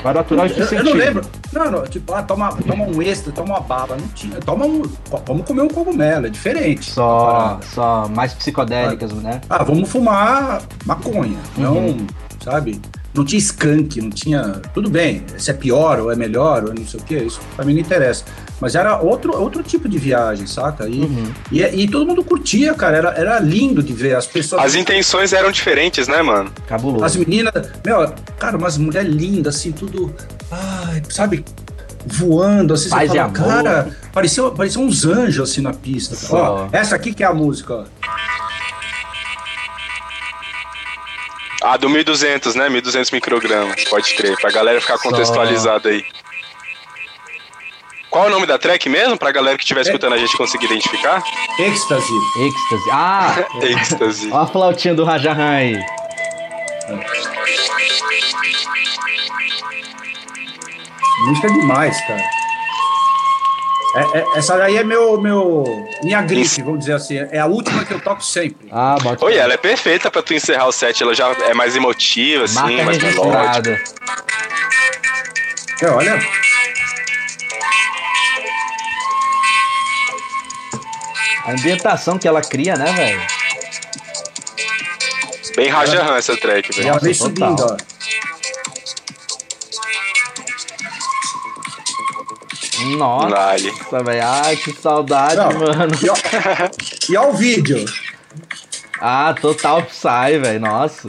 Para 0.02 0.16
natural 0.16 0.48
em 0.48 0.50
que 0.50 0.62
Eu, 0.76 0.84
não 0.84 0.94
lembro. 0.94 1.22
Não, 1.54 1.70
não, 1.70 1.84
tipo, 1.84 2.12
ah, 2.12 2.24
toma, 2.24 2.50
toma 2.68 2.86
um 2.86 3.00
extra, 3.04 3.32
toma 3.32 3.54
uma 3.56 3.60
baba. 3.60 3.96
Não 3.96 4.08
tinha. 4.08 4.38
Toma 4.40 4.66
um. 4.66 4.82
Vamos 5.28 5.46
comer 5.46 5.62
um 5.62 5.68
cogumelo, 5.68 6.26
é 6.26 6.30
diferente. 6.32 6.90
Só, 6.90 7.60
só 7.72 8.08
mais 8.08 8.34
psicodélicas, 8.34 9.14
né? 9.14 9.40
Ah, 9.48 9.64
vamos 9.64 9.88
fumar 9.92 10.64
maconha. 10.88 11.38
Não, 11.56 11.76
Uhum. 11.78 12.08
sabe? 12.44 12.82
não 13.14 13.26
tinha 13.26 13.40
skunk, 13.40 14.02
não 14.02 14.10
tinha. 14.10 14.42
Tudo 14.74 14.90
bem, 14.90 15.24
se 15.38 15.52
é 15.52 15.54
pior 15.54 16.00
ou 16.00 16.12
é 16.12 16.16
melhor, 16.16 16.64
ou 16.64 16.74
não 16.74 16.86
sei 16.88 17.00
o 17.00 17.04
quê, 17.04 17.18
isso 17.18 17.40
pra 17.56 17.66
mim 17.66 17.74
não 17.74 17.82
interessa. 17.82 18.24
Mas 18.62 18.76
era 18.76 19.00
outro, 19.00 19.36
outro 19.40 19.64
tipo 19.64 19.88
de 19.88 19.98
viagem, 19.98 20.46
saca? 20.46 20.88
E, 20.88 21.00
Uhum. 21.02 21.34
e, 21.52 21.62
e 21.64 21.88
todo 21.90 22.06
mundo 22.06 22.24
curtia, 22.24 22.74
cara. 22.74 22.98
Era, 22.98 23.10
era 23.12 23.40
lindo 23.40 23.82
de 23.82 23.94
ver 23.94 24.16
as 24.16 24.28
pessoas. 24.28 24.62
As 24.64 24.76
intenções 24.76 25.32
eram 25.34 25.52
diferentes, 25.52 26.08
né, 26.08 26.22
mano? 26.22 26.52
Cabuloso. 26.68 27.06
As 27.06 27.16
meninas, 27.16 27.54
meu, 27.86 28.14
cara, 28.38 28.58
umas 28.58 28.78
mulheres 28.78 29.14
lindas, 29.14 29.56
assim, 29.56 29.72
tudo. 29.72 30.14
Ai, 30.52 31.02
sabe? 31.10 31.46
Voando, 32.06 32.74
assim, 32.74 32.90
Paz 32.90 33.12
você 33.12 33.18
fala, 33.18 33.30
cara, 33.32 33.98
parecia, 34.14 34.44
parecia 34.52 34.82
uns 34.82 35.06
anjos 35.06 35.50
assim 35.50 35.62
na 35.62 35.74
pista. 35.74 36.16
Ó, 36.34 36.68
essa 36.72 36.96
aqui 36.96 37.14
que 37.14 37.24
é 37.24 37.28
a 37.28 37.34
música, 37.34 37.74
ó. 37.74 37.84
Ah, 41.62 41.76
do 41.76 41.90
1200, 41.90 42.56
né? 42.56 42.70
1200 42.70 43.12
microgramas, 43.12 43.84
pode 43.84 44.16
crer, 44.16 44.38
pra 44.40 44.50
galera 44.50 44.80
ficar 44.80 44.98
contextualizada 44.98 45.90
aí. 45.90 46.06
Qual 48.10 48.26
é 48.26 48.28
o 48.28 48.32
nome 48.32 48.46
da 48.48 48.58
track 48.58 48.90
mesmo, 48.90 49.18
pra 49.18 49.32
galera 49.32 49.56
que 49.58 49.64
estiver 49.64 49.82
escutando 49.82 50.14
a 50.14 50.18
gente 50.18 50.36
conseguir 50.36 50.66
identificar? 50.66 51.22
Êxtase. 51.60 52.12
Êxtase. 52.42 52.90
Ah! 52.92 53.36
Ecstasy. 53.62 54.30
Ó 54.32 54.38
a 54.40 54.48
flautinha 54.48 54.96
do 54.96 55.04
Rajahan 55.04 55.52
aí. 55.52 55.80
Música 61.26 61.48
é 61.48 61.52
demais, 61.52 62.02
cara. 62.08 62.24
É- 63.96 64.20
é- 64.20 64.26
essa 64.38 64.58
daí 64.58 64.78
é 64.78 64.84
meu, 64.84 65.20
meu, 65.20 65.64
minha 66.04 66.22
grife, 66.22 66.62
vamos 66.62 66.80
dizer 66.80 66.94
assim. 66.94 67.18
É 67.32 67.40
a 67.40 67.46
última 67.48 67.84
que 67.84 67.94
eu 67.94 68.00
toco 68.00 68.24
sempre. 68.24 68.68
Ah, 68.72 68.96
bota. 69.02 69.26
Oi, 69.26 69.36
ela 69.36 69.54
é 69.54 69.58
perfeita 69.58 70.10
pra 70.12 70.22
tu 70.22 70.34
encerrar 70.34 70.68
o 70.68 70.72
set, 70.72 71.02
ela 71.02 71.14
já 71.14 71.30
é 71.48 71.54
mais 71.54 71.76
emotiva, 71.76 72.46
assim, 72.46 72.56
Marca 72.56 72.84
mais 72.84 72.98
melódica. 73.00 73.84
É, 75.82 75.90
olha, 75.90 76.20
A 81.50 81.54
ambientação 81.54 82.20
que 82.20 82.28
ela 82.28 82.42
cria, 82.42 82.76
né, 82.76 82.92
velho? 82.94 83.22
Bem 85.56 85.68
Rajahan 85.68 86.16
essa 86.16 86.38
track, 86.38 86.72
velho. 86.76 86.90
Nossa, 86.90 87.00
vem 87.06 87.14
subindo, 87.16 87.66
ó. 87.66 87.78
Nossa, 92.98 93.30
Dale. 93.30 93.72
velho. 94.04 94.24
Ai, 94.26 94.56
que 94.58 94.72
saudade, 94.74 95.36
Não. 95.36 95.52
mano. 95.52 95.92
E, 96.04 96.10
ó, 96.10 96.16
e 97.10 97.18
ó 97.18 97.30
o 97.30 97.34
vídeo. 97.34 97.84
Ah, 99.02 99.34
total 99.40 99.84
Psy, 99.84 100.38
velho. 100.40 100.60
Nossa. 100.60 101.08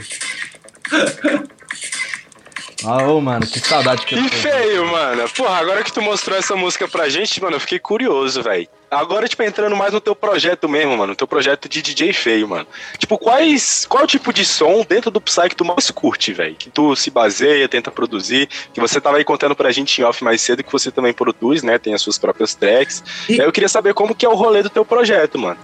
Ô, 2.83 3.21
mano, 3.21 3.47
que 3.47 3.61
saudade 3.61 4.07
que 4.07 4.15
eu 4.15 4.23
Que 4.25 4.31
tô. 4.31 4.37
feio, 4.37 4.87
mano. 4.87 5.29
Porra, 5.31 5.59
agora 5.59 5.85
que 5.85 5.93
tu 5.93 6.01
mostrou 6.01 6.37
essa 6.39 6.57
música 6.57 6.89
pra 6.89 7.09
gente, 7.09 7.41
mano, 7.43 7.57
eu 7.57 7.61
fiquei 7.61 7.79
curioso, 7.79 8.43
velho. 8.43 8.67
Agora, 8.91 9.29
tipo, 9.29 9.43
entrando 9.45 9.77
mais 9.77 9.93
no 9.93 10.01
teu 10.01 10.17
projeto 10.17 10.69
mesmo, 10.69 10.93
mano. 10.97 11.09
No 11.09 11.17
teu 11.17 11.27
projeto 11.27 11.69
de 11.69 11.81
DJ 11.81 12.13
feio, 12.13 12.49
mano. 12.49 12.67
Tipo, 12.99 13.17
quais. 13.17 13.87
Qual 13.89 14.01
é 14.01 14.05
o 14.05 14.09
tipo 14.09 14.33
de 14.33 14.45
som 14.45 14.85
dentro 14.89 15.11
do 15.11 15.21
Psy 15.21 15.49
que 15.49 15.55
tu 15.57 15.65
mais 15.65 15.91
curte, 15.93 16.33
velho? 16.33 16.57
Que 16.57 16.69
tu 16.71 16.97
se 16.97 17.11
baseia, 17.11 17.69
tenta 17.69 17.91
produzir. 17.91 18.49
Que 18.75 18.81
você 18.81 19.01
tava 19.01 19.19
aí 19.19 19.25
contando 19.25 19.55
pra 19.55 19.71
gente 19.71 20.01
em 20.01 20.05
off 20.05 20.25
mais 20.25 20.41
cedo 20.41 20.65
que 20.65 20.73
você 20.73 20.91
também 20.91 21.13
produz, 21.13 21.63
né? 21.63 21.79
Tem 21.79 21.95
as 21.95 22.03
suas 22.03 22.19
próprias 22.19 22.55
tracks. 22.55 23.03
E- 23.29 23.41
aí 23.41 23.47
eu 23.47 23.53
queria 23.53 23.69
saber 23.69 23.95
como 23.95 24.15
que 24.15 24.27
é 24.27 24.29
o 24.29 24.35
rolê 24.35 24.63
do 24.63 24.71
teu 24.71 24.85
projeto, 24.85 25.39
mano. 25.39 25.59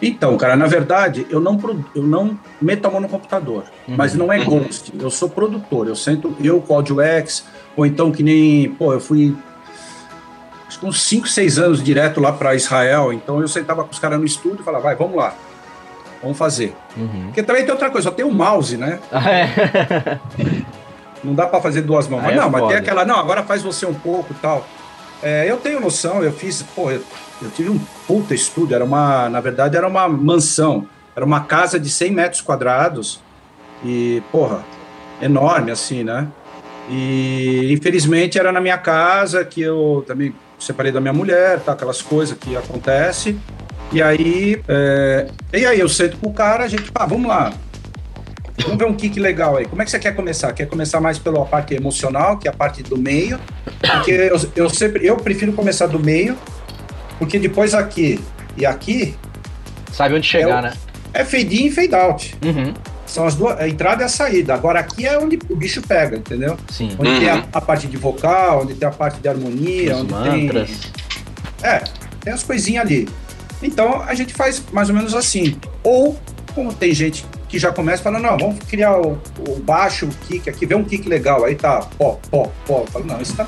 Então, 0.00 0.36
cara, 0.36 0.56
na 0.56 0.66
verdade, 0.66 1.26
eu 1.30 1.40
não, 1.40 1.58
eu 1.94 2.02
não 2.02 2.38
meto 2.60 2.86
a 2.86 2.90
mão 2.90 3.00
no 3.00 3.08
computador, 3.08 3.64
Uhum. 3.88 3.94
mas 3.96 4.14
não 4.14 4.32
é 4.32 4.38
ghost. 4.38 4.92
Eu 5.00 5.10
sou 5.10 5.28
produtor, 5.28 5.86
eu 5.88 5.94
sento, 5.96 6.36
eu 6.42 6.62
Audio 6.68 7.00
X, 7.00 7.44
ou 7.76 7.86
então 7.86 8.10
que 8.10 8.22
nem, 8.22 8.68
pô, 8.70 8.92
eu 8.92 9.00
fui 9.00 9.34
uns 10.82 11.02
5, 11.02 11.28
6 11.28 11.58
anos 11.58 11.82
direto 11.82 12.20
lá 12.20 12.32
para 12.32 12.54
Israel, 12.54 13.12
então 13.12 13.40
eu 13.40 13.48
sentava 13.48 13.84
com 13.84 13.90
os 13.90 13.98
caras 13.98 14.18
no 14.18 14.24
estúdio 14.24 14.60
e 14.60 14.64
falava, 14.64 14.84
vai, 14.84 14.96
vamos 14.96 15.16
lá, 15.16 15.34
vamos 16.22 16.38
fazer. 16.38 16.74
Uhum. 16.96 17.24
Porque 17.26 17.42
também 17.42 17.62
tem 17.62 17.72
outra 17.72 17.90
coisa, 17.90 18.08
só 18.08 18.14
tem 18.14 18.24
o 18.24 18.32
mouse, 18.32 18.76
né? 18.76 18.98
É. 19.12 20.58
Não 21.24 21.34
dá 21.34 21.46
para 21.46 21.60
fazer 21.60 21.82
duas 21.82 22.08
mãos. 22.08 22.18
Aí 22.20 22.34
Mas 22.34 22.36
é 22.36 22.40
não, 22.40 22.50
mas 22.50 22.66
tem 22.66 22.76
aquela, 22.76 23.04
não, 23.04 23.16
agora 23.16 23.44
faz 23.44 23.62
você 23.62 23.86
um 23.86 23.94
pouco 23.94 24.32
e 24.32 24.36
tal. 24.36 24.66
É, 25.22 25.48
eu 25.48 25.56
tenho 25.56 25.80
noção, 25.80 26.22
eu 26.22 26.32
fiz, 26.32 26.62
pô, 26.74 26.90
eu, 26.90 27.00
eu 27.40 27.50
tive 27.50 27.70
um 27.70 27.78
puta 28.08 28.34
estúdio, 28.34 28.74
era 28.74 28.84
uma, 28.84 29.28
na 29.28 29.40
verdade, 29.40 29.76
era 29.76 29.86
uma 29.86 30.08
mansão, 30.08 30.88
era 31.14 31.24
uma 31.24 31.42
casa 31.42 31.78
de 31.78 31.88
100 31.88 32.10
metros 32.10 32.40
quadrados 32.40 33.20
e, 33.84 34.20
porra, 34.32 34.64
enorme 35.20 35.70
assim, 35.70 36.02
né? 36.02 36.26
E 36.90 37.72
infelizmente 37.72 38.38
era 38.38 38.50
na 38.50 38.60
minha 38.60 38.78
casa 38.78 39.44
que 39.44 39.60
eu 39.60 40.04
também 40.06 40.34
separei 40.62 40.92
da 40.92 41.00
minha 41.00 41.12
mulher, 41.12 41.60
tá, 41.60 41.72
aquelas 41.72 42.00
coisas 42.02 42.36
que 42.38 42.56
acontecem. 42.56 43.40
E 43.92 44.00
aí, 44.02 44.62
é, 44.68 45.26
e 45.52 45.66
aí 45.66 45.78
eu 45.78 45.88
sento 45.88 46.16
com 46.16 46.28
o 46.30 46.32
cara, 46.32 46.64
a 46.64 46.68
gente, 46.68 46.90
pá, 46.90 47.04
vamos 47.06 47.28
lá, 47.28 47.52
Vamos 48.64 48.78
ver 48.78 48.84
um 48.84 48.94
kick 48.94 49.18
legal 49.18 49.56
aí. 49.56 49.64
Como 49.64 49.80
é 49.82 49.84
que 49.84 49.90
você 49.90 49.98
quer 49.98 50.14
começar? 50.14 50.52
Quer 50.52 50.66
começar 50.66 51.00
mais 51.00 51.18
pela 51.18 51.44
parte 51.44 51.74
emocional, 51.74 52.38
que 52.38 52.46
é 52.46 52.50
a 52.50 52.54
parte 52.54 52.82
do 52.82 52.96
meio? 52.96 53.40
Porque 53.80 54.10
eu, 54.12 54.36
eu 54.54 54.70
sempre 54.70 55.04
eu 55.04 55.16
prefiro 55.16 55.52
começar 55.52 55.86
do 55.86 55.98
meio, 55.98 56.38
porque 57.18 57.38
depois 57.40 57.74
aqui 57.74 58.20
e 58.56 58.64
aqui 58.64 59.16
Sabe 59.90 60.14
onde 60.14 60.26
chegar, 60.26 60.58
Eu- 60.58 60.62
né? 60.62 60.72
é 61.12 61.24
fade 61.24 61.62
in 61.62 61.66
e 61.66 61.70
fade 61.72 61.94
out. 61.94 62.36
Uhum. 62.44 62.72
São 63.12 63.26
as 63.26 63.34
duas, 63.34 63.60
a 63.60 63.68
entrada 63.68 64.02
e 64.02 64.06
a 64.06 64.08
saída. 64.08 64.54
Agora 64.54 64.80
aqui 64.80 65.06
é 65.06 65.18
onde 65.18 65.38
o 65.50 65.54
bicho 65.54 65.82
pega, 65.82 66.16
entendeu? 66.16 66.56
Sim. 66.70 66.96
Onde 66.98 67.18
tem 67.20 67.28
a, 67.28 67.34
Uhum. 67.36 67.42
a 67.52 67.60
parte 67.60 67.86
de 67.86 67.96
vocal, 67.98 68.62
onde 68.62 68.72
tem 68.74 68.88
a 68.88 68.90
parte 68.90 69.20
de 69.20 69.28
harmonia, 69.28 69.94
Os 69.96 70.00
onde 70.00 70.12
mantras. 70.12 70.70
tem. 70.70 71.70
É, 71.70 71.82
tem 72.22 72.32
as 72.32 72.42
coisinhas 72.42 72.86
ali. 72.86 73.06
Então 73.62 74.02
a 74.02 74.14
gente 74.14 74.32
faz 74.32 74.62
mais 74.72 74.88
ou 74.88 74.94
menos 74.94 75.14
assim. 75.14 75.56
Ou, 75.84 76.18
como 76.54 76.72
tem 76.72 76.94
gente 76.94 77.24
que 77.48 77.58
já 77.58 77.70
começa 77.70 78.02
falando, 78.02 78.22
não, 78.22 78.38
vamos 78.38 78.58
criar 78.60 78.96
o, 78.98 79.20
o 79.46 79.56
baixo, 79.60 80.06
o 80.06 80.08
kick 80.26 80.48
aqui, 80.48 80.64
vê 80.64 80.74
um 80.74 80.82
kick 80.82 81.06
legal. 81.06 81.44
Aí 81.44 81.54
tá, 81.54 81.80
pó, 81.98 82.18
pó, 82.30 82.50
pó. 82.66 82.80
Eu 82.80 82.86
falo, 82.86 83.04
não, 83.04 83.20
isso 83.20 83.36
tá 83.36 83.46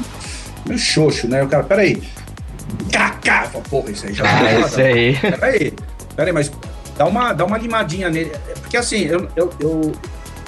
meio 0.66 0.78
xoxo, 0.78 1.26
né? 1.26 1.42
O 1.42 1.48
cara, 1.48 1.64
peraí. 1.64 2.02
Cacá! 2.92 3.44
Fala, 3.50 3.64
Porra, 3.70 3.90
isso 3.90 4.06
aí 4.06 4.12
já 4.12 4.24
Ah, 4.24 4.40
tá 4.40 4.60
isso 4.60 4.80
aí. 4.80 5.16
Peraí, 5.18 5.72
peraí, 6.14 6.32
mas 6.34 6.52
dá 6.96 7.04
uma, 7.06 7.32
dá 7.32 7.44
uma 7.44 7.58
limadinha 7.58 8.08
nele. 8.10 8.32
Porque 8.60 8.76
assim, 8.76 9.04
eu, 9.04 9.28
eu, 9.36 9.50
eu- 9.60 9.92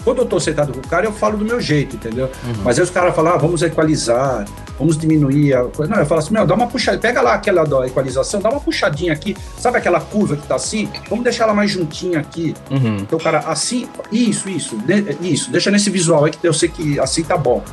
quando 0.04 0.18
eu 0.18 0.26
tô 0.26 0.38
sentado 0.38 0.72
com 0.72 0.78
o 0.78 0.86
cara, 0.88 1.04
eu 1.04 1.12
falo 1.12 1.36
do 1.36 1.44
meu 1.44 1.60
jeito, 1.60 1.96
entendeu? 1.96 2.30
Mas 2.62 2.78
aí 2.78 2.84
os 2.84 2.90
caras 2.90 3.12
falam, 3.12 3.32
ah, 3.32 3.36
vamos 3.36 3.60
equalizar, 3.62 4.44
vamos 4.78 4.96
diminuir 4.96 5.52
a 5.52 5.64
coisa. 5.64 5.92
Não, 5.92 5.98
eu 6.00 6.06
falo 6.06 6.20
assim, 6.20 6.32
meu, 6.32 6.46
dá 6.46 6.54
uma 6.54 6.68
puxada, 6.68 6.96
pega 6.96 7.20
lá 7.20 7.34
aquela 7.34 7.64
da 7.64 7.84
equalização, 7.88 8.40
dá 8.40 8.48
uma 8.48 8.60
puxadinha 8.60 9.12
aqui, 9.12 9.36
sabe 9.58 9.78
aquela 9.78 10.00
curva 10.00 10.36
que 10.36 10.46
tá 10.46 10.54
assim? 10.54 10.88
Vamos 11.10 11.24
deixar 11.24 11.42
ela 11.44 11.54
mais 11.54 11.72
juntinha 11.72 12.20
aqui. 12.20 12.54
Uhum. 12.70 12.98
Então 12.98 13.18
o 13.18 13.22
cara, 13.22 13.40
assim, 13.40 13.88
isso, 14.12 14.48
isso, 14.48 14.76
de- 14.76 15.16
isso, 15.22 15.50
deixa 15.50 15.72
nesse 15.72 15.90
visual 15.90 16.24
aí 16.24 16.30
que 16.30 16.46
eu 16.46 16.52
sei 16.52 16.68
que 16.68 17.00
assim 17.00 17.24
tá 17.24 17.36
bom. 17.36 17.64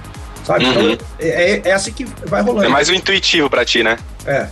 Sabe? 0.44 0.66
Uhum. 0.66 0.72
Então 0.94 1.06
é, 1.20 1.52
é- 1.52 1.62
é 1.66 1.72
assim 1.72 1.92
que 1.94 2.04
vai 2.26 2.42
rolando. 2.42 2.66
É 2.66 2.70
mais 2.70 2.90
o 2.90 2.96
intuitivo 2.96 3.48
pra 3.48 3.64
ti, 3.64 3.84
né? 3.84 3.96
É. 4.26 4.48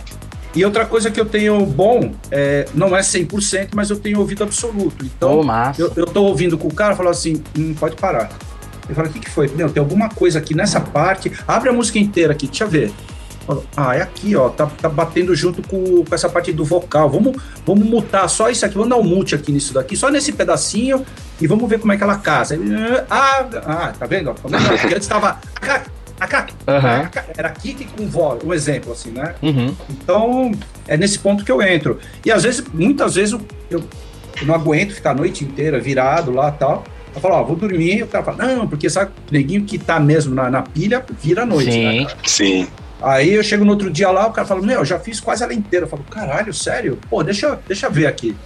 E 0.54 0.64
outra 0.64 0.84
coisa 0.84 1.10
que 1.10 1.18
eu 1.18 1.24
tenho 1.24 1.64
bom, 1.64 2.12
é, 2.30 2.66
não 2.74 2.94
é 2.94 3.00
100%, 3.00 3.70
mas 3.74 3.88
eu 3.88 3.98
tenho 3.98 4.18
ouvido 4.18 4.44
absoluto. 4.44 5.04
Então, 5.04 5.42
massa. 5.42 5.80
eu, 5.80 5.92
eu 5.96 6.06
tô 6.06 6.24
ouvindo 6.24 6.58
com 6.58 6.68
o 6.68 6.74
cara, 6.74 6.94
falo 6.94 7.08
assim, 7.08 7.42
hum, 7.58 7.74
pode 7.74 7.96
parar. 7.96 8.30
Ele 8.84 8.94
fala, 8.94 9.08
o 9.08 9.12
que, 9.12 9.20
que 9.20 9.30
foi? 9.30 9.48
Meu, 9.48 9.70
tem 9.70 9.80
alguma 9.80 10.10
coisa 10.10 10.38
aqui 10.38 10.54
nessa 10.54 10.80
parte, 10.80 11.32
abre 11.48 11.70
a 11.70 11.72
música 11.72 11.98
inteira 11.98 12.32
aqui, 12.32 12.46
deixa 12.46 12.64
eu 12.64 12.68
ver. 12.68 12.88
Eu 12.88 13.46
falo, 13.46 13.64
ah, 13.76 13.96
é 13.96 14.02
aqui, 14.02 14.36
ó, 14.36 14.50
tá, 14.50 14.66
tá 14.66 14.88
batendo 14.88 15.34
junto 15.34 15.66
com, 15.66 16.04
com 16.04 16.14
essa 16.14 16.28
parte 16.28 16.52
do 16.52 16.64
vocal. 16.64 17.08
Vamos, 17.08 17.36
vamos 17.64 17.86
mutar 17.86 18.28
só 18.28 18.50
isso 18.50 18.66
aqui, 18.66 18.74
vamos 18.74 18.90
dar 18.90 18.96
um 18.96 19.02
mute 19.02 19.34
aqui 19.34 19.50
nisso 19.50 19.72
daqui, 19.72 19.96
só 19.96 20.10
nesse 20.10 20.32
pedacinho, 20.32 21.04
e 21.40 21.46
vamos 21.46 21.68
ver 21.68 21.78
como 21.80 21.92
é 21.92 21.96
que 21.96 22.02
ela 22.02 22.18
casa. 22.18 22.58
Ah, 23.10 23.48
ah, 23.66 23.92
tá 23.98 24.06
vendo? 24.06 24.34
Porque 24.34 24.94
antes 24.94 25.08
tava. 25.08 25.40
Acá, 26.22 26.46
Aham. 26.68 27.00
acá. 27.00 27.24
Era 27.36 27.50
kick 27.50 27.84
com 27.96 28.06
voz, 28.06 28.44
um 28.44 28.54
exemplo, 28.54 28.92
assim, 28.92 29.10
né? 29.10 29.34
Uhum. 29.42 29.74
Então, 29.90 30.52
é 30.86 30.96
nesse 30.96 31.18
ponto 31.18 31.44
que 31.44 31.50
eu 31.50 31.60
entro. 31.60 31.98
E 32.24 32.30
às 32.30 32.44
vezes, 32.44 32.62
muitas 32.72 33.16
vezes, 33.16 33.32
eu, 33.32 33.40
eu, 33.68 33.82
não 34.42 34.54
aguento 34.54 34.92
ficar 34.92 35.10
a 35.10 35.14
noite 35.14 35.44
inteira 35.44 35.80
virado 35.80 36.30
lá 36.30 36.48
e 36.48 36.52
tal. 36.52 36.84
Eu 37.12 37.20
falo, 37.20 37.34
ó, 37.34 37.42
vou 37.42 37.56
dormir. 37.56 37.98
E 37.98 38.02
o 38.04 38.06
cara 38.06 38.24
fala, 38.24 38.46
não, 38.46 38.68
porque 38.68 38.88
sabe, 38.88 39.10
o 39.28 39.32
neguinho 39.32 39.64
que 39.64 39.78
tá 39.78 39.98
mesmo 39.98 40.32
na, 40.32 40.48
na 40.48 40.62
pilha, 40.62 41.04
vira 41.20 41.42
a 41.42 41.46
noite. 41.46 41.70
né, 41.70 41.90
Sim. 41.92 42.04
cara? 42.04 42.18
Sim. 42.24 42.68
Aí 43.02 43.34
eu 43.34 43.42
chego 43.42 43.64
no 43.64 43.72
outro 43.72 43.90
dia 43.90 44.08
lá, 44.12 44.28
o 44.28 44.32
cara 44.32 44.46
fala, 44.46 44.62
meu, 44.62 44.78
eu 44.78 44.84
já 44.84 45.00
fiz 45.00 45.18
quase 45.18 45.42
ela 45.42 45.52
inteira. 45.52 45.86
Eu 45.86 45.90
falo, 45.90 46.04
caralho, 46.04 46.54
sério? 46.54 46.96
Pô, 47.10 47.24
deixa, 47.24 47.58
deixa 47.66 47.86
eu 47.86 47.90
ver 47.90 48.06
aqui. 48.06 48.36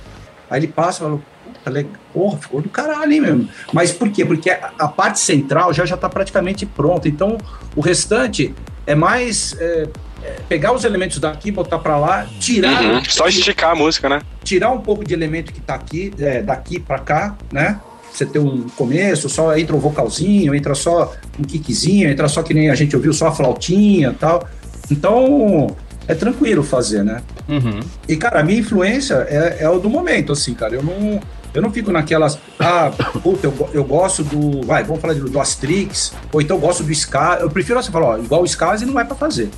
Aí 0.48 0.60
ele 0.60 0.68
passa 0.68 1.00
e 1.00 1.06
fala, 1.06 1.20
puta, 1.66 1.70
legal. 1.70 1.92
Porra, 2.12 2.38
ficou 2.38 2.60
do 2.60 2.68
caralho, 2.68 3.12
hein, 3.12 3.20
mesmo. 3.20 3.48
Mas 3.72 3.92
por 3.92 4.08
quê? 4.10 4.24
Porque 4.24 4.50
a, 4.50 4.70
a 4.78 4.88
parte 4.88 5.18
central 5.18 5.72
já 5.72 5.84
já 5.84 5.96
tá 5.96 6.08
praticamente 6.08 6.64
pronta. 6.64 7.08
Então, 7.08 7.36
o 7.74 7.80
restante 7.80 8.54
é 8.86 8.94
mais 8.94 9.56
é, 9.58 9.88
é, 10.22 10.36
pegar 10.48 10.72
os 10.72 10.84
elementos 10.84 11.18
daqui, 11.18 11.50
botar 11.50 11.78
pra 11.78 11.98
lá, 11.98 12.26
tirar, 12.38 12.82
Uhum. 12.82 13.04
Só 13.04 13.26
esticar 13.26 13.72
a 13.72 13.74
música, 13.74 14.08
né? 14.08 14.22
tirar 14.44 14.70
um 14.70 14.80
pouco 14.80 15.04
de 15.04 15.12
elemento 15.12 15.52
que 15.52 15.60
tá 15.60 15.74
aqui, 15.74 16.12
é, 16.18 16.40
daqui 16.40 16.78
pra 16.78 16.98
cá, 16.98 17.36
né? 17.52 17.80
você 18.12 18.24
ter 18.24 18.38
um 18.38 18.66
começo, 18.70 19.28
só 19.28 19.54
entra 19.58 19.76
um 19.76 19.78
vocalzinho, 19.78 20.54
entra 20.54 20.74
só 20.74 21.12
um 21.38 21.42
kickzinho, 21.42 22.08
entra 22.08 22.28
só 22.28 22.42
que 22.42 22.54
nem 22.54 22.70
a 22.70 22.74
gente 22.74 22.96
ouviu, 22.96 23.12
só 23.12 23.26
a 23.26 23.32
flautinha 23.32 24.08
e 24.08 24.14
tal. 24.14 24.48
Então, 24.90 25.76
é 26.08 26.14
tranquilo 26.14 26.62
fazer, 26.62 27.04
né? 27.04 27.22
Uhum. 27.48 27.80
E, 28.08 28.16
cara, 28.16 28.40
a 28.40 28.42
minha 28.42 28.60
influência 28.60 29.26
é, 29.28 29.58
é 29.60 29.68
o 29.68 29.78
do 29.78 29.90
momento, 29.90 30.32
assim, 30.32 30.54
cara. 30.54 30.74
Eu 30.74 30.82
não, 30.82 31.20
eu 31.56 31.62
não 31.62 31.72
fico 31.72 31.90
naquelas. 31.90 32.38
Ah, 32.58 32.92
puta, 33.22 33.46
eu, 33.46 33.70
eu 33.72 33.82
gosto 33.82 34.22
do. 34.22 34.64
Vai, 34.66 34.84
vamos 34.84 35.00
falar 35.00 35.14
do, 35.14 35.28
do 35.30 35.40
Astrix, 35.40 36.12
ou 36.30 36.42
então 36.42 36.58
eu 36.58 36.60
gosto 36.60 36.84
do 36.84 36.92
Ska. 36.92 37.38
Eu 37.40 37.48
prefiro 37.48 37.78
assim 37.78 37.90
falar, 37.90 38.06
ó, 38.06 38.18
igual 38.18 38.42
o 38.42 38.44
Ska 38.44 38.76
não 38.84 39.00
é 39.00 39.04
pra 39.04 39.16
fazer. 39.16 39.48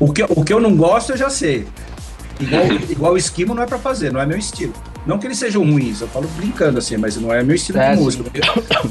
o, 0.00 0.12
que, 0.12 0.24
o 0.28 0.44
que 0.44 0.52
eu 0.52 0.60
não 0.60 0.76
gosto, 0.76 1.12
eu 1.12 1.16
já 1.16 1.30
sei. 1.30 1.68
Igual, 2.40 2.64
igual 2.90 3.12
o 3.12 3.16
Esquimo 3.16 3.54
não 3.54 3.62
é 3.62 3.66
pra 3.66 3.78
fazer, 3.78 4.12
não 4.12 4.20
é 4.20 4.26
meu 4.26 4.36
estilo. 4.36 4.72
Não 5.04 5.18
que 5.18 5.26
eles 5.26 5.36
sejam 5.38 5.62
ruins, 5.68 6.00
eu 6.00 6.06
falo 6.08 6.28
brincando 6.36 6.78
assim, 6.78 6.96
mas 6.96 7.16
não 7.16 7.32
é 7.34 7.42
meu 7.42 7.56
estilo 7.56 7.78
É, 7.78 7.94
de 7.94 8.00
música. 8.00 8.24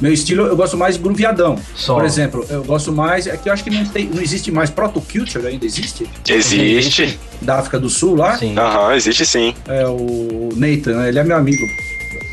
Meu 0.01 0.11
estilo, 0.11 0.45
eu 0.45 0.55
gosto 0.57 0.75
mais 0.75 0.95
de 0.97 1.01
grooveadão. 1.01 1.57
Só. 1.73 1.95
Por 1.95 2.03
exemplo, 2.05 2.45
eu 2.49 2.63
gosto 2.63 2.91
mais. 2.91 3.27
É 3.27 3.37
que 3.37 3.47
eu 3.47 3.53
acho 3.53 3.63
que 3.63 3.69
não, 3.69 3.85
tem, 3.85 4.05
não 4.09 4.21
existe 4.21 4.51
mais 4.51 4.69
proto-culture 4.69 5.47
ainda, 5.47 5.65
existe? 5.65 6.09
Existe. 6.27 7.17
Da 7.41 7.59
África 7.59 7.79
do 7.79 7.89
Sul 7.89 8.15
lá. 8.15 8.37
Sim. 8.37 8.57
Aham, 8.57 8.93
existe 8.93 9.25
sim. 9.25 9.55
É 9.67 9.87
o 9.87 10.49
Nathan, 10.55 10.97
né? 10.97 11.07
ele 11.09 11.19
é 11.19 11.23
meu 11.23 11.37
amigo, 11.37 11.65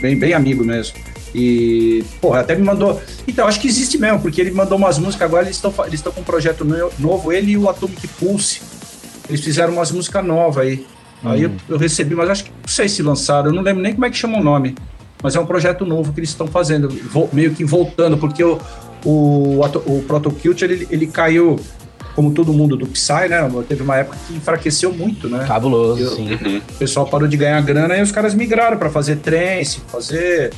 bem, 0.00 0.18
bem 0.18 0.34
amigo 0.34 0.64
mesmo. 0.64 0.96
E, 1.34 2.02
porra, 2.20 2.40
até 2.40 2.56
me 2.56 2.62
mandou. 2.64 3.00
Então, 3.28 3.46
acho 3.46 3.60
que 3.60 3.68
existe 3.68 3.96
mesmo, 3.98 4.18
porque 4.20 4.40
ele 4.40 4.50
mandou 4.50 4.76
umas 4.76 4.98
músicas 4.98 5.26
agora, 5.28 5.44
eles 5.44 5.56
estão 5.56 5.72
eles 5.86 6.00
com 6.00 6.20
um 6.20 6.24
projeto 6.24 6.64
no- 6.64 6.90
novo, 6.98 7.32
ele 7.32 7.52
e 7.52 7.56
o 7.56 7.68
Atomic 7.68 8.08
Pulse. 8.08 8.60
Eles 9.28 9.42
fizeram 9.42 9.74
umas 9.74 9.92
músicas 9.92 10.24
novas 10.24 10.64
aí. 10.66 10.86
Aí 11.24 11.42
eu, 11.42 11.50
eu 11.68 11.76
recebi, 11.78 12.14
mas 12.14 12.30
acho 12.30 12.44
que 12.44 12.50
não 12.50 12.68
sei 12.68 12.88
se 12.88 13.02
lançaram, 13.02 13.48
eu 13.48 13.52
não 13.54 13.62
lembro 13.62 13.82
nem 13.82 13.92
como 13.92 14.04
é 14.06 14.10
que 14.10 14.16
chama 14.16 14.38
o 14.38 14.42
nome. 14.42 14.76
Mas 15.22 15.34
é 15.34 15.40
um 15.40 15.46
projeto 15.46 15.84
novo 15.84 16.12
que 16.12 16.20
eles 16.20 16.30
estão 16.30 16.46
fazendo, 16.46 16.88
vo- 16.88 17.28
meio 17.32 17.52
que 17.52 17.64
voltando, 17.64 18.16
porque 18.16 18.42
o, 18.44 18.58
o, 19.04 19.60
o 19.60 20.04
ele, 20.62 20.86
ele 20.90 21.06
caiu, 21.08 21.58
como 22.14 22.32
todo 22.32 22.52
mundo 22.52 22.76
do 22.76 22.86
Psy, 22.86 23.28
né? 23.28 23.38
Teve 23.68 23.82
uma 23.82 23.96
época 23.96 24.16
que 24.26 24.34
enfraqueceu 24.34 24.92
muito, 24.92 25.28
né? 25.28 25.44
Cabuloso, 25.46 26.00
Eu- 26.00 26.10
sim. 26.14 26.34
O 26.70 26.74
pessoal 26.74 27.06
parou 27.06 27.26
de 27.26 27.36
ganhar 27.36 27.60
grana 27.62 27.96
e 27.96 28.02
os 28.02 28.12
caras 28.12 28.32
migraram 28.34 28.76
para 28.76 28.90
fazer 28.90 29.16
trance, 29.16 29.80
fazer. 29.90 30.52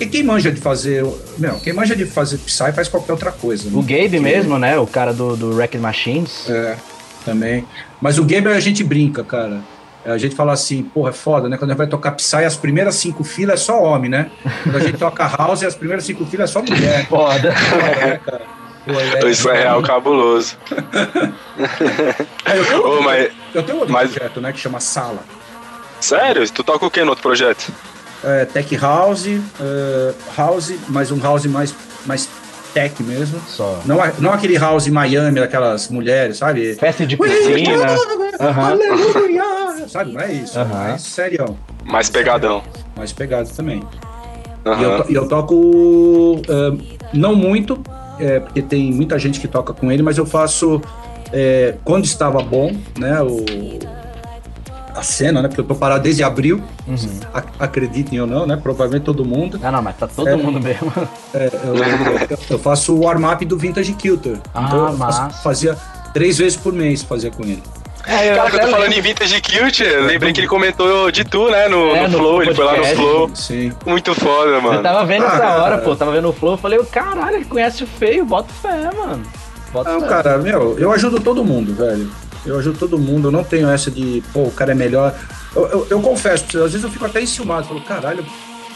E 0.00 0.06
quem 0.06 0.22
manja 0.22 0.52
de 0.52 0.60
fazer. 0.60 1.04
Meu, 1.36 1.56
quem 1.58 1.72
manja 1.72 1.96
de 1.96 2.04
fazer 2.06 2.38
Psy 2.38 2.72
faz 2.72 2.86
qualquer 2.86 3.10
outra 3.12 3.32
coisa. 3.32 3.68
O 3.68 3.82
né? 3.82 4.02
Gabe 4.02 4.20
mesmo, 4.20 4.56
né? 4.56 4.78
O 4.78 4.86
cara 4.86 5.12
do, 5.12 5.36
do 5.36 5.56
Wrecked 5.56 5.82
Machines. 5.82 6.48
É, 6.48 6.76
também. 7.24 7.66
Mas 8.00 8.18
o 8.18 8.24
Gabe 8.24 8.48
a 8.48 8.60
gente 8.60 8.82
brinca, 8.84 9.22
cara. 9.24 9.60
A 10.06 10.16
gente 10.16 10.34
fala 10.34 10.52
assim, 10.52 10.82
porra, 10.84 11.10
é 11.10 11.12
foda, 11.12 11.48
né? 11.48 11.56
Quando 11.58 11.70
a 11.70 11.74
gente 11.74 11.78
vai 11.78 11.86
tocar 11.86 12.12
Psy, 12.12 12.36
as 12.44 12.56
primeiras 12.56 12.94
cinco 12.94 13.22
filas 13.24 13.60
é 13.60 13.64
só 13.64 13.82
homem, 13.82 14.08
né? 14.10 14.30
Quando 14.62 14.76
a 14.76 14.80
gente 14.80 14.96
toca 14.96 15.26
House, 15.26 15.62
as 15.64 15.74
primeiras 15.74 16.04
cinco 16.04 16.24
filas 16.24 16.48
é 16.48 16.52
só 16.52 16.62
mulher. 16.62 17.06
Foda. 17.10 17.48
É, 18.00 18.16
cara. 18.18 18.42
Pô, 18.86 18.92
é- 19.26 19.30
Isso 19.30 19.50
é 19.50 19.58
real 19.58 19.82
cabuloso. 19.82 20.56
É, 22.46 22.58
eu, 22.58 22.64
tenho, 22.64 22.86
Ô, 22.86 23.02
mas. 23.02 23.30
eu 23.54 23.62
tenho 23.62 23.78
outro 23.78 23.92
mas- 23.92 24.10
projeto, 24.12 24.40
né? 24.40 24.52
Que 24.52 24.58
chama 24.60 24.80
Sala. 24.80 25.18
Sério? 26.00 26.48
Tu 26.50 26.62
toca 26.64 26.86
o 26.86 26.90
que 26.90 27.02
no 27.02 27.10
outro 27.10 27.22
projeto? 27.22 27.72
é, 28.24 28.44
tech 28.44 28.74
house, 28.76 29.26
é, 29.26 30.14
house, 30.36 30.72
mas 30.88 31.10
um 31.12 31.20
house 31.20 31.44
mais, 31.46 31.74
mais 32.06 32.28
tech 32.80 33.02
mesmo. 33.02 33.40
Só. 33.48 33.80
Não, 33.84 33.98
não 34.18 34.32
aquele 34.32 34.56
house 34.58 34.86
Miami, 34.88 35.40
daquelas 35.40 35.88
mulheres, 35.88 36.36
sabe? 36.38 36.74
Festa 36.74 37.06
de 37.06 37.16
piscina. 37.16 37.86
Aleluia! 38.38 39.58
Sabe, 39.88 40.12
não 40.12 40.20
é 40.20 40.32
isso. 40.32 40.58
É 40.58 40.64
mais 40.64 41.00
serião. 41.02 41.56
Mais 41.84 42.10
pegadão. 42.10 42.62
Mais 42.94 43.10
pegado 43.12 43.48
também. 43.50 43.82
E 44.66 44.82
eu, 44.82 45.02
to- 45.02 45.12
e 45.12 45.14
eu 45.14 45.26
toco 45.28 46.42
é, 46.46 46.98
não 47.14 47.34
muito, 47.34 47.82
é, 48.20 48.38
porque 48.40 48.60
tem 48.60 48.92
muita 48.92 49.18
gente 49.18 49.40
que 49.40 49.48
toca 49.48 49.72
com 49.72 49.90
ele, 49.90 50.02
mas 50.02 50.18
eu 50.18 50.26
faço 50.26 50.80
é, 51.32 51.74
quando 51.84 52.04
estava 52.04 52.42
bom, 52.42 52.76
né? 52.98 53.22
O, 53.22 53.36
a 54.98 55.02
cena, 55.02 55.40
né? 55.42 55.48
Porque 55.48 55.60
eu 55.60 55.64
tô 55.64 55.74
parado 55.74 56.02
desde 56.02 56.22
abril, 56.22 56.62
Uhum. 56.86 57.20
ac- 57.32 57.48
acreditem 57.58 58.20
ou 58.20 58.26
não, 58.26 58.46
né? 58.46 58.56
Provavelmente 58.60 59.04
todo 59.04 59.24
mundo. 59.24 59.58
Ah, 59.62 59.70
não, 59.70 59.82
mas 59.82 59.96
tá 59.96 60.06
todo 60.06 60.28
É. 60.28 60.36
mundo 60.36 60.60
mesmo. 60.60 60.92
É, 61.34 61.50
eu, 61.64 61.74
eu- 61.76 62.38
eu 62.50 62.58
faço 62.58 62.94
o 62.94 63.04
warm-up 63.04 63.44
do 63.44 63.56
Vintage 63.56 63.92
Kilter. 63.94 64.38
Ah, 64.54 64.64
então 64.66 64.78
eu 64.88 64.96
faço- 64.96 65.22
massa. 65.22 65.42
fazia 65.42 65.76
três 66.12 66.38
vezes 66.38 66.56
por 66.56 66.72
mês 66.72 67.02
fazia 67.02 67.30
com 67.30 67.42
ele. 67.44 67.62
É, 68.06 68.34
Cara, 68.34 68.48
que 68.50 68.56
eu 68.56 68.60
tô 68.60 68.66
falando 68.68 68.82
lembro. 68.90 68.98
em 68.98 69.02
Vintage 69.02 69.40
Kilt, 69.42 69.80
eu 69.80 70.04
lembrei 70.06 70.32
que 70.32 70.40
ele 70.40 70.46
comentou 70.48 71.10
de 71.10 71.24
tu, 71.24 71.50
né? 71.50 71.68
No, 71.68 71.94
É, 71.94 72.02
no 72.04 72.08
no 72.08 72.18
Flow, 72.18 72.42
ele 72.42 72.54
foi 72.54 72.64
lá 72.64 72.76
no. 72.78 72.84
Flow. 72.86 73.30
Sim. 73.34 73.72
Muito 73.84 74.14
foda, 74.14 74.60
mano. 74.62 74.76
Eu 74.78 74.82
tava 74.82 75.04
vendo 75.04 75.26
essa 75.26 75.44
Ah, 75.44 75.56
hora, 75.62 75.70
cara. 75.72 75.78
pô. 75.84 75.94
Tava 75.94 76.12
vendo 76.12 76.28
o 76.28 76.32
Flow. 76.32 76.52
Eu 76.54 76.58
falei, 76.58 76.78
caralho, 76.84 77.36
ele 77.36 77.44
conhece 77.44 77.84
o 77.84 77.86
feio. 77.86 78.24
Bota 78.24 78.48
fé, 78.62 78.90
mano. 78.96 79.22
Bota 79.74 79.92
Não, 79.92 80.00
fé. 80.00 80.06
cara, 80.08 80.38
meu, 80.38 80.78
eu 80.78 80.90
ajudo 80.90 81.20
todo 81.20 81.44
mundo, 81.44 81.74
velho. 81.74 82.10
Eu 82.46 82.58
ajudo 82.58 82.78
todo 82.78 82.98
mundo, 82.98 83.28
eu 83.28 83.32
não 83.32 83.44
tenho 83.44 83.68
essa 83.68 83.90
de, 83.90 84.22
pô, 84.32 84.42
o 84.44 84.50
cara 84.50 84.72
é 84.72 84.74
melhor. 84.74 85.14
Eu, 85.54 85.66
eu, 85.68 85.86
eu 85.90 86.00
confesso, 86.00 86.44
às 86.62 86.72
vezes 86.72 86.84
eu 86.84 86.90
fico 86.90 87.04
até 87.04 87.20
enciumado. 87.20 87.66
Falo, 87.66 87.80
caralho, 87.82 88.24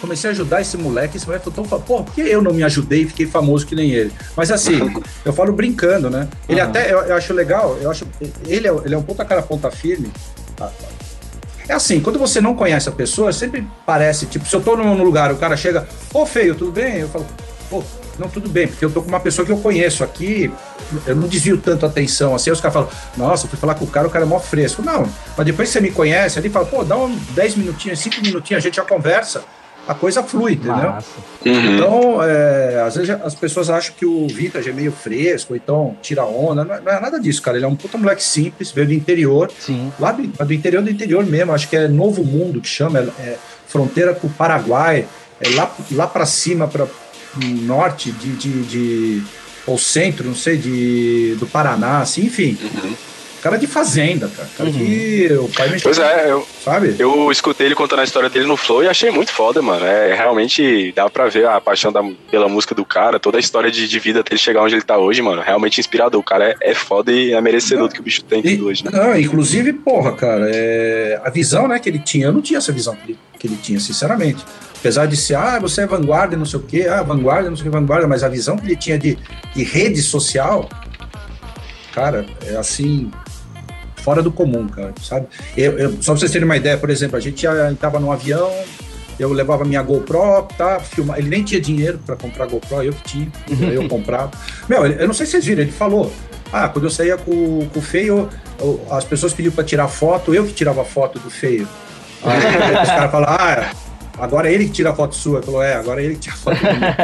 comecei 0.00 0.28
a 0.30 0.32
ajudar 0.32 0.60
esse 0.60 0.76
moleque, 0.76 1.16
esse 1.16 1.24
moleque 1.26 1.44
ficou 1.44 1.64
tão 1.64 1.64
fa- 1.64 1.84
Pô, 1.84 2.02
por 2.02 2.12
que 2.14 2.20
eu 2.22 2.42
não 2.42 2.52
me 2.52 2.62
ajudei 2.64 3.02
e 3.02 3.06
fiquei 3.08 3.26
famoso 3.26 3.64
que 3.66 3.74
nem 3.74 3.90
ele? 3.92 4.12
Mas 4.36 4.50
assim, 4.50 4.78
eu 5.24 5.32
falo 5.32 5.52
brincando, 5.52 6.10
né? 6.10 6.28
Ele 6.48 6.60
Aham. 6.60 6.70
até, 6.70 6.92
eu, 6.92 6.98
eu 7.02 7.14
acho 7.14 7.32
legal, 7.32 7.78
eu 7.80 7.90
acho. 7.90 8.04
Ele 8.46 8.66
é, 8.68 8.72
ele 8.84 8.94
é 8.94 8.98
um 8.98 9.02
puta 9.02 9.24
cara 9.24 9.40
ponta 9.42 9.70
firme. 9.70 10.10
É 11.68 11.74
assim, 11.74 12.00
quando 12.00 12.18
você 12.18 12.40
não 12.40 12.54
conhece 12.54 12.88
a 12.88 12.92
pessoa, 12.92 13.32
sempre 13.32 13.66
parece, 13.86 14.26
tipo, 14.26 14.46
se 14.46 14.54
eu 14.54 14.60
tô 14.60 14.76
num 14.76 15.02
lugar, 15.02 15.32
o 15.32 15.36
cara 15.36 15.56
chega, 15.56 15.86
ô 16.12 16.26
feio, 16.26 16.54
tudo 16.54 16.72
bem? 16.72 16.98
Eu 16.98 17.08
falo, 17.08 17.24
pô, 17.70 17.82
não, 18.18 18.28
tudo 18.28 18.48
bem, 18.48 18.66
porque 18.66 18.84
eu 18.84 18.90
tô 18.90 19.02
com 19.02 19.08
uma 19.08 19.20
pessoa 19.20 19.44
que 19.44 19.52
eu 19.52 19.58
conheço 19.58 20.04
aqui, 20.04 20.52
eu 21.06 21.16
não 21.16 21.28
desvio 21.28 21.58
tanto 21.58 21.86
a 21.86 21.88
atenção, 21.88 22.34
assim, 22.34 22.50
aí 22.50 22.54
os 22.54 22.60
caras 22.60 22.74
falam, 22.74 22.88
nossa, 23.16 23.46
eu 23.46 23.50
fui 23.50 23.58
falar 23.58 23.74
com 23.74 23.84
o 23.84 23.88
cara, 23.88 24.06
o 24.06 24.10
cara 24.10 24.24
é 24.24 24.28
mó 24.28 24.38
fresco. 24.38 24.82
Não, 24.82 25.08
mas 25.36 25.46
depois 25.46 25.68
que 25.68 25.72
você 25.72 25.80
me 25.80 25.90
conhece, 25.90 26.38
ali 26.38 26.48
fala, 26.48 26.66
pô, 26.66 26.84
dá 26.84 26.96
uns 26.96 27.20
10 27.28 27.56
minutinhos, 27.56 27.98
5 27.98 28.20
minutinhos, 28.22 28.62
a 28.62 28.66
gente 28.66 28.76
já 28.76 28.84
conversa, 28.84 29.42
a 29.86 29.94
coisa 29.94 30.22
flui, 30.22 30.52
entendeu? 30.52 30.94
Uhum. 31.44 31.74
Então, 31.74 32.22
é, 32.22 32.82
às 32.86 32.94
vezes 32.94 33.10
as 33.10 33.34
pessoas 33.34 33.68
acham 33.68 33.94
que 33.96 34.06
o 34.06 34.28
Vintage 34.28 34.70
é 34.70 34.72
meio 34.72 34.92
fresco, 34.92 35.52
ou 35.52 35.56
então 35.56 35.96
tira 36.00 36.24
onda. 36.24 36.64
Não 36.64 36.74
é, 36.74 36.80
não 36.80 36.92
é 36.92 37.00
nada 37.00 37.18
disso, 37.18 37.42
cara. 37.42 37.56
Ele 37.56 37.64
é 37.64 37.68
um 37.68 37.74
puta 37.74 37.98
moleque 37.98 38.22
simples, 38.22 38.70
veio 38.70 38.86
do 38.86 38.92
interior, 38.92 39.50
Sim. 39.58 39.92
lá 39.98 40.12
do, 40.12 40.22
do 40.22 40.52
interior 40.52 40.82
do 40.82 40.90
interior 40.90 41.24
mesmo. 41.26 41.52
Acho 41.52 41.68
que 41.68 41.76
é 41.76 41.88
Novo 41.88 42.22
Mundo 42.22 42.60
que 42.60 42.68
chama, 42.68 43.00
é, 43.00 43.02
é 43.02 43.38
fronteira 43.66 44.14
com 44.14 44.28
o 44.28 44.30
Paraguai, 44.30 45.06
é 45.40 45.48
lá, 45.56 45.74
lá 45.90 46.06
para 46.06 46.26
cima, 46.26 46.68
para 46.68 46.86
norte 47.62 48.11
de, 48.12 48.33
de, 48.33 48.62
de- 48.62 49.22
ou 49.66 49.78
centro, 49.78 50.26
não 50.26 50.35
sei, 50.35 50.57
de, 50.57 51.37
do 51.39 51.47
Paraná, 51.47 51.99
assim, 52.01 52.26
enfim. 52.26 52.59
Cara 53.41 53.57
de 53.57 53.66
fazenda, 53.66 54.28
cara. 54.28 54.49
Cara 54.57 54.70
que 54.70 55.28
o 55.33 55.49
pai 55.49 55.68
mexeu, 55.68 55.83
Pois 55.93 55.99
é, 55.99 56.30
eu, 56.30 56.47
sabe? 56.64 56.95
eu 56.97 57.28
escutei 57.33 57.66
ele 57.66 57.74
contando 57.74 57.99
a 57.99 58.05
história 58.05 58.30
dele 58.30 58.47
no 58.47 58.57
Flow 58.57 58.85
e 58.85 58.89
achei 58.89 59.11
muito 59.11 59.33
foda, 59.33 59.61
mano. 59.61 59.85
É 59.85 60.14
realmente 60.14 60.93
dá 60.95 61.11
pra 61.11 61.26
ver 61.28 61.47
a 61.49 61.61
paixão 61.61 61.91
da- 61.91 62.05
pela 62.30 62.49
música 62.49 62.72
do 62.72 62.85
cara, 62.85 63.18
toda 63.18 63.39
a 63.39 63.41
história 63.41 63.68
de, 63.68 63.89
de 63.89 63.99
vida 63.99 64.20
até 64.20 64.33
ele 64.33 64.39
chegar 64.39 64.62
onde 64.62 64.76
ele 64.76 64.83
tá 64.83 64.97
hoje, 64.97 65.20
mano. 65.22 65.43
Realmente 65.43 65.80
inspirador. 65.80 66.20
O 66.20 66.24
cara 66.24 66.51
é, 66.61 66.70
é 66.70 66.74
foda 66.74 67.11
e 67.11 67.33
é 67.33 67.41
merecedor 67.41 67.89
do 67.89 67.95
que 67.95 68.01
o 68.01 68.05
bicho 68.05 68.22
tem 68.22 68.47
E- 68.47 68.62
hoje, 68.62 68.85
né? 68.85 68.91
Não, 68.93 69.18
inclusive, 69.18 69.72
porra, 69.72 70.12
cara, 70.12 70.49
é, 70.49 71.20
a 71.24 71.28
visão 71.30 71.66
né, 71.66 71.80
que 71.80 71.89
ele 71.89 71.99
tinha, 71.99 72.26
eu 72.26 72.33
não 72.33 72.43
tinha 72.43 72.59
essa 72.59 72.70
visão 72.70 72.95
que 72.95 73.11
ele, 73.12 73.18
que 73.41 73.47
ele 73.49 73.57
tinha, 73.61 73.80
sinceramente. 73.80 74.45
Apesar 74.83 75.07
de 75.07 75.16
ser, 75.16 75.37
ah, 75.37 75.61
você 75.61 75.83
é 75.83 75.87
vanguarda, 75.87 76.37
não 76.37 76.45
sei 76.45 76.59
o 76.59 76.62
quê, 76.64 76.89
ah, 76.91 77.05
vanguarda, 77.05 77.49
não 77.49 77.57
sei 77.57 77.68
o 77.68 77.70
que, 77.70 77.78
vanguarda, 77.78 78.09
mas 78.09 78.24
a 78.24 78.28
visão 78.28 78.57
que 78.57 78.66
ele 78.66 78.74
tinha 78.74 78.99
de, 78.99 79.16
de 79.55 79.62
rede 79.62 80.03
social, 80.03 80.68
cara, 81.95 82.26
é 82.45 82.57
assim, 82.57 83.09
fora 83.97 84.20
do 84.20 84.33
comum, 84.33 84.66
cara, 84.66 84.93
sabe? 85.01 85.26
Eu, 85.57 85.78
eu- 85.78 85.91
só 86.03 86.12
pra 86.12 86.18
vocês 86.20 86.33
terem 86.33 86.45
uma 86.45 86.57
ideia, 86.57 86.76
por 86.76 86.91
exemplo, 86.91 87.16
a 87.16 87.20
gente 87.20 87.47
estava 87.72 88.01
num 88.01 88.11
avião, 88.11 88.51
eu 89.20 89.33
levava 89.33 89.64
minha 89.64 89.83
GoPro, 89.83 90.49
tá, 90.59 90.80
filmar, 90.80 91.16
ele 91.18 91.28
nem 91.28 91.45
tinha 91.45 91.61
dinheiro 91.61 92.01
para 92.05 92.16
comprar 92.16 92.47
GoPro, 92.47 92.83
eu 92.83 92.93
que 92.93 93.03
tinha, 93.05 93.33
eu 93.72 93.89
comprava. 93.89 94.33
Meu, 94.68 94.85
eu 94.85 95.07
não 95.07 95.14
sei 95.14 95.26
se 95.26 95.33
vocês 95.33 95.45
viram, 95.45 95.62
ele 95.62 95.70
falou, 95.70 96.12
ah, 96.53 96.68
quando 96.68 96.87
eu 96.87 96.91
saía 96.91 97.16
com, 97.16 97.68
com 97.72 97.78
o 97.78 97.83
feio, 97.83 98.28
eu- 98.59 98.85
as 98.91 99.05
pessoas 99.05 99.33
pediam 99.33 99.53
para 99.55 99.62
tirar 99.62 99.87
foto, 99.87 100.35
eu 100.35 100.45
que 100.45 100.53
tirava 100.53 100.85
foto 100.85 101.20
do 101.20 101.30
feio. 101.30 101.68
Aí 102.24 102.83
os 102.83 102.89
caras 102.89 103.11
falaram, 103.12 103.33
ah, 103.39 103.70
agora 104.18 104.50
é 104.50 104.54
ele 104.54 104.66
que 104.66 104.72
tira 104.72 104.90
a 104.90 104.94
foto 104.94 105.14
sua. 105.14 105.38
Ele 105.38 105.46
falou, 105.46 105.62
é, 105.62 105.74
agora 105.74 106.00
é 106.00 106.04
ele 106.04 106.14
que 106.14 106.20
tira 106.20 106.34
a 106.34 106.38
foto 106.38 106.58
minha. 106.62 106.96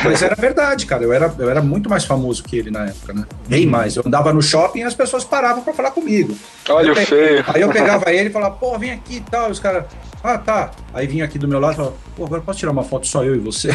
Mas 0.04 0.22
era 0.22 0.34
verdade, 0.34 0.86
cara. 0.86 1.02
Eu 1.02 1.12
era, 1.12 1.34
eu 1.38 1.48
era 1.48 1.62
muito 1.62 1.88
mais 1.88 2.04
famoso 2.04 2.42
que 2.42 2.56
ele 2.56 2.70
na 2.70 2.86
época, 2.86 3.12
né? 3.12 3.24
Bem 3.48 3.66
mais. 3.66 3.96
Eu 3.96 4.02
andava 4.06 4.32
no 4.32 4.42
shopping 4.42 4.80
e 4.80 4.82
as 4.84 4.94
pessoas 4.94 5.24
paravam 5.24 5.62
para 5.62 5.72
falar 5.72 5.90
comigo. 5.90 6.36
Olha 6.68 6.88
Eu 6.88 6.92
o 6.92 6.96
feio. 6.96 7.44
Aí 7.46 7.60
eu 7.60 7.68
pegava 7.70 8.12
ele 8.12 8.28
e 8.28 8.32
falava, 8.32 8.54
pô, 8.56 8.78
vem 8.78 8.92
aqui 8.92 9.16
e 9.16 9.20
tal. 9.20 9.48
E 9.48 9.52
os 9.52 9.60
caras, 9.60 9.84
ah, 10.22 10.38
tá. 10.38 10.70
Aí 10.92 11.06
vinha 11.06 11.24
aqui 11.24 11.38
do 11.38 11.46
meu 11.48 11.60
lado 11.60 11.72
e 11.74 11.76
falava, 11.76 11.94
pô, 12.16 12.24
agora 12.24 12.42
posso 12.42 12.58
tirar 12.58 12.72
uma 12.72 12.84
foto 12.84 13.06
só 13.06 13.24
eu 13.24 13.34
e 13.34 13.38
você? 13.38 13.68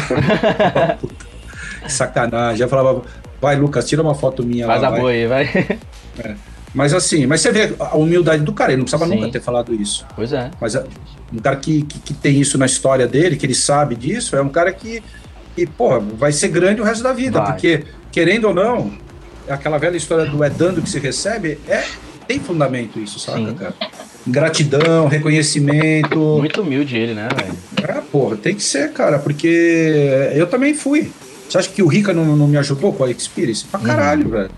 Puta, 1.00 1.14
que 1.82 1.92
sacanagem. 1.92 2.56
Aí 2.56 2.60
eu 2.60 2.68
falava, 2.68 3.02
vai, 3.40 3.56
Lucas, 3.56 3.88
tira 3.88 4.02
uma 4.02 4.14
foto 4.14 4.42
minha 4.44 4.66
Faz 4.66 4.82
lá. 4.82 4.88
a 4.88 4.90
vai. 4.90 5.00
boa 5.00 5.12
aí, 5.12 5.26
vai. 5.26 5.78
Mas 6.74 6.94
assim, 6.94 7.26
mas 7.26 7.40
você 7.40 7.50
vê 7.50 7.74
a 7.80 7.96
humildade 7.96 8.44
do 8.44 8.52
cara, 8.52 8.70
ele 8.72 8.78
não 8.78 8.84
precisava 8.84 9.10
Sim. 9.10 9.16
nunca 9.18 9.32
ter 9.32 9.40
falado 9.40 9.74
isso. 9.74 10.06
Pois 10.14 10.32
é. 10.32 10.50
Mas 10.60 10.76
a- 10.76 10.84
um 11.32 11.38
cara 11.38 11.56
que, 11.56 11.82
que, 11.82 11.98
que 11.98 12.14
tem 12.14 12.40
isso 12.40 12.56
na 12.58 12.66
história 12.66 13.06
dele, 13.06 13.36
que 13.36 13.44
ele 13.46 13.54
sabe 13.54 13.94
disso, 13.96 14.36
é 14.36 14.42
um 14.42 14.48
cara 14.48 14.72
que, 14.72 15.02
que 15.56 15.66
pô, 15.66 16.00
vai 16.00 16.32
ser 16.32 16.48
grande 16.48 16.80
o 16.80 16.84
resto 16.84 17.02
da 17.02 17.12
vida. 17.12 17.40
Vai. 17.40 17.52
Porque, 17.52 17.84
querendo 18.12 18.46
ou 18.48 18.54
não, 18.54 18.92
aquela 19.48 19.78
velha 19.78 19.96
história 19.96 20.26
do 20.26 20.42
é 20.44 20.50
dando 20.50 20.80
que 20.82 20.88
se 20.90 20.98
recebe, 20.98 21.58
é, 21.68 21.84
tem 22.28 22.38
fundamento 22.38 22.98
isso, 23.00 23.18
saca, 23.18 23.38
Sim. 23.38 23.54
cara? 23.54 23.74
Gratidão, 24.26 25.08
reconhecimento. 25.08 26.18
Muito 26.38 26.62
humilde 26.62 26.96
ele, 26.96 27.14
né, 27.14 27.28
velho? 27.36 27.54
É, 27.98 28.00
porra, 28.00 28.36
tem 28.36 28.54
que 28.54 28.62
ser, 28.62 28.92
cara, 28.92 29.18
porque 29.18 30.30
eu 30.34 30.46
também 30.46 30.74
fui. 30.74 31.10
Você 31.48 31.58
acha 31.58 31.68
que 31.68 31.82
o 31.82 31.86
Rica 31.88 32.12
não, 32.12 32.36
não 32.36 32.46
me 32.46 32.56
ajudou 32.58 32.92
com 32.92 33.02
a 33.04 33.10
Experience? 33.10 33.64
Pra 33.64 33.80
caralho, 33.80 34.28
velho. 34.28 34.50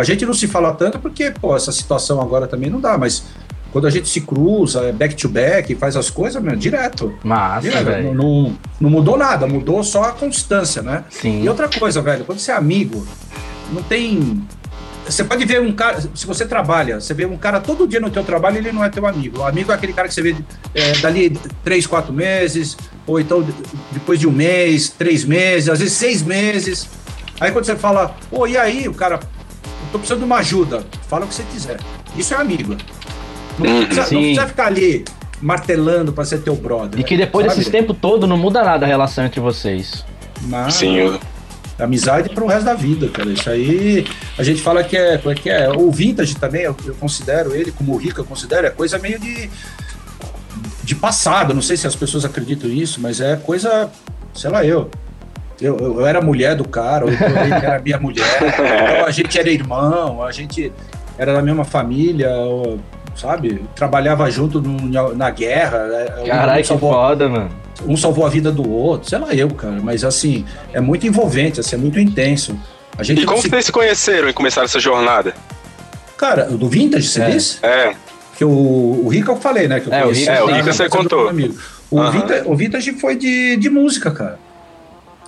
A 0.00 0.04
gente 0.04 0.24
não 0.26 0.34
se 0.34 0.46
fala 0.48 0.72
tanto 0.74 0.98
porque, 0.98 1.30
pô, 1.30 1.54
essa 1.56 1.70
situação 1.72 2.20
agora 2.20 2.46
também 2.46 2.70
não 2.70 2.80
dá, 2.80 2.96
mas 2.98 3.24
quando 3.72 3.86
a 3.86 3.90
gente 3.90 4.08
se 4.08 4.20
cruza, 4.22 4.80
é 4.80 4.92
back 4.92 5.14
to 5.14 5.28
back, 5.28 5.72
faz 5.76 5.96
as 5.96 6.10
coisas, 6.10 6.42
meu, 6.42 6.56
direto. 6.56 7.14
Massa, 7.22 7.60
Direto. 7.60 7.84
Não, 7.84 7.92
velho. 7.92 8.14
não, 8.14 8.58
não 8.80 8.90
mudou 8.90 9.16
nada, 9.16 9.46
mudou 9.46 9.84
só 9.84 10.04
a 10.04 10.12
constância, 10.12 10.82
né? 10.82 11.04
Sim. 11.10 11.42
E 11.44 11.48
outra 11.48 11.68
coisa, 11.68 12.02
velho, 12.02 12.24
quando 12.24 12.38
você 12.40 12.50
é 12.50 12.54
amigo, 12.56 13.06
não 13.72 13.82
tem. 13.82 14.42
Você 15.08 15.24
pode 15.24 15.44
ver 15.44 15.60
um 15.60 15.72
cara, 15.72 16.00
se 16.14 16.26
você 16.26 16.44
trabalha, 16.46 17.00
você 17.00 17.14
vê 17.14 17.24
um 17.26 17.36
cara 17.36 17.58
todo 17.60 17.86
dia 17.86 17.98
no 18.00 18.10
teu 18.10 18.22
trabalho, 18.22 18.58
ele 18.58 18.70
não 18.70 18.84
é 18.84 18.88
teu 18.88 19.06
amigo. 19.06 19.40
O 19.40 19.44
amigo 19.46 19.72
é 19.72 19.74
aquele 19.74 19.92
cara 19.92 20.06
que 20.08 20.14
você 20.14 20.22
vê 20.22 20.36
é, 20.74 20.92
dali 20.98 21.30
três, 21.64 21.86
quatro 21.86 22.12
meses, 22.12 22.76
ou 23.06 23.18
então 23.20 23.42
de- 23.42 23.52
depois 23.92 24.20
de 24.20 24.26
um 24.28 24.32
mês, 24.32 24.88
três 24.90 25.24
meses, 25.24 25.68
às 25.68 25.78
vezes 25.80 25.94
seis 25.94 26.22
meses. 26.22 26.88
Aí 27.40 27.50
quando 27.50 27.64
você 27.64 27.74
fala, 27.74 28.14
pô, 28.30 28.46
e 28.46 28.56
aí, 28.56 28.86
o 28.86 28.94
cara, 28.94 29.18
tô 29.92 29.98
precisando 29.98 30.20
de 30.20 30.24
uma 30.26 30.36
ajuda, 30.36 30.84
fala 31.08 31.24
o 31.24 31.28
que 31.28 31.34
você 31.34 31.42
quiser. 31.52 31.78
Isso 32.16 32.34
é 32.34 32.36
amigo. 32.36 32.76
Não 33.58 33.66
Uhum. 33.66 33.84
precisa, 33.86 34.06
Sim. 34.06 34.14
não 34.14 34.22
precisa 34.22 34.46
ficar 34.46 34.66
ali 34.66 35.04
martelando 35.42 36.12
pra 36.12 36.24
ser 36.24 36.38
teu 36.42 36.54
brother. 36.56 37.00
E 37.00 37.04
que 37.04 37.16
depois 37.16 37.46
sabe? 37.46 37.58
desses 37.58 37.70
tempo 37.72 37.94
todo 37.94 38.26
não 38.26 38.36
muda 38.36 38.62
nada 38.62 38.84
a 38.84 38.88
relação 38.88 39.24
entre 39.24 39.40
vocês. 39.40 40.04
Mas- 40.42 40.74
Sim, 40.74 40.96
eu- 40.96 41.20
amizade 41.78 42.28
para 42.28 42.44
o 42.44 42.46
resto 42.46 42.64
da 42.66 42.74
vida, 42.74 43.08
cara. 43.08 43.30
Isso 43.30 43.48
aí 43.48 44.06
a 44.36 44.42
gente 44.42 44.60
fala 44.60 44.84
que 44.84 44.94
é, 44.96 45.16
como 45.16 45.32
é 45.32 45.34
que 45.34 45.48
é? 45.48 45.70
O 45.70 45.90
vintage 45.90 46.36
também, 46.36 46.62
eu, 46.62 46.76
eu 46.84 46.94
considero 46.94 47.54
ele, 47.54 47.72
como 47.72 47.94
o 47.94 47.96
rico 47.96 48.20
eu 48.20 48.24
considero, 48.24 48.66
é 48.66 48.70
coisa 48.70 48.98
meio 48.98 49.18
de 49.18 49.48
de 50.84 50.94
passado. 50.94 51.54
Não 51.54 51.62
sei 51.62 51.76
se 51.76 51.86
as 51.86 51.94
pessoas 51.96 52.24
acreditam 52.24 52.68
nisso, 52.68 53.00
mas 53.00 53.20
é 53.20 53.36
coisa, 53.36 53.90
sei 54.34 54.50
lá, 54.50 54.64
eu. 54.64 54.90
Eu, 55.60 55.76
eu, 55.78 56.00
eu 56.00 56.06
era 56.06 56.20
mulher 56.20 56.54
do 56.56 56.66
cara, 56.66 57.04
ou 57.04 57.10
ele 57.10 57.20
era 57.54 57.78
minha 57.80 57.98
mulher, 57.98 58.24
então 58.40 59.06
a 59.06 59.10
gente 59.10 59.38
era 59.38 59.50
irmão, 59.50 60.22
a 60.22 60.32
gente 60.32 60.72
era 61.18 61.34
da 61.34 61.42
mesma 61.42 61.64
família, 61.64 62.30
sabe? 63.14 63.62
Trabalhava 63.74 64.30
junto 64.30 64.60
no- 64.60 65.14
na 65.14 65.30
guerra. 65.30 65.76
é, 65.78 66.22
um 66.22 66.26
Caralho, 66.26 66.62
que 66.62 66.68
salvou- 66.68 66.92
foda, 66.92 67.28
mano. 67.28 67.50
um 67.86 67.96
salvou 67.96 68.24
a 68.24 68.28
vida 68.30 68.50
do 68.50 68.68
outro, 68.70 69.08
sei 69.08 69.18
lá 69.18 69.34
eu, 69.34 69.48
cara, 69.50 69.78
mas 69.82 70.02
assim, 70.04 70.44
é 70.72 70.80
muito 70.80 71.06
envolvente, 71.06 71.60
assim, 71.60 71.76
é 71.76 71.78
muito 71.78 71.98
intenso. 71.98 72.58
A 72.96 73.02
gente 73.02 73.22
E 73.22 73.26
como 73.26 73.40
se- 73.40 73.48
vocês 73.48 73.66
se 73.66 73.72
conheceram 73.72 74.28
e 74.28 74.32
começaram 74.32 74.64
essa 74.64 74.80
jornada? 74.80 75.34
Cara, 76.16 76.44
do 76.44 76.68
Vintage, 76.68 77.06
você 77.08 77.22
É. 77.22 77.30
disse? 77.30 77.58
É, 77.62 77.92
Que 78.36 78.44
o, 78.44 78.48
o 79.04 79.08
Rica 79.08 79.32
eu 79.32 79.36
falei, 79.36 79.68
né? 79.68 79.80
Que 79.80 79.88
eu 79.88 79.92
É, 79.92 79.98
o 80.00 80.02
conheci 80.04 80.20
Rica- 80.22 80.32
é, 80.32 80.42
o 80.42 80.46
Rica 80.46 80.62
na 80.66 80.72
você 80.72 80.88
contou. 80.88 81.30
O, 81.90 81.98
Aham. 82.00 82.10
Vintage, 82.10 82.42
o 82.46 82.56
Vintage 82.56 82.92
foi 82.92 83.14
de, 83.16 83.56
de 83.56 83.68
música, 83.68 84.10
cara. 84.10 84.38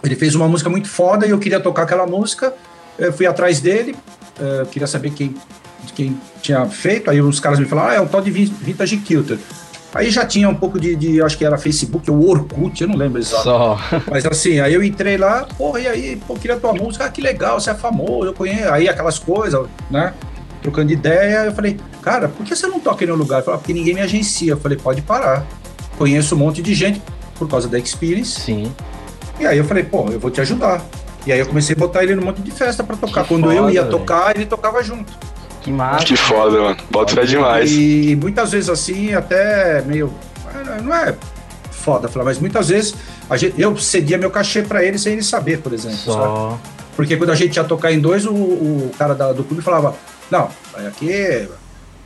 Ele 0.02 0.16
fez 0.16 0.34
uma 0.34 0.48
música 0.48 0.68
muito 0.68 0.88
foda 0.88 1.26
e 1.26 1.30
eu 1.30 1.38
queria 1.38 1.60
tocar 1.60 1.82
aquela 1.82 2.06
música. 2.06 2.52
Eu 2.98 3.12
fui 3.12 3.26
atrás 3.26 3.60
dele, 3.60 3.94
eh, 4.40 4.58
eu 4.62 4.66
queria 4.66 4.86
saber 4.86 5.10
quem, 5.10 5.34
de 5.84 5.92
quem 5.92 6.18
tinha 6.42 6.66
feito. 6.66 7.10
Aí 7.10 7.22
uns 7.22 7.38
caras 7.40 7.58
me 7.58 7.64
falaram, 7.66 7.90
ah, 7.90 7.94
é 7.94 8.00
o 8.00 8.06
tal 8.06 8.20
de 8.20 8.30
Vin- 8.30 8.52
Vintage 8.60 8.96
Kilter. 8.98 9.38
Aí 9.94 10.10
já 10.10 10.24
tinha 10.24 10.48
um 10.48 10.54
pouco 10.54 10.80
de, 10.80 10.96
de, 10.96 11.20
acho 11.22 11.36
que 11.36 11.44
era 11.44 11.58
Facebook, 11.58 12.10
ou 12.10 12.26
Orkut, 12.28 12.80
eu 12.82 12.88
não 12.88 12.96
lembro 12.96 13.18
exato. 13.20 13.42
Só. 13.44 13.78
Mas 14.10 14.24
assim, 14.24 14.58
aí 14.58 14.72
eu 14.72 14.82
entrei 14.82 15.18
lá, 15.18 15.46
porra, 15.58 15.80
e 15.80 15.86
aí, 15.86 16.16
pô, 16.26 16.34
queria 16.34 16.56
tua 16.56 16.72
música, 16.72 17.04
ah, 17.04 17.10
que 17.10 17.20
legal, 17.20 17.60
você 17.60 17.70
é 17.70 17.74
famoso, 17.74 18.24
eu 18.24 18.32
conheço, 18.32 18.70
aí 18.70 18.88
aquelas 18.88 19.18
coisas, 19.18 19.66
né? 19.90 20.14
Trocando 20.62 20.92
ideia, 20.92 21.44
eu 21.44 21.52
falei, 21.52 21.78
cara, 22.00 22.28
por 22.28 22.44
que 22.46 22.56
você 22.56 22.66
não 22.66 22.80
toca 22.80 23.04
em 23.04 23.06
nenhum 23.06 23.18
lugar? 23.18 23.42
Falou, 23.42 23.56
"Ah, 23.56 23.58
porque 23.58 23.72
ninguém 23.74 23.94
me 23.94 24.00
agencia. 24.00 24.52
Eu 24.52 24.56
falei, 24.56 24.78
pode 24.78 25.02
parar. 25.02 25.44
Conheço 25.98 26.34
um 26.36 26.38
monte 26.38 26.62
de 26.62 26.72
gente 26.74 27.02
por 27.36 27.48
causa 27.48 27.68
da 27.68 27.78
Experience. 27.78 28.40
Sim. 28.40 28.72
E 29.42 29.46
aí 29.46 29.58
eu 29.58 29.64
falei, 29.64 29.82
pô, 29.82 30.08
eu 30.10 30.18
vou 30.20 30.30
te 30.30 30.40
ajudar. 30.40 30.80
E 31.26 31.32
aí 31.32 31.38
eu 31.38 31.46
comecei 31.46 31.74
a 31.74 31.78
botar 31.78 32.02
ele 32.02 32.14
num 32.14 32.24
monte 32.24 32.40
de 32.42 32.50
festa 32.50 32.82
pra 32.84 32.96
tocar. 32.96 33.22
Que 33.22 33.28
Quando 33.28 33.50
eu 33.52 33.58
foda, 33.62 33.72
ia 33.72 33.82
velho. 33.82 33.90
tocar, 33.98 34.34
ele 34.36 34.46
tocava 34.46 34.82
junto. 34.82 35.12
Que 35.60 35.70
massa. 35.70 36.04
que 36.04 36.16
foda, 36.16 36.60
mano. 36.60 36.76
Bota 36.90 37.14
fé 37.14 37.24
demais. 37.24 37.70
E 37.70 38.16
muitas 38.20 38.50
vezes 38.52 38.68
assim, 38.68 39.14
até 39.14 39.82
meio. 39.82 40.12
Não 40.82 40.94
é 40.94 41.14
foda 41.70 42.08
falar, 42.08 42.24
mas 42.24 42.38
muitas 42.38 42.68
vezes 42.68 42.94
a 43.28 43.36
gente, 43.36 43.60
eu 43.60 43.76
cedia 43.76 44.16
meu 44.18 44.30
cachê 44.30 44.62
pra 44.62 44.84
ele 44.84 44.98
sem 44.98 45.14
ele 45.14 45.22
saber, 45.22 45.58
por 45.58 45.72
exemplo. 45.72 45.96
sabe? 45.98 46.12
Só. 46.16 46.58
Porque 46.96 47.16
quando 47.16 47.30
a 47.30 47.34
gente 47.34 47.56
ia 47.56 47.64
tocar 47.64 47.90
em 47.92 47.98
dois, 48.00 48.26
o, 48.26 48.32
o 48.32 48.90
cara 48.98 49.14
da- 49.14 49.32
do 49.32 49.42
clube 49.44 49.62
falava: 49.62 49.94
Não, 50.30 50.48
vai 50.72 50.86
aqui, 50.86 51.48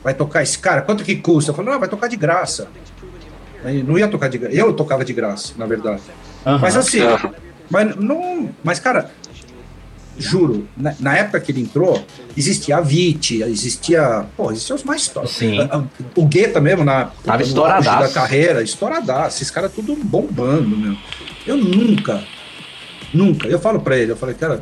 vai 0.05 0.15
tocar 0.15 0.43
esse 0.43 0.59
cara, 0.59 0.83
quanto 0.83 1.03
que 1.05 1.17
custa? 1.17 1.51
Eu 1.51 1.55
falei: 1.55 1.73
Não, 1.73 1.81
vai 1.81 1.89
tocar 1.89 2.09
de 2.09 2.17
graça. 2.17 2.69
Aí 3.65 3.83
não 3.83 3.99
ia 3.99 4.07
tocar 4.09 4.29
de 4.29 4.39
graça. 4.39 4.55
Eu 4.55 4.73
tocava 4.75 5.05
de 5.05 5.13
graça, 5.13 5.53
na 5.57 5.67
verdade. 5.67 6.03
Aham. 6.47 6.59
Mas 6.61 6.77
assim, 6.77 7.01
Aham. 7.01 7.33
mas 7.69 7.97
não. 7.97 8.51
Mas, 8.63 8.79
cara, 8.79 9.11
juro, 10.17 10.69
na, 10.77 10.95
na 11.01 11.17
época 11.17 11.41
que 11.41 11.51
ele 11.51 11.61
entrou, 11.61 12.05
existia 12.37 12.77
a 12.77 12.81
VIT, 12.81 13.43
existia. 13.43 14.25
Pô, 14.37 14.53
existiam 14.53 14.77
os 14.77 14.85
mais 14.85 15.03
históricos. 15.03 15.37
Sim. 15.37 15.59
O 16.15 16.25
Guetta 16.25 16.61
mesmo, 16.61 16.85
na, 16.85 17.07
Tava 17.25 17.45
no 17.45 17.55
da 17.83 18.09
carreira, 18.09 18.63
estouradaço. 18.63 19.39
Esses 19.39 19.51
caras 19.51 19.73
tudo 19.73 19.97
bombando, 19.97 20.77
meu. 20.77 20.97
Eu 21.47 21.57
nunca, 21.57 22.23
nunca, 23.13 23.47
eu 23.49 23.59
falo 23.59 23.81
pra 23.81 23.97
ele, 23.97 24.13
eu 24.13 24.17
falei, 24.17 24.35
cara, 24.35 24.61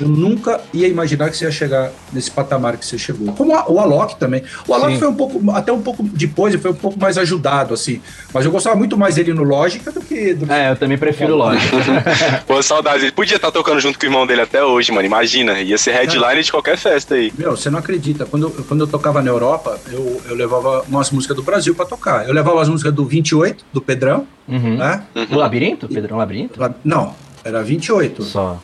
eu 0.00 0.08
nunca 0.08 0.60
ia 0.72 0.88
imaginar 0.88 1.30
que 1.30 1.36
você 1.36 1.44
ia 1.44 1.50
chegar 1.50 1.90
nesse 2.12 2.30
patamar 2.30 2.76
que 2.76 2.84
você 2.86 2.98
chegou. 2.98 3.32
Como 3.34 3.54
a- 3.54 3.70
o 3.70 3.78
Alok 3.78 4.16
também. 4.16 4.42
O 4.66 4.74
Alok 4.74 4.92
Sim. 4.94 4.98
foi 4.98 5.08
um 5.08 5.14
pouco, 5.14 5.50
até 5.52 5.72
um 5.72 5.82
pouco 5.82 6.02
depois, 6.02 6.52
ele 6.54 6.62
foi 6.62 6.70
um 6.72 6.74
pouco 6.74 6.98
mais 6.98 7.16
ajudado, 7.18 7.74
assim. 7.74 8.00
Mas 8.32 8.44
eu 8.44 8.50
gostava 8.50 8.76
muito 8.76 8.96
mais 8.96 9.14
dele 9.14 9.32
no 9.32 9.42
Lógica 9.44 9.90
do 9.92 10.00
que. 10.00 10.34
Do 10.34 10.50
É, 10.52 10.70
eu 10.72 10.76
também 10.76 10.98
prefiro 10.98 11.34
lógico. 11.36 11.76
Pô, 12.46 12.62
saudades. 12.62 13.02
Ele 13.02 13.12
podia 13.12 13.36
estar 13.36 13.50
tocando 13.50 13.80
junto 13.80 13.98
com 13.98 14.04
o 14.06 14.08
irmão 14.08 14.26
dele 14.26 14.40
até 14.42 14.64
hoje, 14.64 14.90
mano. 14.92 15.06
Imagina. 15.06 15.60
Ia 15.60 15.78
ser 15.78 15.92
headline 15.92 16.42
de 16.42 16.50
qualquer 16.50 16.76
festa 16.76 17.14
aí. 17.14 17.32
Meu, 17.38 17.52
você 17.56 17.70
não 17.70 17.78
acredita. 17.78 18.24
Quando, 18.26 18.44
eu- 18.46 18.64
quando 18.68 18.80
eu 18.80 18.86
tocava 18.86 19.22
na 19.22 19.30
Europa, 19.30 19.78
eu, 19.90 20.20
eu 20.28 20.34
levava 20.34 20.84
umas 20.88 21.10
músicas 21.10 21.36
do 21.36 21.42
Brasil 21.42 21.74
pra 21.74 21.84
tocar. 21.86 22.26
Eu 22.28 22.34
levava 22.34 22.60
as 22.60 22.68
músicas 22.68 22.92
do 22.92 23.04
28, 23.04 23.64
do 23.72 23.80
Pedrão, 23.80 24.26
Uhum. 24.48 24.76
né? 24.76 25.02
O 25.30 25.34
labirinto? 25.36 25.88
Pedrão 25.88 26.18
Labirinto? 26.18 26.58
Não, 26.84 27.14
era 27.44 27.62
28, 27.62 28.22
Só. 28.22 28.58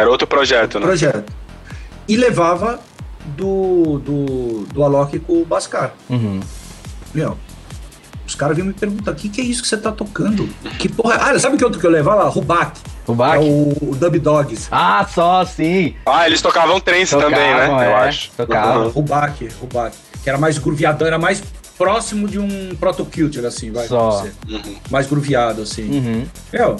Era 0.00 0.10
outro 0.10 0.26
projeto, 0.26 0.78
né? 0.78 0.86
projeto. 0.86 1.32
E 2.08 2.16
levava 2.16 2.80
do, 3.36 3.98
do, 3.98 4.66
do 4.72 4.82
Alok 4.82 5.18
com 5.20 5.42
o 5.42 5.44
Bascar. 5.44 5.92
Uhum. 6.08 6.40
Meu, 7.14 7.36
os 8.26 8.34
caras 8.34 8.56
vinham 8.56 8.68
me 8.68 8.74
perguntar: 8.74 9.12
o 9.12 9.14
que, 9.14 9.28
que 9.28 9.40
é 9.40 9.44
isso 9.44 9.62
que 9.62 9.68
você 9.68 9.76
tá 9.76 9.92
tocando? 9.92 10.48
Que 10.78 10.88
porra. 10.88 11.16
Ah, 11.16 11.38
sabe 11.38 11.56
que 11.56 11.64
outro 11.64 11.80
que 11.80 11.86
eu 11.86 11.90
levava? 11.90 12.28
Rubac. 12.28 12.78
O 13.06 13.12
É 13.24 13.38
o, 13.38 13.90
o 13.90 13.96
Dub 13.96 14.18
Dogs. 14.18 14.68
Ah, 14.70 15.06
só, 15.08 15.44
sim. 15.44 15.94
Ah, 16.04 16.26
eles 16.26 16.42
tocavam 16.42 16.80
trance 16.80 17.12
Tocavam, 17.12 17.30
também, 17.30 17.54
né? 17.54 17.66
Eu 17.68 17.78
é, 17.78 17.94
acho. 17.94 18.32
tocavam. 18.36 18.82
Uhum. 18.84 18.88
Rubac, 18.88 19.48
Rubac. 19.60 19.96
Que 20.24 20.28
era 20.28 20.38
mais 20.38 20.58
grooveadão, 20.58 21.06
era 21.06 21.18
mais 21.18 21.40
próximo 21.78 22.26
de 22.26 22.38
um 22.38 22.74
proto-culture, 22.80 23.46
assim, 23.46 23.70
vai. 23.70 23.86
Só. 23.86 24.26
Uhum. 24.48 24.76
Mais 24.90 25.06
grooveado, 25.06 25.62
assim. 25.62 25.88
Uhum. 25.88 26.26
Meu, 26.52 26.76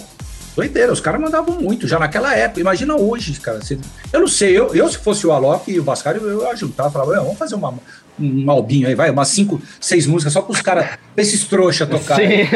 doideira, 0.57 0.91
os 0.93 1.01
caras 1.01 1.21
mandavam 1.21 1.55
muito 1.61 1.87
já 1.87 1.99
naquela 1.99 2.35
época. 2.35 2.61
Imagina 2.61 2.97
hoje, 2.97 3.33
cara. 3.41 3.59
Você- 3.61 3.79
eu 4.13 4.21
não 4.21 4.27
sei, 4.27 4.59
eu, 4.59 4.75
eu 4.75 4.89
se 4.89 4.99
fosse 4.99 5.27
o 5.27 5.33
Alok 5.33 5.71
e 5.71 5.79
o 5.79 5.83
Bascari, 5.85 6.19
eu 6.21 6.43
ia 6.45 6.57
juntar, 6.57 6.91
falava, 6.91 7.13
"Meu, 7.13 7.23
vamos 7.25 7.39
fazer 7.39 7.55
uma, 7.55 7.75
um 8.19 8.51
albinho 8.51 8.89
aí, 8.89 8.95
vai, 8.95 9.11
umas 9.11 9.29
cinco, 9.29 9.61
seis 9.81 10.07
músicas 10.07 10.33
só 10.33 10.41
para 10.41 10.53
os 10.53 10.63
caras, 10.63 10.87
esses 11.17 11.45
trouxa 11.45 11.87
tocar. 11.87 12.17
Sim. 12.17 12.49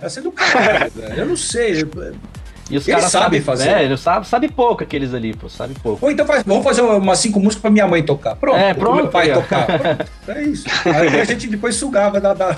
Vai 0.00 0.08
ser 0.08 0.20
do 0.22 0.30
caralho, 0.30 0.90
velho. 0.94 1.14
Eu 1.20 1.26
não 1.26 1.36
sei. 1.36 1.82
eu- 1.82 2.14
E 2.70 2.78
os 2.78 2.86
caras 2.86 3.10
sabem 3.10 3.40
sabem 3.40 3.40
fazer. 3.42 3.68
É, 3.68 3.84
eles 3.84 4.00
sabem 4.00 4.24
sabe 4.28 4.48
pouco 4.48 4.82
aqueles 4.84 5.12
ali, 5.12 5.34
pô. 5.34 5.48
Sabe 5.50 5.74
pouco. 5.82 6.06
Ou 6.06 6.10
então 6.12 6.24
faz, 6.24 6.42
vamos 6.46 6.64
fazer 6.64 6.80
umas 6.80 7.18
cinco 7.18 7.38
músicas 7.40 7.60
para 7.60 7.70
minha 7.70 7.86
mãe 7.86 8.02
tocar. 8.02 8.36
Pronto, 8.36 8.56
É, 8.56 8.72
pro 8.72 8.84
pronto, 8.84 8.96
meu 8.96 9.08
pai 9.08 9.30
ó. 9.32 9.34
tocar. 9.34 9.66
Pronto, 9.66 10.06
é 10.28 10.42
isso. 10.44 10.64
Aí 10.86 11.20
a 11.20 11.24
gente 11.24 11.46
depois 11.48 11.74
sugava 11.74 12.18
da, 12.20 12.32
da, 12.32 12.56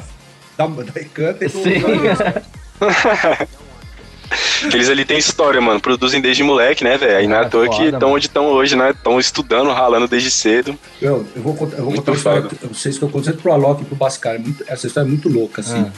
da, 0.56 0.66
da 0.66 1.00
Encanta 1.00 1.44
e 1.44 1.48
do- 1.48 1.62
Sim. 1.62 1.82
Aqueles 4.64 4.88
ali 4.88 5.04
têm 5.04 5.18
história, 5.18 5.60
mano. 5.60 5.80
Produzem 5.80 6.20
desde 6.20 6.42
moleque, 6.42 6.82
né, 6.84 6.96
velho? 6.98 7.16
Aí 7.18 7.26
não 7.26 7.36
é 7.36 7.40
à 7.40 7.48
toa 7.48 7.68
que 7.68 7.82
estão 7.84 8.12
onde 8.12 8.26
estão 8.26 8.46
hoje, 8.46 8.76
né? 8.76 8.90
Estão 8.90 9.18
estudando, 9.20 9.70
ralando 9.72 10.06
desde 10.08 10.30
cedo. 10.30 10.78
Eu, 11.00 11.26
eu 11.34 11.42
vou 11.42 11.54
contar, 11.54 11.76
eu 11.78 11.84
vou 11.84 11.94
contar 11.94 12.12
uma 12.12 12.16
história, 12.16 12.38
eu 12.62 12.68
não 12.68 12.74
sei 12.74 12.92
se 12.92 13.00
eu 13.02 13.08
conto 13.08 13.24
sempre 13.24 13.42
pro 13.42 13.52
Alok 13.52 13.82
e 13.82 13.84
pro 13.84 13.96
Bascar. 13.96 14.34
é 14.34 14.38
muito- 14.38 14.64
essa 14.68 14.86
história 14.86 15.06
é 15.06 15.10
muito 15.10 15.28
louca, 15.28 15.60
assim. 15.60 15.86
Ah. 15.88 15.92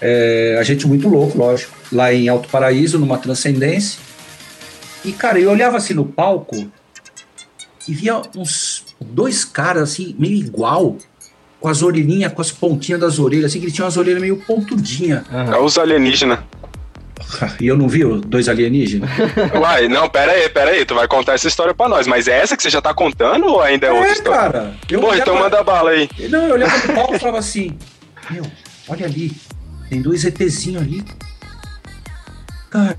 É, 0.00 0.56
a 0.58 0.62
gente 0.64 0.86
muito 0.86 1.08
louco, 1.08 1.38
lógico. 1.38 1.72
Lá 1.92 2.12
em 2.12 2.28
Alto 2.28 2.48
Paraíso, 2.48 2.98
numa 2.98 3.18
transcendência. 3.18 4.00
E, 5.04 5.12
cara, 5.12 5.38
eu 5.38 5.50
olhava 5.50 5.76
assim 5.76 5.94
no 5.94 6.04
palco 6.04 6.68
e 7.88 7.94
via 7.94 8.20
uns 8.36 8.84
dois 9.00 9.44
caras 9.44 9.82
assim, 9.90 10.14
meio 10.18 10.34
igual, 10.36 10.96
com 11.60 11.68
as 11.68 11.82
orelhinhas, 11.82 12.32
com 12.32 12.40
as 12.40 12.50
pontinhas 12.50 13.00
das 13.00 13.18
orelhas, 13.18 13.46
assim, 13.46 13.60
que 13.60 13.66
ele 13.66 13.72
tinha 13.72 13.84
umas 13.84 13.96
orelhas 13.96 14.20
meio 14.20 14.36
pontudinhas. 14.38 15.22
É 15.52 15.56
os 15.58 15.78
alienígenas. 15.78 16.40
E 17.60 17.66
eu 17.66 17.76
não 17.76 17.88
vi 17.88 18.04
os 18.04 18.20
dois 18.22 18.48
alienígenas? 18.48 19.08
Uai, 19.60 19.88
não, 19.88 20.08
pera 20.08 20.32
aí, 20.32 20.48
pera 20.48 20.70
aí, 20.70 20.84
tu 20.84 20.94
vai 20.94 21.06
contar 21.08 21.34
essa 21.34 21.48
história 21.48 21.72
pra 21.74 21.88
nós, 21.88 22.06
mas 22.06 22.28
é 22.28 22.38
essa 22.40 22.56
que 22.56 22.62
você 22.62 22.70
já 22.70 22.80
tá 22.80 22.92
contando 22.94 23.46
ou 23.46 23.60
ainda 23.60 23.86
é, 23.86 23.92
outra 23.92 24.08
É, 24.08 24.12
história? 24.12 24.40
cara. 24.52 24.74
Eu 24.90 25.00
Porra, 25.00 25.18
então 25.18 25.38
manda 25.38 25.62
bala 25.62 25.90
aí. 25.90 26.08
Não, 26.28 26.46
eu 26.48 26.54
olhava 26.54 26.78
pro 26.80 26.92
palco 26.94 27.14
e 27.14 27.18
falava 27.18 27.38
assim: 27.38 27.76
Meu, 28.30 28.44
olha 28.88 29.06
ali, 29.06 29.32
tem 29.88 30.02
dois 30.02 30.24
ETzinhos 30.24 30.82
ali. 30.82 31.02
Cara. 32.70 32.96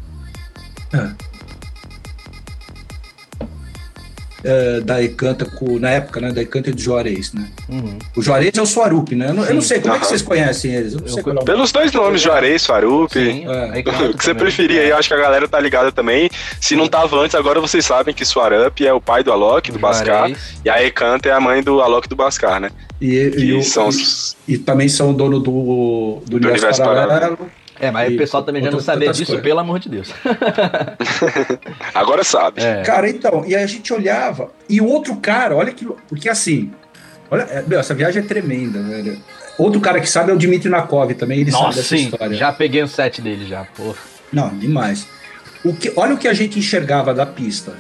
É, 4.44 4.82
da 4.82 5.02
Ecanta, 5.02 5.46
com, 5.46 5.80
na 5.80 5.90
época, 5.92 6.20
né? 6.20 6.32
Da 6.32 6.42
Ecanta 6.42 6.70
e 6.70 6.74
do 6.74 6.82
Juarez, 6.82 7.32
né? 7.34 7.48
Uhum. 7.70 7.98
O 8.16 8.22
Juarez 8.22 8.52
é 8.58 8.62
o 8.62 8.66
Suarup, 8.66 9.14
né? 9.16 9.30
Eu 9.30 9.34
não, 9.34 9.46
eu 9.46 9.54
não 9.56 9.62
sei, 9.62 9.80
como 9.80 9.94
é 9.94 10.00
que 10.00 10.06
vocês 10.06 10.22
conhecem 10.22 10.74
eles? 10.74 10.94
Eu 10.94 11.40
é 11.42 11.44
Pelos 11.46 11.72
dois 11.72 11.92
nomes, 11.94 12.22
Juarez. 12.22 12.62
Sim, 12.64 13.46
É. 13.48 13.70
aí 13.72 13.82
O 13.82 14.18
que 14.18 14.24
você 14.24 14.34
preferir 14.34 14.82
aí, 14.82 14.90
eu 14.90 14.98
acho 14.98 15.08
que 15.08 15.14
a 15.14 15.18
galera 15.18 15.48
tá 15.48 15.60
ligada 15.60 15.92
também. 15.92 16.30
Se 16.60 16.76
não 16.76 16.88
tava 16.88 17.18
antes, 17.20 17.36
agora 17.36 17.62
vocês 17.62 17.86
sabem 17.86 18.14
que 18.14 18.26
Swarup 18.26 18.82
é 18.86 18.92
o 18.94 19.00
pai 19.00 19.24
do 19.24 19.32
Alok, 19.32 19.72
do 19.72 19.80
Bascar, 19.80 20.30
e 20.66 20.70
a 20.70 20.84
Ekanta 20.84 21.30
é 21.30 21.32
a 21.32 21.40
mãe 21.40 21.64
do 21.64 21.82
Alok 21.82 22.10
do 22.10 22.16
Bascar, 22.16 22.60
né? 22.60 22.70
E, 23.00 23.16
e, 23.38 23.54
o- 23.54 23.64
são 23.64 23.88
os... 23.88 24.36
e 24.48 24.58
também 24.58 24.88
são 24.90 25.14
dono 25.14 25.40
do, 25.40 26.22
do, 26.26 26.36
universo, 26.36 26.66
universo 26.66 26.82
paralelo. 26.82 27.08
paralelo. 27.10 27.52
É, 27.84 27.92
mas 27.92 28.12
E 28.12 28.16
o 28.16 28.18
pessoal 28.18 28.44
também 28.44 28.64
já 28.64 28.72
não 28.72 28.80
sabia 28.80 29.12
disso, 29.12 29.26
coisas. 29.26 29.44
pelo 29.44 29.60
amor 29.60 29.80
de 29.80 29.90
Deus. 29.90 30.10
Agora 31.94 32.24
sabe. 32.24 32.62
É. 32.62 32.82
Cara, 32.82 33.10
então, 33.10 33.44
e 33.46 33.56
a 33.56 33.66
gente 33.66 33.92
olhava, 33.94 34.52
e 34.70 34.80
o 34.80 34.86
outro 34.86 35.16
cara, 35.18 35.56
olha 35.56 35.72
que. 35.72 35.86
Porque 36.08 36.30
assim, 36.30 36.72
olha, 37.30 37.44
é, 37.44 37.64
meu, 37.66 37.80
essa 37.80 37.94
viagem 37.94 38.24
é 38.24 38.26
tremenda, 38.26 38.82
velho. 38.82 39.18
Outro 39.58 39.80
cara 39.80 40.00
que 40.00 40.10
sabe 40.10 40.32
é 40.32 40.34
o 40.34 40.38
Dmitry 40.38 40.70
Nakov 40.70 41.14
também, 41.14 41.42
ele 41.42 41.52
sabe 41.52 41.64
Nossa, 41.66 41.78
dessa 41.78 41.96
sim. 41.96 42.06
história. 42.06 42.36
Já 42.36 42.52
peguei 42.52 42.82
o 42.82 42.88
set 42.88 43.22
dele 43.22 43.46
já, 43.46 43.66
porra. 43.66 43.98
Não, 44.32 44.50
demais. 44.58 45.08
O 45.64 45.74
que, 45.74 45.94
olha 45.96 46.16
o 46.16 46.18
que 46.18 46.28
a 46.28 46.34
gente 46.34 46.58
enxergava 46.58 47.14
da 47.14 47.26
pista. 47.26 47.74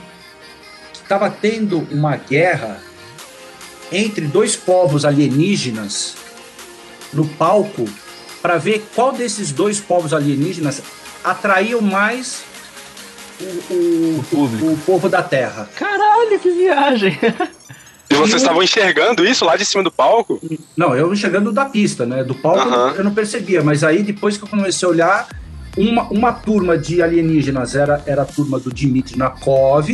Estava 0.93 1.29
tendo 1.29 1.85
uma 1.91 2.15
guerra 2.15 2.79
entre 3.91 4.25
dois 4.25 4.55
povos 4.55 5.03
alienígenas 5.03 6.15
no 7.11 7.27
palco 7.27 7.85
para 8.43 8.57
ver 8.57 8.85
qual 8.93 9.11
desses 9.13 9.51
dois 9.51 9.79
povos 9.79 10.13
alienígenas 10.13 10.83
atraiu 11.23 11.81
mais 11.81 12.43
o, 13.41 13.73
o- 13.73 14.25
O 14.35 14.73
o 14.73 14.77
povo 14.85 15.09
da 15.09 15.23
Terra. 15.23 15.67
Caralho, 15.75 16.39
que 16.39 16.51
viagem. 16.51 17.17
E 18.09 18.15
vocês 18.15 18.41
estavam 18.41 18.61
enxergando 18.61 19.25
isso 19.25 19.43
lá 19.45 19.55
de 19.55 19.65
cima 19.65 19.81
do 19.81 19.89
palco? 19.91 20.39
Não, 20.77 20.93
eu 20.95 21.11
enxergando 21.11 21.51
da 21.51 21.65
pista, 21.65 22.05
né? 22.05 22.23
Do 22.23 22.35
palco 22.35 22.67
eu 22.95 23.03
não 23.03 23.13
percebia, 23.13 23.63
mas 23.63 23.83
aí 23.83 24.03
depois 24.03 24.37
que 24.37 24.43
eu 24.43 24.47
comecei 24.47 24.85
a 24.87 24.91
olhar, 24.91 25.27
uma, 25.75 26.03
uma 26.09 26.31
turma 26.33 26.77
de 26.77 27.01
alienígenas 27.01 27.75
era, 27.75 28.03
era 28.05 28.21
a 28.21 28.25
turma 28.25 28.59
do 28.59 28.69
Dmitry 28.71 29.17
Nakov 29.17 29.89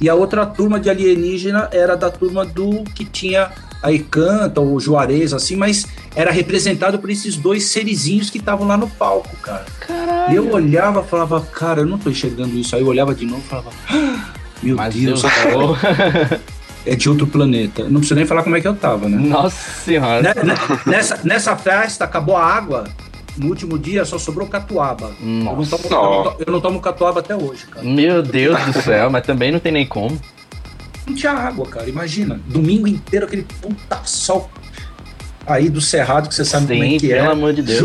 e 0.00 0.08
a 0.08 0.14
outra 0.14 0.46
turma 0.46 0.80
de 0.80 0.88
alienígena 0.88 1.68
era 1.72 1.96
da 1.96 2.10
turma 2.10 2.46
do 2.46 2.82
que 2.94 3.04
tinha 3.04 3.50
a 3.82 3.92
Ecanta, 3.92 4.60
o 4.60 4.78
Juarez, 4.78 5.32
assim, 5.32 5.56
mas 5.56 5.86
era 6.14 6.30
representado 6.30 6.98
por 6.98 7.08
esses 7.10 7.36
dois 7.36 7.64
serizinhos 7.64 8.28
que 8.30 8.38
estavam 8.38 8.66
lá 8.66 8.76
no 8.76 8.88
palco, 8.88 9.34
cara. 9.38 9.64
Caralho. 9.80 10.32
E 10.32 10.36
eu 10.36 10.50
olhava 10.52 11.00
e 11.00 11.08
falava, 11.08 11.40
cara, 11.40 11.80
eu 11.80 11.86
não 11.86 11.98
tô 11.98 12.10
enxergando 12.10 12.56
isso. 12.58 12.74
Aí 12.76 12.82
eu 12.82 12.88
olhava 12.88 13.14
de 13.14 13.24
novo 13.24 13.42
e 13.44 13.48
falava, 13.48 13.70
"Ah, 13.88 14.24
meu 14.62 14.76
Mas 14.76 14.94
Deus, 14.94 15.22
eu 15.24 15.30
cara, 15.74 16.40
é 16.86 16.94
de 16.96 17.08
outro 17.08 17.26
planeta. 17.26 17.84
Não 17.84 18.00
preciso 18.00 18.14
nem 18.16 18.26
falar 18.26 18.42
como 18.42 18.56
é 18.56 18.60
que 18.60 18.68
eu 18.68 18.74
tava, 18.74 19.08
né? 19.08 19.16
Nossa 19.16 19.82
senhora. 19.84 20.22
Ne- 20.34 20.42
ne- 20.52 20.80
Nessa, 20.86 21.20
nessa 21.24 21.56
festa, 21.56 22.04
acabou 22.04 22.36
a 22.36 22.44
água. 22.44 22.84
No 23.36 23.46
último 23.48 23.78
dia 23.78 24.04
só 24.04 24.18
sobrou 24.18 24.46
catuaba. 24.48 25.12
Eu 25.20 25.26
não, 25.26 25.54
Nossa. 25.56 25.78
tomo, 25.78 25.84
eu, 25.86 25.90
não 25.90 26.22
to- 26.24 26.36
eu 26.48 26.52
não 26.52 26.60
tomo 26.60 26.80
catuaba 26.80 27.20
até 27.20 27.34
hoje, 27.34 27.64
cara. 27.66 27.86
Meu 27.86 28.22
Deus 28.22 28.60
do 28.66 28.82
céu, 28.82 29.08
mas 29.08 29.24
também 29.24 29.52
não 29.52 29.58
tem 29.60 29.72
nem 29.72 29.86
como. 29.86 30.20
Não 31.10 31.16
tinha 31.16 31.32
água, 31.32 31.66
cara. 31.66 31.88
Imagina. 31.88 32.40
Domingo 32.46 32.86
inteiro, 32.88 33.26
aquele 33.26 33.46
puta 33.60 34.00
sol 34.04 34.50
aí 35.46 35.68
do 35.68 35.80
Cerrado, 35.80 36.28
que 36.28 36.34
você 36.34 36.44
sabe 36.44 36.66
como 36.68 36.84
é 36.84 36.88
Sim, 36.88 36.98
que 36.98 37.08
pelo 37.08 37.26
é. 37.26 37.32
amor 37.32 37.52
de 37.52 37.62
Deus. 37.62 37.78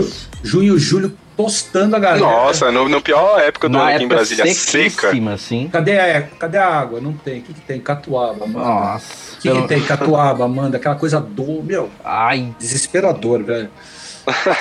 Ju- 0.43 0.61
junho, 0.61 0.77
julho, 0.77 1.17
tostando 1.35 1.95
a 1.95 1.99
galera. 1.99 2.19
Nossa, 2.25 2.71
no, 2.71 2.87
no 2.87 3.01
pior 3.01 3.39
época 3.39 3.67
do 3.67 3.77
Na 3.77 3.85
ano 3.85 3.95
aqui 3.95 4.03
em 4.03 4.07
Brasília, 4.07 4.53
seca. 4.53 5.11
assim. 5.33 5.67
Cadê 5.71 5.99
a, 5.99 6.21
cadê 6.21 6.57
a 6.57 6.67
água? 6.67 7.01
Não 7.01 7.13
tem. 7.13 7.39
O 7.39 7.41
que, 7.41 7.53
que 7.53 7.61
tem? 7.61 7.79
Catuaba, 7.81 8.45
mano. 8.45 8.59
Nossa. 8.59 9.35
O 9.37 9.41
que, 9.41 9.49
que 9.61 9.67
tem? 9.67 9.81
Catuaba, 9.81 10.45
Amanda. 10.45 10.77
Aquela 10.77 10.95
coisa 10.95 11.19
do. 11.19 11.63
Meu, 11.63 11.89
Ai, 12.03 12.53
desesperador, 12.59 13.43
velho. 13.43 13.69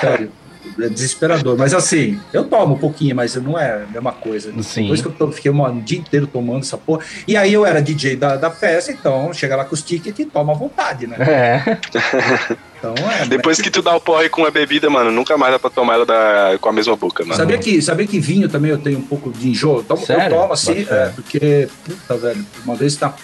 Sério. 0.01 0.31
É 0.79 0.89
desesperador. 0.89 1.57
Mas 1.57 1.73
assim, 1.73 2.19
eu 2.33 2.43
tomo 2.45 2.75
um 2.75 2.77
pouquinho, 2.77 3.15
mas 3.15 3.35
não 3.35 3.57
é 3.57 3.83
a 3.83 3.87
mesma 3.87 4.11
coisa. 4.11 4.51
Sim. 4.63 4.83
Depois 4.83 5.01
que 5.01 5.07
eu 5.07 5.11
to- 5.11 5.31
fiquei 5.31 5.51
um 5.51 5.79
dia 5.79 5.99
inteiro 5.99 6.27
tomando 6.27 6.59
essa 6.61 6.77
porra. 6.77 7.03
E 7.27 7.35
aí 7.37 7.53
eu 7.53 7.65
era 7.65 7.81
DJ 7.81 8.15
da, 8.15 8.35
da 8.35 8.51
festa, 8.51 8.91
então 8.91 9.33
chega 9.33 9.55
lá 9.55 9.65
com 9.65 9.73
os 9.73 9.81
tickets 9.81 10.19
e 10.19 10.25
toma 10.25 10.53
à 10.53 10.55
vontade, 10.55 11.07
né? 11.07 11.15
é. 11.19 11.77
Então 12.77 12.93
é. 13.09 13.25
Depois 13.25 13.59
que 13.59 13.71
tu 13.71 13.81
dá 13.81 13.95
o 13.95 14.01
porre 14.01 14.29
com 14.29 14.45
a 14.45 14.51
bebida, 14.51 14.89
mano, 14.91 15.09
nunca 15.09 15.35
mais 15.37 15.51
dá 15.53 15.57
pra 15.57 15.69
tomar 15.71 15.93
ela 15.95 16.05
da- 16.05 16.55
com 16.59 16.69
a 16.69 16.73
mesma 16.73 16.95
boca, 16.95 17.23
mano. 17.23 17.35
Sabia 17.35 17.57
que, 17.57 17.81
sabia 17.81 18.05
que 18.05 18.19
vinho 18.19 18.47
também 18.47 18.69
eu 18.69 18.77
tenho 18.77 18.99
um 18.99 19.01
pouco 19.01 19.31
de 19.31 19.49
enjoo? 19.49 19.77
Eu 19.77 19.83
tomo, 19.83 20.01
eu 20.01 20.05
Sério? 20.05 20.35
tomo 20.37 20.53
assim, 20.53 20.85
é, 20.87 21.09
porque, 21.15 21.67
puta, 21.83 22.15
velho, 22.17 22.45
uma 22.63 22.75
vez 22.75 22.95
tá, 22.95 23.15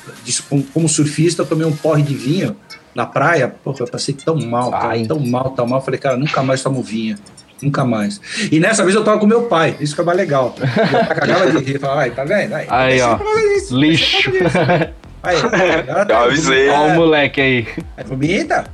como 0.73 0.89
surfista, 0.89 1.43
eu 1.43 1.45
tomei 1.45 1.67
um 1.67 1.75
porre 1.75 2.01
de 2.01 2.15
vinho 2.15 2.55
na 2.93 3.05
praia, 3.05 3.53
porra, 3.63 3.77
eu 3.79 3.87
passei 3.87 4.13
tão 4.13 4.35
mal, 4.39 4.71
cara, 4.71 4.89
Ai. 4.89 5.05
tão 5.05 5.19
mal, 5.19 5.51
tão 5.51 5.67
mal. 5.67 5.79
Eu 5.79 5.85
falei, 5.85 5.99
cara, 5.99 6.17
nunca 6.17 6.41
mais 6.43 6.61
tomo 6.61 6.81
vinho. 6.81 7.17
Nunca 7.61 7.85
mais. 7.85 8.19
E 8.51 8.59
nessa 8.59 8.83
vez 8.83 8.95
eu 8.95 9.03
tava 9.03 9.19
com 9.19 9.27
meu 9.27 9.43
pai, 9.43 9.75
isso 9.79 9.93
que 9.93 10.01
é 10.01 10.03
mais 10.03 10.17
legal. 10.17 10.55
Meu 10.57 11.05
pai 11.05 11.15
cagava 11.15 11.51
de 11.51 11.63
rir, 11.63 11.79
falava, 11.79 12.01
ai, 12.01 12.11
tá 12.11 12.23
vendo? 12.23 12.55
Aí, 12.55 12.65
Aí, 12.67 12.89
deixa 12.89 13.09
ó. 13.09 13.19
isso, 13.55 13.77
Lixo. 13.77 14.31
Aí, 15.23 15.37
agora 15.37 16.05
tá 16.05 16.23
avisei. 16.23 16.67
Olha 16.69 16.93
o 16.93 16.95
moleque 16.95 17.39
aí. 17.39 17.67
é? 17.95 18.03
Vomita. 18.03 18.65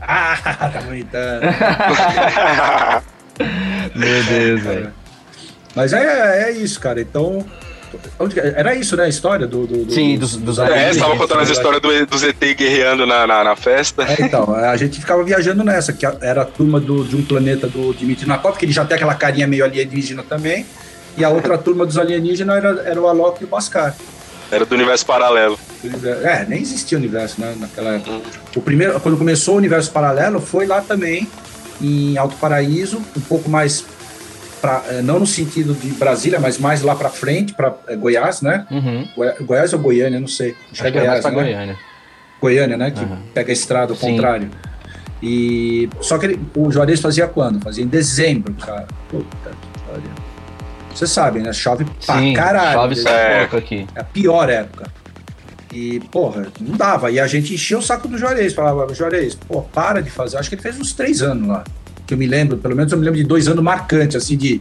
Ah, 0.00 0.70
tá 0.72 0.78
vomitando. 0.78 1.40
Meu 3.96 4.24
Deus, 4.24 4.62
velho. 4.62 4.92
Mas 5.74 5.92
é, 5.92 6.48
é 6.48 6.52
isso, 6.52 6.78
cara. 6.78 7.00
Então. 7.00 7.44
Onde 8.18 8.34
que- 8.34 8.40
Era 8.40 8.74
isso, 8.74 8.96
né? 8.96 9.04
A 9.04 9.08
história 9.08 9.46
do. 9.46 9.66
do- 9.66 9.84
do- 9.84 9.92
Sim, 9.92 10.18
dos- 10.18 10.36
dos 10.36 10.58
É, 10.58 10.92
você 10.92 10.98
tava 11.00 11.16
contando 11.16 11.40
as 11.40 11.50
histórias 11.50 11.80
do, 11.82 12.06
do 12.06 12.18
ZT 12.18 12.54
guerreando 12.54 13.06
na, 13.06 13.26
na, 13.26 13.44
na 13.44 13.56
festa. 13.56 14.02
É, 14.04 14.16
então, 14.22 14.52
a 14.54 14.76
gente 14.76 14.98
ficava 15.00 15.22
viajando 15.24 15.62
nessa, 15.64 15.92
que 15.92 16.04
era 16.20 16.42
a 16.42 16.44
turma 16.44 16.78
do- 16.80 17.04
de 17.04 17.16
um 17.16 17.24
planeta 17.24 17.66
do 17.68 17.92
Dmitry 17.92 18.26
Nakov, 18.26 18.56
que 18.56 18.64
ele 18.64 18.72
já 18.72 18.84
tem 18.84 18.96
aquela 18.96 19.14
carinha 19.14 19.46
meio 19.46 19.64
alienígena 19.64 20.22
também. 20.22 20.66
E 21.16 21.24
a 21.24 21.30
outra 21.30 21.56
turma 21.56 21.86
dos 21.86 21.96
alienígenas 21.96 22.56
era, 22.56 22.82
era 22.84 23.00
o 23.00 23.06
Alok 23.08 23.40
e 23.42 23.44
o 23.44 23.48
Bascar. 23.48 23.94
Era 24.50 24.64
do 24.64 24.74
universo 24.74 25.04
paralelo. 25.06 25.58
É, 26.22 26.44
nem 26.48 26.60
existia 26.60 26.96
universo 26.96 27.40
né, 27.40 27.54
naquela 27.58 27.90
época. 27.96 28.20
O 28.54 28.60
primeiro, 28.60 28.98
quando 29.00 29.16
começou 29.16 29.54
o 29.54 29.56
universo 29.58 29.90
paralelo, 29.90 30.40
foi 30.40 30.66
lá 30.66 30.80
também, 30.80 31.26
em 31.80 32.16
Alto 32.16 32.36
Paraíso, 32.36 33.02
um 33.16 33.20
pouco 33.22 33.48
mais. 33.50 33.84
Pra, 34.66 34.82
eh, 34.88 35.00
não 35.02 35.20
no 35.20 35.26
sentido 35.26 35.74
de 35.74 35.88
Brasília, 35.92 36.40
mas 36.40 36.58
mais 36.58 36.82
lá 36.82 36.96
pra 36.96 37.08
frente, 37.08 37.54
pra 37.54 37.72
eh, 37.86 37.94
Goiás, 37.94 38.42
né? 38.42 38.66
Uhum. 38.68 39.06
Goi- 39.14 39.34
Goiás 39.42 39.72
ou 39.72 39.78
Goiânia, 39.78 40.18
não 40.18 40.26
sei. 40.26 40.56
Acho 40.72 40.82
que 40.82 41.00
mais 41.00 41.20
pra 41.20 41.30
né? 41.30 41.36
Goiânia. 41.36 41.76
Goiânia, 42.40 42.76
né? 42.76 42.90
Que 42.90 43.00
Aham. 43.04 43.18
pega 43.32 43.50
a 43.50 43.52
estrada 43.52 43.92
ao 43.92 43.96
Sim. 43.96 44.10
contrário. 44.12 44.50
E 45.22 45.88
só 46.00 46.18
que 46.18 46.26
ele- 46.26 46.40
o 46.56 46.70
Juarez 46.70 47.00
fazia 47.00 47.26
quando? 47.28 47.60
Fazia 47.62 47.84
em 47.84 47.86
dezembro, 47.86 48.52
cara. 48.54 48.86
Puta 49.08 49.26
que 49.50 49.80
pariu. 49.88 50.10
Vocês 50.94 51.10
sabem, 51.10 51.42
né? 51.42 51.52
Chove 51.52 51.84
pra 52.04 52.18
Sim, 52.18 52.32
caralho. 52.34 52.72
chove 52.80 52.96
só 52.96 53.08
É. 53.08 53.40
pouco 53.40 53.56
aqui. 53.58 53.86
É 53.94 54.00
a 54.00 54.04
pior 54.04 54.48
época. 54.50 54.90
E, 55.72 56.00
porra, 56.10 56.46
não 56.60 56.76
dava. 56.76 57.10
E 57.10 57.20
a 57.20 57.26
gente 57.26 57.54
enchia 57.54 57.78
o 57.78 57.82
saco 57.82 58.08
do 58.08 58.16
Juarez. 58.18 58.52
Falava, 58.52 58.92
Juarez, 58.94 59.34
pô, 59.34 59.62
para 59.62 60.02
de 60.02 60.10
fazer. 60.10 60.38
Acho 60.38 60.48
que 60.48 60.54
ele 60.54 60.62
fez 60.62 60.78
uns 60.78 60.92
três 60.92 61.22
anos 61.22 61.46
lá. 61.48 61.64
Que 62.06 62.14
eu 62.14 62.18
me 62.18 62.26
lembro, 62.26 62.56
pelo 62.58 62.76
menos 62.76 62.92
eu 62.92 62.98
me 62.98 63.04
lembro 63.04 63.18
de 63.20 63.26
dois 63.26 63.48
anos 63.48 63.62
marcantes, 63.64 64.16
assim, 64.16 64.36
de 64.36 64.60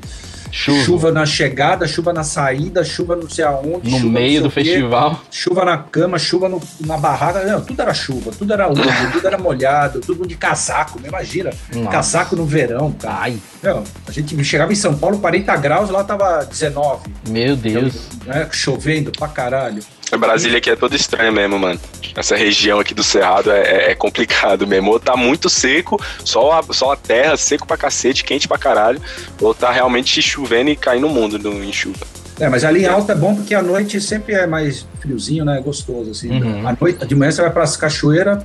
Chuva. 0.52 0.84
chuva 0.84 1.12
na 1.12 1.26
chegada, 1.26 1.86
chuva 1.88 2.14
na 2.14 2.24
saída, 2.24 2.84
chuva 2.84 3.16
não 3.16 3.30
sei 3.30 3.44
aonde. 3.44 3.90
no 3.90 4.00
meio 4.10 4.42
do 4.42 4.48
o 4.48 4.52
quê. 4.52 4.64
festival. 4.64 5.22
Chuva 5.30 5.66
na 5.66 5.78
cama, 5.78 6.18
chuva 6.18 6.48
no- 6.48 6.62
na 6.86 6.98
barraca, 6.98 7.44
não, 7.44 7.60
tudo 7.62 7.82
era 7.82 7.94
chuva, 7.94 8.32
tudo 8.32 8.54
era 8.54 8.68
úmido, 8.68 8.88
tudo 9.12 9.28
era 9.28 9.38
molhado, 9.38 10.00
tudo 10.00 10.26
de 10.26 10.36
casaco, 10.36 11.00
né? 11.02 11.10
imagina, 11.10 11.52
Nossa. 11.74 11.90
casaco 11.90 12.36
no 12.38 12.46
verão, 12.46 12.92
cara. 12.94 13.16
Ai, 13.22 13.38
Não, 13.62 13.84
a 14.08 14.12
gente 14.12 14.42
chegava 14.46 14.72
em 14.72 14.76
São 14.76 14.96
Paulo, 14.98 15.18
40 15.20 15.56
graus, 15.58 15.90
lá 15.90 16.04
tava 16.04 16.46
19, 16.46 17.10
meu 17.30 17.56
Deus. 17.58 17.94
né? 18.26 18.48
chovendo 18.52 19.12
pra 19.12 19.28
caralho. 19.28 19.84
Brasília 20.18 20.60
aqui 20.60 20.70
é 20.70 20.76
toda 20.76 20.96
estranha 20.96 21.32
mesmo, 21.32 21.58
mano. 21.60 21.80
Essa 22.16 22.36
região 22.36 22.80
aqui 22.80 22.94
do 22.94 23.04
Cerrado 23.04 23.52
é, 23.52 23.60
é- 23.62 23.92
é 23.92 23.96
complicado 23.96 24.66
mesmo. 24.66 24.92
Ou 24.92 25.00
tá 25.00 25.18
muito 25.18 25.50
seco, 25.50 26.00
só 26.24 26.60
a, 26.60 26.74
só 26.74 26.92
a 26.94 26.96
terra, 26.96 27.36
seco 27.36 27.66
pra 27.68 27.76
cacete, 27.76 28.24
quente 28.24 28.48
pra 28.48 28.58
caralho. 28.58 29.02
Ou 29.42 29.54
tá 29.54 29.72
realmente 29.72 30.22
chovendo 30.22 30.70
e 30.70 30.76
caindo 30.76 31.08
no 31.08 31.14
mundo 31.14 31.38
no, 31.40 31.64
em 31.64 31.74
chuva. 31.74 32.06
É, 32.40 32.48
mas 32.50 32.64
ali 32.64 32.84
em 32.84 32.86
alta 32.86 33.14
é 33.14 33.16
bom 33.16 33.36
porque 33.36 33.56
a 33.56 33.62
noite 33.62 34.00
sempre 34.02 34.36
é 34.36 34.46
mais 34.46 34.86
friozinho, 35.00 35.44
né? 35.46 35.62
Gostoso, 35.64 36.12
assim. 36.12 36.30
Uhum. 36.32 36.68
A 36.68 36.76
noite, 36.80 37.06
de 37.06 37.16
manhã 37.16 37.32
você 37.32 37.42
vai 37.42 37.52
para 37.52 37.64
as 37.64 37.76
cachoeiras, 37.78 38.44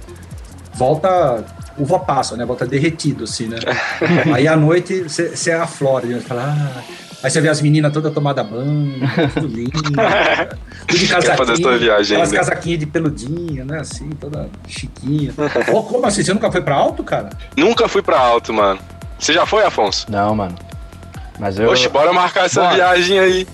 volta 0.75 1.45
uva 1.79 1.99
passa, 1.99 2.37
né? 2.37 2.45
Volta 2.45 2.67
derretido, 2.67 3.25
assim, 3.25 3.47
né? 3.47 3.59
Aí 4.35 4.47
à 4.47 4.57
noite 4.57 5.03
você 5.03 5.29
você 5.37 5.51
aflora, 5.53 6.07
né? 6.07 6.21
Você 6.21 6.27
fala, 6.27 6.55
ah... 6.57 6.83
Aí 7.23 7.31
você 7.31 7.41
vê 7.41 7.49
as 7.49 7.61
meninas 7.61 7.93
todas 7.93 8.13
tomadas 8.15 8.47
banho, 8.47 8.95
tudo 9.35 9.47
lindo, 9.55 9.71
tudo 9.73 9.93
de 10.89 11.07
casaquinho, 11.07 11.79
viagem 11.79 12.17
aquelas 12.17 12.33
casaquinhas 12.33 12.79
de 12.81 12.87
peludinha, 12.87 13.65
né? 13.65 13.81
Assim, 13.81 14.09
toda 14.11 14.49
chiquinha. 14.67 15.33
Pô, 15.71 15.83
como 15.83 16.07
assim? 16.07 16.23
Você 16.23 16.33
nunca 16.33 16.51
foi 16.51 16.63
pra 16.63 16.77
alto, 16.77 17.05
cara? 17.05 17.29
Nunca 17.57 17.87
fui 17.89 18.01
pra 18.03 18.19
alto, 18.19 18.53
mano. 18.55 18.81
Você 19.19 19.35
já 19.35 19.45
foi, 19.45 19.65
Afonso? 19.65 20.07
Não, 20.11 20.35
mano. 20.35 20.55
Mas 21.39 21.59
eu. 21.59 21.69
Oxe, 21.71 21.89
bora 21.89 22.13
marcar 22.13 22.47
essa 22.47 22.63
Bora. 22.63 22.75
viagem 22.75 23.19
aí. 23.19 23.47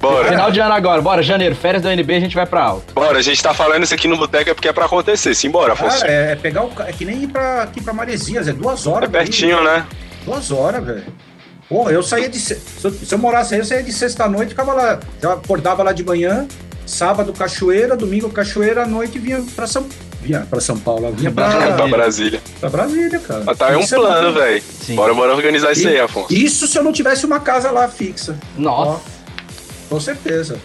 Bora. 0.00 0.28
Final 0.28 0.50
de 0.50 0.60
ano 0.60 0.72
agora, 0.72 1.02
bora, 1.02 1.22
janeiro, 1.22 1.54
férias 1.54 1.82
da 1.82 1.90
UNB, 1.90 2.14
a 2.14 2.20
gente 2.20 2.34
vai 2.34 2.46
pra 2.46 2.62
alto. 2.64 2.94
Bora, 2.94 3.18
a 3.18 3.22
gente 3.22 3.42
tá 3.42 3.52
falando 3.52 3.84
isso 3.84 3.92
aqui 3.92 4.08
no 4.08 4.16
boteco 4.16 4.48
é 4.48 4.54
porque 4.54 4.68
é 4.68 4.72
pra 4.72 4.86
acontecer. 4.86 5.34
Simbora, 5.34 5.74
Afonso. 5.74 6.00
Cara, 6.00 6.10
é, 6.10 6.32
é 6.32 6.36
pegar 6.36 6.64
o. 6.64 6.72
É 6.86 6.92
que 6.92 7.04
nem 7.04 7.24
ir 7.24 7.28
pra, 7.28 7.64
aqui 7.64 7.82
pra 7.82 7.92
Maresias, 7.92 8.48
é 8.48 8.52
duas 8.54 8.86
É 8.86 8.88
horas. 8.88 9.10
daí. 9.10 9.22
pertinho, 9.24 9.62
né? 9.62 9.84
Duas 10.24 10.50
horas, 10.50 10.82
velho. 10.82 11.04
Porra, 11.70 11.92
eu 11.92 12.02
saía 12.02 12.28
de. 12.28 12.38
se- 12.38 12.56
Se 12.56 12.84
eu, 12.84 12.90
se 12.92 13.14
eu 13.14 13.18
morasse 13.18 13.54
aí, 13.54 13.60
eu 13.60 13.64
saía 13.64 13.82
de 13.82 13.92
sexta-noite, 13.92 14.50
ficava 14.50 14.74
lá. 14.74 15.00
Eu 15.22 15.30
acordava 15.30 15.82
lá 15.84 15.92
de 15.92 16.04
manhã, 16.04 16.46
sábado 16.84 17.32
cachoeira, 17.32 17.96
domingo 17.96 18.28
cachoeira, 18.28 18.82
à 18.82 18.86
noite 18.86 19.18
vinha 19.18 19.42
pra 19.54 19.66
São. 19.68 19.86
Vinha 20.20 20.46
pra 20.50 20.60
São 20.60 20.76
Paulo, 20.78 21.10
vinha 21.12 21.30
pra, 21.30 21.48
Pra 21.76 21.86
Brasília. 21.88 22.42
pra 22.60 22.68
Brasília, 22.68 23.18
cara. 23.20 23.42
Mas 23.46 23.56
tá 23.56 23.68
aí 23.68 23.76
um 23.76 23.80
Isso 23.80 23.94
é 23.94 23.98
plano, 23.98 24.32
bom. 24.34 24.38
velho. 24.40 24.62
Sim. 24.82 24.94
Bora, 24.96 25.14
bora 25.14 25.32
organizar 25.34 25.72
isso 25.72 25.88
aí, 25.88 25.98
Afonso. 25.98 26.34
Isso 26.34 26.66
se 26.66 26.76
eu 26.76 26.82
não 26.82 26.92
tivesse 26.92 27.24
uma 27.24 27.40
casa 27.40 27.70
lá 27.70 27.88
fixa. 27.88 28.36
Nossa. 28.58 28.90
Ó, 28.90 29.00
com 29.88 29.98
certeza. 30.00 30.58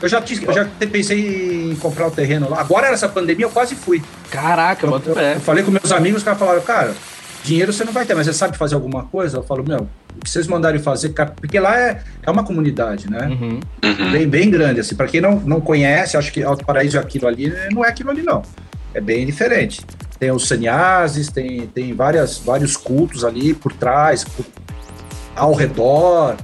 Eu 0.00 0.08
já, 0.08 0.18
eu 0.46 0.52
já 0.52 0.68
pensei 0.90 1.70
em 1.72 1.76
comprar 1.76 2.06
o 2.08 2.10
terreno 2.10 2.48
lá. 2.50 2.60
Agora 2.60 2.90
nessa 2.90 3.08
pandemia 3.08 3.46
eu 3.46 3.50
quase 3.50 3.74
fui. 3.74 4.02
Caraca, 4.30 4.86
Eu, 4.86 5.02
eu- 5.06 5.14
eu 5.34 5.40
falei 5.40 5.64
com 5.64 5.70
meus 5.70 5.90
amigos, 5.92 6.18
os 6.18 6.24
caras 6.24 6.38
falaram, 6.38 6.60
cara, 6.60 6.94
dinheiro 7.42 7.72
você 7.72 7.84
não 7.84 7.92
vai 7.92 8.04
ter, 8.04 8.14
mas 8.14 8.26
você 8.26 8.32
sabe 8.32 8.56
fazer 8.58 8.74
alguma 8.74 9.04
coisa? 9.04 9.38
Eu 9.38 9.42
falo, 9.42 9.64
meu, 9.66 9.88
o 10.16 10.20
que 10.24 10.30
vocês 10.30 10.46
mandarem 10.46 10.80
fazer, 10.80 11.10
porque 11.36 11.58
lá 11.58 11.78
é, 11.78 12.02
é 12.22 12.30
uma 12.30 12.44
comunidade, 12.44 13.10
né? 13.10 13.28
Uhum. 13.28 13.60
Uhum. 13.84 14.12
Bem, 14.12 14.28
bem 14.28 14.50
grande, 14.50 14.80
assim. 14.80 14.94
Pra 14.94 15.06
quem 15.06 15.20
não, 15.20 15.40
não 15.40 15.60
conhece, 15.60 16.16
acho 16.16 16.32
que 16.32 16.42
Alto 16.42 16.64
Paraíso 16.64 16.96
é 16.96 17.00
aquilo 17.00 17.26
ali, 17.26 17.52
não 17.72 17.84
é 17.84 17.88
aquilo 17.88 18.10
ali, 18.10 18.22
não. 18.22 18.42
É 18.94 19.00
bem 19.00 19.24
diferente. 19.26 19.80
Tem 20.18 20.30
os 20.30 20.46
saniases, 20.46 21.28
tem, 21.28 21.66
tem 21.66 21.92
várias, 21.94 22.38
vários 22.38 22.76
cultos 22.76 23.24
ali 23.24 23.54
por 23.54 23.72
trás, 23.72 24.22
por- 24.24 24.44
ao 25.34 25.52
redor. 25.54 26.36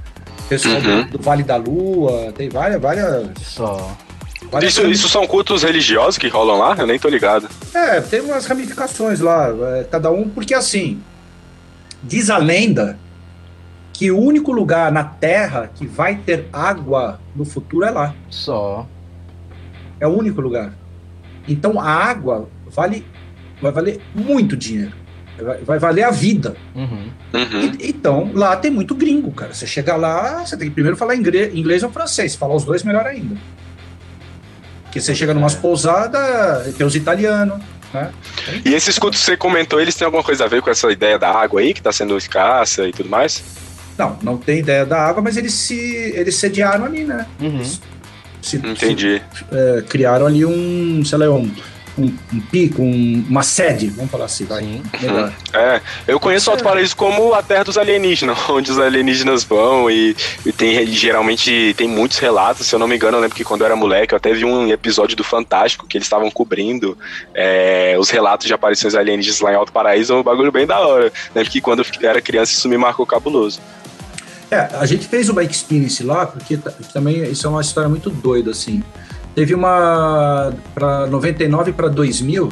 Pessoal 0.49 0.75
Uhum. 0.81 1.03
do, 1.05 1.17
do 1.17 1.23
Vale 1.23 1.43
da 1.43 1.55
Lua, 1.57 2.33
tem 2.35 2.49
várias, 2.49 2.81
várias, 2.81 3.27
Só. 3.39 3.95
várias 4.51 4.73
Isso, 4.73 4.87
isso 4.87 5.07
são 5.07 5.27
cultos 5.27 5.61
religiosos 5.61 6.17
que 6.17 6.27
rolam 6.27 6.57
lá? 6.57 6.75
Eu 6.79 6.87
nem 6.87 6.97
tô 6.97 7.07
ligado. 7.07 7.47
É, 7.73 8.01
tem 8.01 8.19
umas 8.21 8.47
ramificações 8.47 9.19
lá, 9.19 9.47
é, 9.77 9.83
cada 9.83 10.09
um, 10.09 10.27
porque 10.27 10.55
assim, 10.55 10.99
diz 12.01 12.31
a 12.31 12.37
lenda 12.39 12.97
que 13.99 14.09
o 14.11 14.17
único 14.17 14.53
lugar 14.53 14.89
na 14.93 15.03
Terra 15.03 15.69
que 15.75 15.85
vai 15.85 16.15
ter 16.15 16.47
água 16.53 17.19
no 17.35 17.43
futuro 17.43 17.85
é 17.85 17.91
lá. 17.91 18.15
Só. 18.29 18.87
É 19.99 20.07
o 20.07 20.11
único 20.17 20.39
lugar. 20.39 20.71
Então 21.45 21.77
a 21.81 21.83
água 21.83 22.47
vale, 22.67 23.05
vai 23.61 23.73
valer 23.73 23.99
muito 24.15 24.55
dinheiro. 24.55 24.93
Vai, 25.37 25.57
vai 25.57 25.79
valer 25.79 26.03
a 26.03 26.11
vida. 26.11 26.55
Uhum. 26.73 27.09
Uhum. 27.33 27.61
E- 27.77 27.89
então, 27.89 28.31
lá 28.33 28.55
tem 28.55 28.71
muito 28.71 28.95
gringo, 28.95 29.31
cara. 29.33 29.53
Você 29.53 29.67
chega 29.67 29.97
lá, 29.97 30.45
você 30.45 30.55
tem 30.55 30.69
que 30.69 30.73
primeiro 30.73 30.95
falar 30.95 31.15
inglês 31.15 31.83
ou 31.83 31.91
francês. 31.91 32.35
Falar 32.37 32.55
os 32.55 32.63
dois, 32.63 32.83
melhor 32.83 33.05
ainda. 33.05 33.35
Porque 34.83 35.01
você 35.01 35.13
chega 35.13 35.33
numas 35.33 35.55
É. 35.55 35.59
pousadas, 35.59 36.73
tem 36.73 36.87
os 36.87 36.95
italianos, 36.95 37.59
né? 37.93 38.11
E 38.63 38.73
esses 38.73 38.97
cultos 38.97 39.19
que 39.19 39.25
você 39.25 39.35
comentou, 39.35 39.81
eles 39.81 39.93
têm 39.95 40.05
alguma 40.05 40.23
coisa 40.23 40.45
a 40.45 40.47
ver 40.47 40.61
com 40.61 40.69
essa 40.69 40.89
ideia 40.89 41.19
da 41.19 41.29
água 41.31 41.59
aí, 41.59 41.73
que 41.73 41.81
tá 41.81 41.91
sendo 41.91 42.17
escassa 42.17 42.87
e 42.87 42.93
tudo 42.93 43.09
mais? 43.09 43.43
Não, 43.99 44.17
não 44.23 44.37
tem 44.37 44.59
ideia 44.59 44.85
da 44.85 44.97
água, 44.97 45.21
mas 45.21 45.35
eles 45.35 45.53
se 45.53 45.77
eles 46.15 46.35
sediaram 46.35 46.85
ali, 46.85 47.03
né? 47.03 47.25
Uhum. 47.41 47.63
Se, 48.41 48.55
Entendi. 48.55 49.21
se, 49.33 49.45
é, 49.51 49.81
criaram 49.81 50.25
ali 50.25 50.45
um, 50.45 51.03
sei 51.03 51.17
lá, 51.17 51.29
um, 51.29 51.51
um, 51.99 52.13
um 52.33 52.39
pico, 52.39 52.81
um- 52.81 53.25
uma 53.29 53.43
sede, 53.43 53.87
vamos 53.87 54.09
falar 54.11 54.25
assim, 54.25 54.45
vai. 54.45 54.61
Sim. 54.63 54.81
Melhor. 55.01 55.33
É, 55.53 55.81
eu 56.07 56.19
conheço 56.19 56.49
o 56.49 56.51
Alto 56.53 56.63
Paraíso 56.63 56.95
como 56.95 57.33
a 57.33 57.41
terra 57.43 57.63
dos 57.63 57.77
alienígenas, 57.77 58.37
onde 58.49 58.71
os 58.71 58.79
alienígenas 58.79 59.43
vão 59.43 59.89
e, 59.89 60.15
e 60.45 60.51
tem 60.51 60.85
geralmente 60.87 61.73
tem 61.77 61.87
muitos 61.87 62.17
relatos. 62.19 62.67
Se 62.67 62.73
eu 62.75 62.79
não 62.79 62.87
me 62.87 62.95
engano, 62.95 63.17
eu 63.17 63.21
lembro 63.21 63.35
que 63.35 63.43
quando 63.43 63.61
eu 63.61 63.65
era 63.65 63.75
moleque, 63.75 64.13
eu 64.13 64.17
até 64.17 64.33
vi 64.33 64.45
um 64.45 64.69
episódio 64.71 65.15
do 65.15 65.23
Fantástico 65.23 65.87
que 65.87 65.97
eles 65.97 66.05
estavam 66.05 66.29
cobrindo 66.31 66.97
é, 67.33 67.95
os 67.99 68.09
relatos 68.09 68.47
de 68.47 68.53
aparições 68.53 68.95
alienígenas 68.95 69.39
lá 69.41 69.51
em 69.51 69.55
Alto 69.55 69.71
Paraíso, 69.71 70.13
é 70.13 70.15
um 70.15 70.23
bagulho 70.23 70.51
bem 70.51 70.65
da 70.65 70.79
hora. 70.79 71.11
Lembro 71.35 71.51
que 71.51 71.61
quando 71.61 71.79
eu 72.01 72.09
era 72.09 72.21
criança 72.21 72.51
isso 72.51 72.67
me 72.69 72.77
marcou 72.77 73.05
cabuloso. 73.05 73.59
É, 74.51 74.67
a 74.79 74.85
gente 74.87 75.07
fez 75.07 75.29
uma 75.29 75.43
experience 75.43 76.01
lá, 76.03 76.25
porque 76.25 76.57
ta- 76.57 76.73
também 76.91 77.21
isso 77.23 77.45
é 77.45 77.49
uma 77.51 77.61
história 77.61 77.87
muito 77.87 78.09
doida, 78.09 78.49
assim. 78.49 78.83
Teve 79.39 79.55
uma. 79.55 80.51
Para 80.75 81.07
99 81.07 81.71
para 81.71 81.87
2000, 81.87 82.51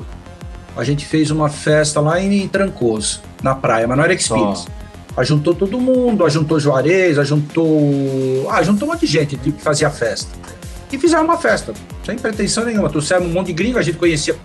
a 0.77 0.85
gente 0.85 1.05
fez 1.05 1.30
uma 1.30 1.49
festa 1.49 1.99
lá 1.99 2.18
em 2.18 2.47
Trancoso, 2.47 3.19
na 3.43 3.53
praia, 3.53 3.85
mas 3.85 3.97
não 3.97 4.05
era 4.05 4.14
experience. 4.14 4.65
Ajuntou 5.18 5.53
todo 5.53 5.81
mundo, 5.81 6.23
ajuntou 6.23 6.57
Juarez, 6.61 7.19
ajuntou. 7.19 8.49
Ah, 8.49 8.59
ajuntou 8.59 8.88
um 8.88 8.91
monte 8.93 9.01
de 9.01 9.07
gente 9.07 9.35
que 9.35 9.51
fazia 9.51 9.89
festa. 9.89 10.31
E 10.89 10.97
fizeram 10.97 11.26
uma 11.26 11.38
festa, 11.38 11.73
sem 12.05 12.18
pretensão 12.18 12.64
nenhuma. 12.64 12.89
Trouxeram 12.89 13.26
um 13.26 13.34
monte 13.34 13.47
de 13.47 13.53
gringo, 13.53 13.77
a 13.77 13.81
gente 13.81 13.97
conhecia 13.97 14.38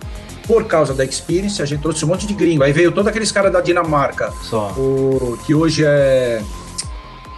por 0.45 0.65
causa 0.65 0.93
da 0.93 1.05
experience, 1.05 1.61
a 1.61 1.65
gente 1.65 1.81
trouxe 1.81 2.03
um 2.03 2.09
monte 2.09 2.27
de 2.27 2.33
gringo. 2.33 2.61
Aí 2.61 2.73
veio 2.73 2.91
todos 2.91 3.07
aqueles 3.07 3.31
caras 3.31 3.53
da 3.53 3.61
Dinamarca, 3.61 4.33
Só. 4.41 4.67
o, 4.71 5.39
que 5.45 5.55
hoje 5.55 5.85
é. 5.85 6.41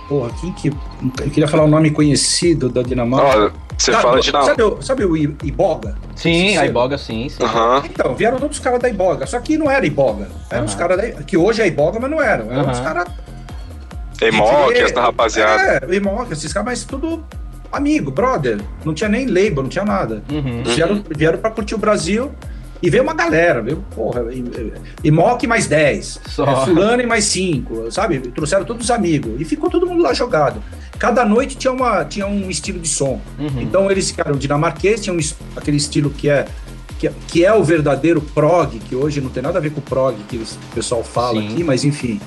Porra, 0.07 0.29
quem 0.39 0.51
que. 0.53 0.67
Eu 0.69 1.29
queria 1.31 1.47
falar 1.47 1.63
um 1.63 1.67
nome 1.69 1.89
conhecido 1.91 2.69
da 2.69 2.81
Dinamarca. 2.83 3.51
Ó, 3.57 3.65
você 3.77 3.91
Sabe- 3.91 4.03
fala 4.03 4.19
de 4.21 4.31
não. 4.31 4.43
Sabe, 4.43 4.63
o- 4.63 4.81
sabe 4.81 5.05
o 5.05 5.17
Iboga? 5.17 5.95
Sim, 6.15 6.57
a 6.57 6.65
Iboga, 6.65 6.97
sim, 6.97 7.27
sim. 7.27 7.43
Aham. 7.43 7.83
Então, 7.85 8.13
vieram 8.15 8.37
todos 8.37 8.57
os 8.57 8.63
caras 8.63 8.79
da 8.79 8.87
Iboga. 8.87 9.25
Só 9.25 9.39
que 9.39 9.57
não 9.57 9.69
era 9.69 9.85
Iboga. 9.85 10.27
Eram 10.49 10.65
os 10.65 10.71
Aham. 10.71 10.79
caras 10.79 10.97
da. 10.97 11.23
Que 11.23 11.35
hoje 11.35 11.61
é 11.61 11.67
Iboga, 11.67 11.99
mas 11.99 12.09
não 12.11 12.21
eram. 12.21 12.51
Eram 12.51 12.69
os 12.71 12.77
Aham. 12.77 12.83
caras. 12.83 13.05
Emoque, 14.21 14.77
essa 14.77 15.01
rapaziada. 15.01 15.85
É, 15.91 15.95
Imoca, 15.95 16.33
esses 16.33 16.53
caras, 16.53 16.65
mas 16.65 16.83
tudo 16.85 17.23
amigo, 17.71 18.11
brother. 18.11 18.59
Não 18.85 18.93
tinha 18.93 19.09
nem 19.09 19.25
label, 19.25 19.63
não 19.63 19.69
tinha 19.69 19.83
nada. 19.83 20.23
Uhum. 20.31 20.63
Vieram, 20.63 21.03
vieram 21.09 21.37
pra 21.39 21.51
curtir 21.51 21.75
o 21.75 21.77
Brasil 21.77 22.31
e 22.81 22.89
veio 22.89 23.03
uma 23.03 23.13
galera, 23.13 23.61
veio, 23.61 23.83
porra, 23.95 24.21
Imoque 25.03 25.47
mais 25.47 25.67
10, 25.67 26.19
Só. 26.27 26.45
é, 26.45 26.65
fulano 26.65 27.01
e 27.01 27.05
mais 27.05 27.23
5, 27.25 27.91
sabe? 27.91 28.19
Trouxeram 28.19 28.65
todos 28.65 28.83
os 28.85 28.91
amigos 28.91 29.39
e 29.39 29.45
ficou 29.45 29.69
todo 29.69 29.87
mundo 29.87 30.03
lá 30.03 30.13
jogado. 30.13 30.61
Cada 30.99 31.25
noite 31.25 31.57
tinha, 31.57 31.71
uma, 31.73 32.05
tinha 32.05 32.25
um 32.27 32.49
estilo 32.49 32.79
de 32.79 32.87
som. 32.87 33.19
Uhum. 33.39 33.61
Então 33.61 33.89
eles 33.91 34.09
ficaram 34.11 34.37
dinamarquês, 34.37 35.01
tinham 35.01 35.15
um 35.15 35.19
es- 35.19 35.35
aquele 35.55 35.77
estilo 35.77 36.09
que 36.09 36.29
é, 36.29 36.45
que 36.99 37.07
é 37.07 37.13
que 37.27 37.45
é 37.45 37.53
o 37.53 37.63
verdadeiro 37.63 38.21
prog, 38.21 38.79
que 38.79 38.95
hoje 38.95 39.19
não 39.19 39.29
tem 39.29 39.43
nada 39.43 39.57
a 39.57 39.61
ver 39.61 39.71
com 39.71 39.79
o 39.79 39.83
prog 39.83 40.15
que 40.29 40.37
o 40.37 40.45
pessoal 40.73 41.03
fala 41.03 41.41
Sim. 41.41 41.47
aqui, 41.53 41.63
mas 41.63 41.83
enfim. 41.83 42.19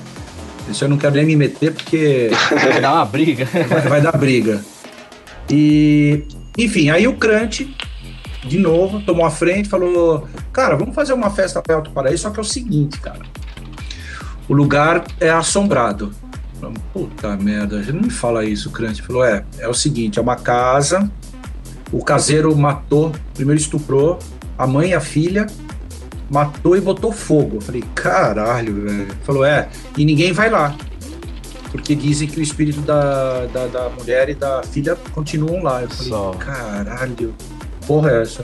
Isso 0.69 0.83
eu 0.83 0.89
não 0.89 0.97
quero 0.97 1.15
nem 1.15 1.25
me 1.25 1.35
meter 1.35 1.73
porque 1.73 2.29
Vai 2.51 2.79
dar 2.81 2.93
uma 2.93 3.05
briga. 3.05 3.45
vai, 3.45 3.81
vai 3.81 4.01
dar 4.01 4.15
briga. 4.17 4.61
E, 5.49 6.23
enfim, 6.57 6.89
aí 6.91 7.07
o 7.07 7.13
Crunch, 7.13 7.75
de 8.43 8.57
novo, 8.57 9.01
tomou 9.01 9.25
a 9.25 9.31
frente 9.31 9.67
falou: 9.67 10.27
Cara, 10.51 10.75
vamos 10.75 10.95
fazer 10.95 11.13
uma 11.13 11.29
festa 11.29 11.61
para 11.61 11.75
Alto 11.75 11.91
Paraíso, 11.91 12.23
só 12.23 12.29
que 12.29 12.39
é 12.39 12.41
o 12.41 12.45
seguinte, 12.45 12.99
cara. 12.99 13.21
O 14.47 14.53
lugar 14.53 15.03
é 15.19 15.29
assombrado. 15.29 16.11
Puta 16.93 17.37
merda, 17.37 17.81
não 17.93 18.01
me 18.01 18.09
fala 18.09 18.43
isso, 18.45 18.69
Crunch. 18.71 19.01
Falou: 19.01 19.23
É, 19.23 19.43
é 19.57 19.67
o 19.67 19.73
seguinte: 19.73 20.19
é 20.19 20.21
uma 20.21 20.35
casa. 20.35 21.09
O 21.91 22.03
caseiro 22.03 22.55
matou, 22.55 23.11
primeiro 23.33 23.59
estuprou 23.59 24.19
a 24.57 24.67
mãe 24.67 24.89
e 24.89 24.93
a 24.93 25.01
filha, 25.01 25.47
matou 26.29 26.75
e 26.77 26.81
botou 26.81 27.11
fogo. 27.11 27.57
Eu 27.57 27.61
falei: 27.61 27.83
Caralho, 27.93 28.81
velho. 28.81 29.07
Falou: 29.23 29.43
É, 29.43 29.69
e 29.97 30.05
ninguém 30.05 30.31
vai 30.31 30.49
lá 30.49 30.75
porque 31.71 31.93
dizem 31.93 32.27
que 32.27 32.39
o 32.39 32.43
espírito 32.43 32.81
da, 32.81 33.45
da, 33.45 33.67
da 33.67 33.89
mulher 33.89 34.29
e 34.29 34.33
da 34.33 34.63
filha 34.63 34.95
continuam 35.13 35.61
lá. 35.61 35.83
Eu 35.83 35.89
falei, 35.89 36.11
Só. 36.11 36.31
caralho, 36.31 37.35
porra 37.89 38.11
é 38.11 38.21
essa? 38.21 38.43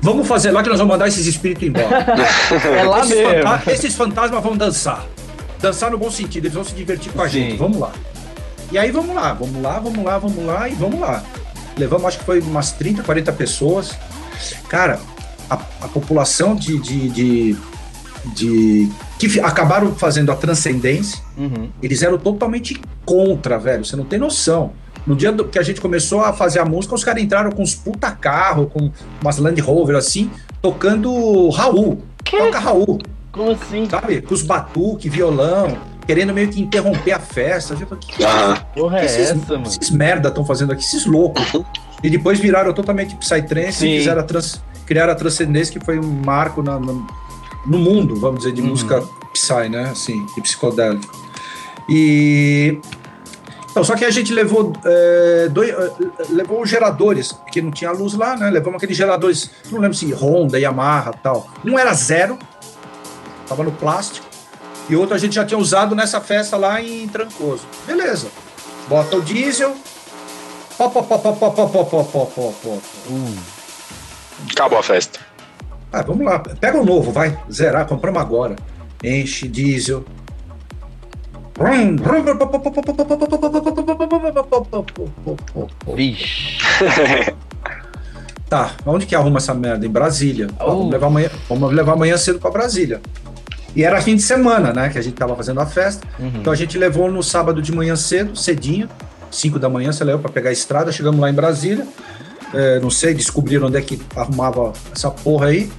Vamos 0.00 0.28
fazer 0.28 0.52
lá 0.52 0.62
que 0.62 0.68
nós 0.68 0.78
vamos 0.78 0.92
mandar 0.94 1.08
esses 1.08 1.26
espíritos 1.26 1.66
embora. 1.66 1.88
É 2.64 2.82
lá 2.84 3.00
esses, 3.00 3.16
mesmo. 3.16 3.42
fanta- 3.42 3.72
esses 3.72 3.94
fantasmas 3.94 4.42
vão 4.42 4.56
dançar. 4.56 5.04
Dançar 5.60 5.90
no 5.90 5.98
bom 5.98 6.10
sentido, 6.10 6.44
eles 6.44 6.54
vão 6.54 6.62
se 6.64 6.74
divertir 6.74 7.10
com 7.12 7.20
a 7.22 7.28
Sim. 7.28 7.32
gente. 7.50 7.56
Vamos 7.56 7.78
lá. 7.78 7.90
E 8.70 8.78
aí 8.78 8.90
vamos 8.92 9.14
lá, 9.14 9.32
vamos 9.32 9.60
lá, 9.60 9.78
vamos 9.80 10.04
lá, 10.04 10.18
vamos 10.18 10.44
lá 10.46 10.68
e 10.68 10.74
vamos 10.74 11.00
lá. 11.00 11.24
Levamos, 11.76 12.06
acho 12.06 12.18
que 12.18 12.24
foi 12.24 12.40
umas 12.40 12.70
30, 12.72 13.02
40 13.02 13.32
pessoas. 13.32 13.96
Cara, 14.68 15.00
a, 15.50 15.54
a 15.82 15.88
população 15.88 16.54
de, 16.54 16.78
de, 16.78 17.08
de, 17.08 17.56
de 18.34 18.88
que 19.18 19.40
acabaram 19.40 19.94
fazendo 19.94 20.30
a 20.30 20.36
transcendência, 20.36 21.20
Uhum. 21.36 21.68
eles 21.82 22.02
eram 22.02 22.16
totalmente 22.18 22.80
contra, 23.04 23.58
velho. 23.58 23.84
Você 23.84 23.94
não 23.96 24.04
tem 24.04 24.18
noção. 24.18 24.72
No 25.06 25.14
dia 25.14 25.30
do- 25.30 25.44
que 25.44 25.58
a 25.58 25.62
gente 25.62 25.80
começou 25.80 26.20
a 26.20 26.32
fazer 26.32 26.58
a 26.58 26.64
música, 26.64 26.94
os 26.94 27.04
caras 27.04 27.22
entraram 27.22 27.50
com 27.52 27.62
uns 27.62 27.74
puta 27.74 28.10
carro, 28.10 28.66
com 28.66 28.90
umas 29.22 29.38
Land 29.38 29.60
Rover 29.60 29.96
assim, 29.96 30.30
tocando 30.60 31.48
Raul. 31.50 32.02
Toca 32.24 32.58
Raul, 32.58 32.98
Como 33.30 33.52
assim? 33.52 33.88
sabe? 33.88 34.20
Com 34.20 34.34
os 34.34 34.42
batuque, 34.42 35.08
violão, 35.08 35.78
querendo 36.06 36.34
meio 36.34 36.48
que 36.48 36.60
interromper 36.60 37.12
a 37.12 37.20
festa. 37.20 37.74
Eu 37.74 37.86
falei, 37.86 38.04
que, 38.04 38.24
Aham. 38.24 38.56
Porra 38.74 38.98
é 38.98 39.04
esses, 39.04 39.30
essa, 39.30 39.36
mano? 39.54 39.62
esses 39.66 39.90
merda 39.90 40.28
estão 40.28 40.44
fazendo 40.44 40.72
aqui, 40.72 40.82
esses 40.82 41.06
loucos. 41.06 41.44
e 42.02 42.10
depois 42.10 42.40
viraram 42.40 42.72
totalmente 42.72 43.14
Psytrance 43.16 43.78
Sim. 43.78 43.94
e 43.94 43.98
fizeram 43.98 44.20
a 44.20 44.24
trans, 44.24 44.60
criaram 44.86 45.12
a 45.12 45.16
Transcendência, 45.16 45.78
que 45.78 45.84
foi 45.84 46.00
um 46.00 46.22
marco 46.24 46.62
na- 46.62 46.80
no, 46.80 47.06
no 47.64 47.78
mundo, 47.78 48.16
vamos 48.16 48.40
dizer, 48.40 48.52
de 48.52 48.60
Uhum. 48.60 48.68
música 48.70 49.02
Psy, 49.32 49.68
né? 49.68 49.90
Assim, 49.90 50.26
de 50.34 50.40
psicodélico. 50.40 51.14
E. 51.88 52.80
Então, 53.76 53.84
só 53.84 53.94
que 53.94 54.06
a 54.06 54.10
gente 54.10 54.32
levou, 54.32 54.72
é, 54.86 55.50
dois, 55.50 55.68
é, 55.68 55.90
levou 56.30 56.64
geradores, 56.64 57.32
porque 57.32 57.60
não 57.60 57.70
tinha 57.70 57.90
luz 57.90 58.14
lá, 58.14 58.34
né? 58.34 58.48
Levamos 58.48 58.78
aqueles 58.78 58.96
geradores, 58.96 59.50
não 59.70 59.78
lembro 59.78 59.94
se 59.94 60.10
Honda, 60.14 60.58
Yamaha 60.58 61.12
tal. 61.12 61.46
Um 61.62 61.78
era 61.78 61.92
zero, 61.92 62.38
tava 63.46 63.62
no 63.62 63.70
plástico, 63.70 64.26
e 64.88 64.96
outro 64.96 65.14
a 65.14 65.18
gente 65.18 65.34
já 65.34 65.44
tinha 65.44 65.58
usado 65.58 65.94
nessa 65.94 66.22
festa 66.22 66.56
lá 66.56 66.80
em 66.80 67.06
Trancoso. 67.06 67.66
Beleza. 67.86 68.28
Bota 68.88 69.14
o 69.16 69.20
diesel. 69.20 69.76
Pó, 70.78 70.88
pó, 70.88 71.02
pó, 71.02 71.18
pó, 71.18 71.32
pó, 71.32 71.50
pó, 71.50 71.66
pó, 71.68 71.84
pó, 71.84 72.04
pó, 72.04 72.24
pó, 72.24 72.52
pó. 72.62 72.70
Uh, 73.10 73.36
Acabou 74.52 74.78
a 74.78 74.82
festa. 74.82 75.20
Ah, 75.92 76.00
vamos 76.00 76.24
lá. 76.24 76.38
Pega 76.38 76.80
o 76.80 76.84
novo, 76.86 77.12
vai. 77.12 77.38
Zerar, 77.52 77.86
compramos 77.86 78.22
agora. 78.22 78.56
Enche 79.04 79.46
diesel. 79.46 80.02
Vixe. 85.94 86.58
Tá, 88.48 88.76
onde 88.86 89.06
que 89.06 89.14
arruma 89.16 89.38
essa 89.38 89.52
merda? 89.52 89.84
Em 89.84 89.88
Brasília. 89.88 90.46
Oh. 90.60 90.66
Vamos, 90.66 90.92
levar 90.92 91.06
amanhã, 91.08 91.30
vamos 91.48 91.72
levar 91.72 91.92
amanhã 91.94 92.16
cedo 92.16 92.38
pra 92.38 92.48
Brasília. 92.48 93.00
E 93.74 93.82
era 93.82 94.00
fim 94.00 94.14
de 94.14 94.22
semana, 94.22 94.72
né? 94.72 94.88
Que 94.88 94.98
a 94.98 95.02
gente 95.02 95.14
tava 95.14 95.34
fazendo 95.34 95.60
a 95.60 95.66
festa. 95.66 96.06
Uhum. 96.18 96.30
Então 96.36 96.52
a 96.52 96.56
gente 96.56 96.78
levou 96.78 97.10
no 97.10 97.24
sábado 97.24 97.60
de 97.60 97.72
manhã 97.72 97.96
cedo, 97.96 98.36
cedinho, 98.36 98.88
5 99.30 99.58
da 99.58 99.68
manhã, 99.68 99.92
você 99.92 100.04
levou 100.04 100.20
para 100.20 100.30
pegar 100.30 100.50
a 100.50 100.52
estrada, 100.52 100.92
chegamos 100.92 101.20
lá 101.20 101.28
em 101.28 101.34
Brasília. 101.34 101.86
É, 102.54 102.78
não 102.78 102.90
sei, 102.90 103.12
descobriram 103.12 103.66
onde 103.66 103.76
é 103.76 103.82
que 103.82 104.00
arrumava 104.14 104.72
essa 104.94 105.10
porra 105.10 105.46
aí. 105.46 105.70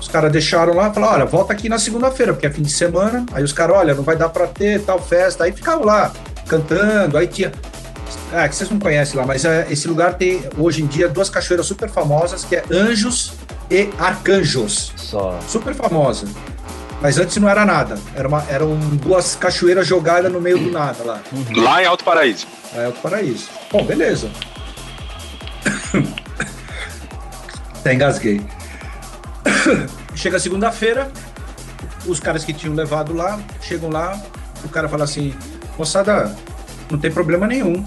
Os 0.00 0.08
caras 0.08 0.32
deixaram 0.32 0.74
lá, 0.74 0.92
falaram, 0.92 1.14
olha, 1.14 1.26
volta 1.26 1.52
aqui 1.52 1.68
na 1.68 1.78
segunda-feira, 1.78 2.32
porque 2.32 2.46
é 2.46 2.50
fim 2.50 2.62
de 2.62 2.70
semana. 2.70 3.26
Aí 3.32 3.44
os 3.44 3.52
caras, 3.52 3.76
olha, 3.76 3.94
não 3.94 4.02
vai 4.02 4.16
dar 4.16 4.30
para 4.30 4.46
ter 4.46 4.80
tal 4.80 5.00
festa. 5.00 5.44
Aí 5.44 5.52
ficavam 5.52 5.84
lá, 5.84 6.10
cantando, 6.48 7.18
aí 7.18 7.26
tinha... 7.26 7.52
Ah, 8.32 8.48
que 8.48 8.56
vocês 8.56 8.70
não 8.70 8.78
conhecem 8.78 9.18
lá, 9.18 9.26
mas 9.26 9.44
é, 9.44 9.66
esse 9.70 9.86
lugar 9.86 10.14
tem, 10.14 10.42
hoje 10.56 10.82
em 10.82 10.86
dia, 10.86 11.08
duas 11.08 11.28
cachoeiras 11.28 11.66
super 11.66 11.90
famosas, 11.90 12.44
que 12.44 12.56
é 12.56 12.64
Anjos 12.70 13.34
e 13.70 13.90
Arcanjos 13.98 14.92
Só. 14.96 15.38
super 15.46 15.74
famosa. 15.74 16.26
Mas 17.00 17.18
antes 17.18 17.36
não 17.38 17.48
era 17.48 17.64
nada. 17.64 17.98
Era 18.14 18.28
uma, 18.28 18.44
eram 18.48 18.76
duas 18.76 19.34
cachoeiras 19.34 19.86
jogadas 19.86 20.30
no 20.30 20.40
meio 20.40 20.58
do 20.58 20.70
nada 20.70 21.02
lá. 21.04 21.20
Lá 21.56 21.82
em 21.82 21.86
Alto 21.86 22.04
Paraíso. 22.04 22.46
Aí 22.72 22.84
é 22.84 22.88
o 22.88 22.92
paraíso. 22.92 23.48
Bom, 23.72 23.84
beleza. 23.84 24.30
Até 27.80 27.94
engasguei. 27.94 28.40
Chega 30.14 30.38
segunda-feira, 30.38 31.10
os 32.06 32.20
caras 32.20 32.44
que 32.44 32.52
tinham 32.52 32.74
levado 32.74 33.14
lá, 33.14 33.40
chegam 33.60 33.90
lá, 33.90 34.20
o 34.64 34.68
cara 34.68 34.88
fala 34.88 35.04
assim, 35.04 35.34
moçada, 35.78 36.34
não 36.90 36.98
tem 36.98 37.10
problema 37.10 37.46
nenhum. 37.46 37.84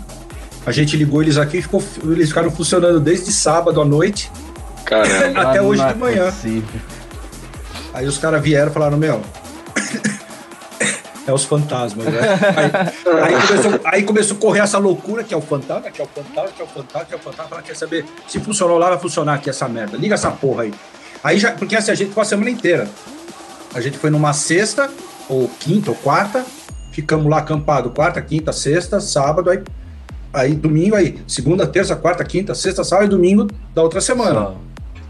A 0.65 0.71
gente 0.71 0.95
ligou 0.95 1.21
eles 1.21 1.37
aqui, 1.37 1.61
ficou, 1.61 1.83
eles 2.03 2.29
ficaram 2.29 2.49
funcionando 2.49 2.99
desde 2.99 3.31
sábado 3.31 3.81
à 3.81 3.85
noite 3.85 4.31
Caramba. 4.85 5.41
até 5.49 5.61
hoje 5.61 5.81
não 5.81 5.87
de 5.89 5.93
é 5.93 5.97
manhã. 5.97 6.25
possível. 6.31 6.81
Aí 7.93 8.07
os 8.07 8.17
caras 8.17 8.41
vieram 8.41 8.71
e 8.71 8.73
falaram, 8.73 8.97
meu. 8.97 9.21
É 11.25 11.31
os 11.31 11.45
fantasmas, 11.45 12.05
né? 12.05 12.19
Aí, 13.21 13.33
aí 13.33 13.47
começou, 13.47 13.79
aí 13.85 14.03
começou 14.03 14.35
a 14.35 14.39
correr 14.41 14.59
essa 14.59 14.77
loucura 14.77 15.23
que 15.23 15.33
é 15.33 15.37
o 15.37 15.41
fantasma, 15.41 15.89
que 15.89 16.01
é 16.01 16.03
o 16.03 16.07
fantasma, 16.07 16.51
que 16.51 16.61
é 16.61 16.65
o 16.65 16.67
fantasma, 16.67 17.05
que 17.05 17.13
é 17.13 17.15
o 17.15 17.19
fantasma. 17.19 17.49
Fala, 17.49 17.61
quer 17.61 17.77
saber? 17.77 18.05
Se 18.27 18.41
funcionou 18.41 18.77
lá, 18.77 18.89
vai 18.89 18.99
funcionar 18.99 19.35
aqui 19.35 19.49
essa 19.49 19.69
merda. 19.69 19.95
Liga 19.95 20.15
essa 20.15 20.29
porra 20.31 20.63
aí. 20.63 20.73
Aí 21.23 21.39
já, 21.39 21.51
porque 21.51 21.75
assim, 21.75 21.91
a 21.91 21.95
gente 21.95 22.09
ficou 22.09 22.21
a 22.21 22.25
semana 22.25 22.49
inteira. 22.49 22.87
A 23.73 23.79
gente 23.81 23.97
foi 23.97 24.09
numa 24.09 24.33
sexta, 24.33 24.89
ou 25.29 25.49
quinta, 25.59 25.89
ou 25.89 25.95
quarta, 25.95 26.45
ficamos 26.91 27.29
lá 27.29 27.37
acampado, 27.37 27.89
quarta, 27.89 28.21
quinta, 28.21 28.51
sexta, 28.51 28.99
sábado, 28.99 29.49
aí, 29.49 29.63
aí 30.33 30.53
domingo, 30.53 30.95
aí 30.95 31.19
segunda, 31.27 31.65
terça, 31.65 31.95
quarta, 31.95 32.23
quinta, 32.23 32.53
sexta, 32.53 32.83
sábado 32.83 33.07
e 33.07 33.09
domingo 33.09 33.47
da 33.73 33.81
outra 33.81 34.01
semana. 34.01 34.53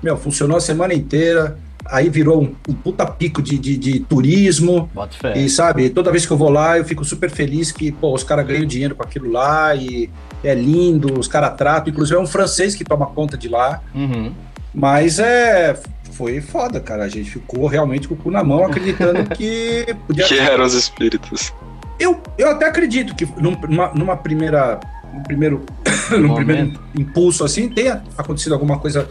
Meu, 0.02 0.18
funcionou 0.18 0.57
a 0.57 0.61
semana 0.61 0.94
inteira. 0.94 1.57
Aí 1.85 2.10
virou 2.10 2.41
um, 2.41 2.56
um 2.69 2.73
puta 2.73 3.06
pico 3.06 3.41
de, 3.41 3.57
de, 3.57 3.77
de 3.77 3.99
turismo. 3.99 4.90
E 5.35 5.49
sabe, 5.49 5.90
toda 5.90 6.11
vez 6.11 6.26
que 6.26 6.31
eu 6.31 6.38
vou 6.38 6.49
lá, 6.49 6.77
eu 6.77 6.85
fico 6.85 7.03
super 7.03 7.30
feliz 7.30 7.72
que, 7.72 7.91
pô, 7.91 8.14
os 8.14 8.23
caras 8.23 8.45
ganham 8.48 8.65
dinheiro 8.65 8.95
com 8.95 9.03
aquilo 9.03 9.30
lá 9.30 9.76
e 9.76 10.10
é 10.44 10.53
lindo, 10.56 11.19
os 11.19 11.27
caras 11.27 11.56
tratam. 11.57 11.91
Inclusive 11.91 12.18
é 12.18 12.22
um 12.22 12.27
francês 12.27 12.73
que 12.76 12.85
toma 12.85 13.07
conta 13.07 13.38
de 13.38 13.49
lá. 13.49 13.81
Uhum. 13.94 14.31
Mas 14.73 15.19
é. 15.19 15.77
Foi 16.15 16.40
foda, 16.41 16.80
cara. 16.80 17.03
A 17.03 17.10
gente 17.10 17.30
ficou 17.30 17.65
realmente 17.68 18.07
com 18.07 18.14
o 18.14 18.18
cu 18.18 18.31
na 18.31 18.44
mão, 18.44 18.64
acreditando 18.65 19.23
que 19.35 19.85
podia. 20.07 20.26
Que 20.26 20.38
eram 20.40 20.65
os 20.65 20.73
espíritos. 20.73 21.53
Eu, 21.99 22.22
eu 22.38 22.49
até 22.52 22.65
acredito 22.68 23.15
que 23.15 23.26
num- 23.41 23.57
numa, 23.68 23.90
numa 23.94 24.18
primeira. 24.18 24.80
Num 25.14 25.23
primeiro, 25.23 25.64
num 26.19 26.34
primeiro 26.35 26.80
impulso 26.98 27.44
assim, 27.44 27.69
tenha 27.69 28.03
acontecido 28.18 28.53
alguma 28.53 28.80
coisa 28.80 29.07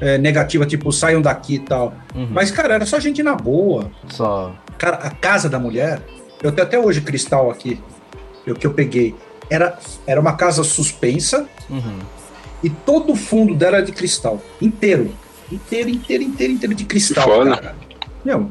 é, 0.00 0.18
negativa, 0.18 0.66
tipo, 0.66 0.90
saiam 0.92 1.22
daqui 1.22 1.54
e 1.54 1.58
tal. 1.60 1.94
Uhum. 2.14 2.28
Mas, 2.32 2.50
cara, 2.50 2.74
era 2.74 2.84
só 2.86 2.98
gente 2.98 3.22
na 3.22 3.34
boa. 3.36 3.90
Só. 4.08 4.52
Cara, 4.76 4.96
a 4.96 5.10
casa 5.10 5.48
da 5.48 5.58
mulher, 5.58 6.00
eu 6.42 6.50
tenho 6.50 6.66
até 6.66 6.76
hoje 6.78 7.00
cristal 7.00 7.50
aqui, 7.50 7.80
o 8.46 8.54
que 8.54 8.66
eu 8.66 8.72
peguei. 8.74 9.14
Era, 9.48 9.78
era 10.06 10.20
uma 10.20 10.32
casa 10.34 10.64
suspensa 10.64 11.46
Uhum. 11.70 11.98
e 12.62 12.68
todo 12.70 13.12
o 13.12 13.16
fundo 13.16 13.54
dela 13.54 13.76
era 13.76 13.86
de 13.86 13.92
cristal. 13.92 14.42
Inteiro. 14.60 15.12
Inteiro, 15.52 15.88
inteiro, 15.88 16.22
inteiro, 16.22 16.52
inteiro 16.52 16.74
de 16.74 16.84
cristal. 16.84 17.24
Que 17.24 17.30
foda. 17.34 17.56
Cara. 17.56 17.76
Meu, 18.24 18.50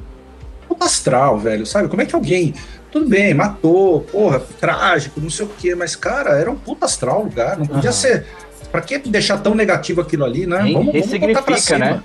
puta 0.68 0.86
astral, 0.86 1.38
velho. 1.40 1.66
Sabe? 1.66 1.88
Como 1.88 2.02
é 2.02 2.06
que 2.06 2.16
alguém. 2.16 2.54
Tudo 2.92 3.08
bem, 3.10 3.34
matou, 3.34 4.02
porra, 4.02 4.40
trágico, 4.60 5.20
não 5.20 5.30
sei 5.30 5.46
o 5.48 5.50
quê, 5.58 5.74
mas, 5.74 5.96
cara, 5.96 6.38
era 6.38 6.52
um 6.52 6.56
puta 6.56 6.86
astral 6.86 7.22
o 7.22 7.24
lugar. 7.24 7.58
Não 7.58 7.66
podia 7.66 7.90
Aham. 7.90 7.98
ser. 7.98 8.28
Pra 8.72 8.82
que 8.82 9.00
deixar 9.00 9.38
tão 9.40 9.56
negativo 9.56 10.00
aquilo 10.02 10.24
ali, 10.24 10.46
né? 10.46 10.68
Hein? 10.68 10.92
botar 11.20 11.42
pra 11.42 11.58
cima. 11.58 11.80
né? 11.80 12.04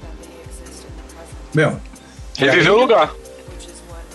Meu, 1.55 1.77
Reviveu 2.39 2.74
o 2.74 2.78
lugar. 2.81 3.12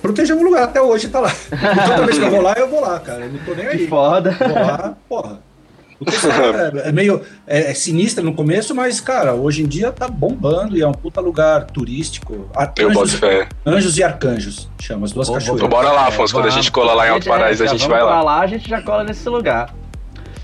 protegeu 0.01 0.37
o 0.37 0.43
lugar 0.43 0.63
até 0.63 0.81
hoje, 0.81 1.09
tá 1.09 1.19
lá. 1.19 1.31
E 1.31 1.55
toda 1.87 2.05
vez 2.05 2.17
que 2.17 2.25
eu 2.25 2.29
vou 2.31 2.41
lá, 2.41 2.53
eu 2.53 2.67
vou 2.69 2.81
lá, 2.81 2.99
cara. 2.99 3.25
Eu 3.25 3.33
não 3.33 3.39
tô 3.39 3.53
nem 3.53 3.65
Que 3.67 3.71
aí. 3.77 3.87
foda. 3.87 4.31
Vou 4.39 4.53
lá, 4.53 4.97
porra. 5.07 5.42
É, 6.83 6.89
é 6.89 6.91
meio 6.91 7.21
é, 7.47 7.71
é 7.71 7.73
sinistro 7.73 8.23
no 8.23 8.33
começo, 8.33 8.73
mas, 8.75 8.99
cara, 9.01 9.33
hoje 9.33 9.63
em 9.63 9.67
dia 9.67 9.91
tá 9.91 10.07
bombando 10.07 10.77
e 10.77 10.81
é 10.81 10.87
um 10.87 10.91
puta 10.93 11.19
lugar 11.21 11.65
turístico. 11.65 12.49
Ar- 12.55 12.73
Eu 12.77 12.89
boto 12.89 13.05
Anjos, 13.05 13.19
fé. 13.19 13.47
Anjos 13.65 13.97
e 13.97 14.03
Arcanjos, 14.03 14.69
chama 14.79 15.05
as 15.05 15.11
duas 15.11 15.27
Vou- 15.27 15.35
cachoeiras. 15.37 15.63
Então 15.65 15.69
bora 15.69 15.91
lá, 15.91 16.07
Afonso. 16.07 16.33
Quando 16.33 16.47
a 16.47 16.51
gente 16.51 16.71
cola 16.71 16.93
lá 16.93 17.07
em 17.07 17.11
Alto 17.11 17.27
Paraíso, 17.27 17.63
a 17.63 17.67
gente 17.67 17.87
vai 17.87 18.01
lá. 18.01 18.11
pra 18.11 18.21
lá, 18.23 18.39
a 18.41 18.47
gente 18.47 18.69
já 18.69 18.81
cola 18.81 19.03
nesse 19.03 19.27
lugar. 19.29 19.73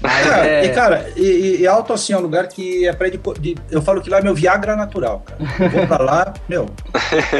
Mas 0.01 0.25
Cara, 0.25 0.47
é- 0.47 0.65
E, 0.65 0.69
cara, 0.69 1.09
e, 1.17 1.21
e- 1.21 1.61
e 1.61 1.67
alto 1.67 1.91
assim 1.91 2.13
é 2.13 2.17
um 2.17 2.21
lugar 2.21 2.47
que 2.47 2.87
é 2.87 2.93
pra 2.93 3.09
de, 3.09 3.19
de- 3.37 3.57
Eu 3.69 3.81
falo 3.81 3.99
que 4.01 4.09
lá 4.09 4.19
é 4.19 4.21
meu 4.21 4.33
Viagra 4.33 4.73
natural, 4.77 5.25
cara. 5.25 5.39
Eu 5.59 5.69
vou 5.69 5.87
pra 5.87 5.97
lá, 6.01 6.33
meu. 6.47 6.67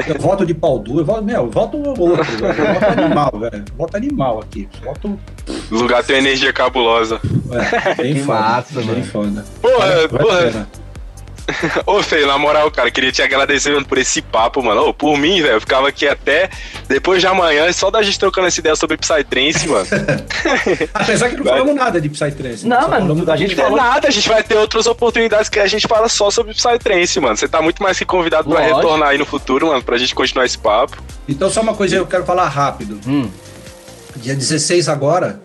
Eu 0.07 0.19
volto 0.19 0.45
de 0.45 0.53
pau 0.53 0.79
duro, 0.79 0.99
eu 1.01 1.05
volto, 1.05 1.23
meu, 1.23 1.35
eu 1.45 1.49
volto 1.49 1.77
outro. 1.77 2.05
Eu 2.05 2.53
volto 2.73 2.83
animal, 2.99 3.31
velho. 3.39 3.65
Eu 3.69 3.75
volto 3.77 3.95
animal 3.95 4.39
aqui. 4.39 4.67
Eu 4.79 4.85
Volto. 4.85 5.19
O 5.71 5.75
lugar 5.75 6.03
tem 6.03 6.17
energia 6.17 6.51
cabulosa. 6.53 7.19
É, 7.51 7.95
bem 7.95 8.13
Que 8.15 8.19
foda. 8.21 8.39
massa, 8.39 8.73
bem 8.81 8.85
mano. 8.85 9.03
foda. 9.05 9.45
Porra, 9.61 10.07
Vale- 10.07 10.07
porra. 10.09 10.67
Ô, 11.85 12.01
Fê, 12.03 12.26
na 12.26 12.38
moral, 12.38 12.69
cara, 12.71 12.89
queria 12.91 13.11
te 13.11 13.21
agradecer 13.21 13.71
mano, 13.73 13.85
por 13.85 13.97
esse 13.97 14.21
papo, 14.21 14.61
mano. 14.63 14.88
Ô, 14.89 14.93
por 14.93 15.17
mim, 15.17 15.41
velho, 15.41 15.55
eu 15.55 15.59
ficava 15.61 15.88
aqui 15.89 16.07
até 16.07 16.49
depois 16.88 17.21
de 17.21 17.27
amanhã, 17.27 17.71
só 17.73 17.89
da 17.91 18.01
gente 18.01 18.17
trocando 18.19 18.47
essa 18.47 18.59
ideia 18.59 18.76
sobre 18.76 18.97
Psytrance, 18.97 19.67
mano. 19.67 19.85
Apesar 20.93 21.30
que 21.30 21.38
não 21.38 21.43
Vai. 21.43 21.53
falamos 21.59 21.76
nada 21.76 21.99
de 22.01 22.09
Psytrance. 22.09 22.67
Não, 22.67 22.81
só 22.81 22.88
mano, 22.88 23.31
a 23.31 23.35
de- 23.35 23.41
gente 23.47 23.55
Não 23.55 23.63
é 23.63 23.67
falou- 23.69 23.84
nada, 23.84 24.07
a 24.07 24.11
gente 24.11 24.27
vai 24.30 24.43
ter 24.43 24.57
outras 24.57 24.85
oportunidades 24.88 25.49
que 25.49 25.59
a 25.59 25.67
gente 25.67 25.88
fala 25.88 26.07
só 26.09 26.30
sobre 26.31 26.53
Psytrance, 26.53 27.19
mano. 27.19 27.35
Você 27.38 27.47
tá 27.47 27.61
muito 27.61 27.81
mais 27.84 27.97
que 27.97 28.05
convidado 28.05 28.49
pra 28.49 28.59
Lógico. 28.59 28.76
retornar 28.77 29.09
aí 29.09 29.17
no 29.17 29.26
futuro, 29.26 29.67
mano, 29.67 29.84
pra 29.84 29.97
gente 29.97 30.13
continuar 30.15 30.45
esse 30.45 30.57
papo. 30.57 30.97
Então, 31.27 31.49
só 31.49 31.61
uma 31.61 31.73
coisa 31.73 31.95
que 31.95 32.01
eu 32.01 32.07
quero 32.07 32.26
falar 32.26 32.47
rápido. 32.47 32.99
Hum, 33.07 33.30
Dia 34.15 34.35
16 34.35 34.89
agora, 34.89 35.39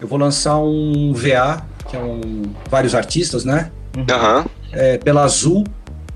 eu 0.00 0.06
vou 0.08 0.18
lançar 0.18 0.58
um 0.58 1.12
VA, 1.14 1.62
que 1.88 1.96
é 1.96 1.98
um 2.00 2.42
vários 2.68 2.94
artistas, 2.94 3.44
né? 3.44 3.70
Aham. 4.10 4.44
É, 4.74 4.98
pela 4.98 5.22
Azul, 5.22 5.64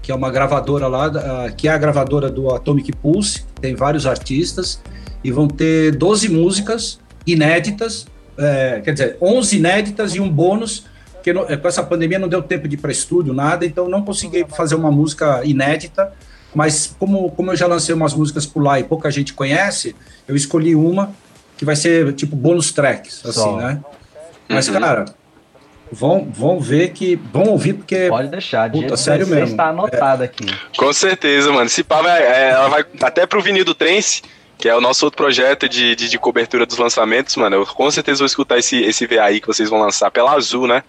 que 0.02 0.12
é 0.12 0.14
uma 0.14 0.30
gravadora 0.30 0.86
lá, 0.88 1.50
que 1.50 1.68
é 1.68 1.70
a 1.70 1.78
gravadora 1.78 2.30
do 2.30 2.54
Atomic 2.54 2.92
Pulse, 2.92 3.44
tem 3.60 3.74
vários 3.74 4.06
artistas, 4.06 4.80
e 5.22 5.30
vão 5.30 5.46
ter 5.48 5.94
12 5.96 6.28
músicas 6.28 6.98
inéditas, 7.26 8.06
é, 8.36 8.80
quer 8.82 8.92
dizer, 8.92 9.16
11 9.20 9.56
inéditas 9.56 10.14
e 10.14 10.20
um 10.20 10.30
bônus, 10.30 10.86
porque 11.12 11.32
não, 11.32 11.44
com 11.44 11.68
essa 11.68 11.82
pandemia 11.82 12.18
não 12.18 12.28
deu 12.28 12.42
tempo 12.42 12.66
de 12.66 12.74
ir 12.74 12.78
para 12.78 12.90
estúdio, 12.90 13.34
nada, 13.34 13.66
então 13.66 13.88
não 13.88 14.02
consegui 14.02 14.46
fazer 14.48 14.74
uma 14.76 14.90
música 14.90 15.44
inédita, 15.44 16.12
mas 16.54 16.94
como, 16.98 17.30
como 17.32 17.52
eu 17.52 17.56
já 17.56 17.66
lancei 17.66 17.94
umas 17.94 18.14
músicas 18.14 18.46
por 18.46 18.62
lá 18.62 18.80
e 18.80 18.84
pouca 18.84 19.10
gente 19.10 19.34
conhece, 19.34 19.94
eu 20.26 20.34
escolhi 20.34 20.74
uma 20.74 21.12
que 21.56 21.64
vai 21.64 21.76
ser 21.76 22.14
tipo 22.14 22.34
bônus 22.34 22.72
tracks, 22.72 23.20
assim, 23.24 23.40
Só. 23.40 23.56
né? 23.56 23.80
Mas, 24.48 24.68
cara, 24.68 25.04
vão, 25.92 26.28
vão 26.30 26.60
ver 26.60 26.90
que. 26.90 27.16
Vão 27.32 27.44
ouvir, 27.44 27.74
porque. 27.74 28.08
Pode 28.08 28.28
deixar, 28.28 28.70
puta, 28.70 28.96
sério 28.96 29.26
mesmo. 29.26 29.46
está 29.46 29.68
anotado 29.68 30.22
é. 30.22 30.26
aqui. 30.26 30.46
Com 30.76 30.92
certeza, 30.92 31.52
mano. 31.52 31.68
Se 31.68 31.82
pá, 31.82 32.02
vai, 32.02 32.22
é, 32.22 32.50
ela 32.50 32.68
vai 32.68 32.84
até 33.02 33.26
pro 33.26 33.42
vinil 33.42 33.64
do 33.64 33.74
Trance, 33.74 34.22
que 34.56 34.68
é 34.68 34.76
o 34.76 34.80
nosso 34.80 35.04
outro 35.04 35.16
projeto 35.16 35.68
de, 35.68 35.94
de, 35.94 36.08
de, 36.08 36.18
cobertura 36.18 36.66
dos 36.66 36.78
lançamentos, 36.78 37.36
mano. 37.36 37.56
Eu 37.56 37.66
com 37.66 37.90
certeza 37.90 38.18
vou 38.18 38.26
escutar 38.26 38.58
esse, 38.58 38.82
esse 38.82 39.06
VA 39.06 39.24
aí 39.24 39.40
que 39.40 39.46
vocês 39.46 39.70
vão 39.70 39.80
lançar 39.80 40.10
pela 40.10 40.32
Azul, 40.32 40.66
né? 40.66 40.82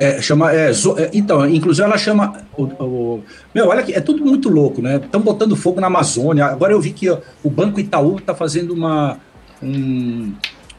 É, 0.00 0.22
chama, 0.22 0.50
é, 0.50 0.70
é, 0.70 1.10
então, 1.12 1.46
inclusive 1.46 1.86
ela 1.86 1.98
chama. 1.98 2.32
O, 2.56 2.62
o, 2.64 3.24
meu, 3.54 3.68
olha 3.68 3.82
que 3.82 3.92
é 3.92 4.00
tudo 4.00 4.24
muito 4.24 4.48
louco, 4.48 4.80
né? 4.80 4.96
Estão 4.96 5.20
botando 5.20 5.54
fogo 5.54 5.78
na 5.78 5.88
Amazônia. 5.88 6.46
Agora 6.46 6.72
eu 6.72 6.80
vi 6.80 6.92
que 6.92 7.10
ó, 7.10 7.18
o 7.42 7.50
Banco 7.50 7.78
Itaú 7.78 8.16
está 8.16 8.34
fazendo 8.34 8.72
uma. 8.72 9.18
Um, 9.62 10.32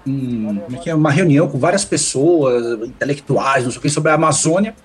um, 0.05 0.61
é, 0.85 0.89
é 0.89 0.95
uma 0.95 1.11
reunião 1.11 1.47
com 1.47 1.57
várias 1.57 1.85
pessoas, 1.85 2.87
intelectuais, 2.87 3.63
não 3.63 3.71
sei 3.71 3.79
o 3.79 3.81
que, 3.81 3.89
sobre 3.89 4.11
a 4.11 4.15
Amazônia. 4.15 4.75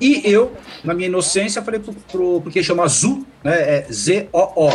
E 0.00 0.22
eu, 0.24 0.52
na 0.84 0.94
minha 0.94 1.08
inocência, 1.08 1.60
falei 1.60 1.80
pro, 1.80 1.92
pro 1.92 2.40
porque 2.40 2.62
chama 2.62 2.86
Zu, 2.86 3.26
né? 3.42 3.54
É 3.54 3.86
Z-O-O. 3.90 4.66
Uhum. 4.66 4.72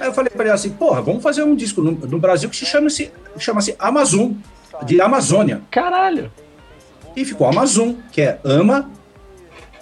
Aí 0.00 0.08
eu 0.08 0.12
falei 0.12 0.30
para 0.30 0.44
ele 0.46 0.52
assim, 0.52 0.70
porra, 0.70 1.00
vamos 1.00 1.22
fazer 1.22 1.44
um 1.44 1.54
disco 1.54 1.80
no, 1.80 1.92
no 1.92 2.18
Brasil 2.18 2.50
que 2.50 2.56
se 2.56 2.66
chama-se 2.66 3.12
chama 3.38 3.60
-se 3.60 3.76
Amazon, 3.78 4.32
de 4.84 5.00
Amazônia. 5.00 5.62
Caralho! 5.70 6.30
E 7.14 7.24
ficou 7.24 7.46
Amazon, 7.46 7.94
que 8.10 8.20
é 8.20 8.38
Ama, 8.44 8.90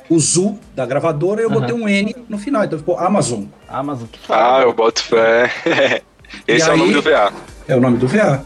o 0.08 0.18
Zu 0.18 0.58
da 0.74 0.84
gravadora, 0.84 1.40
e 1.40 1.44
eu 1.44 1.50
uhum. 1.50 1.60
botei 1.60 1.74
um 1.74 1.88
N 1.88 2.14
no 2.28 2.38
final, 2.38 2.64
então 2.64 2.78
ficou 2.78 2.98
Amazon. 2.98 3.44
Amazon, 3.68 4.06
que 4.06 4.18
Ah, 4.28 4.60
eu 4.62 4.72
boto 4.74 5.02
fé. 5.02 5.50
Esse 6.46 6.66
e 6.66 6.68
é 6.68 6.72
aí, 6.72 6.74
o 6.74 6.76
nome 6.76 6.92
do 6.92 7.02
VA. 7.02 7.32
É 7.68 7.76
o 7.76 7.80
nome 7.80 7.98
do 7.98 8.06
VA. 8.06 8.44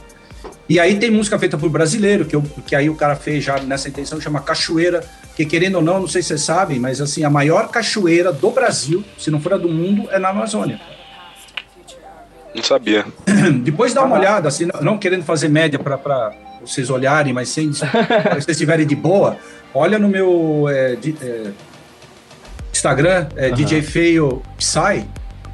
E 0.71 0.79
aí 0.79 1.01
tem 1.01 1.11
música 1.11 1.37
feita 1.37 1.59
por 1.59 1.69
brasileiro, 1.69 2.25
que, 2.25 2.37
eu, 2.37 2.43
que 2.65 2.77
aí 2.77 2.89
o 2.89 2.95
cara 2.95 3.17
fez 3.17 3.43
já 3.43 3.59
nessa 3.59 3.89
intenção, 3.89 4.21
chama 4.21 4.41
Cachoeira, 4.41 5.03
que 5.35 5.45
querendo 5.45 5.75
ou 5.75 5.83
não, 5.83 5.99
não 5.99 6.07
sei 6.07 6.23
se 6.23 6.29
vocês 6.29 6.43
sabem, 6.43 6.79
mas 6.79 7.01
assim, 7.01 7.25
a 7.25 7.29
maior 7.29 7.69
cachoeira 7.73 8.33
do 8.33 8.53
Brasil, 8.53 9.05
se 9.19 9.33
não 9.33 9.41
for 9.41 9.55
a 9.55 9.57
do 9.57 9.69
mundo, 9.69 10.09
é 10.13 10.19
na 10.21 10.29
Amazônia. 10.29 10.81
Não 12.55 12.63
sabia. 12.63 13.05
Depois 13.65 13.93
dá 13.93 14.05
uma 14.05 14.17
olhada, 14.17 14.47
assim, 14.47 14.69
não 14.81 14.97
querendo 14.97 15.25
fazer 15.25 15.49
média 15.49 15.77
para 15.77 16.33
vocês 16.61 16.89
olharem, 16.89 17.33
mas 17.33 17.49
sem, 17.49 17.73
se 17.73 17.85
vocês 17.85 18.47
estiverem 18.51 18.87
de 18.87 18.95
boa, 18.95 19.39
olha 19.75 19.99
no 19.99 20.09
meu 20.09 20.69
é, 20.69 20.95
de, 20.95 21.17
é, 21.21 21.51
Instagram, 22.73 23.27
é, 23.35 23.49
uhum. 23.49 23.55
DJ 23.55 23.83
Feio 23.83 24.41
Psy, 24.57 25.05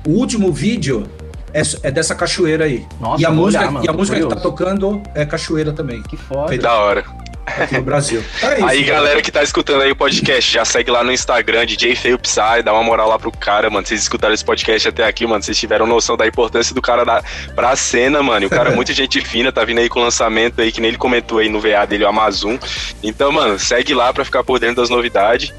o 0.07 0.11
último 0.11 0.53
vídeo 0.53 1.09
é, 1.57 1.89
é 1.89 1.91
dessa 1.91 2.15
cachoeira 2.15 2.67
aí. 2.67 2.87
Nossa, 3.01 3.23
e 3.23 3.25
a 3.25 3.31
música, 3.31 3.63
olhar, 3.63 3.73
mano, 3.73 3.87
e 3.87 3.89
a 3.89 3.93
música 3.93 4.21
que 4.21 4.27
tá 4.27 4.37
tocando 4.37 5.03
é 5.15 5.25
cachoeira 5.25 5.73
também. 5.73 6.03
Que 6.03 6.17
foda. 6.17 6.53
Que 6.53 6.59
da 6.59 6.75
hora. 6.75 7.05
Aqui 7.47 7.77
no 7.77 7.83
Brasil. 7.83 8.23
É 8.43 8.59
isso, 8.59 8.67
aí, 8.67 8.83
galera 8.85 9.23
que 9.23 9.31
tá 9.31 9.43
escutando 9.43 9.83
aí 9.83 9.91
o 9.91 9.97
podcast, 9.97 10.53
já 10.53 10.65
segue 10.65 10.91
lá 10.91 11.03
no 11.03 11.13
Instagram, 11.13 11.65
DJ 11.65 11.95
Feio 11.97 12.19
Psy, 12.19 12.63
dá 12.65 12.73
uma 12.73 12.83
moral 12.83 13.09
lá 13.09 13.19
pro 13.19 13.31
cara, 13.31 13.71
mano. 13.71 13.87
Vocês 13.87 14.03
escutaram 14.03 14.35
esse 14.35 14.45
podcast 14.45 14.89
até 14.89 15.05
aqui, 15.05 15.27
mano. 15.27 15.43
Vocês 15.43 15.57
tiveram 15.57 15.87
noção 15.87 16.17
da 16.17 16.27
importância 16.27 16.75
do 16.75 16.83
cara 16.83 17.05
da, 17.05 17.23
pra 17.55 17.75
cena, 17.75 18.23
mano. 18.23 18.45
E 18.45 18.47
o 18.47 18.51
cara 18.51 18.71
é 18.71 18.75
muito 18.75 18.93
gente 18.95 19.21
fina, 19.21 19.51
tá 19.51 19.65
vindo 19.65 19.79
aí 19.79 19.89
com 19.89 20.01
o 20.01 20.03
lançamento 20.03 20.61
aí, 20.61 20.71
que 20.71 20.81
nem 20.81 20.89
ele 20.89 20.99
comentou 20.99 21.39
aí 21.39 21.49
no 21.49 21.61
VA 21.61 21.87
dele, 21.87 22.05
o 22.05 22.09
Amazon. 22.09 22.57
Então, 23.03 23.33
mano, 23.33 23.59
segue 23.59 23.95
lá 23.95 24.13
pra 24.13 24.25
ficar 24.25 24.45
por 24.45 24.59
dentro 24.59 24.77
das 24.77 24.91
novidades. 24.91 25.53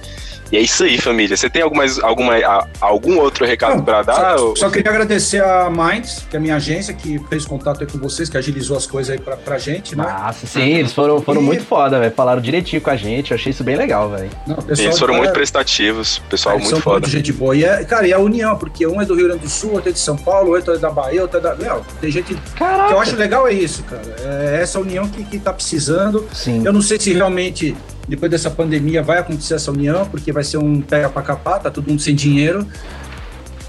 E 0.51 0.57
é 0.57 0.61
isso 0.61 0.83
aí, 0.83 0.97
família. 0.97 1.35
Você 1.35 1.49
tem 1.49 1.61
alguma, 1.61 1.83
alguma, 2.03 2.33
algum 2.79 3.17
outro 3.17 3.45
recado 3.45 3.83
para 3.83 4.01
dar? 4.01 4.37
Só, 4.37 4.45
ou... 4.45 4.55
só, 4.55 4.69
queria 4.69 4.91
agradecer 4.91 5.43
a 5.43 5.69
Minds, 5.69 6.25
que 6.29 6.35
é 6.35 6.39
a 6.39 6.41
minha 6.41 6.55
agência, 6.55 6.93
que 6.93 7.19
fez 7.29 7.45
contato 7.45 7.81
aí 7.81 7.87
com 7.87 7.97
vocês, 7.97 8.29
que 8.29 8.37
agilizou 8.37 8.77
as 8.77 8.87
coisas 8.87 9.13
aí 9.13 9.19
pra, 9.19 9.35
pra 9.35 9.57
gente, 9.57 9.95
né? 9.95 10.03
Nossa, 10.03 10.47
sim, 10.47 10.75
eles 10.75 10.93
foram, 10.93 11.21
foram 11.21 11.41
e... 11.41 11.43
muito 11.43 11.63
foda, 11.63 11.99
velho. 11.99 12.13
Falaram 12.13 12.41
direitinho 12.41 12.81
com 12.81 12.89
a 12.89 12.95
gente, 12.95 13.31
eu 13.31 13.35
achei 13.35 13.51
isso 13.51 13.63
bem 13.63 13.75
legal, 13.75 14.09
velho. 14.09 14.29
Eles 14.67 14.97
foram 14.97 15.15
muito 15.15 15.33
prestativos, 15.33 16.19
pessoal 16.29 16.55
é, 16.55 16.59
muito 16.59 16.69
são 16.69 16.81
foda. 16.81 16.99
Muito 16.99 17.09
gente 17.09 17.33
boa. 17.33 17.55
E, 17.55 17.63
é, 17.63 17.83
cara, 17.83 18.07
e 18.07 18.13
a 18.13 18.19
união, 18.19 18.57
porque 18.57 18.87
um 18.87 19.01
é 19.01 19.05
do 19.05 19.15
Rio 19.15 19.27
Grande 19.27 19.43
do 19.43 19.49
Sul, 19.49 19.73
outro 19.73 19.89
é 19.89 19.91
de 19.91 19.99
São 19.99 20.15
Paulo, 20.15 20.51
outro 20.51 20.73
é 20.73 20.77
da 20.77 20.89
Bahia, 20.89 21.21
outro 21.21 21.39
é 21.39 21.41
da. 21.41 21.55
Meu, 21.55 21.85
tem 21.99 22.11
gente. 22.11 22.35
Caraca. 22.55 22.87
que 22.87 22.93
eu 22.93 22.99
acho 22.99 23.15
legal 23.15 23.47
é 23.47 23.53
isso, 23.53 23.83
cara. 23.83 24.03
É 24.19 24.59
essa 24.61 24.79
união 24.79 25.07
que, 25.07 25.23
que 25.23 25.39
tá 25.39 25.51
precisando. 25.51 26.27
Sim. 26.33 26.63
Eu 26.65 26.71
não 26.71 26.81
sei 26.81 26.99
se 26.99 27.13
realmente 27.13 27.75
depois 28.07 28.31
dessa 28.31 28.49
pandemia 28.49 29.03
vai 29.03 29.19
acontecer 29.19 29.55
essa 29.55 29.71
união, 29.71 30.05
porque 30.05 30.31
vai 30.31 30.43
ser 30.43 30.57
um 30.57 30.81
pega 30.81 31.09
para 31.09 31.21
capar, 31.21 31.59
tá 31.59 31.69
todo 31.69 31.87
mundo 31.87 32.01
sem 32.01 32.15
dinheiro. 32.15 32.65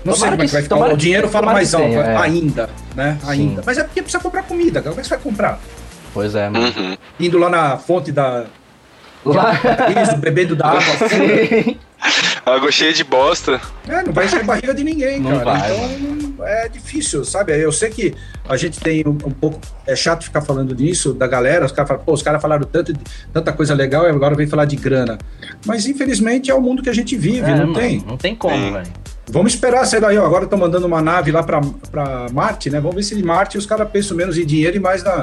Não 0.05 0.15
tomara 0.15 0.17
sei 0.17 0.31
como 0.31 0.43
é 0.43 0.47
que 0.47 0.53
vai 0.53 0.63
ficar. 0.63 0.95
O 0.95 0.97
dinheiro 0.97 1.29
fala 1.29 1.53
mais 1.53 1.75
alto, 1.75 1.89
tenha, 1.89 2.01
é. 2.01 2.17
ainda, 2.17 2.71
né? 2.95 3.19
Ainda. 3.25 3.63
Sim. 3.63 3.67
Mas 3.67 3.79
é 3.79 3.85
porque 3.85 4.01
precisa 4.01 4.23
comprar 4.23 4.45
comida, 4.45 4.81
como 4.81 4.95
é 4.95 5.03
que 5.03 5.09
você 5.09 5.15
vai 5.15 5.19
comprar? 5.19 5.61
Pois 6.15 6.35
é, 6.35 6.49
mano. 6.49 6.67
Uhum. 6.67 6.97
Indo 7.19 7.39
lá 7.39 7.51
na 7.51 7.77
fonte 7.77 8.13
da. 8.13 8.47
Lá. 9.25 9.53
Isso, 10.03 10.17
bebendo 10.17 10.55
da 10.55 10.69
água. 10.69 10.83
Sim. 11.09 11.79
Água 12.55 12.73
cheia 12.73 12.93
de 12.93 13.05
bosta. 13.05 13.61
É, 13.87 14.03
não 14.03 14.13
vai 14.13 14.27
encher 14.27 14.45
barriga 14.45 14.75
de 14.75 14.85
ninguém, 14.85 15.21
não 15.21 15.39
cara. 15.39 15.45
Vai, 15.45 15.95
então 15.95 16.47
é 16.47 16.69
difícil, 16.69 17.25
sabe? 17.25 17.57
Eu 17.59 17.73
sei 17.73 17.91
que 17.91 18.15
a 18.49 18.57
gente 18.57 18.81
tem 18.81 19.03
um, 19.07 19.11
um, 19.11 19.31
pouco. 19.31 19.61
É 19.87 19.95
chato 19.97 20.25
ficar 20.25 20.41
falando 20.41 20.75
disso, 20.75 21.13
da 21.13 21.27
galera. 21.27 21.67
Os 21.67 21.73
caras 21.73 21.89
falam, 21.89 22.05
pô, 22.05 22.13
os 22.13 22.23
caras 22.23 22.41
falaram 22.41 22.65
tanto, 22.65 22.93
tanta 23.33 23.53
coisa 23.53 23.75
legal 23.75 24.07
e 24.07 24.11
agora 24.11 24.35
vem 24.35 24.47
falar 24.47 24.65
de 24.65 24.77
grana. 24.77 25.19
Mas 25.67 25.87
infelizmente 25.87 26.51
é 26.51 26.55
o 26.55 26.61
mundo 26.61 26.83
que 26.83 26.89
a 26.89 26.95
gente 26.95 27.17
vive, 27.17 27.51
é, 27.51 27.57
não 27.57 27.67
mano, 27.67 27.75
tem. 27.75 28.05
Não 28.07 28.17
tem 28.17 28.35
como, 28.35 28.73
velho. 28.73 28.87
Vamos 29.31 29.53
esperar, 29.53 29.85
sei 29.85 30.01
lá, 30.01 30.09
agora 30.09 30.45
estão 30.45 30.59
mandando 30.59 30.87
uma 30.87 31.03
nave 31.03 31.31
lá 31.31 31.43
para 31.43 31.61
Marte, 32.33 32.71
né? 32.71 32.81
Vamos 32.81 32.97
ver 32.97 33.03
se 33.03 33.15
em 33.15 33.23
Marte 33.23 33.59
os 33.59 33.67
caras 33.67 33.89
pensam 33.91 34.17
menos 34.17 34.39
em 34.39 34.47
dinheiro 34.47 34.77
e 34.77 34.81
mais 34.81 35.03
na. 35.05 35.23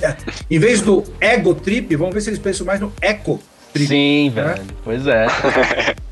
é, 0.00 0.16
em 0.48 0.58
vez 0.58 0.80
do 0.80 1.02
ego 1.20 1.54
trip, 1.54 1.96
vamos 1.96 2.14
ver 2.14 2.20
se 2.20 2.30
eles 2.30 2.38
pensam 2.38 2.64
mais 2.64 2.80
no 2.80 2.92
eco 3.00 3.40
trip. 3.72 3.88
Sim, 3.88 4.30
né? 4.30 4.42
velho. 4.42 4.62
Pois 4.84 5.06
é. 5.06 5.26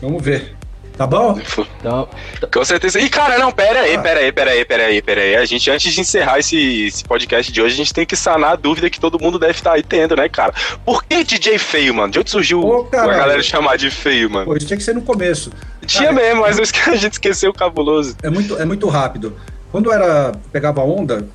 Vamos 0.00 0.22
ver. 0.22 0.56
Tá 1.00 1.06
bom? 1.06 1.40
Então, 1.78 2.06
com 2.52 2.62
certeza. 2.62 3.00
E, 3.00 3.08
cara, 3.08 3.38
não, 3.38 3.50
pera 3.50 3.80
aí, 3.80 3.94
ah. 3.94 4.02
pera 4.02 4.20
aí, 4.20 4.30
pera 4.30 4.50
aí, 4.50 4.64
pera 4.66 4.82
aí, 4.84 5.00
pera 5.00 5.20
aí. 5.22 5.36
A 5.36 5.46
gente, 5.46 5.70
antes 5.70 5.94
de 5.94 5.98
encerrar 5.98 6.38
esse, 6.38 6.84
esse 6.84 7.02
podcast 7.04 7.50
de 7.50 7.62
hoje, 7.62 7.72
a 7.72 7.76
gente 7.78 7.94
tem 7.94 8.04
que 8.04 8.14
sanar 8.14 8.52
a 8.52 8.56
dúvida 8.56 8.90
que 8.90 9.00
todo 9.00 9.18
mundo 9.18 9.38
deve 9.38 9.52
estar 9.52 9.72
aí 9.72 9.82
tendo, 9.82 10.14
né, 10.14 10.28
cara? 10.28 10.52
Por 10.84 11.02
que 11.02 11.24
DJ 11.24 11.56
feio, 11.56 11.94
mano? 11.94 12.12
De 12.12 12.18
onde 12.18 12.28
surgiu 12.28 12.60
Pô, 12.60 12.86
a 12.92 13.06
galera 13.06 13.42
chamar 13.42 13.78
de 13.78 13.90
feio, 13.90 14.28
mano? 14.28 14.44
Pô, 14.44 14.54
isso 14.54 14.66
tinha 14.66 14.76
que 14.76 14.82
ser 14.82 14.94
no 14.94 15.00
começo. 15.00 15.50
Tinha 15.86 16.12
cara, 16.12 16.20
mesmo, 16.20 16.42
mas 16.42 16.58
a 16.88 16.96
gente 16.96 17.14
esqueceu 17.14 17.50
o 17.50 17.54
cabuloso. 17.54 18.14
É 18.22 18.28
muito, 18.28 18.58
é 18.58 18.66
muito 18.66 18.86
rápido. 18.86 19.34
Quando 19.72 19.90
era, 19.90 20.32
pegava 20.52 20.82
onda, 20.82 21.26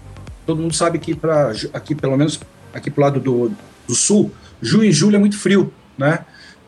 todo 0.46 0.62
mundo 0.62 0.76
sabe 0.76 1.00
que 1.00 1.16
pra, 1.16 1.54
aqui, 1.74 1.96
pelo 1.96 2.16
menos 2.16 2.40
aqui 2.72 2.92
pro 2.92 3.02
lado 3.02 3.20
do, 3.20 3.52
do 3.88 3.96
sul, 3.96 4.32
junho 4.62 4.84
e 4.84 4.92
julho 4.92 5.16
é 5.16 5.20
muito 5.20 5.40
frio, 5.40 5.74
né? 5.98 6.20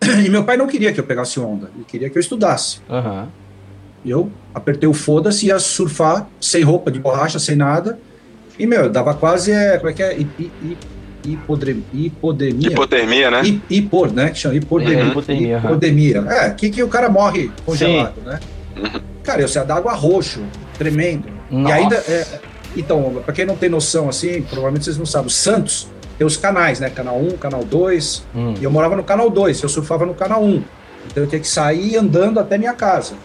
E 0.25 0.29
meu 0.29 0.43
pai 0.43 0.57
não 0.57 0.67
queria 0.67 0.91
que 0.91 0.99
eu 0.99 1.03
pegasse 1.03 1.39
onda, 1.39 1.69
ele 1.75 1.85
queria 1.85 2.09
que 2.09 2.17
eu 2.17 2.19
estudasse. 2.19 2.79
Uhum. 2.89 3.27
Eu 4.05 4.31
apertei 4.53 4.87
o 4.87 4.93
foda-se 4.93 5.45
e 5.45 5.49
ia 5.49 5.59
surfar 5.59 6.27
sem 6.39 6.63
roupa 6.63 6.89
de 6.91 6.99
borracha, 6.99 7.39
sem 7.39 7.55
nada. 7.55 7.99
E, 8.57 8.65
meu, 8.65 8.89
dava 8.89 9.13
quase, 9.13 9.51
é, 9.51 9.77
como 9.77 9.89
é 9.89 9.93
que 9.93 10.01
é? 10.01 10.17
hipodemia. 11.23 12.69
Hipotermia, 12.69 13.31
né? 13.31 13.41
Hipor, 13.69 14.11
né? 14.11 14.29
Que 14.29 14.39
chama 14.39 14.55
hipodemia. 14.55 15.03
É, 15.03 15.07
hipotermia. 15.07 15.57
Hipodemia. 15.57 16.25
É, 16.29 16.49
que, 16.51 16.69
que 16.69 16.81
o 16.81 16.87
cara 16.87 17.09
morre 17.09 17.51
congelado, 17.65 18.15
Sim. 18.15 18.25
né? 18.25 18.39
Uhum. 18.77 19.01
Cara, 19.23 19.41
eu 19.41 19.47
saia 19.47 19.65
d'água 19.65 19.93
roxo, 19.93 20.41
tremendo. 20.77 21.25
Nossa. 21.51 21.75
E 21.75 21.79
ainda. 21.79 21.95
É, 21.95 22.39
então, 22.75 23.21
pra 23.25 23.33
quem 23.33 23.45
não 23.45 23.55
tem 23.55 23.69
noção 23.69 24.07
assim, 24.07 24.41
provavelmente 24.43 24.85
vocês 24.85 24.97
não 24.97 25.05
sabem, 25.05 25.27
o 25.27 25.31
Santos 25.31 25.87
tem 26.17 26.25
os 26.25 26.37
canais, 26.37 26.79
né? 26.79 26.89
Canal 26.89 27.17
1, 27.17 27.37
canal 27.37 27.63
2. 27.63 28.25
Hum. 28.35 28.53
E 28.59 28.63
eu 28.63 28.71
morava 28.71 28.95
no 28.95 29.03
canal 29.03 29.29
2, 29.29 29.61
eu 29.61 29.69
surfava 29.69 30.05
no 30.05 30.13
canal 30.13 30.43
1. 30.43 30.63
Então 31.07 31.23
eu 31.23 31.27
tinha 31.27 31.39
que 31.39 31.47
sair 31.47 31.95
andando 31.97 32.39
até 32.39 32.57
minha 32.57 32.73
casa. 32.73 33.15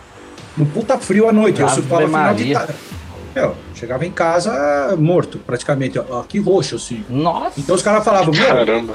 No 0.56 0.66
puta 0.66 0.98
frio 0.98 1.28
à 1.28 1.32
noite, 1.32 1.60
eu 1.60 1.69
surfava 1.69 2.06
final 2.06 2.35
de 2.35 2.52
tarde. 2.52 2.74
Meu, 3.35 3.55
chegava 3.74 4.05
em 4.05 4.10
casa 4.10 4.94
morto, 4.98 5.39
praticamente, 5.39 5.98
ó, 5.98 6.20
aqui 6.20 6.39
roxo, 6.39 6.77
assim. 6.77 7.02
Nossa! 7.09 7.59
Então 7.59 7.74
os 7.74 7.82
caras 7.82 8.05
falavam, 8.05 8.32
meu, 8.32 8.47
Caramba. 8.47 8.94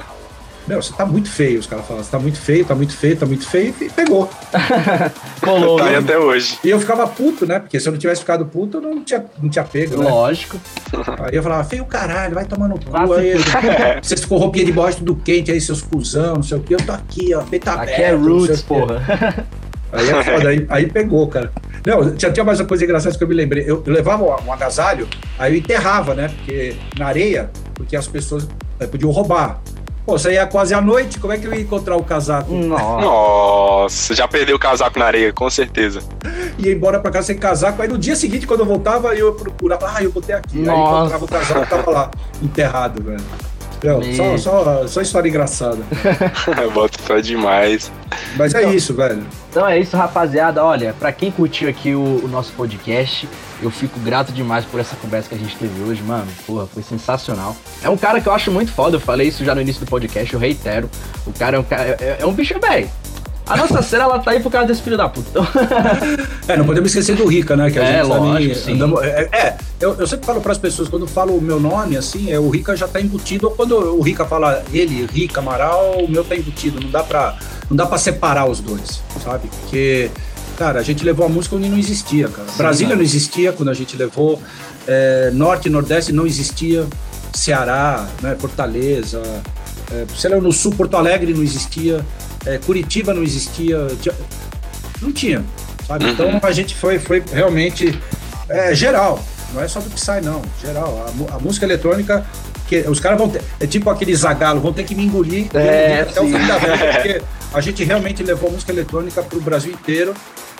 Meu, 0.68 0.82
você 0.82 0.92
tá 0.92 1.06
muito 1.06 1.30
feio, 1.30 1.60
os 1.60 1.66
caras 1.66 1.86
falam. 1.86 2.04
Você 2.04 2.12
tá 2.12 2.20
muito 2.20 2.40
feio, 2.40 2.66
tá 2.66 2.76
muito 2.76 2.96
feio, 2.96 3.16
tá 3.16 3.26
muito 3.26 3.48
feio. 3.48 3.74
E 3.80 3.90
pegou. 3.90 4.30
Colou. 5.42 5.78
Tá 5.78 5.86
aí 5.86 5.96
até 5.96 6.18
hoje. 6.18 6.60
E 6.62 6.70
eu 6.70 6.80
ficava 6.80 7.08
puto, 7.08 7.46
né? 7.46 7.60
Porque 7.60 7.80
se 7.80 7.88
eu 7.88 7.94
não 7.94 8.00
tivesse 8.00 8.20
ficado 8.22 8.46
puto, 8.46 8.78
eu 8.78 8.82
não 8.82 9.02
tinha, 9.02 9.24
não 9.42 9.50
tinha 9.50 9.64
pego, 9.64 9.98
né? 9.98 10.10
Lógico. 10.10 10.60
Aí 11.20 11.36
eu 11.36 11.44
falava, 11.44 11.64
feio 11.64 11.86
caralho, 11.86 12.36
vai 12.36 12.46
tomar 12.46 12.68
no 12.68 12.80
cu 12.80 13.14
aí. 13.14 13.34
Vocês 14.02 14.22
ficou 14.22 14.38
roupinha 14.38 14.66
de 14.66 14.72
borracha 14.72 14.98
tudo 14.98 15.16
quente 15.16 15.52
aí, 15.52 15.60
seus 15.60 15.82
cuzão, 15.82 16.36
não 16.36 16.44
sei 16.44 16.58
o 16.58 16.62
quê. 16.62 16.76
Eu 16.76 16.86
tô 16.86 16.92
aqui, 16.92 17.34
ó, 17.34 17.42
peito 17.44 17.70
aberto. 17.70 17.90
Aqui 17.90 18.02
é 18.02 18.12
roots, 18.12 18.62
porra. 18.62 19.46
Aí 19.92 20.10
é 20.10 20.24
foda, 20.24 20.50
aí, 20.50 20.66
aí 20.70 20.86
pegou, 20.88 21.28
cara. 21.28 21.52
Não, 21.86 22.18
já 22.18 22.32
tinha 22.32 22.44
mais 22.44 22.60
uma 22.60 22.68
coisa 22.68 22.84
engraçada 22.84 23.18
que 23.18 23.24
eu 23.24 23.28
me 23.28 23.34
lembrei. 23.34 23.64
Eu, 23.66 23.82
eu 23.86 23.94
levava 23.94 24.24
um 24.24 24.52
agasalho, 24.52 25.08
aí 25.40 25.54
eu 25.54 25.58
enterrava, 25.58 26.14
né? 26.14 26.28
Porque 26.28 26.76
na 26.98 27.08
areia, 27.08 27.50
porque 27.74 27.96
as 27.96 28.08
pessoas 28.08 28.48
eh, 28.80 28.88
podiam 28.88 29.12
roubar. 29.12 29.62
Pô, 30.08 30.18
você 30.18 30.32
ia 30.32 30.48
quase 30.48 30.74
à 30.74 30.80
noite, 30.80 31.20
como 31.20 31.34
é 31.34 31.38
que 31.38 31.46
eu 31.46 31.54
ia 31.54 31.60
encontrar 31.60 31.98
o 31.98 32.02
casaco? 32.02 32.54
Nossa. 32.54 33.06
Nossa, 33.06 34.16
já 34.16 34.26
perdeu 34.26 34.56
o 34.56 34.60
casaco 34.60 34.98
na 34.98 35.04
areia, 35.04 35.34
com 35.34 35.50
certeza. 35.50 36.00
Ia 36.58 36.72
embora 36.72 36.98
pra 36.98 37.12
casa 37.12 37.28
sem 37.28 37.38
casaco, 37.38 37.82
aí 37.82 37.90
no 37.90 37.98
dia 37.98 38.16
seguinte, 38.16 38.48
quando 38.48 38.62
eu 38.62 38.66
voltava, 38.66 39.14
eu 39.14 39.34
procurava, 39.34 39.92
ah, 39.94 40.02
eu 40.02 40.10
botei 40.10 40.34
aqui. 40.34 40.60
Aí 40.60 40.66
Nossa. 40.66 40.98
encontrava 41.14 41.26
o 41.26 41.28
casaco, 41.28 41.70
tava 41.70 41.92
lá, 41.92 42.12
enterrado, 42.42 43.04
velho. 43.04 43.22
Não, 43.84 44.02
só, 44.14 44.38
só, 44.38 44.88
só 44.88 45.02
história 45.02 45.28
engraçada. 45.28 45.80
Bota 46.74 46.98
fé 47.00 47.22
demais. 47.22 47.92
Mas 48.38 48.56
é 48.56 48.64
isso, 48.74 48.94
velho. 48.94 49.24
Então 49.52 49.68
é 49.68 49.78
isso, 49.78 49.96
rapaziada. 49.96 50.64
Olha, 50.64 50.96
pra 50.98 51.12
quem 51.12 51.30
curtiu 51.30 51.70
aqui 51.70 51.94
o, 51.94 52.24
o 52.24 52.28
nosso 52.28 52.54
podcast, 52.54 53.28
eu 53.62 53.72
fico 53.72 54.00
grato 54.00 54.32
demais 54.32 54.66
por 54.66 54.80
essa 54.80 54.96
conversa 54.96 55.30
que 55.30 55.36
a 55.36 55.38
gente 55.38 55.56
teve 55.56 55.82
hoje, 55.84 56.02
mano. 56.04 56.28
Porra, 56.46 56.68
foi 56.68 56.84
sensacional. 56.84 57.56
É 57.84 57.90
um 57.90 57.98
cara 57.98 58.22
que 58.22 58.28
eu 58.28 58.34
acho 58.34 58.52
muito 58.52 58.72
foda, 58.72 58.98
eu 58.98 59.00
falei 59.02 59.28
isso 59.28 59.44
já 59.44 59.54
no 59.56 59.62
início 59.62 59.84
do 59.86 59.90
podcast, 59.90 60.34
eu 60.34 60.40
reitero. 60.40 60.90
O 61.26 61.32
cara 61.34 61.58
é 61.58 61.60
um 61.60 61.64
cara. 61.64 61.98
É, 62.00 62.18
é 62.20 62.26
um 62.26 62.34
bicho 62.34 62.60
velho. 62.60 62.90
A 63.50 63.56
nossa 63.56 63.82
cena, 63.82 64.04
ela 64.04 64.20
tá 64.20 64.32
aí 64.32 64.42
por 64.42 64.52
causa 64.52 64.68
desse 64.68 64.82
filho 64.82 64.98
da 64.98 65.08
puta. 65.08 65.30
Então, 65.30 65.48
É, 66.50 66.58
não 66.58 66.66
podemos 66.66 66.90
esquecer 66.90 67.16
do 67.16 67.26
Rica, 67.26 67.56
né? 67.56 67.72
Que 67.72 67.80
a 67.80 67.84
É, 67.84 67.98
gente 68.04 68.10
tá 68.10 68.18
lógico, 68.18 68.56
sim. 68.56 68.74
andando- 68.74 69.02
é, 69.02 69.30
é, 69.32 69.58
eu, 69.80 69.96
eu 69.96 70.06
sempre 70.06 70.26
falo 70.26 70.42
pras 70.42 70.58
pessoas, 70.58 70.90
quando 70.90 71.04
eu 71.04 71.08
falo 71.08 71.34
o 71.38 71.42
meu 71.42 71.58
nome, 71.58 71.96
assim, 71.96 72.30
é, 72.30 72.38
o 72.38 72.50
Rica 72.50 72.76
já 72.76 72.90
tá 72.90 73.00
embutido, 73.00 73.48
ou 73.48 73.54
quando 73.56 73.74
o 73.78 74.02
Rica 74.02 74.26
fala 74.26 74.62
ele, 74.74 75.06
Rica, 75.14 75.40
Amaral, 75.40 75.94
o 76.04 76.10
meu 76.10 76.26
tá 76.26 76.36
embutido. 76.36 76.82
Não 76.82 76.90
dá 76.92 77.04
pra, 77.04 77.38
não 77.70 77.78
dá 77.78 77.86
pra 77.86 77.98
separar 77.98 78.50
os 78.50 78.60
dois, 78.60 79.02
sabe? 79.24 79.48
Porque, 79.62 80.12
cara, 80.58 80.80
a 80.80 80.84
gente 80.84 81.04
levou 81.06 81.26
a 81.26 81.30
música 81.30 81.56
onde 81.56 81.70
não 81.70 81.78
existia, 81.78 82.28
cara. 82.28 82.50
Sim, 82.50 82.58
Brasília 82.58 82.90
mano. 82.90 83.02
não 83.02 83.06
existia 83.06 83.54
quando 83.54 83.70
a 83.70 83.74
gente 83.74 83.96
levou, 83.96 84.42
é, 84.88 85.32
Norte 85.34 85.68
e 85.68 85.72
Nordeste 85.72 86.12
não 86.12 86.26
existia, 86.26 86.86
Ceará, 87.34 88.08
né, 88.22 88.36
Fortaleza, 88.40 89.22
é, 89.92 90.06
sei 90.16 90.32
lá, 90.32 90.38
no 90.38 90.52
Sul, 90.52 90.74
Porto 90.74 90.98
Alegre 90.98 91.34
não 91.34 91.44
existia, 91.44 92.04
é, 92.46 92.58
Curitiba 92.58 93.14
não 93.14 93.24
existia, 93.24 93.88
não 95.02 95.12
tinha, 95.12 95.46
sabe? 95.88 96.06
Uhum. 96.06 96.12
Então 96.12 96.40
a 96.42 96.52
gente 96.52 96.76
foi, 96.76 96.98
foi 96.98 97.24
realmente 97.32 97.98
é, 98.50 98.74
geral, 98.74 99.24
não 99.54 99.62
é 99.62 99.68
só 99.68 99.80
do 99.80 99.90
Psy 99.92 100.22
não, 100.24 100.42
geral. 100.62 101.06
A, 101.30 101.36
a 101.36 101.40
música 101.40 101.66
eletrônica, 101.66 102.26
que 102.68 102.80
os 102.82 103.00
caras 103.00 103.18
vão 103.18 103.30
ter, 103.30 103.42
é 103.60 103.68
tipo 103.68 103.90
aquele 103.90 104.16
zagalo, 104.16 104.60
vão 104.60 104.74
ter 104.74 104.84
que 104.84 104.96
me 104.96 105.06
engolir 105.06 105.48
É, 105.54 106.02
até 106.02 106.20
o 106.20 106.26
sim. 106.26 106.38
fim 106.38 106.48
da 106.48 106.58
vida, 106.58 106.78
porque 106.94 107.22
a 107.54 107.62
gente 107.62 107.84
realmente 107.84 108.24
levou 108.24 108.50
a 108.50 108.54
música 108.54 108.72
eletrônica 108.72 109.22
pro 109.24 109.40
Brasil 109.40 109.72
inteiro. 109.72 110.14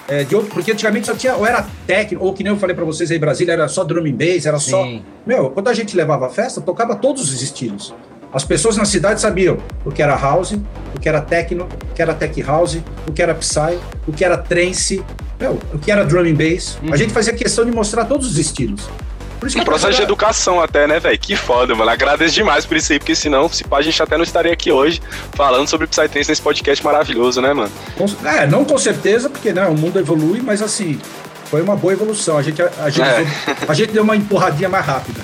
É, 0.08 0.24
de 0.24 0.36
outro, 0.36 0.52
porque 0.54 0.72
antigamente 0.72 1.08
só 1.08 1.14
tinha, 1.14 1.36
ou 1.36 1.46
era 1.46 1.66
técnico, 1.86 2.24
ou 2.24 2.34
que 2.34 2.44
nem 2.44 2.54
eu 2.54 2.58
falei 2.58 2.76
pra 2.76 2.86
vocês 2.86 3.12
aí, 3.12 3.20
Brasília, 3.20 3.54
era 3.54 3.68
só 3.68 3.84
drum 3.84 4.06
and 4.06 4.14
bass, 4.16 4.46
era 4.46 4.60
só. 4.60 4.84
Sim. 4.84 5.04
Meu, 5.26 5.50
quando 5.50 5.68
a 5.68 5.74
gente 5.74 5.96
levava 5.96 6.28
a 6.28 6.30
festa, 6.30 6.62
tocava 6.62 6.96
todos 6.96 7.34
os 7.34 7.42
estilos. 7.42 7.94
As 8.34 8.44
pessoas 8.44 8.78
na 8.78 8.86
cidade 8.86 9.22
sabiam 9.22 9.58
o 9.86 9.92
que 9.92 10.02
era 10.02 10.16
house, 10.16 10.52
o 10.96 11.00
que 11.00 11.08
era 11.08 11.22
techno, 11.22 11.68
o 11.92 11.94
que 11.94 12.02
era 12.02 12.14
tech 12.14 12.42
house, 12.42 12.78
o 13.08 13.12
que 13.12 13.22
era 13.22 13.34
psy, 13.36 13.80
o 14.08 14.12
que 14.12 14.24
era 14.24 14.38
trance, 14.38 15.04
meu, 15.40 15.60
o 15.74 15.80
que 15.80 15.92
era 15.92 16.04
drum 16.04 16.22
and 16.22 16.36
bass. 16.36 16.78
Uhum. 16.82 16.94
A 16.94 16.98
gente 16.98 17.14
fazia 17.14 17.34
questão 17.34 17.66
de 17.66 17.72
mostrar 17.72 18.06
todos 18.06 18.28
os 18.28 18.38
estilos. 18.38 18.90
Por 19.40 19.48
isso 19.48 19.58
Um 19.58 19.62
a 19.62 19.66
processo 19.66 19.98
de 19.98 20.02
educação 20.04 20.60
até, 20.62 20.88
né, 20.88 21.00
velho? 21.00 21.18
Que 21.18 21.36
foda, 21.36 21.76
mano. 21.76 21.90
Agradeço 21.90 22.34
demais 22.34 22.66
por 22.66 22.76
isso 22.78 22.92
aí, 22.94 23.00
porque 23.00 23.16
senão, 23.16 23.48
se 23.50 23.64
pá, 23.64 23.78
a 23.78 23.82
gente 23.82 24.02
até 24.02 24.18
não 24.18 24.24
estaria 24.24 24.52
aqui 24.52 24.72
hoje 24.72 25.02
falando 25.34 25.68
sobre 25.68 25.86
Psytrance 25.88 26.30
nesse 26.30 26.42
podcast 26.42 26.84
maravilhoso, 26.84 27.42
né, 27.42 27.54
mano? 27.54 27.72
É, 28.26 28.48
não 28.48 28.66
com 28.66 28.78
certeza, 28.78 29.30
porque 29.30 29.54
né, 29.54 29.66
o 29.68 29.76
mundo 29.78 30.00
evolui, 30.00 30.42
mas 30.42 30.62
assim, 30.62 31.00
foi 31.46 31.62
uma 31.62 31.76
boa 31.76 31.94
evolução. 31.94 32.38
A 32.38 32.42
gente, 32.42 32.62
a, 32.62 32.90
gente, 32.90 33.02
É. 33.02 33.26
a 33.68 33.74
gente 33.74 33.92
deu 33.94 34.04
uma 34.04 34.16
empurradinha 34.16 34.70
mais 34.70 34.86
rápida. 34.86 35.22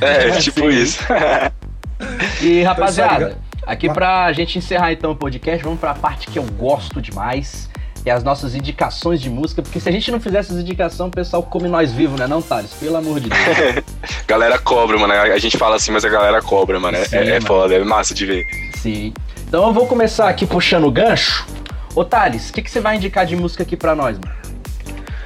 É, 0.00 0.28
É, 0.28 0.30
tipo 0.40 0.60
sim. 0.60 0.68
isso. 0.68 0.98
E 2.40 2.62
rapaziada, 2.62 3.36
Então, 3.58 3.72
aqui 3.72 3.88
pra 3.92 4.32
gente 4.32 4.58
encerrar 4.58 4.92
então 4.92 5.12
o 5.12 5.16
podcast, 5.16 5.62
vamos 5.62 5.78
pra 5.78 5.94
parte 5.94 6.26
que 6.26 6.38
eu 6.38 6.42
gosto 6.58 7.00
demais, 7.00 7.68
é 8.04 8.10
as 8.10 8.24
nossas 8.24 8.54
indicações 8.54 9.20
de 9.20 9.30
música, 9.30 9.62
porque 9.62 9.78
se 9.78 9.88
a 9.88 9.92
gente 9.92 10.10
não 10.10 10.20
fizesse 10.20 10.50
essas 10.50 10.62
indicações, 10.62 11.08
o 11.08 11.10
pessoal 11.10 11.42
come 11.42 11.68
nós 11.68 11.92
vivos, 11.92 12.18
né 12.18 12.26
não, 12.26 12.42
Thales? 12.42 12.72
Pelo 12.74 12.96
amor 12.96 13.20
de 13.20 13.28
Deus. 13.28 13.84
galera 14.26 14.58
cobra, 14.58 14.98
mano. 14.98 15.12
A 15.12 15.38
gente 15.38 15.56
fala 15.56 15.76
assim, 15.76 15.92
mas 15.92 16.04
a 16.04 16.08
galera 16.08 16.42
cobra, 16.42 16.80
mano. 16.80 16.96
É, 16.96 17.04
Sim, 17.04 17.16
é 17.16 17.24
mano. 17.34 17.46
foda, 17.46 17.74
é 17.74 17.84
massa 17.84 18.14
de 18.14 18.26
ver. 18.26 18.46
Sim. 18.76 19.12
Então 19.46 19.66
eu 19.66 19.72
vou 19.72 19.86
começar 19.86 20.28
aqui 20.28 20.46
puxando 20.46 20.84
o 20.84 20.90
gancho. 20.90 21.46
Ô 21.94 22.04
Thales, 22.04 22.50
o 22.50 22.52
que, 22.52 22.62
que 22.62 22.70
você 22.70 22.80
vai 22.80 22.96
indicar 22.96 23.26
de 23.26 23.36
música 23.36 23.62
aqui 23.62 23.76
pra 23.76 23.94
nós, 23.94 24.18
mano? 24.18 24.41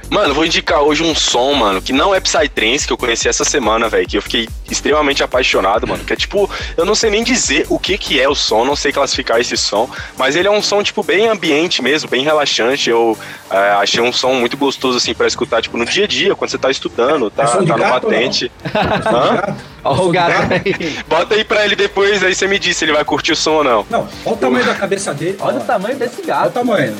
Mano, 0.09 0.29
eu 0.29 0.33
vou 0.35 0.45
indicar 0.45 0.81
hoje 0.81 1.03
um 1.03 1.13
som, 1.13 1.53
mano, 1.53 1.81
que 1.81 1.91
não 1.91 2.15
é 2.15 2.19
Psytrance, 2.21 2.87
que 2.87 2.93
eu 2.93 2.97
conheci 2.97 3.27
essa 3.27 3.43
semana, 3.43 3.89
velho, 3.89 4.07
que 4.07 4.17
eu 4.17 4.21
fiquei 4.21 4.47
extremamente 4.71 5.21
apaixonado, 5.21 5.85
mano. 5.85 6.03
Que 6.05 6.13
é 6.13 6.15
tipo, 6.15 6.49
eu 6.77 6.85
não 6.85 6.95
sei 6.95 7.09
nem 7.09 7.23
dizer 7.23 7.65
o 7.69 7.77
que 7.77 7.97
que 7.97 8.19
é 8.19 8.27
o 8.27 8.33
som, 8.33 8.63
não 8.63 8.75
sei 8.75 8.93
classificar 8.93 9.39
esse 9.41 9.57
som, 9.57 9.89
mas 10.17 10.37
ele 10.37 10.47
é 10.47 10.51
um 10.51 10.61
som, 10.61 10.81
tipo, 10.81 11.03
bem 11.03 11.27
ambiente 11.27 11.81
mesmo, 11.81 12.09
bem 12.09 12.23
relaxante. 12.23 12.89
Eu 12.89 13.17
é, 13.51 13.57
achei 13.71 14.01
um 14.01 14.13
som 14.13 14.33
muito 14.33 14.55
gostoso, 14.55 14.97
assim, 14.97 15.13
pra 15.13 15.27
escutar, 15.27 15.61
tipo, 15.61 15.77
no 15.77 15.85
dia 15.85 16.05
a 16.05 16.07
dia, 16.07 16.35
quando 16.35 16.51
você 16.51 16.57
tá 16.57 16.71
estudando, 16.71 17.29
tá, 17.29 17.43
É 17.43 17.47
tá 17.47 17.61
numa 17.61 17.77
gato 17.77 18.05
ou 18.05 18.11
não? 18.11 18.17
patente. 18.19 18.51
Hã? 18.73 19.57
Ó 19.83 20.05
o 20.05 20.09
gato 20.09 20.53
aí. 20.53 20.97
Bota 21.07 21.35
aí 21.35 21.43
pra 21.43 21.65
ele 21.65 21.75
depois, 21.75 22.23
aí 22.23 22.33
você 22.33 22.47
me 22.47 22.57
diz 22.57 22.77
se 22.77 22.85
ele 22.85 22.93
vai 22.93 23.03
curtir 23.03 23.33
o 23.33 23.35
som 23.35 23.55
ou 23.55 23.63
não. 23.63 23.85
Não, 23.89 24.07
olha 24.25 24.35
o 24.35 24.37
tamanho 24.37 24.65
da 24.65 24.73
cabeça 24.75 25.13
dele. 25.13 25.35
Olha 25.39 25.57
o 25.57 25.63
tamanho 25.65 25.97
desse 25.97 26.15
Olha 26.15 26.23
o 26.23 26.27
gato. 26.27 26.53
tamanho. 26.53 26.95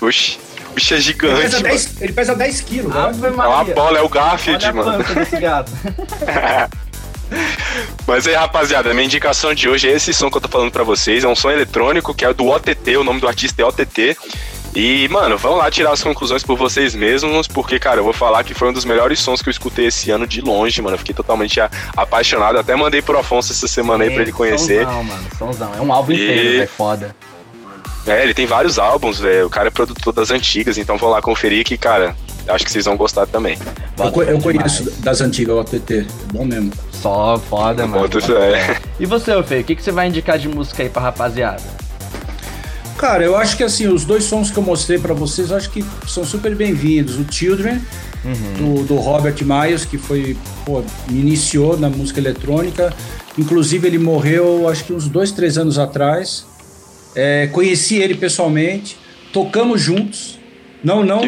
Oxi, 0.00 0.38
o 0.72 0.74
bicho 0.74 0.94
é 0.94 0.96
Ele 0.96 1.02
gigante, 1.02 1.40
pesa, 1.42 1.56
mano. 1.56 1.68
10, 1.68 2.02
ele 2.02 2.12
pesa 2.12 2.34
10 2.34 2.60
quilos, 2.62 2.94
né? 2.94 3.00
Ave 3.00 3.26
É 3.26 3.30
uma 3.30 3.64
bola, 3.64 3.98
é 3.98 4.02
o 4.02 4.08
Garfield, 4.08 4.72
mano. 4.72 5.04
Mas 8.06 8.26
aí, 8.26 8.34
rapaziada, 8.34 8.92
minha 8.92 9.04
indicação 9.06 9.54
de 9.54 9.68
hoje 9.68 9.88
é 9.88 9.92
esse 9.92 10.12
som 10.12 10.30
que 10.30 10.36
eu 10.36 10.40
tô 10.40 10.48
falando 10.48 10.70
pra 10.70 10.82
vocês. 10.84 11.24
É 11.24 11.28
um 11.28 11.34
som 11.34 11.50
eletrônico 11.50 12.14
que 12.14 12.24
é 12.24 12.32
do 12.34 12.46
OTT, 12.48 12.96
o 12.98 13.04
nome 13.04 13.20
do 13.20 13.28
artista 13.28 13.62
é 13.62 13.64
OTT. 13.64 14.16
E, 14.74 15.06
mano, 15.08 15.36
vão 15.36 15.56
lá 15.56 15.70
tirar 15.70 15.92
as 15.92 16.02
conclusões 16.02 16.42
por 16.42 16.56
vocês 16.56 16.94
mesmos, 16.94 17.46
porque, 17.46 17.78
cara, 17.78 18.00
eu 18.00 18.04
vou 18.04 18.12
falar 18.14 18.42
que 18.42 18.54
foi 18.54 18.68
um 18.68 18.72
dos 18.72 18.84
melhores 18.86 19.18
sons 19.20 19.42
que 19.42 19.48
eu 19.48 19.50
escutei 19.50 19.86
esse 19.86 20.10
ano 20.10 20.26
de 20.26 20.40
longe, 20.40 20.80
mano. 20.80 20.94
Eu 20.94 20.98
fiquei 20.98 21.14
totalmente 21.14 21.60
a- 21.60 21.70
apaixonado. 21.96 22.58
Até 22.58 22.74
mandei 22.74 23.00
pro 23.02 23.18
Afonso 23.18 23.52
essa 23.52 23.68
semana 23.68 24.04
aí 24.04 24.10
pra 24.10 24.22
ele 24.22 24.32
conhecer. 24.32 24.84
Sonzão, 24.84 25.04
mano, 25.04 25.24
sonzão. 25.38 25.72
É 25.76 25.80
um 25.80 25.92
álbum 25.92 26.12
E- 26.12 26.14
inteiro, 26.14 26.62
é 26.62 26.66
foda. 26.66 27.14
É, 28.06 28.22
ele 28.22 28.34
tem 28.34 28.46
vários 28.46 28.78
álbuns, 28.78 29.18
velho. 29.20 29.46
O 29.46 29.50
cara 29.50 29.68
é 29.68 29.70
produtor 29.70 30.12
das 30.12 30.30
antigas, 30.30 30.76
então 30.78 30.96
vão 30.98 31.08
lá 31.10 31.22
conferir 31.22 31.64
que, 31.64 31.76
cara, 31.76 32.16
acho 32.48 32.64
que 32.64 32.70
vocês 32.72 32.84
vão 32.84 32.96
gostar 32.96 33.26
também. 33.26 33.56
Eu, 33.98 34.10
co- 34.12 34.22
eu 34.22 34.40
conheço 34.40 34.90
das 35.00 35.20
antigas 35.20 35.54
o 35.54 35.60
OTT. 35.60 35.98
É 35.98 36.04
bom 36.32 36.44
mesmo. 36.44 36.72
Só 36.92 37.38
foda, 37.48 37.86
mano. 37.86 38.08
Bota 38.08 38.20
fé. 38.20 38.80
E 38.98 39.06
você, 39.06 39.40
Fê, 39.44 39.58
o 39.60 39.64
que, 39.64 39.76
que 39.76 39.82
você 39.82 39.92
vai 39.92 40.08
indicar 40.08 40.38
de 40.38 40.48
música 40.48 40.82
aí 40.82 40.88
pra 40.88 41.02
rapaziada? 41.02 41.62
Cara, 42.98 43.24
eu 43.24 43.36
acho 43.36 43.56
que 43.56 43.64
assim, 43.64 43.88
os 43.88 44.04
dois 44.04 44.24
sons 44.24 44.50
que 44.50 44.56
eu 44.58 44.62
mostrei 44.62 44.98
pra 44.98 45.12
vocês, 45.12 45.50
eu 45.50 45.56
acho 45.56 45.70
que 45.70 45.84
são 46.06 46.24
super 46.24 46.54
bem-vindos. 46.54 47.16
O 47.18 47.26
Children, 47.28 47.80
do, 48.58 48.84
do 48.84 48.94
Robert 48.96 49.34
Miles, 49.42 49.84
que 49.84 49.98
foi, 49.98 50.36
pô, 50.64 50.82
me 51.08 51.18
iniciou 51.20 51.76
na 51.76 51.88
música 51.88 52.20
eletrônica. 52.20 52.92
Inclusive, 53.36 53.86
ele 53.88 53.98
morreu, 53.98 54.68
acho 54.68 54.84
que 54.84 54.92
uns 54.92 55.08
dois, 55.08 55.32
três 55.32 55.58
anos 55.58 55.78
atrás. 55.78 56.46
É, 57.14 57.46
conheci 57.48 57.96
ele 57.96 58.14
pessoalmente, 58.14 58.96
tocamos 59.32 59.80
juntos. 59.80 60.38
Não, 60.84 61.04
não, 61.04 61.20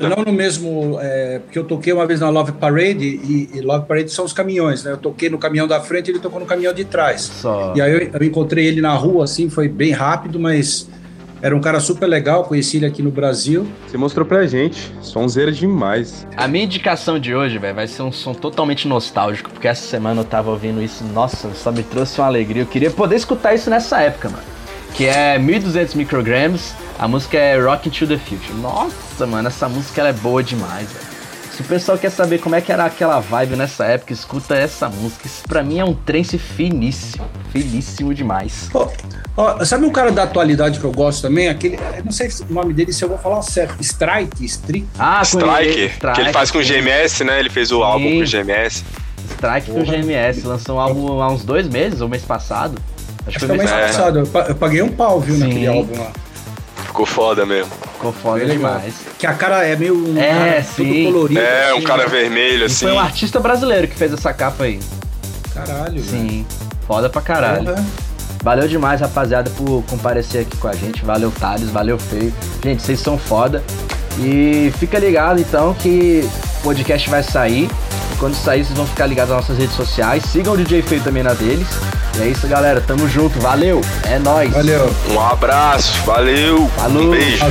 não 0.00 0.24
no 0.24 0.32
mesmo. 0.32 0.98
é, 1.00 1.40
porque 1.40 1.58
eu 1.58 1.64
toquei 1.64 1.92
uma 1.92 2.06
vez 2.06 2.20
na 2.20 2.30
Love 2.30 2.52
Parade 2.52 3.04
e, 3.04 3.50
e 3.52 3.60
Love 3.60 3.86
Parade 3.86 4.10
são 4.10 4.24
os 4.24 4.32
caminhões, 4.32 4.84
né? 4.84 4.92
Eu 4.92 4.96
toquei 4.96 5.28
no 5.28 5.36
caminhão 5.36 5.68
da 5.68 5.80
frente 5.80 6.08
e 6.08 6.12
ele 6.12 6.18
tocou 6.18 6.40
no 6.40 6.46
caminhão 6.46 6.72
de 6.72 6.84
trás. 6.86 7.20
Só. 7.20 7.74
E 7.76 7.82
aí 7.82 7.92
eu, 7.92 8.10
eu 8.10 8.26
encontrei 8.26 8.64
ele 8.66 8.80
na 8.80 8.94
rua, 8.94 9.24
assim, 9.24 9.50
foi 9.50 9.68
bem 9.68 9.92
rápido, 9.92 10.40
mas 10.40 10.88
era 11.42 11.56
um 11.56 11.60
cara 11.60 11.80
super 11.80 12.06
legal, 12.06 12.44
conheci 12.44 12.76
ele 12.76 12.86
aqui 12.86 13.02
no 13.02 13.10
Brasil. 13.10 13.66
Você 13.88 13.98
mostrou 13.98 14.24
pra 14.24 14.46
gente. 14.46 14.92
Sonzeira 15.02 15.50
demais. 15.50 16.24
A 16.36 16.46
minha 16.46 16.64
indicação 16.64 17.18
de 17.18 17.34
hoje, 17.34 17.58
velho, 17.58 17.74
vai 17.74 17.88
ser 17.88 18.02
um 18.02 18.12
som 18.12 18.32
totalmente 18.32 18.86
nostálgico, 18.86 19.50
porque 19.50 19.66
essa 19.66 19.84
semana 19.84 20.20
eu 20.20 20.24
tava 20.24 20.50
ouvindo 20.50 20.80
isso, 20.80 21.02
nossa, 21.04 21.52
só 21.52 21.72
me 21.72 21.82
trouxe 21.82 22.20
uma 22.20 22.28
alegria. 22.28 22.62
Eu 22.62 22.66
queria 22.66 22.92
poder 22.92 23.16
escutar 23.16 23.54
isso 23.54 23.68
nessa 23.68 24.00
época, 24.00 24.30
mano. 24.30 24.42
Que 24.94 25.06
é 25.06 25.38
1200 25.38 25.94
micrograms, 25.94 26.74
a 26.98 27.08
música 27.08 27.38
é 27.38 27.58
Rockin' 27.58 27.90
to 27.90 28.06
the 28.06 28.18
Future. 28.18 28.54
Nossa, 28.60 29.26
mano, 29.26 29.48
essa 29.48 29.68
música 29.68 30.00
ela 30.00 30.10
é 30.10 30.12
boa 30.12 30.42
demais, 30.42 30.90
velho. 30.92 31.12
Se 31.52 31.60
o 31.60 31.64
pessoal 31.64 31.98
quer 31.98 32.10
saber 32.10 32.38
como 32.38 32.54
é 32.54 32.62
que 32.62 32.72
era 32.72 32.86
aquela 32.86 33.20
vibe 33.20 33.56
nessa 33.56 33.84
época, 33.84 34.12
escuta 34.12 34.54
essa 34.54 34.88
música. 34.88 35.26
Isso 35.26 35.42
pra 35.46 35.62
mim 35.62 35.78
é 35.78 35.84
um 35.84 35.92
trance 35.92 36.38
finíssimo, 36.38 37.26
finíssimo 37.52 38.14
demais. 38.14 38.70
Ó, 38.72 38.88
ó, 39.36 39.62
sabe 39.62 39.84
um 39.84 39.90
cara 39.90 40.10
da 40.10 40.22
atualidade 40.22 40.80
que 40.80 40.84
eu 40.84 40.92
gosto 40.92 41.20
também? 41.20 41.48
Aquele, 41.48 41.76
eu 41.76 42.04
não 42.06 42.12
sei 42.12 42.30
se 42.30 42.42
o 42.42 42.52
nome 42.52 42.72
dele, 42.72 42.90
se 42.90 43.04
eu 43.04 43.08
vou 43.10 43.18
falar 43.18 43.42
certo. 43.42 43.82
Strike, 43.82 44.42
Strict. 44.46 44.88
Ah, 44.98 45.20
ele, 45.60 45.88
Strike, 45.88 46.14
que 46.14 46.20
ele 46.22 46.32
faz 46.32 46.50
com 46.50 46.58
o. 46.58 46.62
GMS, 46.62 47.22
né? 47.22 47.38
Ele 47.38 47.50
fez 47.50 47.70
o 47.70 47.82
álbum 47.82 48.10
com 48.10 48.20
o 48.20 48.26
GMS. 48.26 48.82
Strike 49.34 49.70
com 49.70 49.80
o 49.80 49.84
GMS, 49.84 50.46
lançou 50.46 50.76
um 50.76 50.80
álbum 50.80 51.20
há 51.20 51.30
uns 51.30 51.44
dois 51.44 51.68
meses, 51.68 52.00
ou 52.00 52.08
mês 52.08 52.22
passado. 52.22 52.80
Acho 53.26 53.38
que 53.38 53.46
foi 53.46 53.56
mês 53.56 53.70
É. 53.70 53.86
passado. 53.86 54.18
Eu 54.20 54.26
pa- 54.26 54.46
Eu 54.48 54.54
paguei 54.54 54.82
um 54.82 54.88
pau, 54.88 55.20
viu, 55.20 55.34
Sim. 55.34 55.40
naquele 55.42 55.66
álbum 55.66 55.98
lá. 55.98 56.10
Ficou 56.86 57.06
foda 57.06 57.46
mesmo. 57.46 57.70
ficou 57.94 58.12
foda 58.12 58.44
demais. 58.44 58.94
Que 59.18 59.26
a 59.28 59.32
cara 59.32 59.64
é 59.64 59.76
meio 59.76 59.94
um 59.96 60.18
É, 60.18 60.28
cara 60.32 60.62
sim. 60.64 61.04
colorido. 61.04 61.40
É, 61.40 61.72
um 61.72 61.76
assim, 61.76 61.86
cara 61.86 62.02
né? 62.02 62.08
vermelho, 62.08 62.62
E 62.62 62.64
assim. 62.64 62.84
foi 62.86 62.92
um 62.92 62.98
artista 62.98 63.38
brasileiro 63.38 63.86
que 63.86 63.94
fez 63.94 64.12
essa 64.12 64.32
capa 64.34 64.64
aí. 64.64 64.80
Caralho, 65.54 66.02
velho. 66.02 66.04
Sim. 66.28 66.46
Foda 66.86 67.08
pra 67.08 67.22
caralho. 67.22 67.66
Porra. 67.66 67.84
Valeu 68.42 68.66
demais, 68.66 69.00
rapaziada, 69.00 69.48
por 69.50 69.84
comparecer 69.88 70.42
aqui 70.42 70.56
com 70.56 70.66
a 70.66 70.72
gente. 70.74 71.04
Valeu, 71.04 71.30
Thales. 71.30 71.70
Valeu, 71.70 71.96
Feio. 71.96 72.34
Gente, 72.64 72.82
vocês 72.82 72.98
são 72.98 73.16
foda. 73.16 73.62
E 74.18 74.72
fica 74.78 74.98
ligado, 74.98 75.40
então, 75.40 75.72
que 75.74 76.28
o 76.58 76.62
podcast 76.64 77.08
vai 77.08 77.22
sair. 77.22 77.70
Quando 78.22 78.36
sair, 78.36 78.64
vocês 78.64 78.76
vão 78.78 78.86
ficar 78.86 79.06
ligados 79.06 79.34
nas 79.34 79.40
nossas 79.40 79.58
redes 79.58 79.74
sociais. 79.74 80.22
Sigam 80.30 80.52
o 80.54 80.56
DJ 80.56 80.80
Feio 80.82 81.02
também 81.02 81.24
na 81.24 81.32
deles. 81.34 81.66
E 82.16 82.22
é 82.22 82.28
isso, 82.28 82.46
galera. 82.46 82.80
Tamo 82.80 83.08
junto. 83.08 83.40
Valeu. 83.40 83.80
É 84.04 84.16
nóis. 84.20 84.52
Valeu. 84.52 84.94
Um 85.10 85.18
abraço, 85.20 86.00
valeu, 86.06 86.70
Falou. 86.76 87.02
um 87.02 87.10
beijo. 87.10 87.44